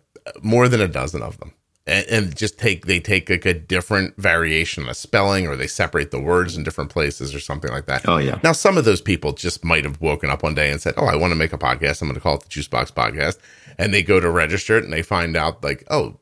more 0.42 0.68
than 0.68 0.80
a 0.80 0.88
dozen 0.88 1.22
of 1.22 1.38
them. 1.38 1.52
And, 1.86 2.06
and 2.08 2.34
just 2.36 2.58
take 2.58 2.86
they 2.86 2.98
take 3.00 3.28
like 3.28 3.44
a 3.44 3.52
different 3.52 4.16
variation 4.16 4.88
of 4.88 4.96
spelling 4.96 5.46
or 5.46 5.54
they 5.56 5.66
separate 5.66 6.10
the 6.10 6.18
words 6.20 6.56
in 6.56 6.64
different 6.64 6.88
places 6.90 7.34
or 7.34 7.40
something 7.40 7.70
like 7.70 7.84
that. 7.84 8.08
Oh 8.08 8.16
yeah. 8.16 8.38
Now, 8.42 8.52
some 8.52 8.78
of 8.78 8.86
those 8.86 9.02
people 9.02 9.34
just 9.34 9.62
might 9.62 9.84
have 9.84 10.00
woken 10.00 10.30
up 10.30 10.42
one 10.42 10.54
day 10.54 10.70
and 10.70 10.80
said, 10.80 10.94
"Oh, 10.96 11.04
I 11.04 11.16
want 11.16 11.32
to 11.32 11.36
make 11.36 11.52
a 11.52 11.58
podcast. 11.58 12.00
I'm 12.00 12.08
going 12.08 12.14
to 12.14 12.20
call 12.22 12.36
it 12.36 12.44
the 12.44 12.48
Juice 12.48 12.68
Box 12.68 12.90
Podcast," 12.90 13.36
and 13.76 13.92
they 13.92 14.02
go 14.02 14.18
to 14.18 14.30
register 14.30 14.78
it 14.78 14.84
and 14.84 14.92
they 14.94 15.02
find 15.02 15.36
out 15.36 15.62
like, 15.62 15.84
"Oh, 15.90 16.16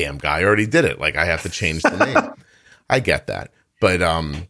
damn 0.00 0.18
guy 0.18 0.42
already 0.42 0.66
did 0.66 0.84
it. 0.84 1.00
Like, 1.00 1.16
I 1.16 1.24
have 1.24 1.42
to 1.42 1.48
change 1.48 1.82
the 1.82 1.96
name." 2.04 2.32
I 2.90 3.00
get 3.00 3.26
that, 3.26 3.52
but 3.80 4.00
um, 4.02 4.46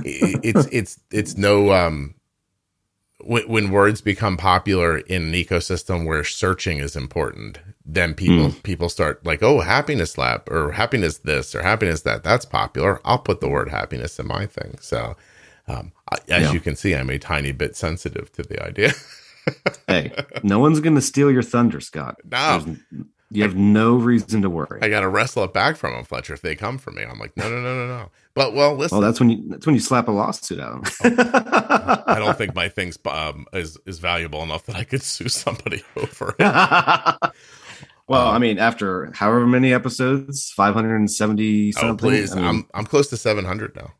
i- 0.00 0.40
it's 0.42 0.66
it's 0.72 1.00
it's 1.10 1.36
no 1.36 1.72
um, 1.72 2.14
when, 3.24 3.48
when 3.48 3.70
words 3.70 4.00
become 4.00 4.36
popular 4.36 4.98
in 4.98 5.22
an 5.22 5.32
ecosystem 5.32 6.06
where 6.06 6.24
searching 6.24 6.78
is 6.78 6.96
important, 6.96 7.58
then 7.84 8.14
people 8.14 8.52
people 8.62 8.88
start 8.88 9.24
like, 9.24 9.42
"Oh, 9.42 9.60
happiness 9.60 10.16
lab 10.18 10.48
or 10.50 10.72
happiness 10.72 11.18
this 11.18 11.54
or 11.54 11.62
happiness 11.62 12.02
that." 12.02 12.22
That's 12.24 12.44
popular. 12.44 13.00
I'll 13.04 13.18
put 13.18 13.40
the 13.40 13.48
word 13.48 13.68
happiness 13.70 14.18
in 14.18 14.26
my 14.26 14.46
thing. 14.46 14.78
So. 14.80 15.16
Um, 15.70 15.92
as 16.10 16.20
Yeah. 16.44 16.52
you 16.52 16.60
can 16.60 16.76
see, 16.76 16.94
I'm 16.94 17.10
a 17.10 17.18
tiny 17.18 17.52
bit 17.52 17.76
sensitive 17.76 18.32
to 18.32 18.42
the 18.42 18.62
idea. 18.64 18.92
Hey, 19.86 20.12
no 20.42 20.58
one's 20.58 20.80
going 20.80 20.94
to 20.94 21.00
steal 21.02 21.30
your 21.30 21.42
thunder, 21.42 21.80
Scott. 21.80 22.16
No. 22.24 22.60
There's- 22.60 22.78
you 23.30 23.42
have 23.42 23.54
no 23.56 23.96
reason 23.96 24.42
to 24.42 24.50
worry. 24.50 24.78
I 24.82 24.88
got 24.88 25.00
to 25.00 25.08
wrestle 25.08 25.44
it 25.44 25.52
back 25.52 25.76
from 25.76 25.92
them, 25.94 26.04
Fletcher, 26.04 26.32
if 26.34 26.40
they 26.40 26.54
come 26.56 26.78
for 26.78 26.90
me. 26.90 27.02
I'm 27.02 27.18
like, 27.18 27.36
no, 27.36 27.48
no, 27.50 27.60
no, 27.60 27.74
no, 27.74 27.86
no. 27.86 28.10
But 28.34 28.54
well, 28.54 28.74
listen, 28.74 28.98
well, 28.98 29.06
that's 29.06 29.20
when 29.20 29.30
you 29.30 29.42
that's 29.48 29.66
when 29.66 29.74
you 29.74 29.80
slap 29.80 30.08
a 30.08 30.12
lawsuit 30.12 30.58
at 30.60 30.70
them. 30.70 30.82
I 32.06 32.18
don't 32.18 32.38
think 32.38 32.54
my 32.54 32.68
thing's 32.68 32.98
um, 33.06 33.46
is 33.52 33.76
is 33.86 33.98
valuable 33.98 34.42
enough 34.42 34.64
that 34.66 34.76
I 34.76 34.84
could 34.84 35.02
sue 35.02 35.28
somebody 35.28 35.82
over. 35.96 36.34
it. 36.38 36.42
well, 38.08 38.28
I 38.28 38.38
mean, 38.38 38.58
after 38.58 39.10
however 39.14 39.46
many 39.46 39.72
episodes, 39.74 40.50
570 40.52 41.72
something. 41.72 41.96
please, 41.96 42.32
I 42.32 42.36
mean- 42.36 42.44
I'm 42.44 42.66
I'm 42.74 42.84
close 42.86 43.08
to 43.08 43.16
700 43.16 43.76
now. 43.76 43.92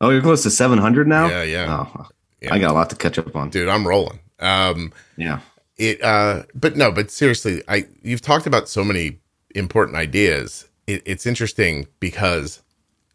oh, 0.00 0.10
you're 0.10 0.22
close 0.22 0.42
to 0.44 0.50
seven 0.50 0.78
hundred 0.78 1.06
now. 1.06 1.28
Yeah, 1.28 1.42
yeah, 1.42 1.86
Oh, 1.94 2.06
Yeah. 2.40 2.54
I 2.54 2.58
got 2.58 2.70
a 2.70 2.74
lot 2.74 2.88
to 2.90 2.96
catch 2.96 3.18
up 3.18 3.36
on. 3.36 3.50
dude, 3.50 3.68
I'm 3.68 3.86
rolling. 3.86 4.20
Um, 4.38 4.92
Yeah. 5.18 5.40
It 5.80 6.02
uh 6.04 6.44
but 6.54 6.76
no 6.76 6.92
but 6.92 7.10
seriously 7.10 7.62
i 7.66 7.86
you've 8.02 8.20
talked 8.20 8.46
about 8.46 8.68
so 8.68 8.84
many 8.84 9.18
important 9.54 9.96
ideas. 9.96 10.68
It, 10.86 11.02
it's 11.04 11.26
interesting 11.26 11.88
because 11.98 12.62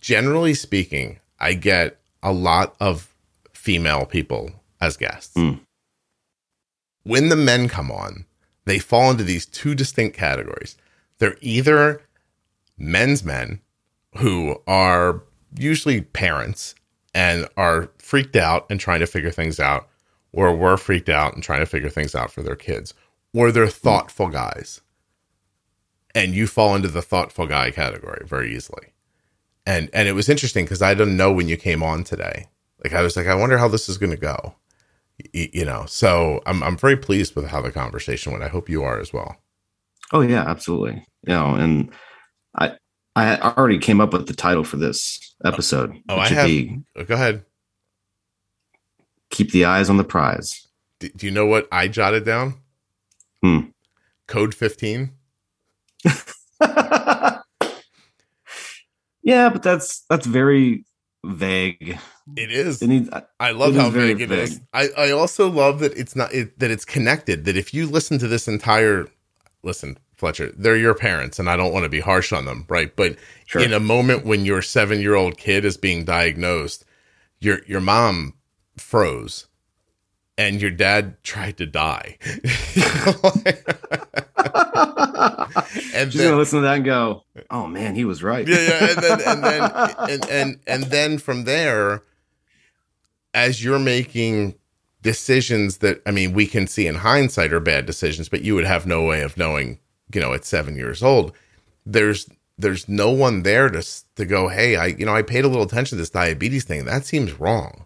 generally 0.01 0.53
speaking 0.53 1.19
i 1.39 1.53
get 1.53 1.99
a 2.21 2.33
lot 2.33 2.75
of 2.79 3.13
female 3.53 4.05
people 4.05 4.51
as 4.81 4.97
guests. 4.97 5.35
Mm. 5.35 5.61
when 7.03 7.29
the 7.29 7.35
men 7.35 7.69
come 7.69 7.91
on 7.91 8.25
they 8.65 8.79
fall 8.79 9.11
into 9.11 9.23
these 9.23 9.45
two 9.45 9.75
distinct 9.75 10.17
categories. 10.17 10.75
They're 11.19 11.37
either 11.41 12.01
men's 12.77 13.23
men 13.23 13.61
who 14.17 14.61
are 14.67 15.23
usually 15.57 16.01
parents 16.01 16.75
and 17.13 17.47
are 17.55 17.89
freaked 17.97 18.35
out 18.35 18.65
and 18.69 18.79
trying 18.79 18.99
to 18.99 19.07
figure 19.07 19.31
things 19.31 19.59
out 19.59 19.87
or 20.35 20.53
were 20.53 20.75
freaked 20.75 21.07
out 21.07 21.33
and 21.33 21.41
trying 21.41 21.61
to 21.61 21.65
figure 21.65 21.89
things 21.89 22.13
out 22.13 22.29
for 22.29 22.43
their 22.43 22.57
kids, 22.57 22.93
or 23.33 23.51
they're 23.51 23.67
thoughtful 23.67 24.27
guys. 24.27 24.81
And 26.13 26.33
you 26.35 26.45
fall 26.45 26.75
into 26.75 26.89
the 26.89 27.01
thoughtful 27.01 27.47
guy 27.47 27.71
category 27.71 28.25
very 28.25 28.53
easily. 28.55 28.93
And 29.65 29.89
and 29.93 30.07
it 30.07 30.13
was 30.13 30.29
interesting 30.29 30.65
because 30.65 30.81
I 30.81 30.93
didn't 30.93 31.17
know 31.17 31.31
when 31.31 31.47
you 31.47 31.57
came 31.57 31.81
on 31.81 32.03
today. 32.03 32.47
Like 32.83 32.93
I 32.93 33.01
was 33.01 33.15
like, 33.17 33.27
I 33.27 33.35
wonder 33.35 33.57
how 33.57 33.67
this 33.67 33.89
is 33.89 33.97
going 33.97 34.11
to 34.11 34.17
go. 34.17 34.55
Y- 35.33 35.49
you 35.53 35.65
know, 35.65 35.85
so 35.87 36.41
I'm 36.45 36.61
I'm 36.63 36.77
very 36.77 36.97
pleased 36.97 37.35
with 37.35 37.47
how 37.47 37.61
the 37.61 37.71
conversation 37.71 38.31
went. 38.31 38.43
I 38.43 38.49
hope 38.49 38.69
you 38.69 38.83
are 38.83 38.99
as 38.99 39.11
well. 39.13 39.37
Oh 40.13 40.21
yeah, 40.21 40.43
absolutely. 40.47 41.05
You 41.25 41.33
know, 41.33 41.55
and 41.55 41.89
I 42.57 42.73
I 43.15 43.37
already 43.37 43.79
came 43.79 44.01
up 44.01 44.13
with 44.13 44.27
the 44.27 44.33
title 44.35 44.63
for 44.65 44.77
this 44.77 45.33
episode. 45.43 45.95
Oh, 46.09 46.17
I 46.17 46.27
have- 46.29 46.47
be 46.47 46.81
Uh, 46.97 47.03
Go 47.03 47.15
ahead. 47.15 47.43
Keep 49.29 49.51
the 49.51 49.65
eyes 49.65 49.89
on 49.89 49.97
the 49.97 50.03
prize. 50.03 50.67
Do, 50.99 51.09
do 51.09 51.25
you 51.25 51.31
know 51.31 51.45
what 51.45 51.67
I 51.71 51.87
jotted 51.87 52.25
down? 52.25 52.55
Hmm. 53.43 53.59
Code 54.27 54.55
15. 54.55 55.11
yeah, 59.21 59.49
but 59.49 59.63
that's 59.63 60.01
that's 60.09 60.25
very 60.25 60.85
vague. 61.25 61.97
It 62.35 62.51
is. 62.51 62.81
It 62.81 62.87
needs 62.87 63.09
I 63.39 63.51
love 63.51 63.75
how 63.75 63.89
vague 63.89 64.21
it 64.21 64.31
is. 64.31 64.59
I, 64.73 64.89
I 64.97 65.11
also 65.11 65.49
love 65.49 65.79
that 65.79 65.95
it's 65.97 66.15
not 66.15 66.33
it, 66.33 66.57
that 66.59 66.71
it's 66.71 66.85
connected. 66.85 67.45
That 67.45 67.57
if 67.57 67.73
you 67.73 67.85
listen 67.85 68.17
to 68.19 68.27
this 68.27 68.47
entire 68.47 69.07
listen, 69.63 69.97
Fletcher, 70.15 70.51
they're 70.57 70.77
your 70.77 70.95
parents, 70.95 71.39
and 71.39 71.49
I 71.49 71.57
don't 71.57 71.73
want 71.73 71.83
to 71.83 71.89
be 71.89 71.99
harsh 71.99 72.31
on 72.31 72.45
them, 72.45 72.65
right? 72.69 72.95
But 72.95 73.17
Sure. 73.47 73.61
in 73.61 73.73
a 73.73 73.79
moment 73.79 74.25
when 74.25 74.43
your 74.43 74.63
seven 74.63 74.99
year 75.01 75.13
old 75.13 75.37
kid 75.37 75.65
is 75.65 75.77
being 75.77 76.03
diagnosed, 76.03 76.83
your 77.39 77.59
your 77.67 77.81
mom 77.81 78.33
froze, 78.77 79.47
and 80.37 80.61
your 80.61 80.71
dad 80.71 81.21
tried 81.23 81.57
to 81.57 81.65
die. 81.65 82.17
and 85.93 86.11
She's 86.11 86.21
then, 86.21 86.29
gonna 86.29 86.37
listen 86.37 86.59
to 86.59 86.63
that 86.63 86.75
and 86.75 86.85
go, 86.85 87.23
"Oh 87.49 87.67
man, 87.67 87.95
he 87.95 88.05
was 88.05 88.23
right." 88.23 88.47
yeah, 88.47 88.57
yeah, 88.57 88.89
and 88.91 89.03
then 89.03 89.21
and 89.25 89.43
then 89.43 89.71
and, 90.09 90.29
and 90.29 90.59
and 90.67 90.83
then 90.85 91.17
from 91.17 91.43
there, 91.45 92.03
as 93.33 93.63
you're 93.63 93.79
making 93.79 94.55
decisions 95.01 95.77
that 95.77 96.01
I 96.05 96.11
mean, 96.11 96.33
we 96.33 96.47
can 96.47 96.67
see 96.67 96.87
in 96.87 96.95
hindsight 96.95 97.53
are 97.53 97.59
bad 97.59 97.85
decisions, 97.85 98.27
but 98.27 98.41
you 98.41 98.55
would 98.55 98.65
have 98.65 98.85
no 98.87 99.03
way 99.03 99.21
of 99.21 99.37
knowing, 99.37 99.79
you 100.13 100.19
know, 100.19 100.33
at 100.33 100.45
seven 100.45 100.75
years 100.75 101.03
old. 101.03 101.31
There's 101.85 102.27
there's 102.57 102.89
no 102.89 103.11
one 103.11 103.43
there 103.43 103.69
to 103.69 103.85
to 104.15 104.25
go, 104.25 104.47
hey, 104.49 104.75
I 104.75 104.87
you 104.87 105.05
know, 105.05 105.15
I 105.15 105.21
paid 105.21 105.45
a 105.45 105.47
little 105.47 105.63
attention 105.63 105.97
to 105.97 106.01
this 106.01 106.09
diabetes 106.09 106.63
thing. 106.63 106.85
That 106.85 107.05
seems 107.05 107.39
wrong. 107.39 107.85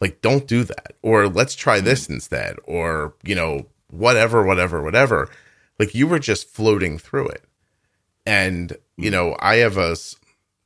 Like, 0.00 0.20
don't 0.22 0.46
do 0.46 0.64
that. 0.64 0.94
Or 1.02 1.28
let's 1.28 1.54
try 1.54 1.80
hmm. 1.80 1.84
this 1.84 2.08
instead. 2.08 2.56
Or, 2.64 3.14
you 3.22 3.34
know, 3.34 3.66
whatever, 3.88 4.42
whatever, 4.42 4.82
whatever. 4.82 5.28
Like, 5.78 5.94
you 5.94 6.06
were 6.06 6.18
just 6.18 6.48
floating 6.48 6.98
through 6.98 7.28
it. 7.28 7.44
And, 8.26 8.76
you 8.96 9.10
hmm. 9.10 9.12
know, 9.12 9.36
I 9.40 9.56
have 9.56 9.76
a, 9.76 9.96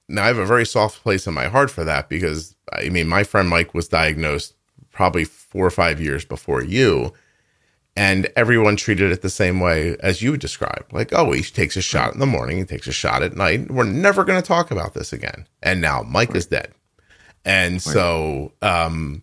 now 0.09 0.24
I 0.24 0.28
have 0.28 0.39
a 0.39 0.47
very 0.47 0.66
soft 0.66 1.02
place 1.02 1.27
in 1.27 1.35
my 1.35 1.47
heart 1.47 1.70
for 1.70 1.85
that 1.85 2.09
because, 2.09 2.55
I 2.73 2.89
mean, 2.89 3.09
my 3.09 3.24
friend 3.24 3.48
Mike 3.48 3.74
was 3.74 3.89
diagnosed 3.89 4.55
probably 4.93 5.24
four 5.24 5.66
or 5.66 5.70
five 5.70 6.01
years 6.01 6.24
before 6.24 6.62
you. 6.62 7.12
And 7.97 8.28
everyone 8.35 8.74
treated 8.74 9.12
it 9.12 9.23
the 9.23 9.31
same 9.31 9.61
way 9.61 9.97
as 10.01 10.20
you 10.20 10.36
described. 10.36 10.93
Like, 10.93 11.12
oh, 11.12 11.31
he 11.31 11.43
takes 11.43 11.77
a 11.77 11.82
shot 11.82 12.12
in 12.12 12.19
the 12.19 12.27
morning, 12.27 12.56
he 12.59 12.65
takes 12.65 12.89
a 12.89 12.93
shot 12.93 13.23
at 13.23 13.36
night. 13.36 13.70
We're 13.70 13.85
never 13.85 14.24
going 14.24 14.40
to 14.40 14.47
talk 14.47 14.73
about 14.73 14.94
this 14.94 15.12
again. 15.12 15.47
And 15.62 15.81
now 15.81 16.02
Mike 16.02 16.31
right. 16.31 16.39
is 16.39 16.47
dead. 16.47 16.73
And 17.44 17.82
so 17.82 18.52
um, 18.62 19.22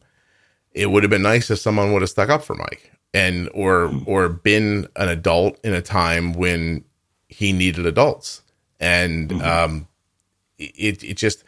it 0.74 0.92
would 0.92 1.04
have 1.04 1.10
been 1.10 1.24
nice 1.24 1.50
if 1.50 1.60
someone 1.60 1.92
would 1.94 2.02
have 2.02 2.10
stuck 2.10 2.30
up 2.30 2.44
for 2.44 2.56
Mike 2.56 2.92
and 3.14 3.50
or 3.54 3.88
hmm. 3.88 4.04
or 4.06 4.30
been 4.30 4.88
an 4.96 5.10
adult 5.10 5.60
in 5.64 5.74
a 5.74 5.82
time 5.82 6.34
when 6.34 6.84
he 7.28 7.52
needed 7.52 7.86
adults. 7.86 8.42
And 8.80 9.30
mm-hmm. 9.30 9.42
um, 9.42 9.88
it 10.58 11.04
it 11.04 11.18
just 11.18 11.44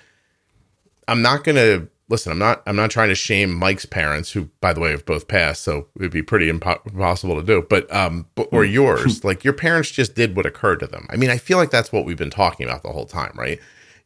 I'm 1.07 1.21
not 1.21 1.43
going 1.43 1.55
to 1.55 1.87
listen. 2.09 2.31
I'm 2.31 2.39
not 2.39 2.63
I'm 2.65 2.75
not 2.75 2.91
trying 2.91 3.09
to 3.09 3.15
shame 3.15 3.53
Mike's 3.53 3.85
parents, 3.85 4.31
who 4.31 4.49
by 4.61 4.73
the 4.73 4.79
way 4.79 4.91
have 4.91 5.05
both 5.05 5.27
passed, 5.27 5.63
so 5.63 5.87
it 5.95 6.01
would 6.01 6.11
be 6.11 6.21
pretty 6.21 6.51
impo- 6.51 6.85
impossible 6.85 7.35
to 7.35 7.43
do. 7.43 7.65
But 7.69 7.93
um, 7.93 8.27
but, 8.35 8.49
or 8.51 8.65
hmm. 8.65 8.71
yours, 8.71 9.23
like 9.25 9.43
your 9.43 9.53
parents 9.53 9.91
just 9.91 10.15
did 10.15 10.35
what 10.35 10.45
occurred 10.45 10.79
to 10.81 10.87
them. 10.87 11.07
I 11.09 11.17
mean, 11.17 11.29
I 11.29 11.37
feel 11.37 11.57
like 11.57 11.71
that's 11.71 11.91
what 11.91 12.05
we've 12.05 12.17
been 12.17 12.29
talking 12.29 12.65
about 12.65 12.83
the 12.83 12.91
whole 12.91 13.05
time, 13.05 13.33
right? 13.35 13.59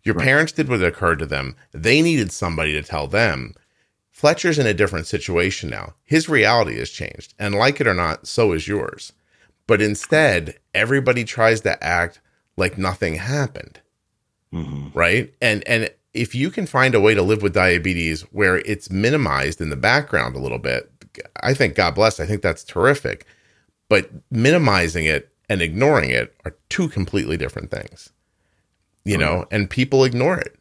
Your 0.08 0.16
right. 0.16 0.24
parents 0.24 0.54
did 0.54 0.70
what 0.70 0.82
occurred 0.82 1.20
to 1.20 1.26
them. 1.26 1.58
They 1.74 2.02
needed 2.02 2.32
somebody 2.32 2.72
to 2.72 2.82
tell 2.82 3.08
them. 3.08 3.54
Fletcher's 4.10 4.58
in 4.58 4.66
a 4.66 4.74
different 4.74 5.06
situation 5.06 5.70
now. 5.70 5.96
His 6.06 6.30
reality 6.30 6.80
has 6.80 6.90
changed. 6.90 7.34
And 7.38 7.54
like 7.54 7.82
it 7.82 7.88
or 7.88 7.94
not, 7.94 8.26
so 8.26 8.54
is 8.54 8.70
yours. 8.70 9.12
But 9.68 9.82
instead, 9.82 10.60
everybody 10.74 11.26
tries 11.26 11.60
to 11.62 11.84
act 11.84 12.22
like 12.56 12.78
nothing 12.78 13.16
happened. 13.16 13.82
Mm-hmm. 14.54 14.98
Right? 14.98 15.34
And 15.42 15.68
and 15.68 15.90
if 16.14 16.34
you 16.34 16.52
can 16.52 16.68
find 16.68 16.96
a 16.96 17.02
way 17.02 17.14
to 17.14 17.22
live 17.22 17.42
with 17.42 17.54
diabetes 17.54 18.22
where 18.32 18.60
it's 18.60 18.90
minimized 18.90 19.60
in 19.60 19.70
the 19.70 19.76
background 19.76 20.38
a 20.38 20.40
little 20.40 20.58
bit, 20.58 20.90
I 21.44 21.54
think 21.54 21.76
God 21.76 21.96
bless. 21.96 22.22
I 22.22 22.26
think 22.26 22.42
that's 22.42 22.64
terrific. 22.64 23.26
But 23.90 24.10
minimizing 24.32 25.04
it 25.04 25.34
and 25.50 25.62
ignoring 25.62 26.12
it 26.12 26.34
are 26.46 26.56
two 26.70 26.88
completely 26.88 27.36
different 27.36 27.72
things 27.72 28.14
you 29.08 29.18
know, 29.18 29.46
and 29.52 29.70
people 29.70 30.04
ignore 30.04 30.38
it. 30.38 30.56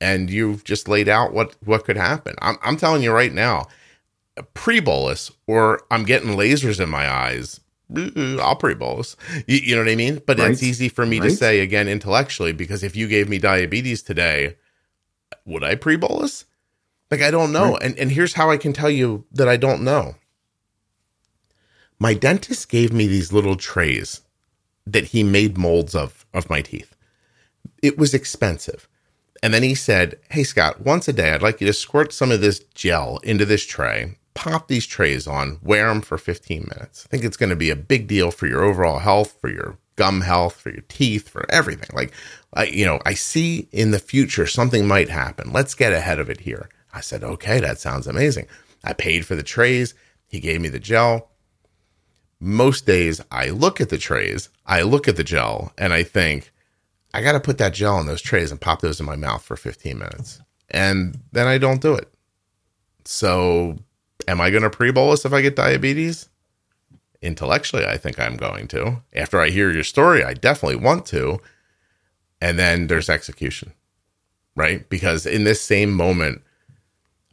And 0.00 0.28
you've 0.28 0.64
just 0.64 0.88
laid 0.88 1.08
out 1.08 1.32
what 1.32 1.56
what 1.64 1.84
could 1.84 1.96
happen. 1.96 2.34
I'm 2.40 2.58
I'm 2.62 2.76
telling 2.76 3.02
you 3.02 3.12
right 3.12 3.32
now, 3.32 3.66
pre 4.52 4.80
bolus 4.80 5.30
or 5.46 5.80
I'm 5.90 6.04
getting 6.04 6.30
lasers 6.30 6.80
in 6.80 6.90
my 6.90 7.08
eyes. 7.08 7.60
I'll 8.40 8.56
pre 8.56 8.74
bolus. 8.74 9.16
You, 9.46 9.58
you, 9.58 9.76
know 9.76 9.82
what 9.82 9.90
I 9.90 9.94
mean? 9.94 10.20
But 10.26 10.38
right. 10.38 10.50
it's 10.50 10.62
easy 10.62 10.88
for 10.88 11.06
me 11.06 11.20
right. 11.20 11.28
to 11.28 11.36
say 11.36 11.60
again 11.60 11.86
intellectually 11.86 12.52
because 12.52 12.82
if 12.82 12.96
you 12.96 13.06
gave 13.06 13.28
me 13.28 13.38
diabetes 13.38 14.02
today, 14.02 14.56
would 15.46 15.62
I 15.62 15.76
pre 15.76 15.96
bolus? 15.96 16.44
Like 17.10 17.22
I 17.22 17.30
don't 17.30 17.52
know. 17.52 17.72
Right. 17.72 17.82
And 17.82 17.98
and 17.98 18.10
here's 18.10 18.34
how 18.34 18.50
I 18.50 18.56
can 18.56 18.72
tell 18.72 18.90
you 18.90 19.24
that 19.32 19.48
I 19.48 19.56
don't 19.56 19.82
know. 19.82 20.16
My 21.98 22.12
dentist 22.12 22.68
gave 22.68 22.92
me 22.92 23.06
these 23.06 23.32
little 23.32 23.56
trays 23.56 24.22
that 24.84 25.06
he 25.06 25.22
made 25.22 25.56
molds 25.56 25.94
of 25.94 26.26
of 26.34 26.50
my 26.50 26.60
teeth 26.60 26.93
it 27.82 27.98
was 27.98 28.14
expensive. 28.14 28.88
And 29.42 29.52
then 29.52 29.62
he 29.62 29.74
said, 29.74 30.18
Hey, 30.30 30.42
Scott, 30.42 30.80
once 30.80 31.06
a 31.08 31.12
day, 31.12 31.32
I'd 31.32 31.42
like 31.42 31.60
you 31.60 31.66
to 31.66 31.72
squirt 31.72 32.12
some 32.12 32.30
of 32.30 32.40
this 32.40 32.60
gel 32.74 33.18
into 33.22 33.44
this 33.44 33.66
tray, 33.66 34.16
pop 34.32 34.68
these 34.68 34.86
trays 34.86 35.26
on, 35.26 35.58
wear 35.62 35.88
them 35.88 36.00
for 36.00 36.16
15 36.16 36.68
minutes. 36.74 37.06
I 37.06 37.08
think 37.08 37.24
it's 37.24 37.36
going 37.36 37.50
to 37.50 37.56
be 37.56 37.70
a 37.70 37.76
big 37.76 38.06
deal 38.06 38.30
for 38.30 38.46
your 38.46 38.64
overall 38.64 39.00
health, 39.00 39.36
for 39.40 39.50
your 39.50 39.76
gum 39.96 40.22
health, 40.22 40.56
for 40.56 40.70
your 40.70 40.84
teeth, 40.88 41.28
for 41.28 41.44
everything. 41.50 41.90
Like, 41.92 42.12
I, 42.54 42.64
you 42.64 42.86
know, 42.86 43.00
I 43.04 43.14
see 43.14 43.68
in 43.70 43.90
the 43.90 43.98
future 43.98 44.46
something 44.46 44.88
might 44.88 45.08
happen. 45.10 45.52
Let's 45.52 45.74
get 45.74 45.92
ahead 45.92 46.18
of 46.18 46.30
it 46.30 46.40
here. 46.40 46.68
I 46.92 47.00
said, 47.00 47.22
Okay, 47.22 47.60
that 47.60 47.78
sounds 47.78 48.06
amazing. 48.06 48.46
I 48.82 48.92
paid 48.92 49.26
for 49.26 49.34
the 49.34 49.42
trays. 49.42 49.94
He 50.26 50.40
gave 50.40 50.60
me 50.60 50.68
the 50.68 50.80
gel. 50.80 51.30
Most 52.40 52.86
days 52.86 53.20
I 53.30 53.50
look 53.50 53.80
at 53.80 53.88
the 53.88 53.98
trays, 53.98 54.48
I 54.66 54.82
look 54.82 55.06
at 55.06 55.16
the 55.16 55.24
gel, 55.24 55.72
and 55.78 55.92
I 55.92 56.02
think, 56.02 56.52
I 57.14 57.22
got 57.22 57.32
to 57.32 57.40
put 57.40 57.58
that 57.58 57.72
gel 57.72 58.00
in 58.00 58.06
those 58.06 58.20
trays 58.20 58.50
and 58.50 58.60
pop 58.60 58.80
those 58.80 58.98
in 58.98 59.06
my 59.06 59.14
mouth 59.14 59.44
for 59.44 59.54
15 59.54 59.96
minutes. 59.96 60.40
And 60.70 61.20
then 61.30 61.46
I 61.46 61.58
don't 61.58 61.80
do 61.80 61.94
it. 61.94 62.12
So, 63.04 63.78
am 64.26 64.40
I 64.40 64.50
going 64.50 64.64
to 64.64 64.70
pre 64.70 64.90
bolus 64.90 65.24
if 65.24 65.32
I 65.32 65.40
get 65.40 65.54
diabetes? 65.54 66.28
Intellectually, 67.22 67.86
I 67.86 67.98
think 67.98 68.18
I'm 68.18 68.36
going 68.36 68.66
to. 68.68 69.00
After 69.14 69.40
I 69.40 69.50
hear 69.50 69.70
your 69.70 69.84
story, 69.84 70.24
I 70.24 70.34
definitely 70.34 70.76
want 70.76 71.06
to. 71.06 71.38
And 72.40 72.58
then 72.58 72.88
there's 72.88 73.08
execution, 73.08 73.72
right? 74.56 74.88
Because 74.88 75.24
in 75.24 75.44
this 75.44 75.62
same 75.62 75.92
moment, 75.92 76.42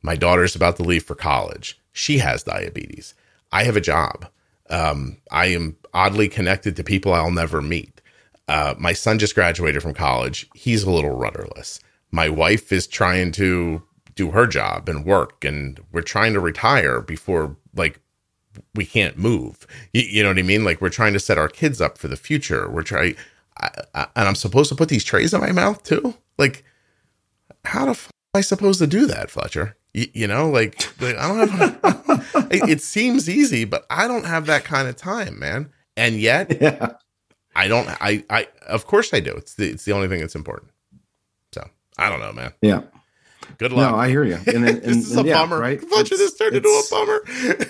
my 0.04 0.16
daughter's 0.16 0.56
about 0.56 0.78
to 0.78 0.84
leave 0.84 1.04
for 1.04 1.16
college. 1.16 1.80
She 1.92 2.20
has 2.20 2.44
diabetes. 2.44 3.16
I 3.52 3.64
have 3.64 3.76
a 3.76 3.82
job. 3.82 4.28
Um, 4.70 5.18
I 5.32 5.48
am 5.48 5.76
oddly 5.94 6.30
connected 6.30 6.76
to 6.76 6.84
people 6.84 7.14
I'll 7.14 7.32
never 7.32 7.62
meet. 7.62 8.01
Uh, 8.52 8.76
my 8.78 8.92
son 8.92 9.18
just 9.18 9.34
graduated 9.34 9.82
from 9.82 9.94
college. 9.94 10.46
He's 10.54 10.84
a 10.84 10.92
little 10.92 11.16
rudderless. 11.16 11.80
My 12.12 12.28
wife 12.28 12.74
is 12.74 12.86
trying 12.86 13.32
to 13.34 13.82
do 14.16 14.32
her 14.32 14.46
job 14.46 14.90
and 14.90 15.06
work, 15.06 15.46
and 15.46 15.80
we're 15.94 16.02
trying 16.02 16.34
to 16.34 16.42
retire 16.42 17.00
before 17.00 17.56
like 17.74 18.02
we 18.76 18.86
can't 18.86 19.18
move. 19.18 19.66
You, 19.94 20.02
you 20.02 20.22
know 20.22 20.28
what 20.28 20.38
I 20.38 20.42
mean? 20.42 20.66
Like 20.66 20.82
we're 20.82 20.90
trying 20.90 21.14
to 21.14 21.20
set 21.20 21.38
our 21.38 21.48
kids 21.48 21.80
up 21.80 21.98
for 21.98 22.10
the 22.10 22.18
future. 22.18 22.70
We're 22.70 22.84
trying, 22.84 23.16
and 23.58 24.10
I'm 24.16 24.36
supposed 24.36 24.68
to 24.68 24.76
put 24.76 24.90
these 24.90 25.06
trays 25.06 25.34
in 25.34 25.40
my 25.40 25.54
mouth 25.54 25.82
too. 25.84 26.16
Like, 26.38 26.66
how 27.64 27.86
the 27.86 27.92
f- 27.92 28.12
am 28.36 28.40
I 28.40 28.42
supposed 28.42 28.80
to 28.80 28.88
do 28.88 29.06
that, 29.06 29.32
Fletcher? 29.32 29.78
You, 29.94 30.08
you 30.14 30.28
know, 30.28 30.50
like, 30.50 30.76
like 31.02 31.16
I 31.16 31.28
don't 31.30 31.50
have. 31.50 31.80
it, 32.52 32.70
it 32.70 32.82
seems 32.82 33.30
easy, 33.30 33.64
but 33.64 33.86
I 33.90 34.10
don't 34.10 34.26
have 34.26 34.46
that 34.48 34.66
kind 34.66 34.90
of 34.90 34.98
time, 34.98 35.40
man. 35.40 35.72
And 35.96 36.20
yet, 36.20 36.58
yeah. 36.62 36.96
I 37.56 37.68
don't. 37.68 37.88
I. 37.88 38.24
I. 38.30 38.48
Of 38.68 38.88
course 38.88 39.14
I 39.14 39.20
do. 39.20 39.32
It's 39.32 39.56
the. 39.56 39.70
It's 39.70 39.86
the 39.86 39.94
only 39.94 40.08
thing 40.08 40.20
that's 40.20 40.36
important. 40.36 40.72
So 41.54 41.68
I 41.98 42.10
don't 42.10 42.20
know, 42.20 42.34
man. 42.34 42.54
Yeah. 42.62 42.82
Good 43.58 43.74
luck. 43.74 43.92
No, 43.92 43.98
I 43.98 44.10
hear 44.10 44.24
you. 44.24 44.36
And, 44.48 44.68
and, 44.68 44.82
this 44.82 45.12
is 45.12 45.18
a 45.18 45.24
yeah, 45.24 45.34
bummer. 45.34 45.60
Right? 45.60 45.82
Bunch 45.90 46.12
of 46.12 46.18
this 46.18 46.36
turned 46.36 46.56
into 46.56 46.70
a 46.70 46.84
bummer. 46.90 47.70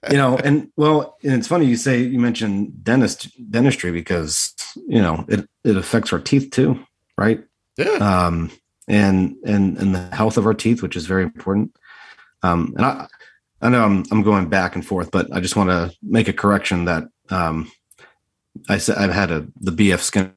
you 0.10 0.16
know, 0.16 0.36
and 0.38 0.70
well, 0.76 1.16
and 1.24 1.34
it's 1.34 1.48
funny 1.48 1.66
you 1.66 1.76
say 1.76 2.02
you 2.02 2.18
mentioned 2.18 2.84
dentist 2.84 3.28
dentistry 3.50 3.90
because 3.90 4.54
you 4.86 5.00
know 5.00 5.24
it 5.28 5.48
it 5.64 5.76
affects 5.76 6.12
our 6.12 6.20
teeth 6.20 6.50
too, 6.50 6.78
right? 7.16 7.42
Yeah. 7.76 7.86
Um, 7.94 8.50
and 8.88 9.36
and 9.44 9.76
and 9.78 9.94
the 9.94 10.14
health 10.14 10.36
of 10.36 10.46
our 10.46 10.54
teeth, 10.54 10.82
which 10.82 10.96
is 10.96 11.06
very 11.06 11.22
important. 11.22 11.76
Um, 12.42 12.74
and 12.76 12.86
I 12.86 13.08
I 13.62 13.68
know 13.68 13.84
I'm 13.84 14.04
I'm 14.10 14.22
going 14.22 14.48
back 14.48 14.74
and 14.74 14.86
forth, 14.86 15.10
but 15.10 15.32
I 15.32 15.40
just 15.40 15.56
want 15.56 15.70
to 15.70 15.92
make 16.02 16.28
a 16.28 16.32
correction 16.32 16.84
that 16.84 17.04
um 17.30 17.70
I 18.68 18.78
said 18.78 18.96
I've 18.98 19.12
had 19.12 19.30
a 19.30 19.46
the 19.60 19.70
BF 19.70 20.00
Skinner 20.00 20.32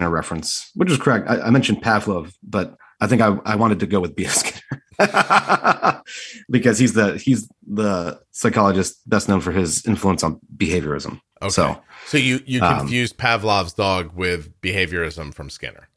reference, 0.00 0.70
which 0.74 0.90
is 0.90 0.98
correct. 0.98 1.28
I, 1.28 1.40
I 1.40 1.50
mentioned 1.50 1.82
Pavlov, 1.82 2.34
but 2.42 2.76
I 3.00 3.06
think 3.06 3.22
I, 3.22 3.36
I 3.44 3.56
wanted 3.56 3.80
to 3.80 3.86
go 3.86 4.00
with 4.00 4.14
BF 4.14 4.30
Skinner 4.30 6.02
because 6.50 6.78
he's 6.78 6.94
the 6.94 7.18
he's 7.18 7.48
the 7.66 8.20
psychologist 8.30 9.08
best 9.08 9.28
known 9.28 9.40
for 9.40 9.52
his 9.52 9.84
influence 9.86 10.22
on 10.22 10.40
behaviorism. 10.56 11.20
Okay. 11.42 11.50
So, 11.50 11.80
so 12.06 12.18
you 12.18 12.40
you 12.46 12.62
um, 12.62 12.78
confused 12.78 13.20
um, 13.20 13.40
Pavlov's 13.40 13.74
dog 13.74 14.14
with 14.14 14.60
behaviorism 14.60 15.34
from 15.34 15.50
Skinner. 15.50 15.88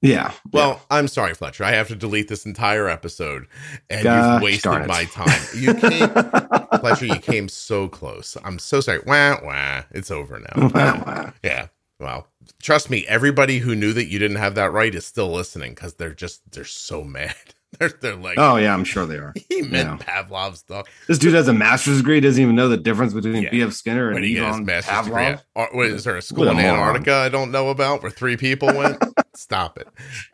Yeah. 0.00 0.32
Well, 0.52 0.70
yeah. 0.70 0.96
I'm 0.98 1.08
sorry, 1.08 1.34
Fletcher. 1.34 1.64
I 1.64 1.72
have 1.72 1.88
to 1.88 1.96
delete 1.96 2.28
this 2.28 2.46
entire 2.46 2.88
episode, 2.88 3.46
and 3.90 4.04
Gosh, 4.04 4.34
you've 4.34 4.42
wasted 4.42 4.86
my 4.86 5.04
time. 5.06 5.40
You 5.54 5.74
came, 5.74 6.08
Fletcher. 6.80 7.06
You 7.06 7.18
came 7.18 7.48
so 7.48 7.88
close. 7.88 8.36
I'm 8.44 8.58
so 8.58 8.80
sorry. 8.80 9.00
Wah 9.06 9.38
wah. 9.42 9.82
It's 9.90 10.10
over 10.10 10.38
now. 10.38 10.68
Wah, 10.68 11.02
wah. 11.04 11.30
Yeah. 11.42 11.68
Well, 12.00 12.28
trust 12.62 12.90
me. 12.90 13.04
Everybody 13.08 13.58
who 13.58 13.74
knew 13.74 13.92
that 13.92 14.06
you 14.06 14.20
didn't 14.20 14.36
have 14.36 14.54
that 14.54 14.72
right 14.72 14.94
is 14.94 15.04
still 15.04 15.32
listening 15.32 15.72
because 15.72 15.94
they're 15.94 16.14
just 16.14 16.48
they're 16.52 16.64
so 16.64 17.02
mad. 17.02 17.34
They're, 17.78 17.90
they're 18.00 18.16
like, 18.16 18.38
oh 18.38 18.56
yeah, 18.56 18.72
I'm 18.72 18.84
sure 18.84 19.04
they 19.04 19.16
are. 19.16 19.34
He 19.48 19.60
meant 19.60 20.00
yeah. 20.00 20.24
Pavlov's 20.24 20.62
dog. 20.62 20.88
This 21.06 21.18
dude 21.18 21.34
has 21.34 21.48
a 21.48 21.52
master's 21.52 21.98
degree. 21.98 22.18
Doesn't 22.18 22.42
even 22.42 22.56
know 22.56 22.68
the 22.68 22.78
difference 22.78 23.12
between 23.12 23.42
yeah. 23.42 23.50
B.F. 23.50 23.72
Skinner 23.72 24.10
and 24.10 24.24
Ivan 24.24 24.66
Pavlov. 24.66 25.42
What 25.52 25.86
is 25.86 26.04
there 26.04 26.16
a 26.16 26.22
school 26.22 26.48
in 26.48 26.58
Antarctica 26.58 27.14
I 27.14 27.28
don't 27.28 27.50
know 27.50 27.68
about 27.68 28.02
where 28.02 28.10
three 28.10 28.36
people 28.36 28.68
went? 28.68 29.02
Stop 29.34 29.78
it. 29.78 29.88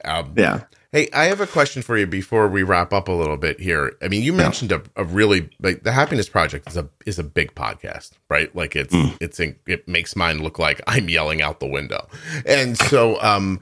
Um, 0.05 0.35
yeah. 0.36 0.62
Hey, 0.93 1.09
I 1.12 1.24
have 1.24 1.40
a 1.40 1.47
question 1.47 1.82
for 1.82 1.98
you 1.98 2.06
before 2.06 2.47
we 2.47 2.62
wrap 2.62 2.93
up 2.93 3.09
a 3.09 3.12
little 3.12 3.36
bit 3.36 3.59
here. 3.59 3.97
I 4.01 4.06
mean, 4.06 4.23
you 4.23 4.32
mentioned 4.32 4.70
yeah. 4.70 4.78
a, 4.94 5.02
a, 5.02 5.05
really 5.05 5.51
like 5.61 5.82
the 5.82 5.90
Happiness 5.90 6.28
Project 6.28 6.69
is 6.69 6.77
a 6.77 6.89
is 7.05 7.19
a 7.19 7.24
big 7.24 7.55
podcast, 7.56 8.12
right? 8.31 8.55
Like 8.55 8.77
it's 8.77 8.94
mm. 8.94 9.16
it's 9.20 9.40
it 9.40 9.89
makes 9.89 10.15
mine 10.15 10.40
look 10.40 10.61
like 10.61 10.81
I'm 10.86 11.09
yelling 11.09 11.43
out 11.43 11.59
the 11.59 11.66
window, 11.66 12.06
and 12.47 12.78
so 12.78 13.20
um, 13.23 13.61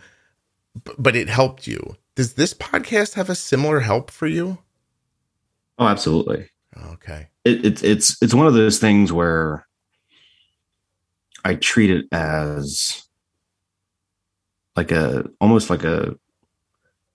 but 0.99 1.16
it 1.16 1.31
helped 1.31 1.66
you 1.66 1.97
does 2.14 2.34
this 2.34 2.55
podcast 2.55 3.14
have 3.14 3.30
a 3.30 3.34
similar 3.34 3.80
help 3.80 4.10
for 4.10 4.26
you? 4.26 4.59
Oh, 5.78 5.86
absolutely. 5.86 6.51
Okay. 6.93 7.28
It, 7.44 7.64
it's 7.64 7.82
it's 7.82 8.22
it's 8.22 8.34
one 8.34 8.47
of 8.47 8.55
those 8.55 8.78
things 8.78 9.12
where 9.12 9.66
I 11.44 11.55
treat 11.55 11.90
it 11.90 12.06
as 12.12 13.02
like 14.76 14.90
a 14.93 15.24
almost 15.40 15.70
like 15.70 15.84
a 15.84 16.14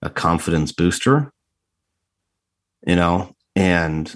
a 0.02 0.10
confidence 0.10 0.72
booster, 0.72 1.32
you 2.86 2.94
know, 2.94 3.34
and 3.56 4.14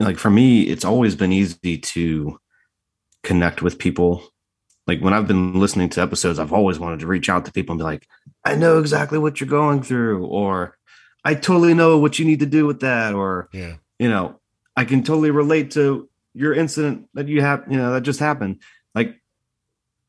like 0.00 0.18
for 0.18 0.30
me, 0.30 0.62
it's 0.62 0.84
always 0.84 1.14
been 1.14 1.32
easy 1.32 1.78
to 1.78 2.38
connect 3.22 3.62
with 3.62 3.78
people. 3.78 4.31
Like 4.86 5.00
when 5.00 5.14
I've 5.14 5.28
been 5.28 5.54
listening 5.54 5.88
to 5.90 6.02
episodes, 6.02 6.38
I've 6.38 6.52
always 6.52 6.78
wanted 6.78 7.00
to 7.00 7.06
reach 7.06 7.28
out 7.28 7.44
to 7.44 7.52
people 7.52 7.72
and 7.72 7.78
be 7.78 7.84
like, 7.84 8.06
I 8.44 8.56
know 8.56 8.78
exactly 8.78 9.18
what 9.18 9.40
you're 9.40 9.48
going 9.48 9.82
through, 9.82 10.26
or 10.26 10.76
I 11.24 11.34
totally 11.34 11.74
know 11.74 11.98
what 11.98 12.18
you 12.18 12.24
need 12.24 12.40
to 12.40 12.46
do 12.46 12.66
with 12.66 12.80
that, 12.80 13.14
or 13.14 13.48
Yeah. 13.52 13.76
you 13.98 14.08
know, 14.08 14.40
I 14.76 14.84
can 14.84 15.02
totally 15.04 15.30
relate 15.30 15.70
to 15.72 16.08
your 16.34 16.54
incident 16.54 17.08
that 17.14 17.28
you 17.28 17.42
have, 17.42 17.64
you 17.70 17.76
know, 17.76 17.92
that 17.92 18.02
just 18.02 18.18
happened. 18.18 18.60
Like, 18.94 19.20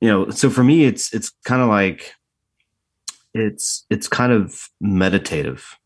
you 0.01 0.07
know, 0.09 0.29
so 0.31 0.49
for 0.49 0.63
me, 0.63 0.85
it's 0.85 1.13
it's 1.13 1.31
kind 1.45 1.61
of 1.61 1.69
like 1.69 2.13
it's 3.33 3.85
it's 3.89 4.07
kind 4.07 4.31
of 4.31 4.69
meditative, 4.81 5.77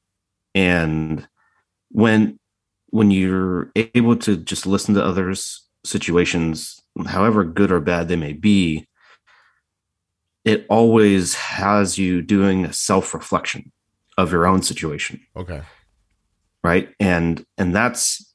and 0.55 1.27
when 1.89 2.39
when 2.89 3.11
you're 3.11 3.71
able 3.75 4.15
to 4.15 4.37
just 4.37 4.65
listen 4.65 4.95
to 4.95 5.03
others' 5.03 5.67
situations, 5.83 6.76
however 7.05 7.43
good 7.43 7.71
or 7.71 7.79
bad 7.79 8.07
they 8.07 8.15
may 8.15 8.33
be, 8.33 8.87
it 10.45 10.65
always 10.69 11.35
has 11.35 11.97
you 11.97 12.21
doing 12.21 12.65
a 12.65 12.73
self 12.73 13.13
reflection 13.13 13.71
of 14.17 14.31
your 14.31 14.47
own 14.47 14.61
situation 14.63 15.19
Okay. 15.35 15.61
right 16.63 16.89
and 16.99 17.45
and 17.57 17.75
that's 17.75 18.33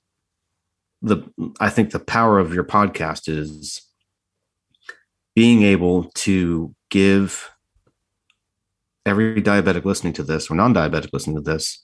the 1.01 1.23
i 1.59 1.69
think 1.69 1.91
the 1.91 1.99
power 1.99 2.39
of 2.39 2.55
your 2.55 2.63
podcast 2.63 3.29
is 3.29 3.83
being 5.35 5.63
able 5.63 6.05
to 6.15 6.73
give 6.91 7.51
every 9.05 9.43
diabetic 9.43 9.85
listening 9.85 10.13
to 10.13 10.23
this 10.23 10.49
or 10.51 10.55
non-diabetic 10.55 11.09
listening 11.13 11.35
to 11.35 11.43
this 11.43 11.83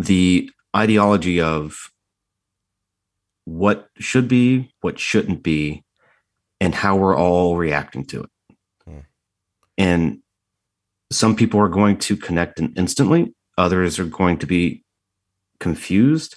the 0.00 0.50
ideology 0.74 1.40
of 1.40 1.92
what 3.46 3.88
should 3.98 4.28
be 4.28 4.70
what 4.82 4.98
shouldn't 4.98 5.42
be 5.42 5.82
and 6.60 6.74
how 6.74 6.94
we're 6.96 7.16
all 7.16 7.56
reacting 7.56 8.04
to 8.04 8.22
it 8.24 8.30
Hmm. 8.86 8.98
and 9.78 10.18
some 11.10 11.34
people 11.36 11.58
are 11.60 11.68
going 11.68 11.96
to 11.98 12.16
connect 12.16 12.58
in- 12.60 12.74
instantly 12.76 13.32
others 13.56 13.98
are 13.98 14.04
going 14.04 14.36
to 14.38 14.46
be 14.46 14.84
confused 15.60 16.36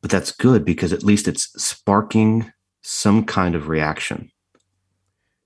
but 0.00 0.10
that's 0.10 0.30
good 0.30 0.64
because 0.64 0.92
at 0.92 1.02
least 1.02 1.26
it's 1.26 1.44
sparking 1.60 2.52
some 2.82 3.24
kind 3.24 3.54
of 3.54 3.68
reaction 3.68 4.30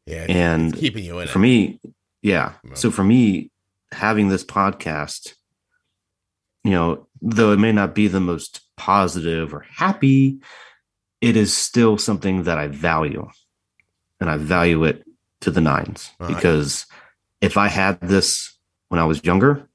Yeah. 0.07 0.27
and 0.29 0.75
keeping 0.77 1.05
you 1.05 1.21
in 1.21 1.29
for 1.29 1.39
it. 1.39 1.43
me 1.43 1.81
Yeah. 2.23 2.55
so 2.75 2.91
for 2.91 3.05
me 3.05 3.51
having 3.93 4.29
this 4.29 4.45
podcast 4.45 5.35
you 6.65 6.71
know 6.71 7.07
though 7.21 7.53
it 7.53 7.59
may 7.59 7.73
not 7.73 7.95
be 7.95 8.09
the 8.09 8.21
most 8.21 8.61
positive 8.77 9.53
or 9.55 9.61
happy 9.71 10.39
it 11.21 11.37
is 11.37 11.57
still 11.57 11.97
something 11.99 12.43
that 12.45 12.59
i 12.59 12.67
value 12.67 13.29
and 14.21 14.29
i 14.31 14.37
value 14.37 14.85
it 14.85 15.05
to 15.41 15.51
the 15.51 15.61
nines 15.61 16.11
All 16.21 16.27
right. 16.29 16.37
because 16.37 16.87
if 17.41 17.57
i 17.57 17.69
had 17.69 18.01
this 18.01 18.57
when 18.89 18.99
i 19.01 19.05
was 19.05 19.25
younger 19.25 19.69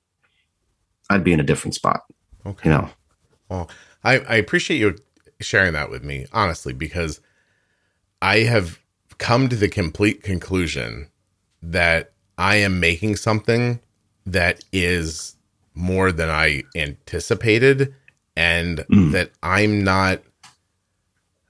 i'd 1.10 1.24
be 1.24 1.34
in 1.34 1.40
a 1.40 1.44
different 1.44 1.76
spot 1.76 2.02
Okay. 2.46 2.70
you 2.70 2.76
know 2.76 2.90
Well, 3.50 3.70
I, 4.04 4.20
I 4.20 4.36
appreciate 4.36 4.78
you 4.80 4.96
sharing 5.40 5.74
that 5.74 5.90
with 5.90 6.04
me, 6.04 6.26
honestly, 6.34 6.74
because 6.74 7.20
I 8.22 8.40
have 8.40 8.80
come 9.18 9.48
to 9.50 9.56
the 9.56 9.70
complete 9.70 10.24
conclusion 10.24 11.10
that 11.62 12.12
I 12.38 12.56
am 12.58 12.80
making 12.80 13.16
something 13.18 13.80
that 14.26 14.64
is 14.74 15.36
more 15.78 16.12
than 16.12 16.30
I 16.30 16.64
anticipated 16.76 17.94
and 18.36 18.80
Mm. 18.92 19.12
that 19.14 19.32
I'm 19.44 19.84
not 19.84 20.22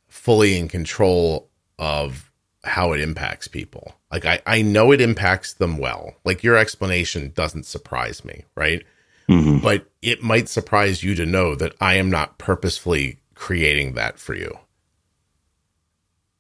fully 0.07 0.57
in 0.57 0.67
control 0.67 1.49
of 1.79 2.29
how 2.63 2.91
it 2.93 2.99
impacts 2.99 3.47
people. 3.47 3.95
Like 4.11 4.25
I, 4.25 4.41
I 4.45 4.61
know 4.61 4.91
it 4.91 4.99
impacts 5.01 5.53
them 5.53 5.77
well. 5.77 6.15
Like 6.25 6.43
your 6.43 6.57
explanation 6.57 7.31
doesn't 7.35 7.65
surprise 7.65 8.23
me, 8.25 8.43
right? 8.55 8.83
Mhm. 9.29 9.61
but 9.61 9.85
it 10.01 10.23
might 10.23 10.47
surprise 10.47 11.03
you 11.03 11.13
to 11.15 11.25
know 11.25 11.53
that 11.55 11.73
I 11.81 11.95
am 11.95 12.09
not 12.09 12.37
purposefully 12.37 13.19
creating 13.35 13.93
that 13.95 14.17
for 14.19 14.33
you. 14.33 14.57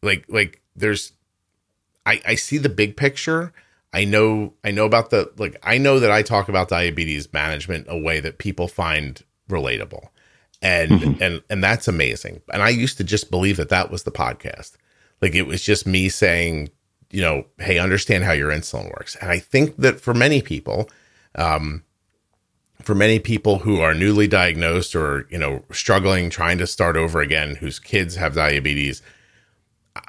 Like 0.01 0.23
like 0.29 0.61
there's 0.75 1.11
I 2.05 2.21
I 2.25 2.35
see 2.35 2.57
the 2.57 2.69
big 2.69 2.95
picture. 2.95 3.51
I 3.93 4.03
know 4.05 4.53
I 4.63 4.71
know 4.71 4.85
about 4.85 5.09
the 5.09 5.31
like 5.37 5.57
I 5.63 5.77
know 5.77 5.99
that 5.99 6.11
I 6.11 6.21
talk 6.21 6.49
about 6.49 6.69
diabetes 6.69 7.31
management 7.33 7.87
a 7.89 7.97
way 7.97 8.19
that 8.19 8.37
people 8.37 8.67
find 8.67 9.21
relatable. 9.49 10.09
And 10.61 10.91
Mhm. 10.91 11.21
and 11.21 11.41
and 11.49 11.63
that's 11.63 11.87
amazing. 11.87 12.41
And 12.51 12.61
I 12.61 12.69
used 12.69 12.97
to 12.97 13.03
just 13.03 13.31
believe 13.31 13.57
that 13.57 13.69
that 13.69 13.89
was 13.91 14.03
the 14.03 14.11
podcast. 14.11 14.73
Like 15.21 15.35
it 15.35 15.47
was 15.47 15.63
just 15.63 15.87
me 15.87 16.09
saying, 16.09 16.69
you 17.11 17.21
know, 17.21 17.45
hey, 17.59 17.79
understand 17.79 18.23
how 18.23 18.33
your 18.33 18.51
insulin 18.51 18.85
works. 18.91 19.15
And 19.21 19.31
I 19.31 19.39
think 19.39 19.77
that 19.77 20.01
for 20.01 20.13
many 20.13 20.41
people, 20.41 20.89
um, 21.35 21.83
for 22.83 22.93
many 22.95 23.19
people 23.19 23.59
who 23.59 23.79
are 23.81 23.93
newly 23.93 24.27
diagnosed 24.27 24.95
or 24.95 25.27
you 25.29 25.37
know 25.37 25.63
struggling 25.71 26.29
trying 26.29 26.57
to 26.57 26.67
start 26.67 26.95
over 26.97 27.21
again 27.21 27.55
whose 27.55 27.79
kids 27.79 28.15
have 28.15 28.35
diabetes 28.35 29.01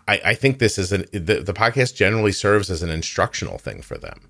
i, 0.07 0.21
I 0.27 0.35
think 0.35 0.59
this 0.59 0.79
is 0.79 0.93
an 0.93 1.05
the, 1.13 1.41
the 1.41 1.55
podcast 1.55 1.95
generally 1.95 2.33
serves 2.33 2.71
as 2.71 2.83
an 2.83 2.91
instructional 2.91 3.59
thing 3.59 3.83
for 3.83 3.99
them. 3.99 4.29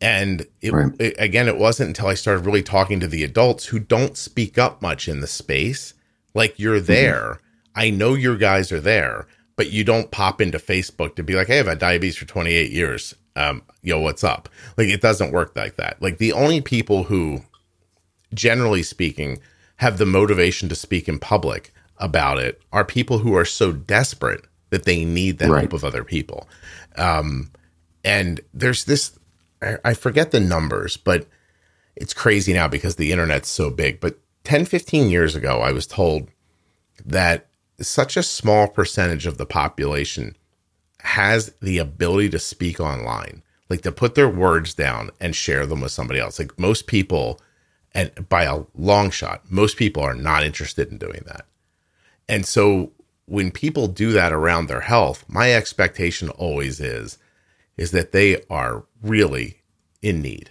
And 0.00 0.46
it, 0.60 0.72
Right. 0.72 0.92
it- 0.98 1.16
again 1.18 1.48
it 1.48 1.56
wasn't 1.58 1.88
until 1.88 2.08
i 2.08 2.14
started 2.14 2.44
really 2.46 2.62
talking 2.62 3.00
to 3.00 3.06
the 3.08 3.24
adults 3.24 3.66
who 3.66 3.78
don't 3.78 4.16
speak 4.16 4.58
up 4.58 4.82
much 4.82 5.08
in 5.08 5.20
the 5.20 5.26
space 5.26 5.94
like 6.34 6.58
you're 6.58 6.80
there. 6.80 7.40
I 7.74 7.90
know 7.90 8.14
your 8.14 8.36
guys 8.36 8.70
are 8.72 8.80
there 8.80 9.26
but 9.56 9.70
you 9.70 9.84
don't 9.84 10.10
pop 10.10 10.40
into 10.40 10.58
facebook 10.58 11.16
to 11.16 11.22
be 11.22 11.34
like 11.34 11.46
hey 11.46 11.58
i've 11.60 11.66
had 11.66 11.78
diabetes 11.78 12.16
for 12.16 12.26
28 12.26 12.70
years. 12.70 13.14
Um 13.36 13.62
yo 13.82 14.00
what's 14.00 14.24
up 14.24 14.48
like 14.76 14.88
it 14.88 15.00
doesn't 15.00 15.32
work 15.32 15.56
like 15.56 15.76
that. 15.76 16.00
Like 16.02 16.18
the 16.18 16.32
only 16.32 16.60
people 16.60 17.04
who 17.04 17.42
generally 18.34 18.82
speaking, 18.82 19.38
have 19.76 19.98
the 19.98 20.06
motivation 20.06 20.68
to 20.68 20.74
speak 20.74 21.08
in 21.08 21.18
public 21.18 21.72
about 21.98 22.38
it 22.38 22.60
are 22.72 22.84
people 22.84 23.18
who 23.18 23.34
are 23.34 23.44
so 23.44 23.72
desperate 23.72 24.44
that 24.70 24.84
they 24.84 25.04
need 25.04 25.38
the 25.38 25.48
Right. 25.48 25.60
help 25.60 25.72
of 25.72 25.84
other 25.84 26.04
people. 26.04 26.48
Um, 26.96 27.50
and 28.04 28.40
there's 28.54 28.84
this, 28.84 29.18
I, 29.62 29.76
I 29.84 29.94
forget 29.94 30.30
the 30.30 30.40
numbers, 30.40 30.96
but 30.96 31.26
it's 31.94 32.14
crazy 32.14 32.52
now 32.52 32.68
because 32.68 32.96
the 32.96 33.12
internet's 33.12 33.48
so 33.48 33.70
big. 33.70 34.00
But 34.00 34.18
10, 34.44 34.64
15 34.66 35.08
years 35.08 35.34
ago, 35.34 35.60
I 35.60 35.72
was 35.72 35.86
told 35.86 36.28
that 37.04 37.46
such 37.80 38.16
a 38.16 38.22
small 38.22 38.68
percentage 38.68 39.26
of 39.26 39.38
the 39.38 39.46
population 39.46 40.36
has 41.00 41.52
the 41.60 41.78
ability 41.78 42.30
to 42.30 42.38
speak 42.38 42.80
online, 42.80 43.42
like 43.68 43.82
to 43.82 43.92
put 43.92 44.14
their 44.14 44.28
words 44.28 44.74
down 44.74 45.10
and 45.20 45.36
share 45.36 45.66
them 45.66 45.80
with 45.80 45.92
somebody 45.92 46.18
else. 46.20 46.38
Like 46.38 46.58
most 46.58 46.86
people, 46.86 47.40
and 47.92 48.28
by 48.28 48.44
a 48.44 48.62
long 48.74 49.10
shot, 49.10 49.42
most 49.50 49.76
people 49.76 50.02
are 50.02 50.14
not 50.14 50.42
interested 50.44 50.90
in 50.90 50.98
doing 50.98 51.22
that. 51.26 51.44
And 52.28 52.44
so 52.46 52.92
when 53.26 53.50
people 53.50 53.88
do 53.88 54.12
that 54.12 54.32
around 54.32 54.66
their 54.66 54.80
health, 54.80 55.24
my 55.28 55.52
expectation 55.52 56.28
always 56.30 56.80
is 56.80 57.18
is 57.76 57.90
that 57.90 58.12
they 58.12 58.42
are 58.48 58.84
really 59.02 59.60
in 60.00 60.22
need 60.22 60.50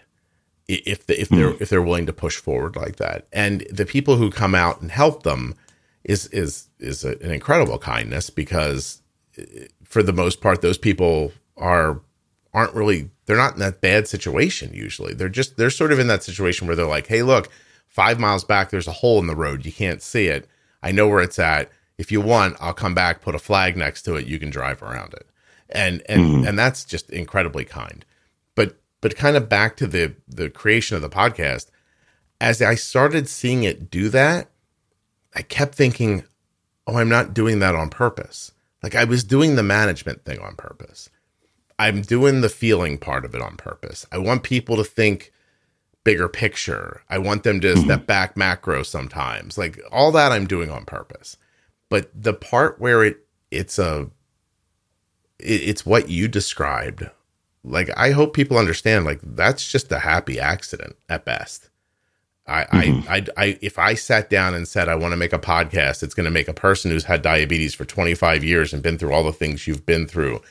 if 0.68 1.06
the, 1.08 1.20
if 1.20 1.30
they're 1.30 1.54
if 1.60 1.70
they're 1.70 1.82
willing 1.82 2.06
to 2.06 2.14
push 2.14 2.38
forward 2.38 2.76
like 2.76 2.98
that. 2.98 3.28
And 3.32 3.66
the 3.72 3.86
people 3.86 4.18
who 4.18 4.30
come 4.30 4.56
out 4.56 4.82
and 4.82 4.92
help 4.92 5.24
them 5.24 5.56
is 6.04 6.28
is 6.28 6.68
is 6.80 7.04
a, 7.04 7.12
an 7.20 7.32
incredible 7.32 7.80
kindness 7.80 8.30
because 8.30 9.02
uh, 9.40 9.44
for 9.84 10.04
the 10.04 10.14
most 10.14 10.42
part 10.42 10.62
those 10.62 10.78
people 10.78 11.32
are 11.58 12.02
aren't 12.54 12.74
really 12.74 13.10
they're 13.26 13.38
not 13.38 13.54
in 13.54 13.60
that 13.60 13.82
bad 13.82 14.08
situation 14.08 14.74
usually. 14.74 15.14
They're 15.14 15.30
just 15.30 15.58
they're 15.58 15.70
sort 15.70 15.92
of 15.92 16.00
in 16.00 16.08
that 16.08 16.24
situation 16.24 16.68
where 16.68 16.76
they're 16.76 16.86
like, 16.86 17.08
"Hey, 17.08 17.24
look, 17.24 17.50
5 17.88 18.20
miles 18.20 18.44
back 18.44 18.70
there's 18.70 18.88
a 18.88 18.92
hole 18.92 19.20
in 19.20 19.28
the 19.28 19.36
road. 19.36 19.66
You 19.66 19.72
can't 19.72 20.02
see 20.02 20.28
it. 20.28 20.48
I 20.82 20.92
know 20.92 21.08
where 21.08 21.22
it's 21.22 21.40
at. 21.40 21.72
If 21.98 22.12
you 22.12 22.22
want, 22.22 22.58
I'll 22.60 22.74
come 22.74 22.94
back, 22.94 23.22
put 23.22 23.36
a 23.36 23.40
flag 23.40 23.78
next 23.78 24.04
to 24.04 24.16
it. 24.16 24.28
You 24.28 24.40
can 24.40 24.50
drive 24.50 24.82
around 24.82 25.14
it." 25.14 25.28
And 25.70 26.04
and 26.08 26.22
mm-hmm. 26.22 26.48
and 26.48 26.60
that's 26.60 26.86
just 26.86 27.10
incredibly 27.10 27.66
kind. 27.66 28.06
But 28.56 28.78
but 29.02 29.16
kind 29.16 29.38
of 29.38 29.50
back 29.50 29.78
to 29.78 29.88
the 29.88 30.16
the 30.28 30.50
creation 30.50 30.96
of 30.96 31.02
the 31.02 31.10
podcast, 31.10 31.68
as 32.42 32.62
I 32.62 32.76
started 32.76 33.30
seeing 33.30 33.64
it 33.64 33.90
do 33.90 34.10
that, 34.10 34.50
I 35.34 35.42
kept 35.42 35.76
thinking, 35.76 36.24
"Oh, 36.88 36.98
I'm 36.98 37.10
not 37.10 37.34
doing 37.34 37.60
that 37.60 37.76
on 37.76 37.90
purpose." 37.90 38.52
Like 38.84 38.96
I 38.96 39.06
was 39.06 39.24
doing 39.24 39.56
the 39.56 39.64
management 39.64 40.26
thing 40.26 40.40
on 40.40 40.56
purpose. 40.56 41.10
I'm 41.80 42.02
doing 42.02 42.42
the 42.42 42.50
feeling 42.50 42.98
part 42.98 43.26
of 43.26 43.36
it 43.36 43.42
on 43.42 43.58
purpose. 43.58 44.06
I 44.12 44.18
want 44.18 44.44
people 44.44 44.78
to 44.78 44.84
think 44.84 45.34
bigger 46.04 46.30
picture. 46.30 47.02
I 47.10 47.18
want 47.18 47.44
them 47.44 47.60
to 47.62 47.74
mm-hmm. 47.74 47.84
step 47.84 48.06
back 48.06 48.38
macro 48.38 48.84
sometimes. 48.84 49.58
Like 49.58 49.82
all 49.92 50.12
that 50.14 50.32
I'm 50.32 50.48
doing 50.48 50.70
on 50.70 50.86
purpose. 50.86 51.36
But 51.96 52.10
the 52.14 52.34
part 52.34 52.82
where 52.82 53.06
it 53.06 53.20
it's 53.52 53.80
a 53.80 54.10
it, 55.40 55.62
it's 55.70 55.86
what 55.86 56.10
you 56.10 56.28
described. 56.28 57.10
Like 57.64 57.90
I 57.96 58.12
hope 58.12 58.34
people 58.34 58.58
understand 58.58 59.06
like 59.06 59.22
that's 59.24 59.72
just 59.72 59.90
a 59.94 60.00
happy 60.00 60.38
accident 60.38 60.98
at 61.08 61.24
best. 61.24 61.70
I, 62.46 62.66
Mhm. 62.66 63.08
I, 63.08 63.16
I, 63.16 63.26
I, 63.46 63.60
if 63.62 63.80
I 63.80 63.94
sat 63.94 64.30
down 64.30 64.54
and 64.54 64.68
said 64.68 64.90
I 64.90 64.96
want 64.96 65.14
to 65.14 65.18
make 65.18 65.32
a 65.32 65.40
podcast, 65.40 66.04
it's 66.04 66.14
going 66.14 66.26
to 66.26 66.32
make 66.32 66.50
a 66.50 66.54
person 66.54 66.92
who's 66.92 67.06
had 67.06 67.22
diabetes 67.22 67.74
for 67.74 67.86
25 67.86 68.44
years 68.44 68.74
and 68.74 68.84
been 68.84 68.98
through 68.98 69.14
all 69.14 69.24
the 69.24 69.32
things 69.32 69.66
you've 69.66 69.86
been 69.86 70.06
through 70.06 70.42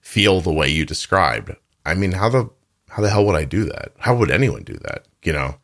feel 0.00 0.40
the 0.40 0.52
way 0.54 0.70
you 0.70 0.86
described. 0.86 1.54
I 1.84 1.92
mean, 1.92 2.12
how 2.12 2.30
the 2.30 2.48
how 2.88 3.02
the 3.02 3.10
hell 3.10 3.26
would 3.26 3.36
I 3.36 3.44
do 3.44 3.64
that? 3.66 3.92
How 3.98 4.16
would 4.16 4.30
anyone 4.30 4.62
do 4.62 4.78
that? 4.84 5.04
You 5.22 5.34
know? 5.34 5.56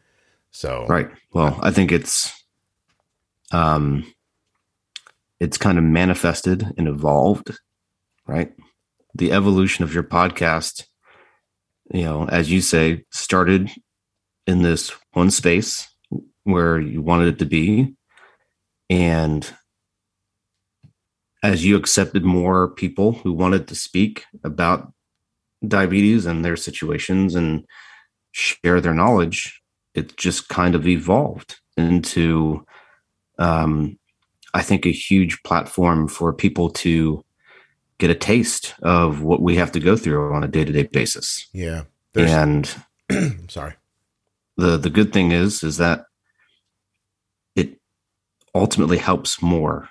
So 0.51 0.85
Right. 0.87 1.09
Well, 1.33 1.59
I 1.63 1.71
think 1.71 1.93
it's 1.93 2.31
um 3.53 4.05
it's 5.41 5.59
kind 5.59 5.79
of 5.79 5.85
manifested 5.85 6.73
and 6.77 6.87
evolved, 6.87 7.59
right? 8.27 8.53
The 9.15 9.33
evolution 9.33 9.83
of 9.83 9.95
your 9.95 10.05
podcast, 10.05 10.85
you 11.93 12.05
know, 12.05 12.29
as 12.29 12.51
you 12.53 12.61
say, 12.61 13.05
started 13.11 13.71
in 14.47 14.63
this 14.63 14.93
one 15.13 15.31
space 15.31 15.89
where 16.45 16.79
you 16.79 17.03
wanted 17.03 17.29
it 17.29 17.39
to 17.39 17.47
be. 17.47 17.95
And 18.89 19.51
as 21.43 21.65
you 21.65 21.77
accepted 21.77 22.25
more 22.25 22.69
people 22.69 23.13
who 23.13 23.33
wanted 23.33 23.67
to 23.69 23.75
speak 23.75 24.25
about 24.45 24.93
diabetes 25.67 26.27
and 26.27 26.45
their 26.45 26.57
situations 26.57 27.35
and 27.35 27.65
share 28.33 28.81
their 28.81 28.95
knowledge, 28.95 29.61
it 29.95 30.17
just 30.17 30.49
kind 30.49 30.75
of 30.75 30.87
evolved 30.87 31.61
into 31.77 32.65
um, 33.39 33.99
i 34.55 34.63
think 34.63 34.87
a 34.87 34.93
huge 34.93 35.43
platform 35.43 36.09
for 36.09 36.33
people 36.33 36.71
to 36.71 37.25
get 37.99 38.11
a 38.11 38.15
taste 38.15 38.75
of 38.83 39.23
what 39.23 39.43
we 39.43 39.57
have 39.57 39.71
to 39.73 39.81
go 39.81 39.97
through 39.97 40.33
on 40.33 40.43
a 40.43 40.49
day-to-day 40.49 40.85
basis 40.85 41.49
yeah. 41.53 41.83
And 42.17 42.75
I'm 43.11 43.49
sorry. 43.49 43.75
the 44.57 44.77
the 44.77 44.91
good 44.91 45.13
thing 45.13 45.33
is 45.33 45.63
is 45.63 45.77
that 45.77 46.07
it 47.55 47.79
ultimately 48.55 48.99
helps 48.99 49.43
more 49.43 49.89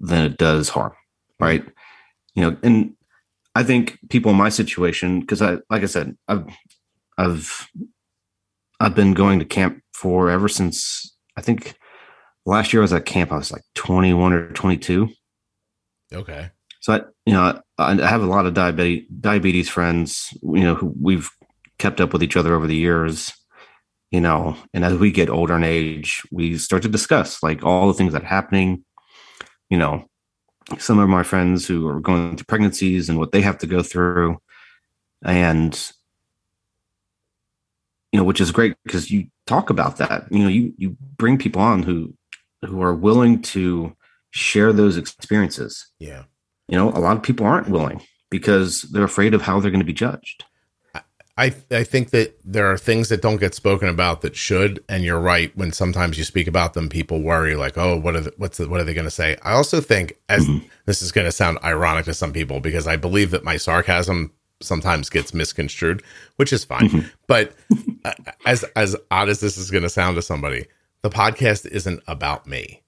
than 0.00 0.24
it 0.24 0.38
does 0.38 0.70
harm 0.70 0.92
hmm. 1.38 1.44
right 1.44 1.64
you 2.34 2.42
know 2.42 2.56
and 2.62 2.94
i 3.54 3.62
think 3.62 3.98
people 4.08 4.30
in 4.30 4.36
my 4.36 4.48
situation 4.48 5.20
because 5.20 5.42
i 5.42 5.58
like 5.68 5.82
i 5.82 5.86
said 5.86 6.16
i've 6.28 6.46
i've 7.18 7.68
i've 8.80 8.94
been 8.94 9.14
going 9.14 9.38
to 9.38 9.44
camp 9.44 9.82
for 9.92 10.30
ever 10.30 10.48
since 10.48 11.14
i 11.36 11.42
think 11.42 11.76
last 12.46 12.72
year 12.72 12.82
i 12.82 12.84
was 12.84 12.92
at 12.92 13.04
camp 13.04 13.32
i 13.32 13.36
was 13.36 13.52
like 13.52 13.62
21 13.74 14.32
or 14.32 14.52
22 14.52 15.08
Okay. 16.12 16.50
so 16.80 16.94
I, 16.94 17.00
you 17.26 17.32
know, 17.32 17.60
I, 17.78 17.92
I 17.92 18.06
have 18.06 18.22
a 18.22 18.26
lot 18.26 18.46
of 18.46 18.54
diabetes 18.54 19.06
diabetes 19.20 19.68
friends. 19.68 20.36
You 20.42 20.64
know, 20.64 20.74
who 20.74 20.94
we've 21.00 21.30
kept 21.78 22.00
up 22.00 22.12
with 22.12 22.22
each 22.22 22.36
other 22.36 22.54
over 22.54 22.66
the 22.66 22.76
years. 22.76 23.32
You 24.10 24.20
know, 24.20 24.56
and 24.74 24.84
as 24.84 24.98
we 24.98 25.12
get 25.12 25.30
older 25.30 25.54
in 25.54 25.62
age, 25.62 26.22
we 26.32 26.58
start 26.58 26.82
to 26.82 26.88
discuss 26.88 27.42
like 27.44 27.62
all 27.62 27.86
the 27.86 27.94
things 27.94 28.12
that 28.12 28.22
are 28.22 28.26
happening. 28.26 28.84
You 29.68 29.78
know, 29.78 30.08
some 30.78 30.98
of 30.98 31.08
my 31.08 31.22
friends 31.22 31.66
who 31.66 31.86
are 31.86 32.00
going 32.00 32.36
through 32.36 32.46
pregnancies 32.46 33.08
and 33.08 33.18
what 33.18 33.30
they 33.30 33.40
have 33.42 33.58
to 33.58 33.68
go 33.68 33.84
through, 33.84 34.38
and 35.24 35.92
you 38.10 38.18
know, 38.18 38.24
which 38.24 38.40
is 38.40 38.50
great 38.50 38.74
because 38.84 39.12
you 39.12 39.28
talk 39.46 39.70
about 39.70 39.98
that. 39.98 40.24
You 40.32 40.40
know, 40.40 40.48
you 40.48 40.74
you 40.76 40.96
bring 41.16 41.38
people 41.38 41.62
on 41.62 41.84
who 41.84 42.14
who 42.64 42.82
are 42.82 42.94
willing 42.94 43.40
to 43.42 43.96
share 44.30 44.72
those 44.72 44.96
experiences 44.96 45.86
Yeah. 45.98 46.24
you 46.68 46.76
know 46.76 46.90
a 46.90 47.00
lot 47.00 47.16
of 47.16 47.22
people 47.22 47.46
aren't 47.46 47.68
willing 47.68 48.00
because 48.30 48.82
they're 48.82 49.04
afraid 49.04 49.34
of 49.34 49.42
how 49.42 49.58
they're 49.60 49.70
going 49.72 49.80
to 49.80 49.84
be 49.86 49.92
judged 49.92 50.44
I 51.38 51.54
I 51.70 51.84
think 51.84 52.10
that 52.10 52.36
there 52.44 52.66
are 52.70 52.76
things 52.76 53.08
that 53.08 53.22
don't 53.22 53.38
get 53.40 53.54
spoken 53.54 53.88
about 53.88 54.20
that 54.20 54.36
should, 54.36 54.84
and 54.90 55.04
you're 55.04 55.18
right. 55.20 55.56
When 55.56 55.72
sometimes 55.72 56.18
you 56.18 56.24
speak 56.24 56.46
about 56.46 56.74
them, 56.74 56.90
people 56.90 57.22
worry 57.22 57.54
like, 57.56 57.78
"Oh, 57.78 57.96
what 57.98 58.14
are 58.14 58.20
the, 58.20 58.34
what's 58.36 58.58
the, 58.58 58.68
what 58.68 58.78
are 58.80 58.84
they 58.84 58.92
going 58.92 59.06
to 59.06 59.10
say?" 59.10 59.38
I 59.42 59.52
also 59.52 59.80
think, 59.80 60.18
as 60.28 60.44
Mhm. 60.46 60.64
this 60.84 61.00
is 61.00 61.12
going 61.12 61.24
to 61.26 61.32
sound 61.32 61.56
ironic 61.64 62.04
to 62.06 62.14
some 62.14 62.32
people, 62.34 62.60
because 62.60 62.86
I 62.86 62.96
believe 62.96 63.30
that 63.30 63.42
my 63.42 63.56
sarcasm 63.56 64.32
sometimes 64.60 65.08
gets 65.08 65.32
misconstrued, 65.32 66.02
which 66.36 66.52
is 66.52 66.64
fine. 66.64 66.90
Mhm. 66.90 67.10
But 67.26 67.54
uh, 68.04 68.12
as 68.44 68.64
as 68.76 68.94
odd 69.10 69.30
as 69.30 69.40
this 69.40 69.56
is 69.56 69.70
going 69.70 69.84
to 69.84 69.88
sound 69.88 70.16
to 70.16 70.22
somebody, 70.22 70.66
the 71.02 71.10
podcast 71.10 71.66
isn't 71.66 72.02
about 72.06 72.46
me. 72.46 72.82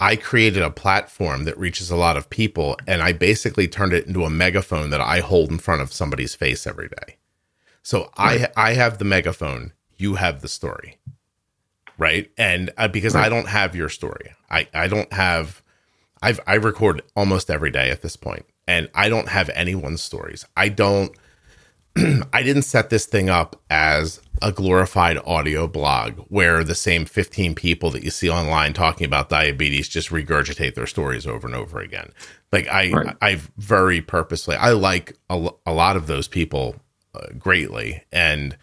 I 0.00 0.16
created 0.16 0.62
a 0.62 0.70
platform 0.70 1.44
that 1.44 1.58
reaches 1.58 1.90
a 1.90 1.96
lot 1.96 2.16
of 2.16 2.30
people, 2.30 2.76
and 2.86 3.02
I 3.02 3.12
basically 3.12 3.66
turned 3.66 3.92
it 3.92 4.06
into 4.06 4.24
a 4.24 4.30
megaphone 4.30 4.90
that 4.90 5.00
I 5.00 5.20
hold 5.20 5.50
in 5.50 5.58
front 5.58 5.82
of 5.82 5.92
somebody's 5.92 6.34
face 6.34 6.66
every 6.66 6.88
day. 6.88 7.16
So 7.82 8.10
I 8.16 8.48
I 8.56 8.74
have 8.74 8.98
the 8.98 9.04
megaphone, 9.04 9.72
you 9.96 10.14
have 10.14 10.40
the 10.40 10.48
story, 10.48 10.98
right? 11.96 12.30
And 12.38 12.70
uh, 12.76 12.88
because 12.88 13.16
I 13.16 13.28
don't 13.28 13.48
have 13.48 13.74
your 13.74 13.88
story, 13.88 14.32
I 14.50 14.68
I 14.72 14.86
don't 14.88 15.12
have. 15.12 15.62
I've 16.20 16.40
I 16.46 16.54
record 16.54 17.02
almost 17.16 17.50
every 17.50 17.70
day 17.70 17.90
at 17.90 18.02
this 18.02 18.16
point, 18.16 18.44
and 18.66 18.88
I 18.94 19.08
don't 19.08 19.28
have 19.28 19.50
anyone's 19.50 20.02
stories. 20.02 20.44
I 20.56 20.68
don't. 20.68 21.12
I 22.32 22.42
didn't 22.42 22.62
set 22.62 22.90
this 22.90 23.06
thing 23.06 23.30
up 23.30 23.60
as 23.70 24.20
a 24.42 24.52
glorified 24.52 25.18
audio 25.26 25.66
blog 25.66 26.12
where 26.28 26.62
the 26.64 26.74
same 26.74 27.04
15 27.04 27.54
people 27.54 27.90
that 27.90 28.02
you 28.04 28.10
see 28.10 28.30
online 28.30 28.72
talking 28.72 29.04
about 29.06 29.28
diabetes 29.28 29.88
just 29.88 30.10
regurgitate 30.10 30.74
their 30.74 30.86
stories 30.86 31.26
over 31.26 31.46
and 31.46 31.56
over 31.56 31.80
again. 31.80 32.12
Like 32.52 32.68
I, 32.68 32.90
Right. 32.90 33.16
I've 33.20 33.50
very 33.56 34.00
purposely, 34.00 34.56
I 34.56 34.70
like 34.70 35.16
a, 35.28 35.50
a 35.66 35.72
lot 35.72 35.96
of 35.96 36.06
those 36.06 36.28
people 36.28 36.76
uh, 37.14 37.26
greatly. 37.38 38.04
And, 38.12 38.56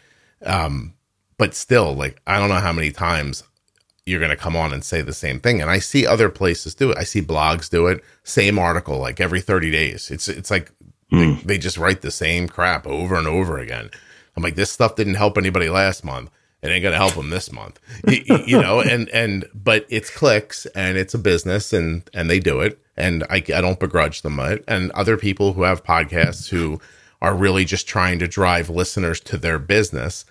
um, 0.46 0.94
but 1.38 1.54
still, 1.54 1.94
like, 1.94 2.22
I 2.26 2.40
don't 2.40 2.50
know 2.50 2.56
how 2.56 2.74
many 2.74 2.92
times 2.92 3.44
you're 4.06 4.20
going 4.20 4.30
to 4.30 4.38
come 4.38 4.56
on 4.56 4.72
and 4.72 4.84
say 4.84 5.02
the 5.02 5.14
same 5.14 5.40
thing. 5.40 5.62
And 5.62 5.70
I 5.70 5.80
see 5.80 6.06
other 6.06 6.30
places 6.30 6.76
do 6.76 6.92
it. 6.92 6.98
I 6.98 7.04
see 7.04 7.22
blogs 7.22 7.70
do 7.70 7.88
it. 7.88 8.04
Same 8.24 8.58
article, 8.60 9.00
like 9.00 9.20
every 9.20 9.42
30 9.42 9.72
days. 9.72 10.12
It's, 10.12 10.28
it's 10.28 10.52
like 10.52 10.72
Mm. 11.12 11.44
they 11.44 11.60
just 11.60 11.78
write 11.78 12.02
the 12.02 12.10
same 12.10 12.48
crap 12.48 12.88
over 12.88 13.16
and 13.16 13.28
over 13.28 13.60
again. 13.60 13.92
I'm 14.36 14.44
like, 14.44 14.56
this 14.56 14.72
stuff 14.72 14.95
didn't 14.95 15.16
help 15.16 15.38
anybody 15.38 15.70
last 15.70 16.03
month. 16.03 16.30
It 16.62 16.70
ain't 16.70 16.84
gonna 16.84 16.95
help 16.98 17.14
them 17.16 17.30
this 17.30 17.52
month, 17.52 17.80
Y- 18.07 18.24
y- 18.28 18.44
you 18.48 18.57
know. 18.62 18.82
And 18.82 19.10
and 19.10 19.45
but 19.53 19.86
it's 19.90 20.10
clicks 20.10 20.66
and 20.68 20.98
it's 20.98 21.14
a 21.14 21.20
business 21.20 21.74
and 21.74 22.10
and 22.14 22.30
they 22.30 22.40
do 22.40 22.62
it. 22.62 22.80
And 22.98 23.24
I 23.30 23.38
I 23.38 23.62
don't 23.62 23.80
begrudge 23.80 24.22
them 24.24 24.40
it. 24.40 24.64
And 24.68 24.91
other 24.91 25.18
people 25.18 25.53
who 25.53 25.64
have 25.64 25.84
podcasts 25.84 26.49
who 26.49 26.80
are 27.22 27.36
really 27.36 27.66
just 27.66 27.88
trying 27.88 28.20
to 28.20 28.28
drive 28.28 28.70
listeners 28.70 29.20
to 29.22 29.38
their 29.38 29.60
business. 29.60 30.26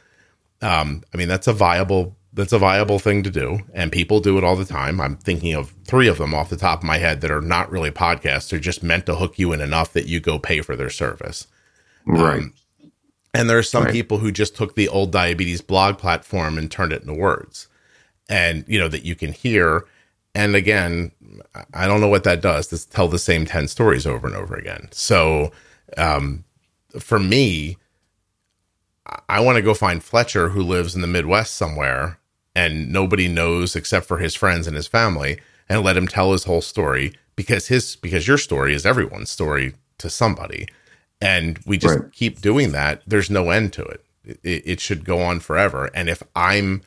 Um, 0.63 1.03
I 1.13 1.17
mean, 1.17 1.29
that's 1.29 1.47
a 1.47 1.53
viable 1.53 2.17
that's 2.33 2.53
a 2.53 2.59
viable 2.59 2.99
thing 2.99 3.23
to 3.23 3.31
do, 3.31 3.61
and 3.75 3.93
people 3.93 4.19
do 4.21 4.37
it 4.39 4.45
all 4.45 4.57
the 4.57 4.65
time. 4.65 5.01
I'm 5.01 5.17
thinking 5.17 5.55
of 5.55 5.73
three 5.85 6.09
of 6.09 6.19
them 6.19 6.35
off 6.35 6.51
the 6.51 6.57
top 6.57 6.81
of 6.81 6.85
my 6.85 6.99
head 6.99 7.21
that 7.21 7.31
are 7.31 7.41
not 7.41 7.71
really 7.71 7.91
podcasts; 7.93 8.51
they're 8.51 8.59
just 8.59 8.83
meant 8.83 9.07
to 9.07 9.15
hook 9.17 9.39
you 9.39 9.53
in 9.53 9.61
enough 9.61 9.93
that 9.93 10.07
you 10.09 10.21
go 10.21 10.39
pay 10.39 10.61
for 10.63 10.75
their 10.77 10.91
service. 10.91 11.47
right 12.07 12.47
Um, 12.47 12.55
and 13.35 13.51
there 13.51 13.59
are 13.59 13.63
some 13.63 13.85
Right. 13.85 13.93
people 13.93 14.19
who 14.19 14.31
just 14.33 14.57
took 14.57 14.75
the 14.77 14.89
old 14.89 15.11
diabetes 15.13 15.61
blog 15.61 15.99
platform 15.99 16.57
and 16.57 16.71
turned 16.71 16.93
it 16.93 17.03
into 17.03 17.15
words, 17.15 17.69
and 18.29 18.65
you 18.69 18.79
know 18.79 18.89
that 18.89 19.05
you 19.05 19.15
can 19.15 19.33
hear. 19.33 19.85
And 20.37 20.57
again, 20.57 21.13
I- 21.75 21.87
don't 21.87 22.01
know 22.01 22.09
what 22.09 22.25
that 22.25 22.41
does. 22.41 22.67
To 22.69 22.89
tell 22.91 23.07
the 23.09 23.19
same 23.21 23.45
ten 23.47 23.69
stories 23.69 24.07
over 24.07 24.27
and 24.27 24.35
over 24.35 24.55
again. 24.57 24.89
So, 24.91 25.53
um, 25.97 26.45
for 26.99 27.19
me, 27.21 27.77
I 29.29 29.41
want 29.41 29.57
to 29.57 29.63
go 29.63 29.75
find 29.75 30.03
Fletcher 30.03 30.49
who 30.51 30.63
lives 30.63 30.95
in 30.95 31.03
the 31.03 31.07
Midwest 31.07 31.55
somewhere 31.55 32.19
and 32.57 32.91
nobody 32.91 33.29
knows 33.29 33.77
except 33.77 34.07
for 34.07 34.19
his 34.19 34.35
friends 34.35 34.67
and 34.67 34.75
his 34.77 34.87
family 34.87 35.39
and 35.69 35.83
let 35.83 35.97
him 35.97 36.09
tell 36.09 36.33
his 36.33 36.45
whole 36.45 36.63
story 36.63 37.13
because 37.37 37.67
his 37.69 37.97
because 37.97 38.27
your 38.27 38.39
story 38.39 38.75
is 38.75 38.87
everyone's 38.87 39.31
story 39.31 39.75
to 39.99 40.09
somebody 40.09 40.67
and 41.21 41.59
we 41.67 41.79
just 41.79 41.99
Right. 41.99 42.13
keep 42.13 42.41
doing 42.41 42.73
that 42.73 43.03
there's 43.07 43.31
no 43.31 43.51
end 43.51 43.73
to 43.75 43.83
it. 43.85 44.05
it 44.25 44.63
it 44.67 44.81
should 44.81 45.05
go 45.05 45.21
on 45.21 45.41
forever 45.41 45.91
and 45.95 46.09
if 46.09 46.23
i'm 46.35 46.83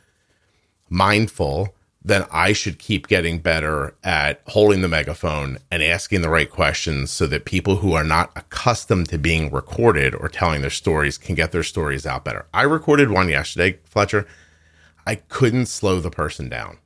mindful 0.89 1.73
then 2.03 2.25
i 2.31 2.53
should 2.53 2.79
keep 2.79 3.07
getting 3.07 3.39
better 3.39 3.93
at 4.03 4.41
holding 4.47 4.81
the 4.81 4.87
megaphone 4.87 5.57
and 5.71 5.83
asking 5.83 6.21
the 6.21 6.29
right 6.29 6.49
questions 6.49 7.11
so 7.11 7.27
that 7.27 7.45
people 7.45 7.77
who 7.77 7.93
are 7.93 8.03
not 8.03 8.31
accustomed 8.35 9.09
to 9.09 9.17
being 9.17 9.51
recorded 9.51 10.15
or 10.15 10.29
telling 10.29 10.61
their 10.61 10.69
stories 10.69 11.17
can 11.17 11.35
get 11.35 11.51
their 11.51 11.63
stories 11.63 12.05
out 12.05 12.23
better 12.23 12.45
i 12.53 12.61
recorded 12.61 13.09
one 13.09 13.29
yesterday 13.29 13.77
fletcher 13.85 14.25
i 15.05 15.15
couldn't 15.15 15.65
slow 15.67 15.99
the 15.99 16.11
person 16.11 16.47
down 16.49 16.77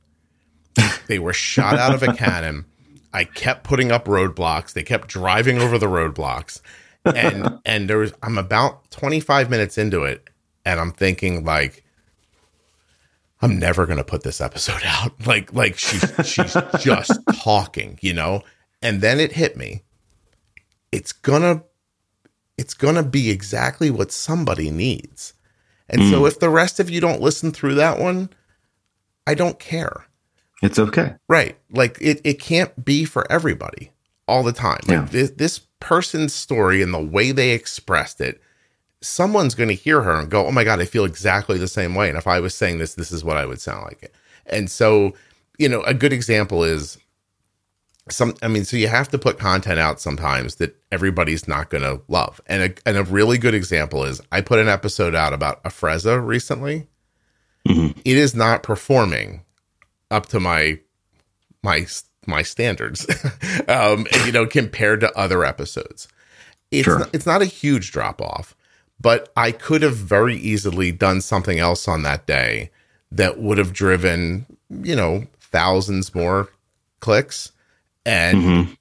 they 1.06 1.18
were 1.18 1.34
shot 1.34 1.78
out 1.78 1.94
of 1.94 2.02
a 2.02 2.14
cannon. 2.14 2.64
I 3.12 3.24
kept 3.24 3.62
putting 3.62 3.92
up 3.92 4.06
roadblocks. 4.06 4.72
They 4.72 4.82
kept 4.82 5.08
driving 5.08 5.58
over 5.58 5.76
the 5.76 5.84
roadblocks. 5.86 6.62
And 7.04 7.58
and 7.64 7.90
there 7.90 7.98
was 7.98 8.12
I'm 8.22 8.38
about 8.38 8.90
25 8.90 9.50
minutes 9.50 9.78
into 9.78 10.04
it 10.04 10.28
and 10.64 10.80
I'm 10.80 10.92
thinking 10.92 11.44
like 11.44 11.84
I'm 13.40 13.58
never 13.58 13.86
gonna 13.86 14.04
put 14.04 14.22
this 14.22 14.40
episode 14.40 14.82
out. 14.86 15.26
Like 15.26 15.52
like 15.52 15.78
she's 15.78 16.12
she's 16.24 16.56
just 16.80 17.18
talking, 17.34 17.98
you 18.02 18.14
know? 18.14 18.42
And 18.80 19.00
then 19.00 19.20
it 19.20 19.32
hit 19.32 19.56
me. 19.56 19.82
It's 20.90 21.12
gonna 21.12 21.64
it's 22.56 22.74
gonna 22.74 23.02
be 23.02 23.30
exactly 23.30 23.90
what 23.90 24.12
somebody 24.12 24.70
needs. 24.70 25.34
And 25.88 26.02
mm. 26.02 26.10
so 26.10 26.26
if 26.26 26.38
the 26.38 26.50
rest 26.50 26.80
of 26.80 26.88
you 26.88 27.00
don't 27.00 27.20
listen 27.20 27.50
through 27.50 27.74
that 27.74 27.98
one, 27.98 28.30
I 29.26 29.34
don't 29.34 29.58
care. 29.58 30.06
It's 30.62 30.78
okay. 30.78 31.16
Right. 31.28 31.58
Like 31.70 31.98
it, 32.00 32.20
it 32.24 32.34
can't 32.34 32.84
be 32.84 33.04
for 33.04 33.30
everybody 33.30 33.90
all 34.28 34.42
the 34.42 34.52
time. 34.52 34.80
Like 34.86 34.96
yeah. 34.96 35.08
this, 35.10 35.30
this 35.30 35.60
person's 35.82 36.32
story 36.32 36.80
and 36.80 36.94
the 36.94 37.02
way 37.02 37.32
they 37.32 37.50
expressed 37.50 38.20
it, 38.20 38.40
someone's 39.00 39.56
going 39.56 39.68
to 39.68 39.74
hear 39.74 40.02
her 40.02 40.14
and 40.20 40.30
go, 40.30 40.46
"Oh 40.46 40.52
my 40.52 40.64
god, 40.64 40.80
I 40.80 40.84
feel 40.84 41.04
exactly 41.04 41.58
the 41.58 41.68
same 41.68 41.94
way." 41.94 42.08
And 42.08 42.16
if 42.16 42.26
I 42.26 42.40
was 42.40 42.54
saying 42.54 42.78
this, 42.78 42.94
this 42.94 43.10
is 43.12 43.24
what 43.24 43.36
I 43.36 43.44
would 43.44 43.60
sound 43.60 43.84
like 43.84 44.02
it. 44.02 44.14
And 44.46 44.70
so, 44.70 45.14
you 45.58 45.68
know, 45.68 45.82
a 45.82 45.92
good 45.92 46.12
example 46.12 46.62
is 46.64 46.98
some. 48.08 48.34
I 48.42 48.48
mean, 48.48 48.64
so 48.64 48.76
you 48.76 48.88
have 48.88 49.08
to 49.08 49.18
put 49.18 49.38
content 49.38 49.80
out 49.80 50.00
sometimes 50.00 50.56
that 50.56 50.76
everybody's 50.92 51.48
not 51.48 51.68
going 51.68 51.82
to 51.82 52.00
love. 52.08 52.40
And 52.46 52.62
a 52.62 52.88
and 52.88 52.96
a 52.96 53.04
really 53.04 53.38
good 53.38 53.54
example 53.54 54.04
is 54.04 54.20
I 54.30 54.40
put 54.40 54.60
an 54.60 54.68
episode 54.68 55.14
out 55.14 55.32
about 55.32 55.62
Afrezza 55.64 56.24
recently. 56.24 56.86
Mm-hmm. 57.68 58.00
It 58.04 58.16
is 58.16 58.34
not 58.34 58.62
performing 58.62 59.42
up 60.10 60.26
to 60.26 60.40
my 60.40 60.78
my 61.62 61.86
my 62.26 62.42
standards, 62.42 63.06
um, 63.68 64.06
and, 64.12 64.26
you 64.26 64.32
know, 64.32 64.46
compared 64.46 65.00
to 65.00 65.16
other 65.16 65.44
episodes. 65.44 66.08
It's 66.70 66.84
sure. 66.84 67.00
not, 67.00 67.10
it's 67.12 67.26
not 67.26 67.42
a 67.42 67.46
huge 67.46 67.92
drop 67.92 68.20
off, 68.20 68.56
but 69.00 69.32
I 69.36 69.52
could 69.52 69.82
have 69.82 69.96
very 69.96 70.36
easily 70.36 70.92
done 70.92 71.20
something 71.20 71.58
else 71.58 71.86
on 71.88 72.02
that 72.02 72.26
day 72.26 72.70
that 73.10 73.38
would 73.38 73.58
have 73.58 73.72
driven, 73.72 74.46
you 74.70 74.96
know, 74.96 75.26
thousands 75.38 76.14
more 76.14 76.48
clicks, 77.00 77.52
and 78.06 78.38
mm-hmm. 78.38 78.72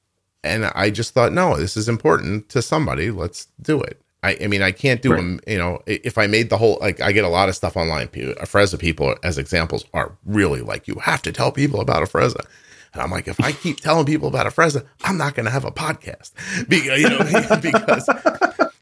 and 0.44 0.66
I 0.66 0.90
just 0.90 1.14
thought, 1.14 1.34
no, 1.34 1.58
this 1.58 1.76
is 1.76 1.90
important 1.90 2.48
to 2.50 2.62
somebody. 2.62 3.12
Let's 3.12 3.48
do 3.62 3.82
it. 3.82 4.02
I, 4.24 4.38
I 4.44 4.48
mean, 4.48 4.62
I 4.62 4.72
can't 4.72 5.02
do 5.02 5.12
right. 5.12 5.18
them. 5.18 5.40
You 5.48 5.58
know, 5.58 5.82
if 5.86 6.18
I 6.18 6.28
made 6.28 6.50
the 6.50 6.58
whole 6.58 6.78
like, 6.80 7.02
I 7.02 7.12
get 7.12 7.26
a 7.26 7.30
lot 7.30 7.50
of 7.50 7.56
stuff 7.56 7.76
online. 7.76 8.08
A 8.08 8.36
Afrezza 8.36 8.80
people, 8.80 9.16
as 9.24 9.38
examples, 9.38 9.84
are 9.94 10.12
really 10.26 10.62
like, 10.62 10.88
you 10.88 10.96
have 10.96 11.22
to 11.24 11.32
tell 11.32 11.52
people 11.52 11.82
about 11.82 12.04
A 12.04 12.06
Afrezza. 12.06 12.46
And 12.94 13.02
I'm 13.02 13.12
like, 13.12 13.28
if 13.28 13.40
I 13.40 13.52
keep 13.52 13.80
telling 13.80 14.06
people 14.06 14.28
about 14.28 14.48
Afrezza, 14.48 14.86
I'm 15.04 15.18
not 15.18 15.36
going 15.36 15.46
to 15.46 15.52
have 15.52 15.66
a 15.66 15.72
podcast 15.72 16.32
because 16.68 17.00
you 17.00 17.10
know 17.10 17.20
because 17.62 18.10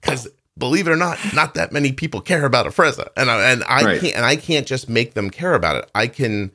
because 0.01 0.27
believe 0.57 0.87
it 0.87 0.91
or 0.91 0.95
not, 0.95 1.19
not 1.33 1.53
that 1.53 1.71
many 1.71 1.91
people 1.91 2.21
care 2.21 2.45
about 2.45 2.65
Afrezza, 2.65 3.09
and 3.15 3.29
I, 3.29 3.51
and 3.51 3.63
I 3.65 3.83
right. 3.83 4.01
can't 4.01 4.15
and 4.15 4.25
I 4.25 4.35
can't 4.35 4.65
just 4.65 4.89
make 4.89 5.13
them 5.13 5.29
care 5.29 5.53
about 5.53 5.75
it. 5.75 5.89
I 5.93 6.07
can 6.07 6.51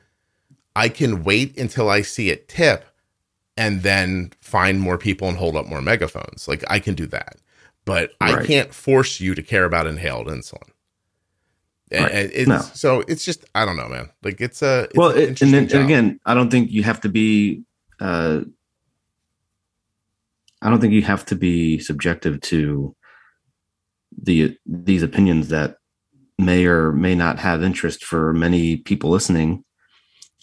I 0.75 0.89
can 0.89 1.23
wait 1.23 1.57
until 1.57 1.89
I 1.89 2.01
see 2.01 2.29
it 2.29 2.49
tip, 2.49 2.85
and 3.55 3.83
then 3.83 4.31
find 4.41 4.81
more 4.81 4.97
people 4.97 5.29
and 5.29 5.37
hold 5.37 5.55
up 5.55 5.65
more 5.65 5.81
megaphones. 5.81 6.47
Like 6.47 6.63
I 6.69 6.79
can 6.79 6.95
do 6.95 7.05
that 7.07 7.37
but 7.85 8.11
right. 8.19 8.39
I 8.39 8.45
can't 8.45 8.73
force 8.73 9.19
you 9.19 9.35
to 9.35 9.43
care 9.43 9.63
about 9.63 9.87
inhaled 9.87 10.27
insulin. 10.27 10.69
Right. 11.91 12.11
And 12.11 12.31
it's, 12.33 12.47
no. 12.47 12.59
So 12.59 13.03
it's 13.07 13.23
just 13.23 13.45
I 13.53 13.65
don't 13.65 13.77
know, 13.77 13.87
man. 13.87 14.09
Like 14.23 14.41
it's 14.41 14.61
a 14.61 14.83
it's 14.85 14.97
well, 14.97 15.11
it, 15.11 15.41
and 15.41 15.53
then 15.53 15.63
and 15.71 15.85
again, 15.85 16.19
I 16.25 16.33
don't 16.33 16.49
think 16.49 16.71
you 16.71 16.83
have 16.83 17.01
to 17.01 17.09
be. 17.09 17.63
uh 17.99 18.41
I 20.61 20.69
don't 20.69 20.81
think 20.81 20.93
you 20.93 21.03
have 21.03 21.25
to 21.25 21.35
be 21.35 21.77
subjective 21.79 22.41
to 22.41 22.95
the 24.19 24.57
these 24.65 25.03
opinions 25.03 25.49
that 25.49 25.77
may 26.39 26.65
or 26.65 26.91
may 26.91 27.13
not 27.13 27.39
have 27.39 27.63
interest 27.63 28.03
for 28.03 28.33
many 28.33 28.77
people 28.77 29.11
listening. 29.11 29.63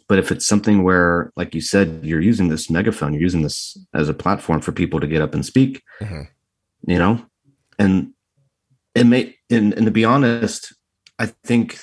But 0.09 0.19
if 0.19 0.31
it's 0.31 0.47
something 0.47 0.83
where, 0.83 1.33
like 1.37 1.55
you 1.55 1.61
said, 1.61 2.01
you're 2.05 2.21
using 2.21 2.49
this 2.49 2.71
megaphone, 2.71 3.15
you're 3.15 3.23
using 3.23 3.43
this 3.43 3.77
as 3.95 4.09
a 4.09 4.15
platform 4.15 4.61
for 4.61 4.71
people 4.71 5.01
to 5.01 5.07
get 5.07 5.23
up 5.23 5.35
and 5.35 5.45
speak, 5.45 5.83
mm-hmm. 6.01 6.23
you 6.87 6.99
know, 6.99 7.25
and 7.79 8.13
it 8.95 9.05
may 9.05 9.35
and, 9.51 9.73
and 9.73 9.87
to 9.87 9.91
be 9.91 10.05
honest 10.05 10.75
i 11.23 11.27
think 11.45 11.79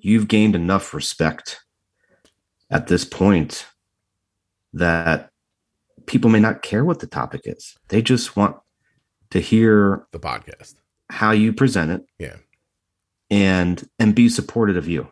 you've 0.00 0.28
gained 0.28 0.54
enough 0.54 0.92
respect 0.92 1.60
at 2.70 2.86
this 2.88 3.04
point 3.04 3.66
that 4.72 5.30
people 6.06 6.30
may 6.30 6.40
not 6.40 6.62
care 6.62 6.84
what 6.84 7.00
the 7.00 7.06
topic 7.06 7.42
is 7.44 7.76
they 7.88 8.02
just 8.02 8.36
want 8.36 8.56
to 9.30 9.40
hear 9.40 10.06
the 10.12 10.18
podcast 10.18 10.74
how 11.08 11.30
you 11.30 11.52
present 11.52 11.90
it 11.90 12.02
yeah 12.18 12.36
and 13.30 13.88
and 13.98 14.14
be 14.14 14.28
supportive 14.28 14.76
of 14.76 14.86
you 14.86 15.08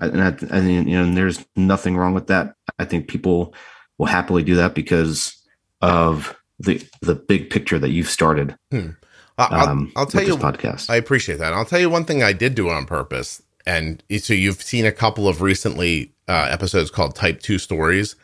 and 0.00 0.22
I, 0.50 0.60
mean, 0.60 0.88
you 0.88 0.96
know, 0.96 1.04
and 1.04 1.16
there's 1.16 1.44
nothing 1.56 1.96
wrong 1.96 2.14
with 2.14 2.28
that. 2.28 2.54
I 2.78 2.84
think 2.84 3.08
people 3.08 3.54
will 3.98 4.06
happily 4.06 4.42
do 4.42 4.54
that 4.56 4.74
because 4.74 5.36
of 5.80 6.36
the 6.58 6.82
the 7.00 7.14
big 7.14 7.50
picture 7.50 7.78
that 7.78 7.90
you've 7.90 8.08
started. 8.08 8.56
Hmm. 8.70 8.90
I'll, 9.38 9.68
um, 9.68 9.92
I'll 9.96 10.06
tell 10.06 10.22
you 10.22 10.36
podcast. 10.36 10.90
I 10.90 10.96
appreciate 10.96 11.38
that. 11.38 11.52
I'll 11.52 11.64
tell 11.64 11.80
you 11.80 11.90
one 11.90 12.04
thing 12.04 12.22
I 12.22 12.32
did 12.32 12.54
do 12.54 12.68
on 12.70 12.86
purpose. 12.86 13.42
And 13.66 14.02
so 14.18 14.34
you've 14.34 14.62
seen 14.62 14.84
a 14.86 14.92
couple 14.92 15.28
of 15.28 15.40
recently 15.40 16.12
uh, 16.28 16.48
episodes 16.50 16.90
called 16.90 17.14
Type 17.14 17.40
2 17.40 17.58
Stories, 17.58 18.16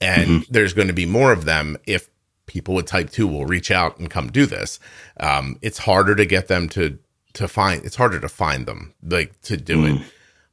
and 0.00 0.26
mm-hmm. 0.28 0.52
there's 0.52 0.72
going 0.72 0.88
to 0.88 0.94
be 0.94 1.06
more 1.06 1.32
of 1.32 1.44
them 1.44 1.76
if 1.86 2.08
people 2.46 2.74
with 2.74 2.86
Type 2.86 3.10
2 3.10 3.26
will 3.26 3.46
reach 3.46 3.70
out 3.70 3.98
and 3.98 4.10
come 4.10 4.30
do 4.30 4.46
this. 4.46 4.78
Um, 5.18 5.58
it's 5.62 5.78
harder 5.78 6.14
to 6.14 6.24
get 6.24 6.48
them 6.48 6.68
to 6.70 6.98
to 7.34 7.46
find 7.46 7.84
it's 7.84 7.96
harder 7.96 8.18
to 8.18 8.30
find 8.30 8.64
them 8.64 8.94
like 9.02 9.38
to 9.42 9.56
do 9.56 9.82
mm. 9.82 9.96
it. 9.96 10.06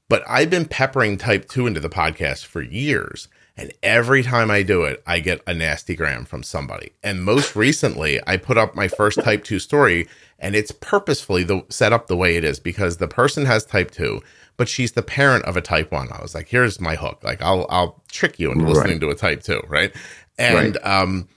But 0.10 0.24
I've 0.28 0.50
been 0.50 0.66
peppering 0.66 1.18
Type 1.18 1.48
2 1.48 1.66
into 1.66 1.80
the 1.80 1.90
podcast 1.90 2.46
for 2.46 2.62
years. 2.62 3.30
And 3.56 3.72
every 3.84 4.24
time 4.24 4.50
I 4.50 4.64
do 4.64 4.84
it, 4.84 5.04
I 5.06 5.20
get 5.20 5.42
a 5.46 5.54
nasty 5.54 5.96
gram 5.96 6.26
from 6.26 6.42
somebody. 6.42 6.94
And 7.04 7.24
most 7.24 7.56
recently, 7.56 8.20
I 8.26 8.38
put 8.38 8.58
up 8.58 8.76
my 8.76 8.88
first 8.88 9.22
type 9.22 9.44
2 9.44 9.60
story, 9.60 10.08
and 10.40 10.56
it's 10.56 10.72
purposefully 10.72 11.44
the, 11.44 11.64
set 11.70 11.94
up 11.94 12.08
the 12.08 12.18
way 12.18 12.36
it 12.36 12.44
is 12.44 12.60
because 12.60 12.98
the 12.98 13.08
person 13.08 13.46
has 13.46 13.64
type 13.64 13.92
2, 13.92 14.22
but 14.58 14.68
she's 14.68 14.94
the 14.94 15.04
parent 15.04 15.46
of 15.46 15.56
a 15.56 15.62
type 15.62 15.92
1. 15.92 16.10
I 16.12 16.22
was 16.22 16.34
like, 16.34 16.48
here's 16.48 16.80
my 16.80 16.96
hook. 16.96 17.24
Like, 17.24 17.44
I'll, 17.44 17.68
I'll 17.70 18.02
trick 18.12 18.40
you 18.40 18.52
into 18.52 18.66
listening 18.66 18.94
right. 18.94 19.02
to 19.02 19.10
a 19.10 19.16
type 19.16 19.44
2, 19.44 19.62
right? 19.68 19.96
And 20.40 20.76
right. 20.76 21.02
um, 21.02 21.28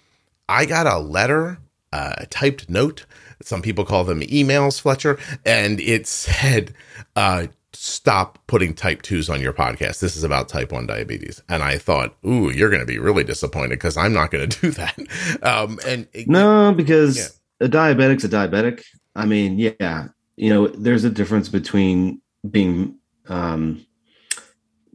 I 0.48 0.64
got 0.64 0.86
a 0.86 0.98
letter, 0.98 1.58
uh, 1.92 2.14
a 2.18 2.26
typed 2.26 2.70
note. 2.70 3.04
Some 3.42 3.60
people 3.60 3.84
call 3.84 4.04
them 4.04 4.22
emails, 4.22 4.80
Fletcher. 4.80 5.18
And 5.44 5.80
it 5.80 6.06
said, 6.06 6.72
uh, 7.14 7.48
stop 7.76 8.38
putting 8.46 8.74
type 8.74 9.02
2s 9.02 9.32
on 9.32 9.40
your 9.40 9.52
podcast. 9.52 10.00
This 10.00 10.16
is 10.16 10.24
about 10.24 10.48
type 10.48 10.72
1 10.72 10.86
diabetes. 10.86 11.42
And 11.48 11.62
I 11.62 11.78
thought, 11.78 12.16
ooh, 12.26 12.50
you're 12.50 12.70
going 12.70 12.80
to 12.80 12.86
be 12.86 12.98
really 12.98 13.24
disappointed 13.24 13.70
because 13.70 13.96
I'm 13.96 14.12
not 14.12 14.30
going 14.30 14.48
to 14.48 14.60
do 14.60 14.70
that. 14.72 14.98
Um, 15.42 15.78
and 15.86 16.08
no, 16.26 16.72
because 16.72 17.16
yeah. 17.16 17.66
a 17.66 17.68
diabetic's 17.68 18.24
a 18.24 18.28
diabetic. 18.28 18.82
I 19.14 19.26
mean, 19.26 19.58
yeah, 19.58 20.08
you 20.36 20.50
know, 20.50 20.68
there's 20.68 21.04
a 21.04 21.10
difference 21.10 21.48
between 21.48 22.20
being, 22.48 22.98
um, 23.28 23.84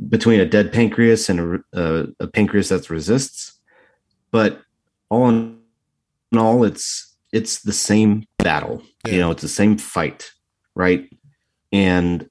between 0.09 0.39
a 0.39 0.45
dead 0.45 0.73
pancreas 0.73 1.29
and 1.29 1.63
a, 1.73 1.79
a, 1.79 2.07
a 2.21 2.27
pancreas 2.27 2.69
that 2.69 2.89
resists. 2.89 3.59
But 4.31 4.61
all 5.09 5.29
in 5.29 5.57
all, 6.35 6.63
it's, 6.63 7.15
it's 7.31 7.61
the 7.61 7.73
same 7.73 8.25
battle, 8.37 8.81
yeah. 9.05 9.13
you 9.13 9.19
know, 9.19 9.31
it's 9.31 9.41
the 9.41 9.47
same 9.47 9.77
fight, 9.77 10.31
right? 10.75 11.09
And 11.71 12.29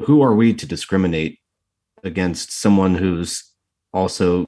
who 0.00 0.22
are 0.22 0.34
we 0.34 0.54
to 0.54 0.66
discriminate 0.66 1.38
against 2.02 2.52
someone 2.52 2.94
who's 2.94 3.52
also 3.92 4.46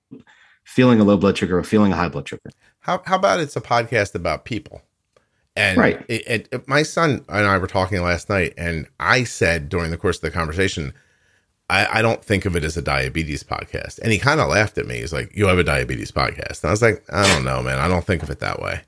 feeling 0.64 1.00
a 1.00 1.04
low 1.04 1.16
blood 1.16 1.36
sugar 1.36 1.58
or 1.58 1.64
feeling 1.64 1.92
a 1.92 1.96
high 1.96 2.08
blood 2.08 2.28
sugar? 2.28 2.50
How 2.80 3.02
how 3.04 3.16
about 3.16 3.40
it's 3.40 3.56
a 3.56 3.60
podcast 3.60 4.14
about 4.14 4.44
people? 4.44 4.82
And 5.54 5.76
right. 5.78 6.02
It, 6.08 6.48
it, 6.50 6.66
my 6.66 6.82
son 6.82 7.24
and 7.28 7.46
I 7.46 7.58
were 7.58 7.66
talking 7.66 8.02
last 8.02 8.30
night, 8.30 8.54
and 8.56 8.86
I 8.98 9.24
said 9.24 9.68
during 9.68 9.90
the 9.90 9.98
course 9.98 10.16
of 10.16 10.22
the 10.22 10.30
conversation, 10.30 10.94
I, 11.68 11.98
I 11.98 12.02
don't 12.02 12.24
think 12.24 12.46
of 12.46 12.56
it 12.56 12.64
as 12.64 12.78
a 12.78 12.82
diabetes 12.82 13.42
podcast. 13.42 13.98
And 13.98 14.12
he 14.12 14.18
kind 14.18 14.40
of 14.40 14.48
laughed 14.48 14.78
at 14.78 14.86
me. 14.86 15.00
He's 15.00 15.12
like, 15.12 15.36
"You 15.36 15.46
have 15.48 15.58
a 15.58 15.64
diabetes 15.64 16.10
podcast?" 16.10 16.62
And 16.62 16.68
I 16.68 16.70
was 16.70 16.82
like, 16.82 17.04
"I 17.12 17.26
don't 17.28 17.44
know, 17.44 17.62
man. 17.62 17.78
I 17.78 17.88
don't 17.88 18.06
think 18.06 18.22
of 18.22 18.30
it 18.30 18.40
that 18.40 18.62
way." 18.62 18.80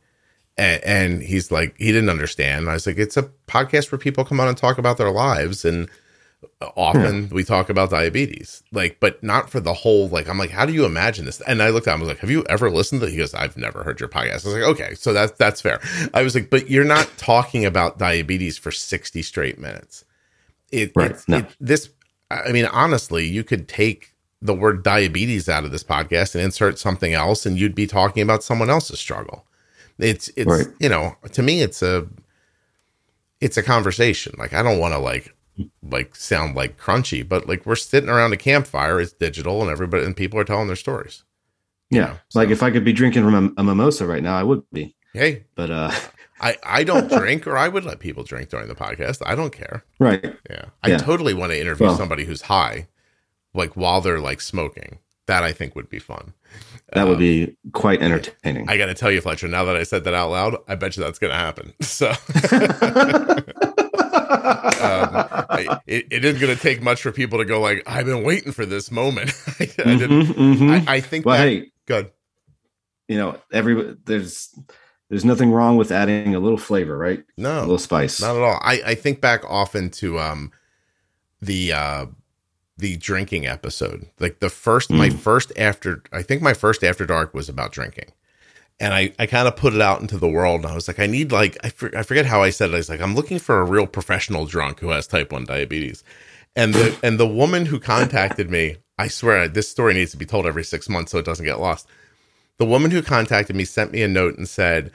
And, 0.56 0.84
and 0.84 1.22
he's 1.22 1.50
like, 1.50 1.74
he 1.78 1.90
didn't 1.90 2.10
understand. 2.10 2.60
And 2.60 2.70
I 2.70 2.74
was 2.74 2.86
like, 2.86 2.96
"It's 2.96 3.16
a 3.18 3.30
podcast 3.46 3.92
where 3.92 3.98
people 3.98 4.24
come 4.24 4.40
on 4.40 4.48
and 4.48 4.56
talk 4.56 4.78
about 4.78 4.96
their 4.96 5.10
lives 5.10 5.64
and." 5.64 5.88
Often 6.76 7.28
we 7.30 7.44
talk 7.44 7.68
about 7.68 7.90
diabetes 7.90 8.62
like 8.72 8.98
but 9.00 9.22
not 9.22 9.50
for 9.50 9.60
the 9.60 9.72
whole 9.72 10.08
like 10.08 10.28
i'm 10.28 10.38
like 10.38 10.50
how 10.50 10.64
do 10.64 10.72
you 10.72 10.84
imagine 10.84 11.24
this 11.24 11.40
and 11.42 11.62
i 11.62 11.70
looked 11.70 11.86
at 11.86 11.94
him 11.94 12.00
I 12.00 12.02
was 12.02 12.08
like 12.08 12.18
have 12.18 12.30
you 12.30 12.44
ever 12.48 12.70
listened 12.70 13.00
to 13.00 13.10
he 13.10 13.16
goes 13.16 13.34
i've 13.34 13.56
never 13.56 13.82
heard 13.82 14.00
your 14.00 14.08
podcast 14.08 14.46
i 14.46 14.48
was 14.48 14.54
like 14.54 14.62
okay 14.62 14.94
so 14.94 15.12
that's 15.12 15.32
that's 15.32 15.60
fair 15.60 15.80
i 16.12 16.22
was 16.22 16.34
like 16.34 16.50
but 16.50 16.70
you're 16.70 16.84
not 16.84 17.10
talking 17.16 17.64
about 17.64 17.98
diabetes 17.98 18.58
for 18.58 18.70
60 18.70 19.22
straight 19.22 19.58
minutes 19.58 20.04
it, 20.70 20.92
right. 20.94 21.16
no. 21.28 21.38
it 21.38 21.56
this 21.60 21.90
i 22.30 22.52
mean 22.52 22.66
honestly 22.66 23.26
you 23.26 23.44
could 23.44 23.68
take 23.68 24.14
the 24.40 24.54
word 24.54 24.82
diabetes 24.82 25.48
out 25.48 25.64
of 25.64 25.70
this 25.70 25.84
podcast 25.84 26.34
and 26.34 26.44
insert 26.44 26.78
something 26.78 27.14
else 27.14 27.46
and 27.46 27.58
you'd 27.58 27.74
be 27.74 27.86
talking 27.86 28.22
about 28.22 28.42
someone 28.42 28.70
else's 28.70 29.00
struggle 29.00 29.46
it's 29.98 30.28
it's 30.36 30.50
right. 30.50 30.66
you 30.78 30.88
know 30.88 31.16
to 31.32 31.42
me 31.42 31.62
it's 31.62 31.82
a 31.82 32.06
it's 33.40 33.56
a 33.56 33.62
conversation 33.62 34.34
like 34.38 34.52
i 34.52 34.62
don't 34.62 34.78
want 34.78 34.92
to 34.92 34.98
like 34.98 35.33
like 35.82 36.16
sound 36.16 36.56
like 36.56 36.78
crunchy, 36.78 37.26
but 37.26 37.46
like 37.48 37.64
we're 37.66 37.76
sitting 37.76 38.08
around 38.10 38.32
a 38.32 38.36
campfire, 38.36 39.00
it's 39.00 39.12
digital 39.12 39.62
and 39.62 39.70
everybody 39.70 40.04
and 40.04 40.16
people 40.16 40.38
are 40.40 40.44
telling 40.44 40.66
their 40.66 40.76
stories. 40.76 41.22
Yeah. 41.90 42.00
know, 42.00 42.16
like 42.34 42.48
so- 42.48 42.52
if 42.52 42.62
I 42.62 42.70
could 42.70 42.84
be 42.84 42.92
drinking 42.92 43.22
from 43.24 43.34
a, 43.56 43.60
a 43.60 43.64
mimosa 43.64 44.06
right 44.06 44.22
now, 44.22 44.36
I 44.36 44.42
would 44.42 44.62
be. 44.72 44.94
Hey, 45.12 45.44
But 45.54 45.70
uh 45.70 45.90
I, 46.40 46.56
I 46.64 46.82
don't 46.84 47.08
drink 47.18 47.46
or 47.46 47.56
I 47.56 47.68
would 47.68 47.84
let 47.84 48.00
people 48.00 48.24
drink 48.24 48.48
during 48.48 48.66
the 48.68 48.74
podcast. 48.74 49.22
I 49.24 49.34
don't 49.36 49.52
care. 49.52 49.84
right. 50.00 50.34
Yeah. 50.50 50.64
I 50.82 50.88
Yeah. 50.90 50.98
totally 50.98 51.34
want 51.34 51.52
to 51.52 51.60
interview 51.60 51.86
Well- 51.86 51.96
somebody 51.96 52.24
who's 52.24 52.42
high, 52.42 52.88
like 53.54 53.76
while 53.76 54.00
they're 54.00 54.20
like 54.20 54.40
smoking. 54.40 54.98
That 55.26 55.42
I 55.42 55.52
think 55.52 55.74
would 55.74 55.88
be 55.88 55.98
fun. 55.98 56.34
That 56.92 57.04
would 57.06 57.14
Um, 57.14 57.18
be 57.20 57.56
quite 57.72 58.02
entertaining. 58.02 58.68
I 58.68 58.76
got 58.76 58.86
to 58.86 58.94
tell 58.94 59.10
you, 59.10 59.22
Fletcher, 59.22 59.48
now 59.48 59.64
that 59.64 59.74
I 59.74 59.82
said 59.82 60.04
that 60.04 60.12
out 60.12 60.30
loud, 60.30 60.56
I 60.68 60.74
bet 60.74 60.98
you 60.98 61.02
that's 61.02 61.18
going 61.18 61.30
to 61.32 61.36
happen. 61.38 61.72
So 61.80 62.12
I, 64.44 65.80
it, 65.86 66.06
it 66.10 66.24
isn't 66.24 66.40
going 66.40 66.54
to 66.54 66.62
take 66.62 66.82
much 66.82 67.02
for 67.02 67.12
people 67.12 67.38
to 67.38 67.44
go 67.44 67.60
like, 67.60 67.82
I've 67.86 68.06
been 68.06 68.22
waiting 68.24 68.52
for 68.52 68.66
this 68.66 68.90
moment. 68.90 69.32
I, 69.60 69.64
I 69.78 69.96
didn't. 69.96 70.26
Mhm, 70.26 70.58
mhm. 70.58 70.88
I, 70.88 70.94
I 70.96 71.00
think 71.00 71.24
well, 71.26 71.38
that, 71.38 71.48
hey, 71.48 71.72
good. 71.86 72.10
you 73.08 73.16
know, 73.16 73.38
every 73.52 73.96
there's 74.04 74.54
there's 75.10 75.24
nothing 75.24 75.50
wrong 75.52 75.76
with 75.76 75.92
adding 75.92 76.34
a 76.34 76.40
little 76.40 76.58
flavor, 76.58 76.96
right? 76.96 77.18
A 77.20 77.40
No, 77.40 77.60
little 77.60 77.78
spice. 77.78 78.20
not 78.20 78.36
at 78.36 78.42
all. 78.42 78.58
I, 78.62 78.82
I 78.86 78.94
think 78.94 79.20
back 79.20 79.42
often 79.48 79.90
to 79.90 80.18
um 80.18 80.52
the 81.40 81.72
uh 81.72 82.06
the 82.78 82.96
drinking 82.96 83.46
episode. 83.46 84.06
Like 84.18 84.40
the 84.40 84.50
first 84.50 84.90
my 84.90 85.08
Mm. 85.08 85.18
first 85.18 85.52
after 85.56 86.02
I 86.12 86.22
think 86.22 86.42
my 86.42 86.54
first 86.54 86.82
after 86.82 87.06
dark 87.06 87.34
was 87.34 87.48
about 87.48 87.72
drinking. 87.72 88.12
And 88.80 88.92
I, 88.92 89.12
I 89.18 89.26
kind 89.26 89.46
of 89.46 89.56
put 89.56 89.74
it 89.74 89.80
out 89.80 90.00
into 90.00 90.18
the 90.18 90.28
world 90.28 90.62
and 90.62 90.70
I 90.70 90.74
was 90.74 90.88
like, 90.88 90.98
I 90.98 91.06
need 91.06 91.30
like, 91.30 91.56
I, 91.62 91.68
for, 91.68 91.96
I 91.96 92.02
forget 92.02 92.26
how 92.26 92.42
I 92.42 92.50
said 92.50 92.70
it. 92.70 92.74
I 92.74 92.78
was 92.78 92.88
like, 92.88 93.00
I'm 93.00 93.14
looking 93.14 93.38
for 93.38 93.60
a 93.60 93.64
real 93.64 93.86
professional 93.86 94.46
drunk 94.46 94.80
who 94.80 94.88
has 94.88 95.06
type 95.06 95.32
1 95.32 95.44
diabetes. 95.44 96.02
And 96.56 96.74
the, 96.74 96.98
and 97.02 97.18
the 97.18 97.26
woman 97.26 97.66
who 97.66 97.78
contacted 97.78 98.50
me, 98.50 98.76
I 98.98 99.08
swear 99.08 99.48
this 99.48 99.68
story 99.68 99.94
needs 99.94 100.10
to 100.12 100.16
be 100.16 100.26
told 100.26 100.46
every 100.46 100.64
six 100.64 100.88
months 100.88 101.12
so 101.12 101.18
it 101.18 101.24
doesn't 101.24 101.44
get 101.46 101.60
lost. 101.60 101.88
The 102.58 102.64
woman 102.64 102.90
who 102.90 103.02
contacted 103.02 103.56
me 103.56 103.64
sent 103.64 103.92
me 103.92 104.02
a 104.02 104.08
note 104.08 104.36
and 104.38 104.48
said, 104.48 104.92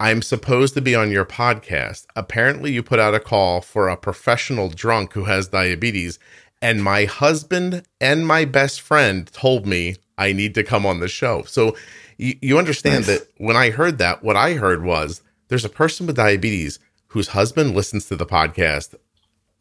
I'm 0.00 0.22
supposed 0.22 0.74
to 0.74 0.80
be 0.80 0.94
on 0.94 1.10
your 1.10 1.24
podcast. 1.24 2.06
Apparently, 2.16 2.72
you 2.72 2.82
put 2.82 2.98
out 2.98 3.14
a 3.14 3.20
call 3.20 3.60
for 3.60 3.88
a 3.88 3.96
professional 3.96 4.68
drunk 4.68 5.12
who 5.12 5.24
has 5.24 5.48
diabetes, 5.48 6.18
and 6.60 6.82
my 6.82 7.04
husband 7.04 7.84
and 8.00 8.26
my 8.26 8.44
best 8.44 8.80
friend 8.80 9.30
told 9.32 9.66
me 9.66 9.96
I 10.18 10.32
need 10.32 10.54
to 10.54 10.64
come 10.64 10.86
on 10.86 11.00
the 11.00 11.08
show. 11.08 11.42
So 11.42 11.76
you, 12.22 12.34
you 12.40 12.58
understand 12.58 13.06
Nice. 13.06 13.18
that 13.20 13.28
when 13.38 13.56
I 13.56 13.70
heard 13.70 13.98
that, 13.98 14.22
what 14.22 14.36
I 14.36 14.54
heard 14.54 14.82
was 14.84 15.22
there's 15.48 15.64
a 15.64 15.68
person 15.68 16.06
with 16.06 16.16
diabetes 16.16 16.78
whose 17.08 17.28
husband 17.28 17.74
listens 17.74 18.06
to 18.06 18.16
the 18.16 18.26
podcast, 18.26 18.94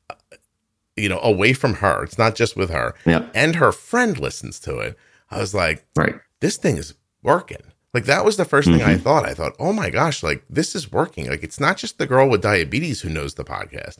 uh, 0.09 0.15
you 0.95 1.09
know, 1.09 1.19
away 1.21 1.53
from 1.53 1.75
her. 1.75 2.03
It's 2.03 2.17
not 2.17 2.35
just 2.35 2.55
with 2.55 2.69
her, 2.69 2.95
Yeah. 3.05 3.25
and 3.33 3.55
her 3.55 3.71
friend 3.71 4.17
listens 4.17 4.59
to 4.61 4.77
it. 4.79 4.97
I 5.29 5.39
was 5.39 5.53
like, 5.53 5.85
Right. 5.95 6.15
this 6.39 6.57
thing 6.57 6.77
is 6.77 6.93
working. 7.23 7.63
Like 7.93 8.05
that 8.05 8.23
was 8.23 8.37
the 8.37 8.45
1st 8.45 8.65
thing 8.65 8.81
I 8.83 8.97
thought. 8.97 9.25
I 9.25 9.33
thought, 9.33 9.55
oh 9.59 9.73
my 9.73 9.89
gosh, 9.89 10.23
like 10.23 10.43
this 10.49 10.75
is 10.75 10.91
working. 10.93 11.29
Like 11.29 11.43
it's 11.43 11.59
not 11.59 11.75
just 11.77 11.97
the 11.97 12.07
girl 12.07 12.29
with 12.29 12.41
diabetes 12.41 13.01
who 13.01 13.09
knows 13.09 13.33
the 13.33 13.43
podcast. 13.43 13.97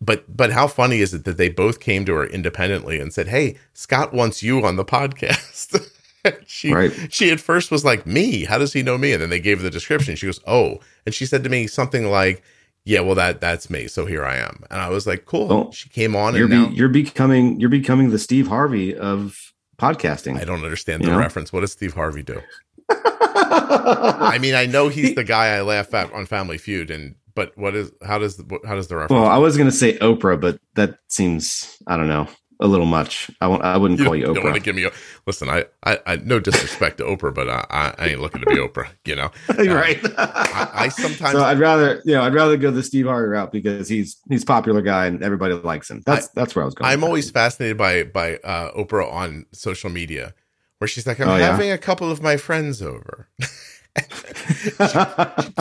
But 0.00 0.34
but 0.34 0.52
how 0.52 0.66
funny 0.68 1.00
is 1.00 1.12
it 1.14 1.24
that 1.24 1.36
they 1.38 1.48
both 1.50 1.80
came 1.80 2.04
to 2.06 2.14
her 2.14 2.26
independently 2.26 2.98
and 2.98 3.12
said, 3.12 3.28
Hey, 3.28 3.56
Scott 3.74 4.12
wants 4.14 4.42
you 4.42 4.64
on 4.64 4.76
the 4.76 4.84
podcast. 4.96 5.90
she 6.46 6.72
Right. 6.72 6.92
she 7.10 7.30
at 7.30 7.40
first 7.40 7.70
was 7.70 7.84
like, 7.84 8.06
Me, 8.06 8.44
how 8.44 8.58
does 8.58 8.72
he 8.72 8.82
know 8.82 8.98
me? 8.98 9.12
And 9.12 9.22
then 9.22 9.30
they 9.30 9.40
gave 9.40 9.58
her 9.58 9.64
the 9.64 9.70
description. 9.70 10.16
She 10.16 10.26
goes, 10.26 10.40
Oh. 10.46 10.80
And 11.04 11.14
she 11.14 11.26
said 11.26 11.42
to 11.44 11.50
me 11.50 11.66
something 11.66 12.06
like, 12.06 12.42
Yeah, 12.84 13.00
well 13.00 13.14
that 13.14 13.40
that's 13.40 13.68
me. 13.70 13.88
So 13.88 14.06
here 14.06 14.24
I 14.24 14.36
am. 14.36 14.62
And 14.70 14.80
I 14.80 14.88
was 14.88 15.06
like, 15.06 15.24
Cool. 15.24 15.52
Oh, 15.52 15.70
she 15.72 15.88
came 15.88 16.14
on 16.16 16.34
You're 16.34 16.44
and 16.44 16.52
now 16.52 16.68
you're 16.70 16.88
becoming 16.88 17.58
you're 17.60 17.70
becoming 17.70 18.10
the 18.10 18.18
Steve 18.18 18.48
Harvey 18.48 18.96
of 18.96 19.52
podcasting. 19.78 20.40
I 20.40 20.44
don't 20.44 20.64
understand 20.64 21.04
the 21.04 21.08
know? 21.10 21.18
reference. 21.18 21.52
What 21.52 21.60
does 21.60 21.72
Steve 21.72 21.94
Harvey 21.94 22.22
do? 22.22 22.40
I 22.90 24.38
mean, 24.40 24.54
I 24.54 24.66
know 24.66 24.88
he's 24.88 25.14
the 25.14 25.24
guy 25.24 25.48
I 25.56 25.62
laugh 25.62 25.92
at 25.94 26.12
on 26.12 26.26
Family 26.26 26.58
Feud, 26.58 26.90
and 26.90 27.14
but 27.34 27.56
what 27.58 27.74
is 27.74 27.90
how 28.04 28.18
does 28.18 28.36
the 28.36 28.58
how 28.66 28.74
does 28.76 28.88
the 28.88 28.96
reference? 28.96 29.20
well, 29.20 29.28
I 29.30 29.38
was 29.38 29.56
going 29.56 29.68
to 29.68 29.76
say 29.76 29.98
Oprah, 29.98 30.40
but 30.40 30.58
that 30.74 30.98
seems 31.08 31.76
I 31.86 31.96
don't 31.96 32.08
know 32.08 32.28
a 32.60 32.66
little 32.66 32.86
much. 32.86 33.30
I 33.40 33.46
won't. 33.48 33.62
I 33.62 33.76
wouldn't 33.76 34.00
you 34.00 34.06
call 34.06 34.16
you 34.16 34.26
Oprah. 34.26 34.34
don't 34.36 34.44
want 34.44 34.56
to 34.56 34.62
give 34.62 34.74
me. 34.76 34.84
A, 34.84 34.90
listen, 35.26 35.48
I, 35.48 35.66
I, 35.84 35.98
I 36.06 36.16
no 36.16 36.40
disrespect 36.40 36.98
to 36.98 37.04
Oprah, 37.04 37.34
but 37.34 37.48
I, 37.48 37.66
I, 37.70 37.94
I 37.98 38.06
ain't 38.08 38.20
looking 38.20 38.40
to 38.40 38.46
be 38.46 38.56
Oprah. 38.56 38.88
You 39.04 39.16
know, 39.16 39.30
right. 39.74 39.98
I, 40.18 40.70
I 40.74 40.88
sometimes 40.90 41.32
so 41.32 41.44
I'd 41.44 41.58
rather 41.58 42.00
you 42.04 42.14
know 42.14 42.22
I'd 42.22 42.34
rather 42.34 42.56
go 42.56 42.70
the 42.70 42.82
Steve 42.82 43.06
Harvey 43.06 43.28
route 43.28 43.52
because 43.52 43.88
he's 43.88 44.16
he's 44.30 44.42
a 44.42 44.46
popular 44.46 44.82
guy 44.82 45.06
and 45.06 45.22
everybody 45.22 45.54
likes 45.54 45.90
him. 45.90 46.02
That's 46.06 46.28
that's 46.28 46.54
where 46.54 46.62
I 46.62 46.66
was 46.66 46.74
going. 46.74 46.90
I'm 46.90 47.04
always 47.04 47.30
fascinated 47.30 47.76
by 47.76 48.04
by 48.04 48.36
uh, 48.36 48.72
Oprah 48.72 49.12
on 49.12 49.46
social 49.52 49.90
media, 49.90 50.34
where 50.78 50.88
she's 50.88 51.06
like, 51.06 51.20
"I'm 51.20 51.28
Oh, 51.28 51.36
yeah? 51.36 51.50
having 51.50 51.70
a 51.70 51.78
couple 51.78 52.10
of 52.10 52.22
my 52.22 52.36
friends 52.36 52.80
over." 52.82 53.28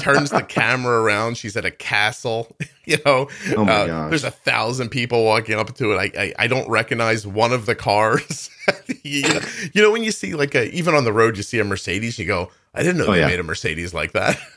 Turns 0.01 0.29
the 0.29 0.45
camera 0.47 1.01
around. 1.01 1.37
She's 1.37 1.55
at 1.57 1.65
a 1.65 1.71
castle. 1.71 2.55
You 2.87 2.97
know, 3.03 3.27
Oh 3.57 3.65
my 3.65 3.89
Uh, 3.89 4.09
there's 4.09 4.23
a 4.23 4.29
thousand 4.29 4.89
people 4.89 5.23
walking 5.25 5.55
up 5.55 5.73
to 5.73 5.93
it. 5.93 5.95
I, 5.97 6.21
I 6.23 6.33
I 6.43 6.47
don't 6.47 6.69
recognize 6.69 7.25
one 7.25 7.51
of 7.51 7.65
the 7.65 7.73
cars. 7.73 8.51
you, 9.03 9.23
know, 9.23 9.39
you 9.73 9.81
know 9.81 9.89
when 9.91 10.03
you 10.03 10.11
see 10.11 10.35
like 10.35 10.53
a 10.53 10.69
even 10.71 10.93
on 10.93 11.03
the 11.03 11.11
road 11.11 11.35
you 11.35 11.41
see 11.41 11.57
a 11.57 11.63
Mercedes, 11.63 12.19
you 12.19 12.27
go, 12.27 12.51
I 12.75 12.83
didn't 12.83 12.97
know 12.99 13.07
Oh, 13.07 13.11
they 13.13 13.21
yeah. 13.21 13.25
made 13.27 13.39
a 13.39 13.43
Mercedes 13.43 13.91
like 13.95 14.11
that. 14.11 14.37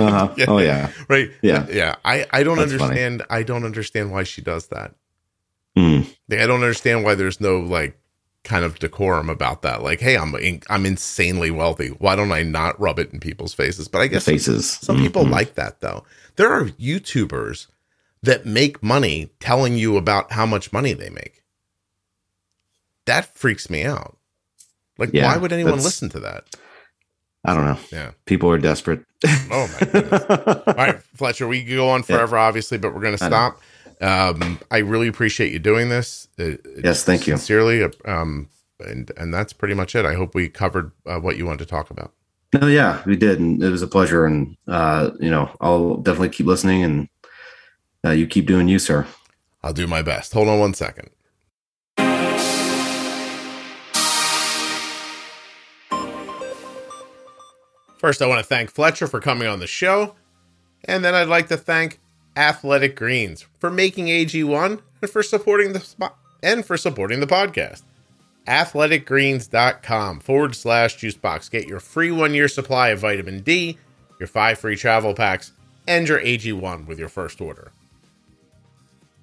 Uh-huh. 0.00 0.34
Yeah. 0.36 0.44
Oh 0.48 0.58
yeah. 0.58 0.90
right? 1.08 1.30
Yeah. 1.42 1.64
yeah. 1.70 1.94
I 2.04 2.26
I 2.32 2.42
don't 2.42 2.56
That's 2.58 2.72
funny. 2.72 2.82
understand. 2.82 3.22
I 3.30 3.44
don't 3.44 3.62
understand 3.64 4.10
why 4.10 4.24
she 4.24 4.42
does 4.42 4.66
that. 4.66 4.92
Mm. 5.78 6.12
Like, 6.28 6.40
I 6.40 6.46
don't 6.48 6.60
understand 6.62 7.04
why 7.04 7.14
there's 7.14 7.40
no 7.40 7.60
like 7.60 7.96
kind 8.46 8.64
of 8.64 8.78
decorum 8.78 9.28
about 9.28 9.60
that. 9.62 9.82
Like, 9.82 10.00
hey, 10.00 10.16
I'm 10.16 10.34
in, 10.36 10.62
I'm 10.70 10.86
insanely 10.86 11.50
wealthy. 11.50 11.88
Why 11.88 12.16
don't 12.16 12.32
I 12.32 12.42
not 12.42 12.80
rub 12.80 12.98
it 12.98 13.12
in 13.12 13.20
people's 13.20 13.52
faces? 13.52 13.88
But 13.88 13.98
I 13.98 14.06
The 14.06 14.14
guess 14.14 14.24
faces. 14.24 14.70
some 14.70 14.96
people 14.96 15.24
Mhm. 15.24 15.30
like 15.32 15.54
that 15.56 15.80
though. 15.80 16.04
There 16.36 16.50
are 16.50 16.64
YouTubers 16.66 17.66
that 18.22 18.46
make 18.46 18.82
money 18.82 19.30
telling 19.40 19.76
you 19.76 19.96
about 19.96 20.32
how 20.32 20.46
much 20.46 20.72
money 20.72 20.92
they 20.94 21.10
make. 21.10 21.42
That 23.06 23.36
freaks 23.36 23.68
me 23.68 23.84
out. 23.84 24.16
Like, 24.98 25.10
Yeah, 25.12 25.26
why 25.26 25.36
would 25.36 25.52
anyone 25.52 25.76
listen 25.82 26.08
to 26.10 26.20
that? 26.20 26.44
I 27.44 27.54
don't 27.54 27.64
know. 27.64 27.78
Yeah. 27.92 28.10
People 28.24 28.50
are 28.50 28.58
desperate. 28.58 29.04
Oh 29.24 29.68
my 29.80 29.86
goodness. 29.86 30.22
All 30.66 30.74
right, 30.74 31.00
Fletcher, 31.14 31.46
we 31.46 31.62
could 31.64 31.76
go 31.76 31.88
on 31.90 32.02
forever, 32.02 32.36
obviously, 32.38 32.78
but 32.78 32.94
we're 32.94 33.02
going 33.02 33.16
to 33.16 33.24
I 33.24 33.28
know. 33.28 33.36
stop. 33.36 33.60
Um, 34.00 34.58
I 34.70 34.78
really 34.78 35.08
appreciate 35.08 35.52
you 35.52 35.58
doing 35.58 35.88
this. 35.88 36.28
Uh, 36.38 36.52
Yes, 36.82 37.04
thank 37.04 37.26
you. 37.26 37.36
Sincerely. 37.36 37.90
Um, 38.04 38.48
and, 38.80 39.10
and 39.16 39.32
that's 39.32 39.52
pretty 39.52 39.74
much 39.74 39.94
it. 39.94 40.04
I 40.04 40.14
hope 40.14 40.34
we 40.34 40.48
covered 40.48 40.92
uh, 41.06 41.18
what 41.18 41.36
you 41.36 41.46
wanted 41.46 41.60
to 41.60 41.66
talk 41.66 41.90
about. 41.90 42.12
No, 42.52 42.66
yeah, 42.66 43.02
we 43.06 43.16
did, 43.16 43.40
and 43.40 43.62
it 43.62 43.70
was 43.70 43.82
a 43.82 43.86
pleasure. 43.88 44.24
And 44.24 44.56
uh, 44.68 45.10
you 45.18 45.30
know, 45.30 45.50
I'll 45.60 45.96
definitely 45.96 46.28
keep 46.28 46.46
listening, 46.46 46.82
and 46.82 47.08
uh, 48.04 48.10
you 48.10 48.26
keep 48.26 48.46
doing 48.46 48.68
you, 48.68 48.78
sir. 48.78 49.06
I'll 49.62 49.72
do 49.72 49.86
my 49.86 50.02
best. 50.02 50.32
Hold 50.32 50.48
on 50.48 50.60
one 50.60 50.74
second. 50.74 51.10
First, 57.98 58.22
I 58.22 58.26
want 58.26 58.38
to 58.38 58.44
thank 58.44 58.70
Fletcher 58.70 59.06
for 59.06 59.20
coming 59.20 59.48
on 59.48 59.58
the 59.58 59.66
show. 59.66 60.14
And 60.84 61.04
then 61.04 61.14
I'd 61.14 61.28
like 61.28 61.48
to 61.48 61.56
thank 61.56 61.98
Athletic 62.36 62.96
Greens 62.96 63.46
for 63.58 63.70
making 63.70 64.06
AG1 64.06 64.80
and 65.02 65.10
for 65.10 65.22
supporting 65.22 65.72
the 65.72 65.80
spot 65.80 66.16
and 66.42 66.64
for 66.64 66.76
supporting 66.76 67.20
the 67.20 67.26
podcast. 67.26 67.82
Athleticgreens.com 68.46 70.20
forward 70.20 70.54
slash 70.54 70.96
juicebox. 70.98 71.50
Get 71.50 71.66
your 71.66 71.80
free 71.80 72.10
one 72.12 72.34
year 72.34 72.48
supply 72.48 72.90
of 72.90 73.00
vitamin 73.00 73.40
D, 73.40 73.78
your 74.20 74.28
five 74.28 74.58
free 74.58 74.76
travel 74.76 75.14
packs, 75.14 75.52
and 75.88 76.06
your 76.08 76.20
AG1 76.20 76.86
with 76.86 76.98
your 76.98 77.08
first 77.08 77.40
order. 77.40 77.72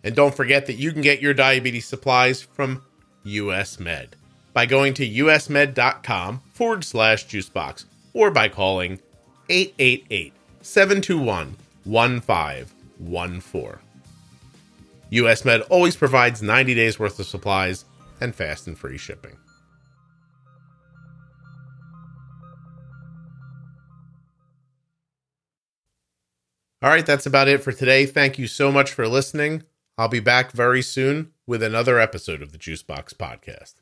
And 0.03 0.15
don't 0.15 0.35
forget 0.35 0.65
that 0.65 0.73
you 0.73 0.91
can 0.91 1.01
get 1.01 1.21
your 1.21 1.33
diabetes 1.33 1.85
supplies 1.85 2.41
from 2.41 2.83
US 3.23 3.79
Med 3.79 4.15
by 4.53 4.65
going 4.65 4.93
to 4.95 5.07
usmed.com 5.07 6.41
forward 6.53 6.83
slash 6.83 7.25
juicebox 7.25 7.85
or 8.13 8.29
by 8.31 8.49
calling 8.49 8.99
888 9.49 10.33
721 10.61 11.55
1514. 13.07 13.79
US 15.11 15.45
Med 15.45 15.61
always 15.69 15.95
provides 15.95 16.41
90 16.41 16.73
days 16.73 16.97
worth 16.97 17.19
of 17.19 17.25
supplies 17.25 17.85
and 18.19 18.33
fast 18.33 18.67
and 18.67 18.77
free 18.77 18.97
shipping. 18.97 19.37
All 26.81 26.89
right, 26.89 27.05
that's 27.05 27.25
about 27.25 27.47
it 27.47 27.63
for 27.63 27.71
today. 27.71 28.05
Thank 28.05 28.37
you 28.37 28.45
so 28.45 28.69
much 28.71 28.91
for 28.91 29.07
listening. 29.07 29.63
I'll 29.97 30.09
be 30.09 30.19
back 30.19 30.51
very 30.51 30.81
soon 30.81 31.31
with 31.47 31.63
another 31.63 31.97
episode 31.97 32.41
of 32.41 32.51
the 32.51 32.57
Juicebox 32.57 33.13
Podcast. 33.13 33.75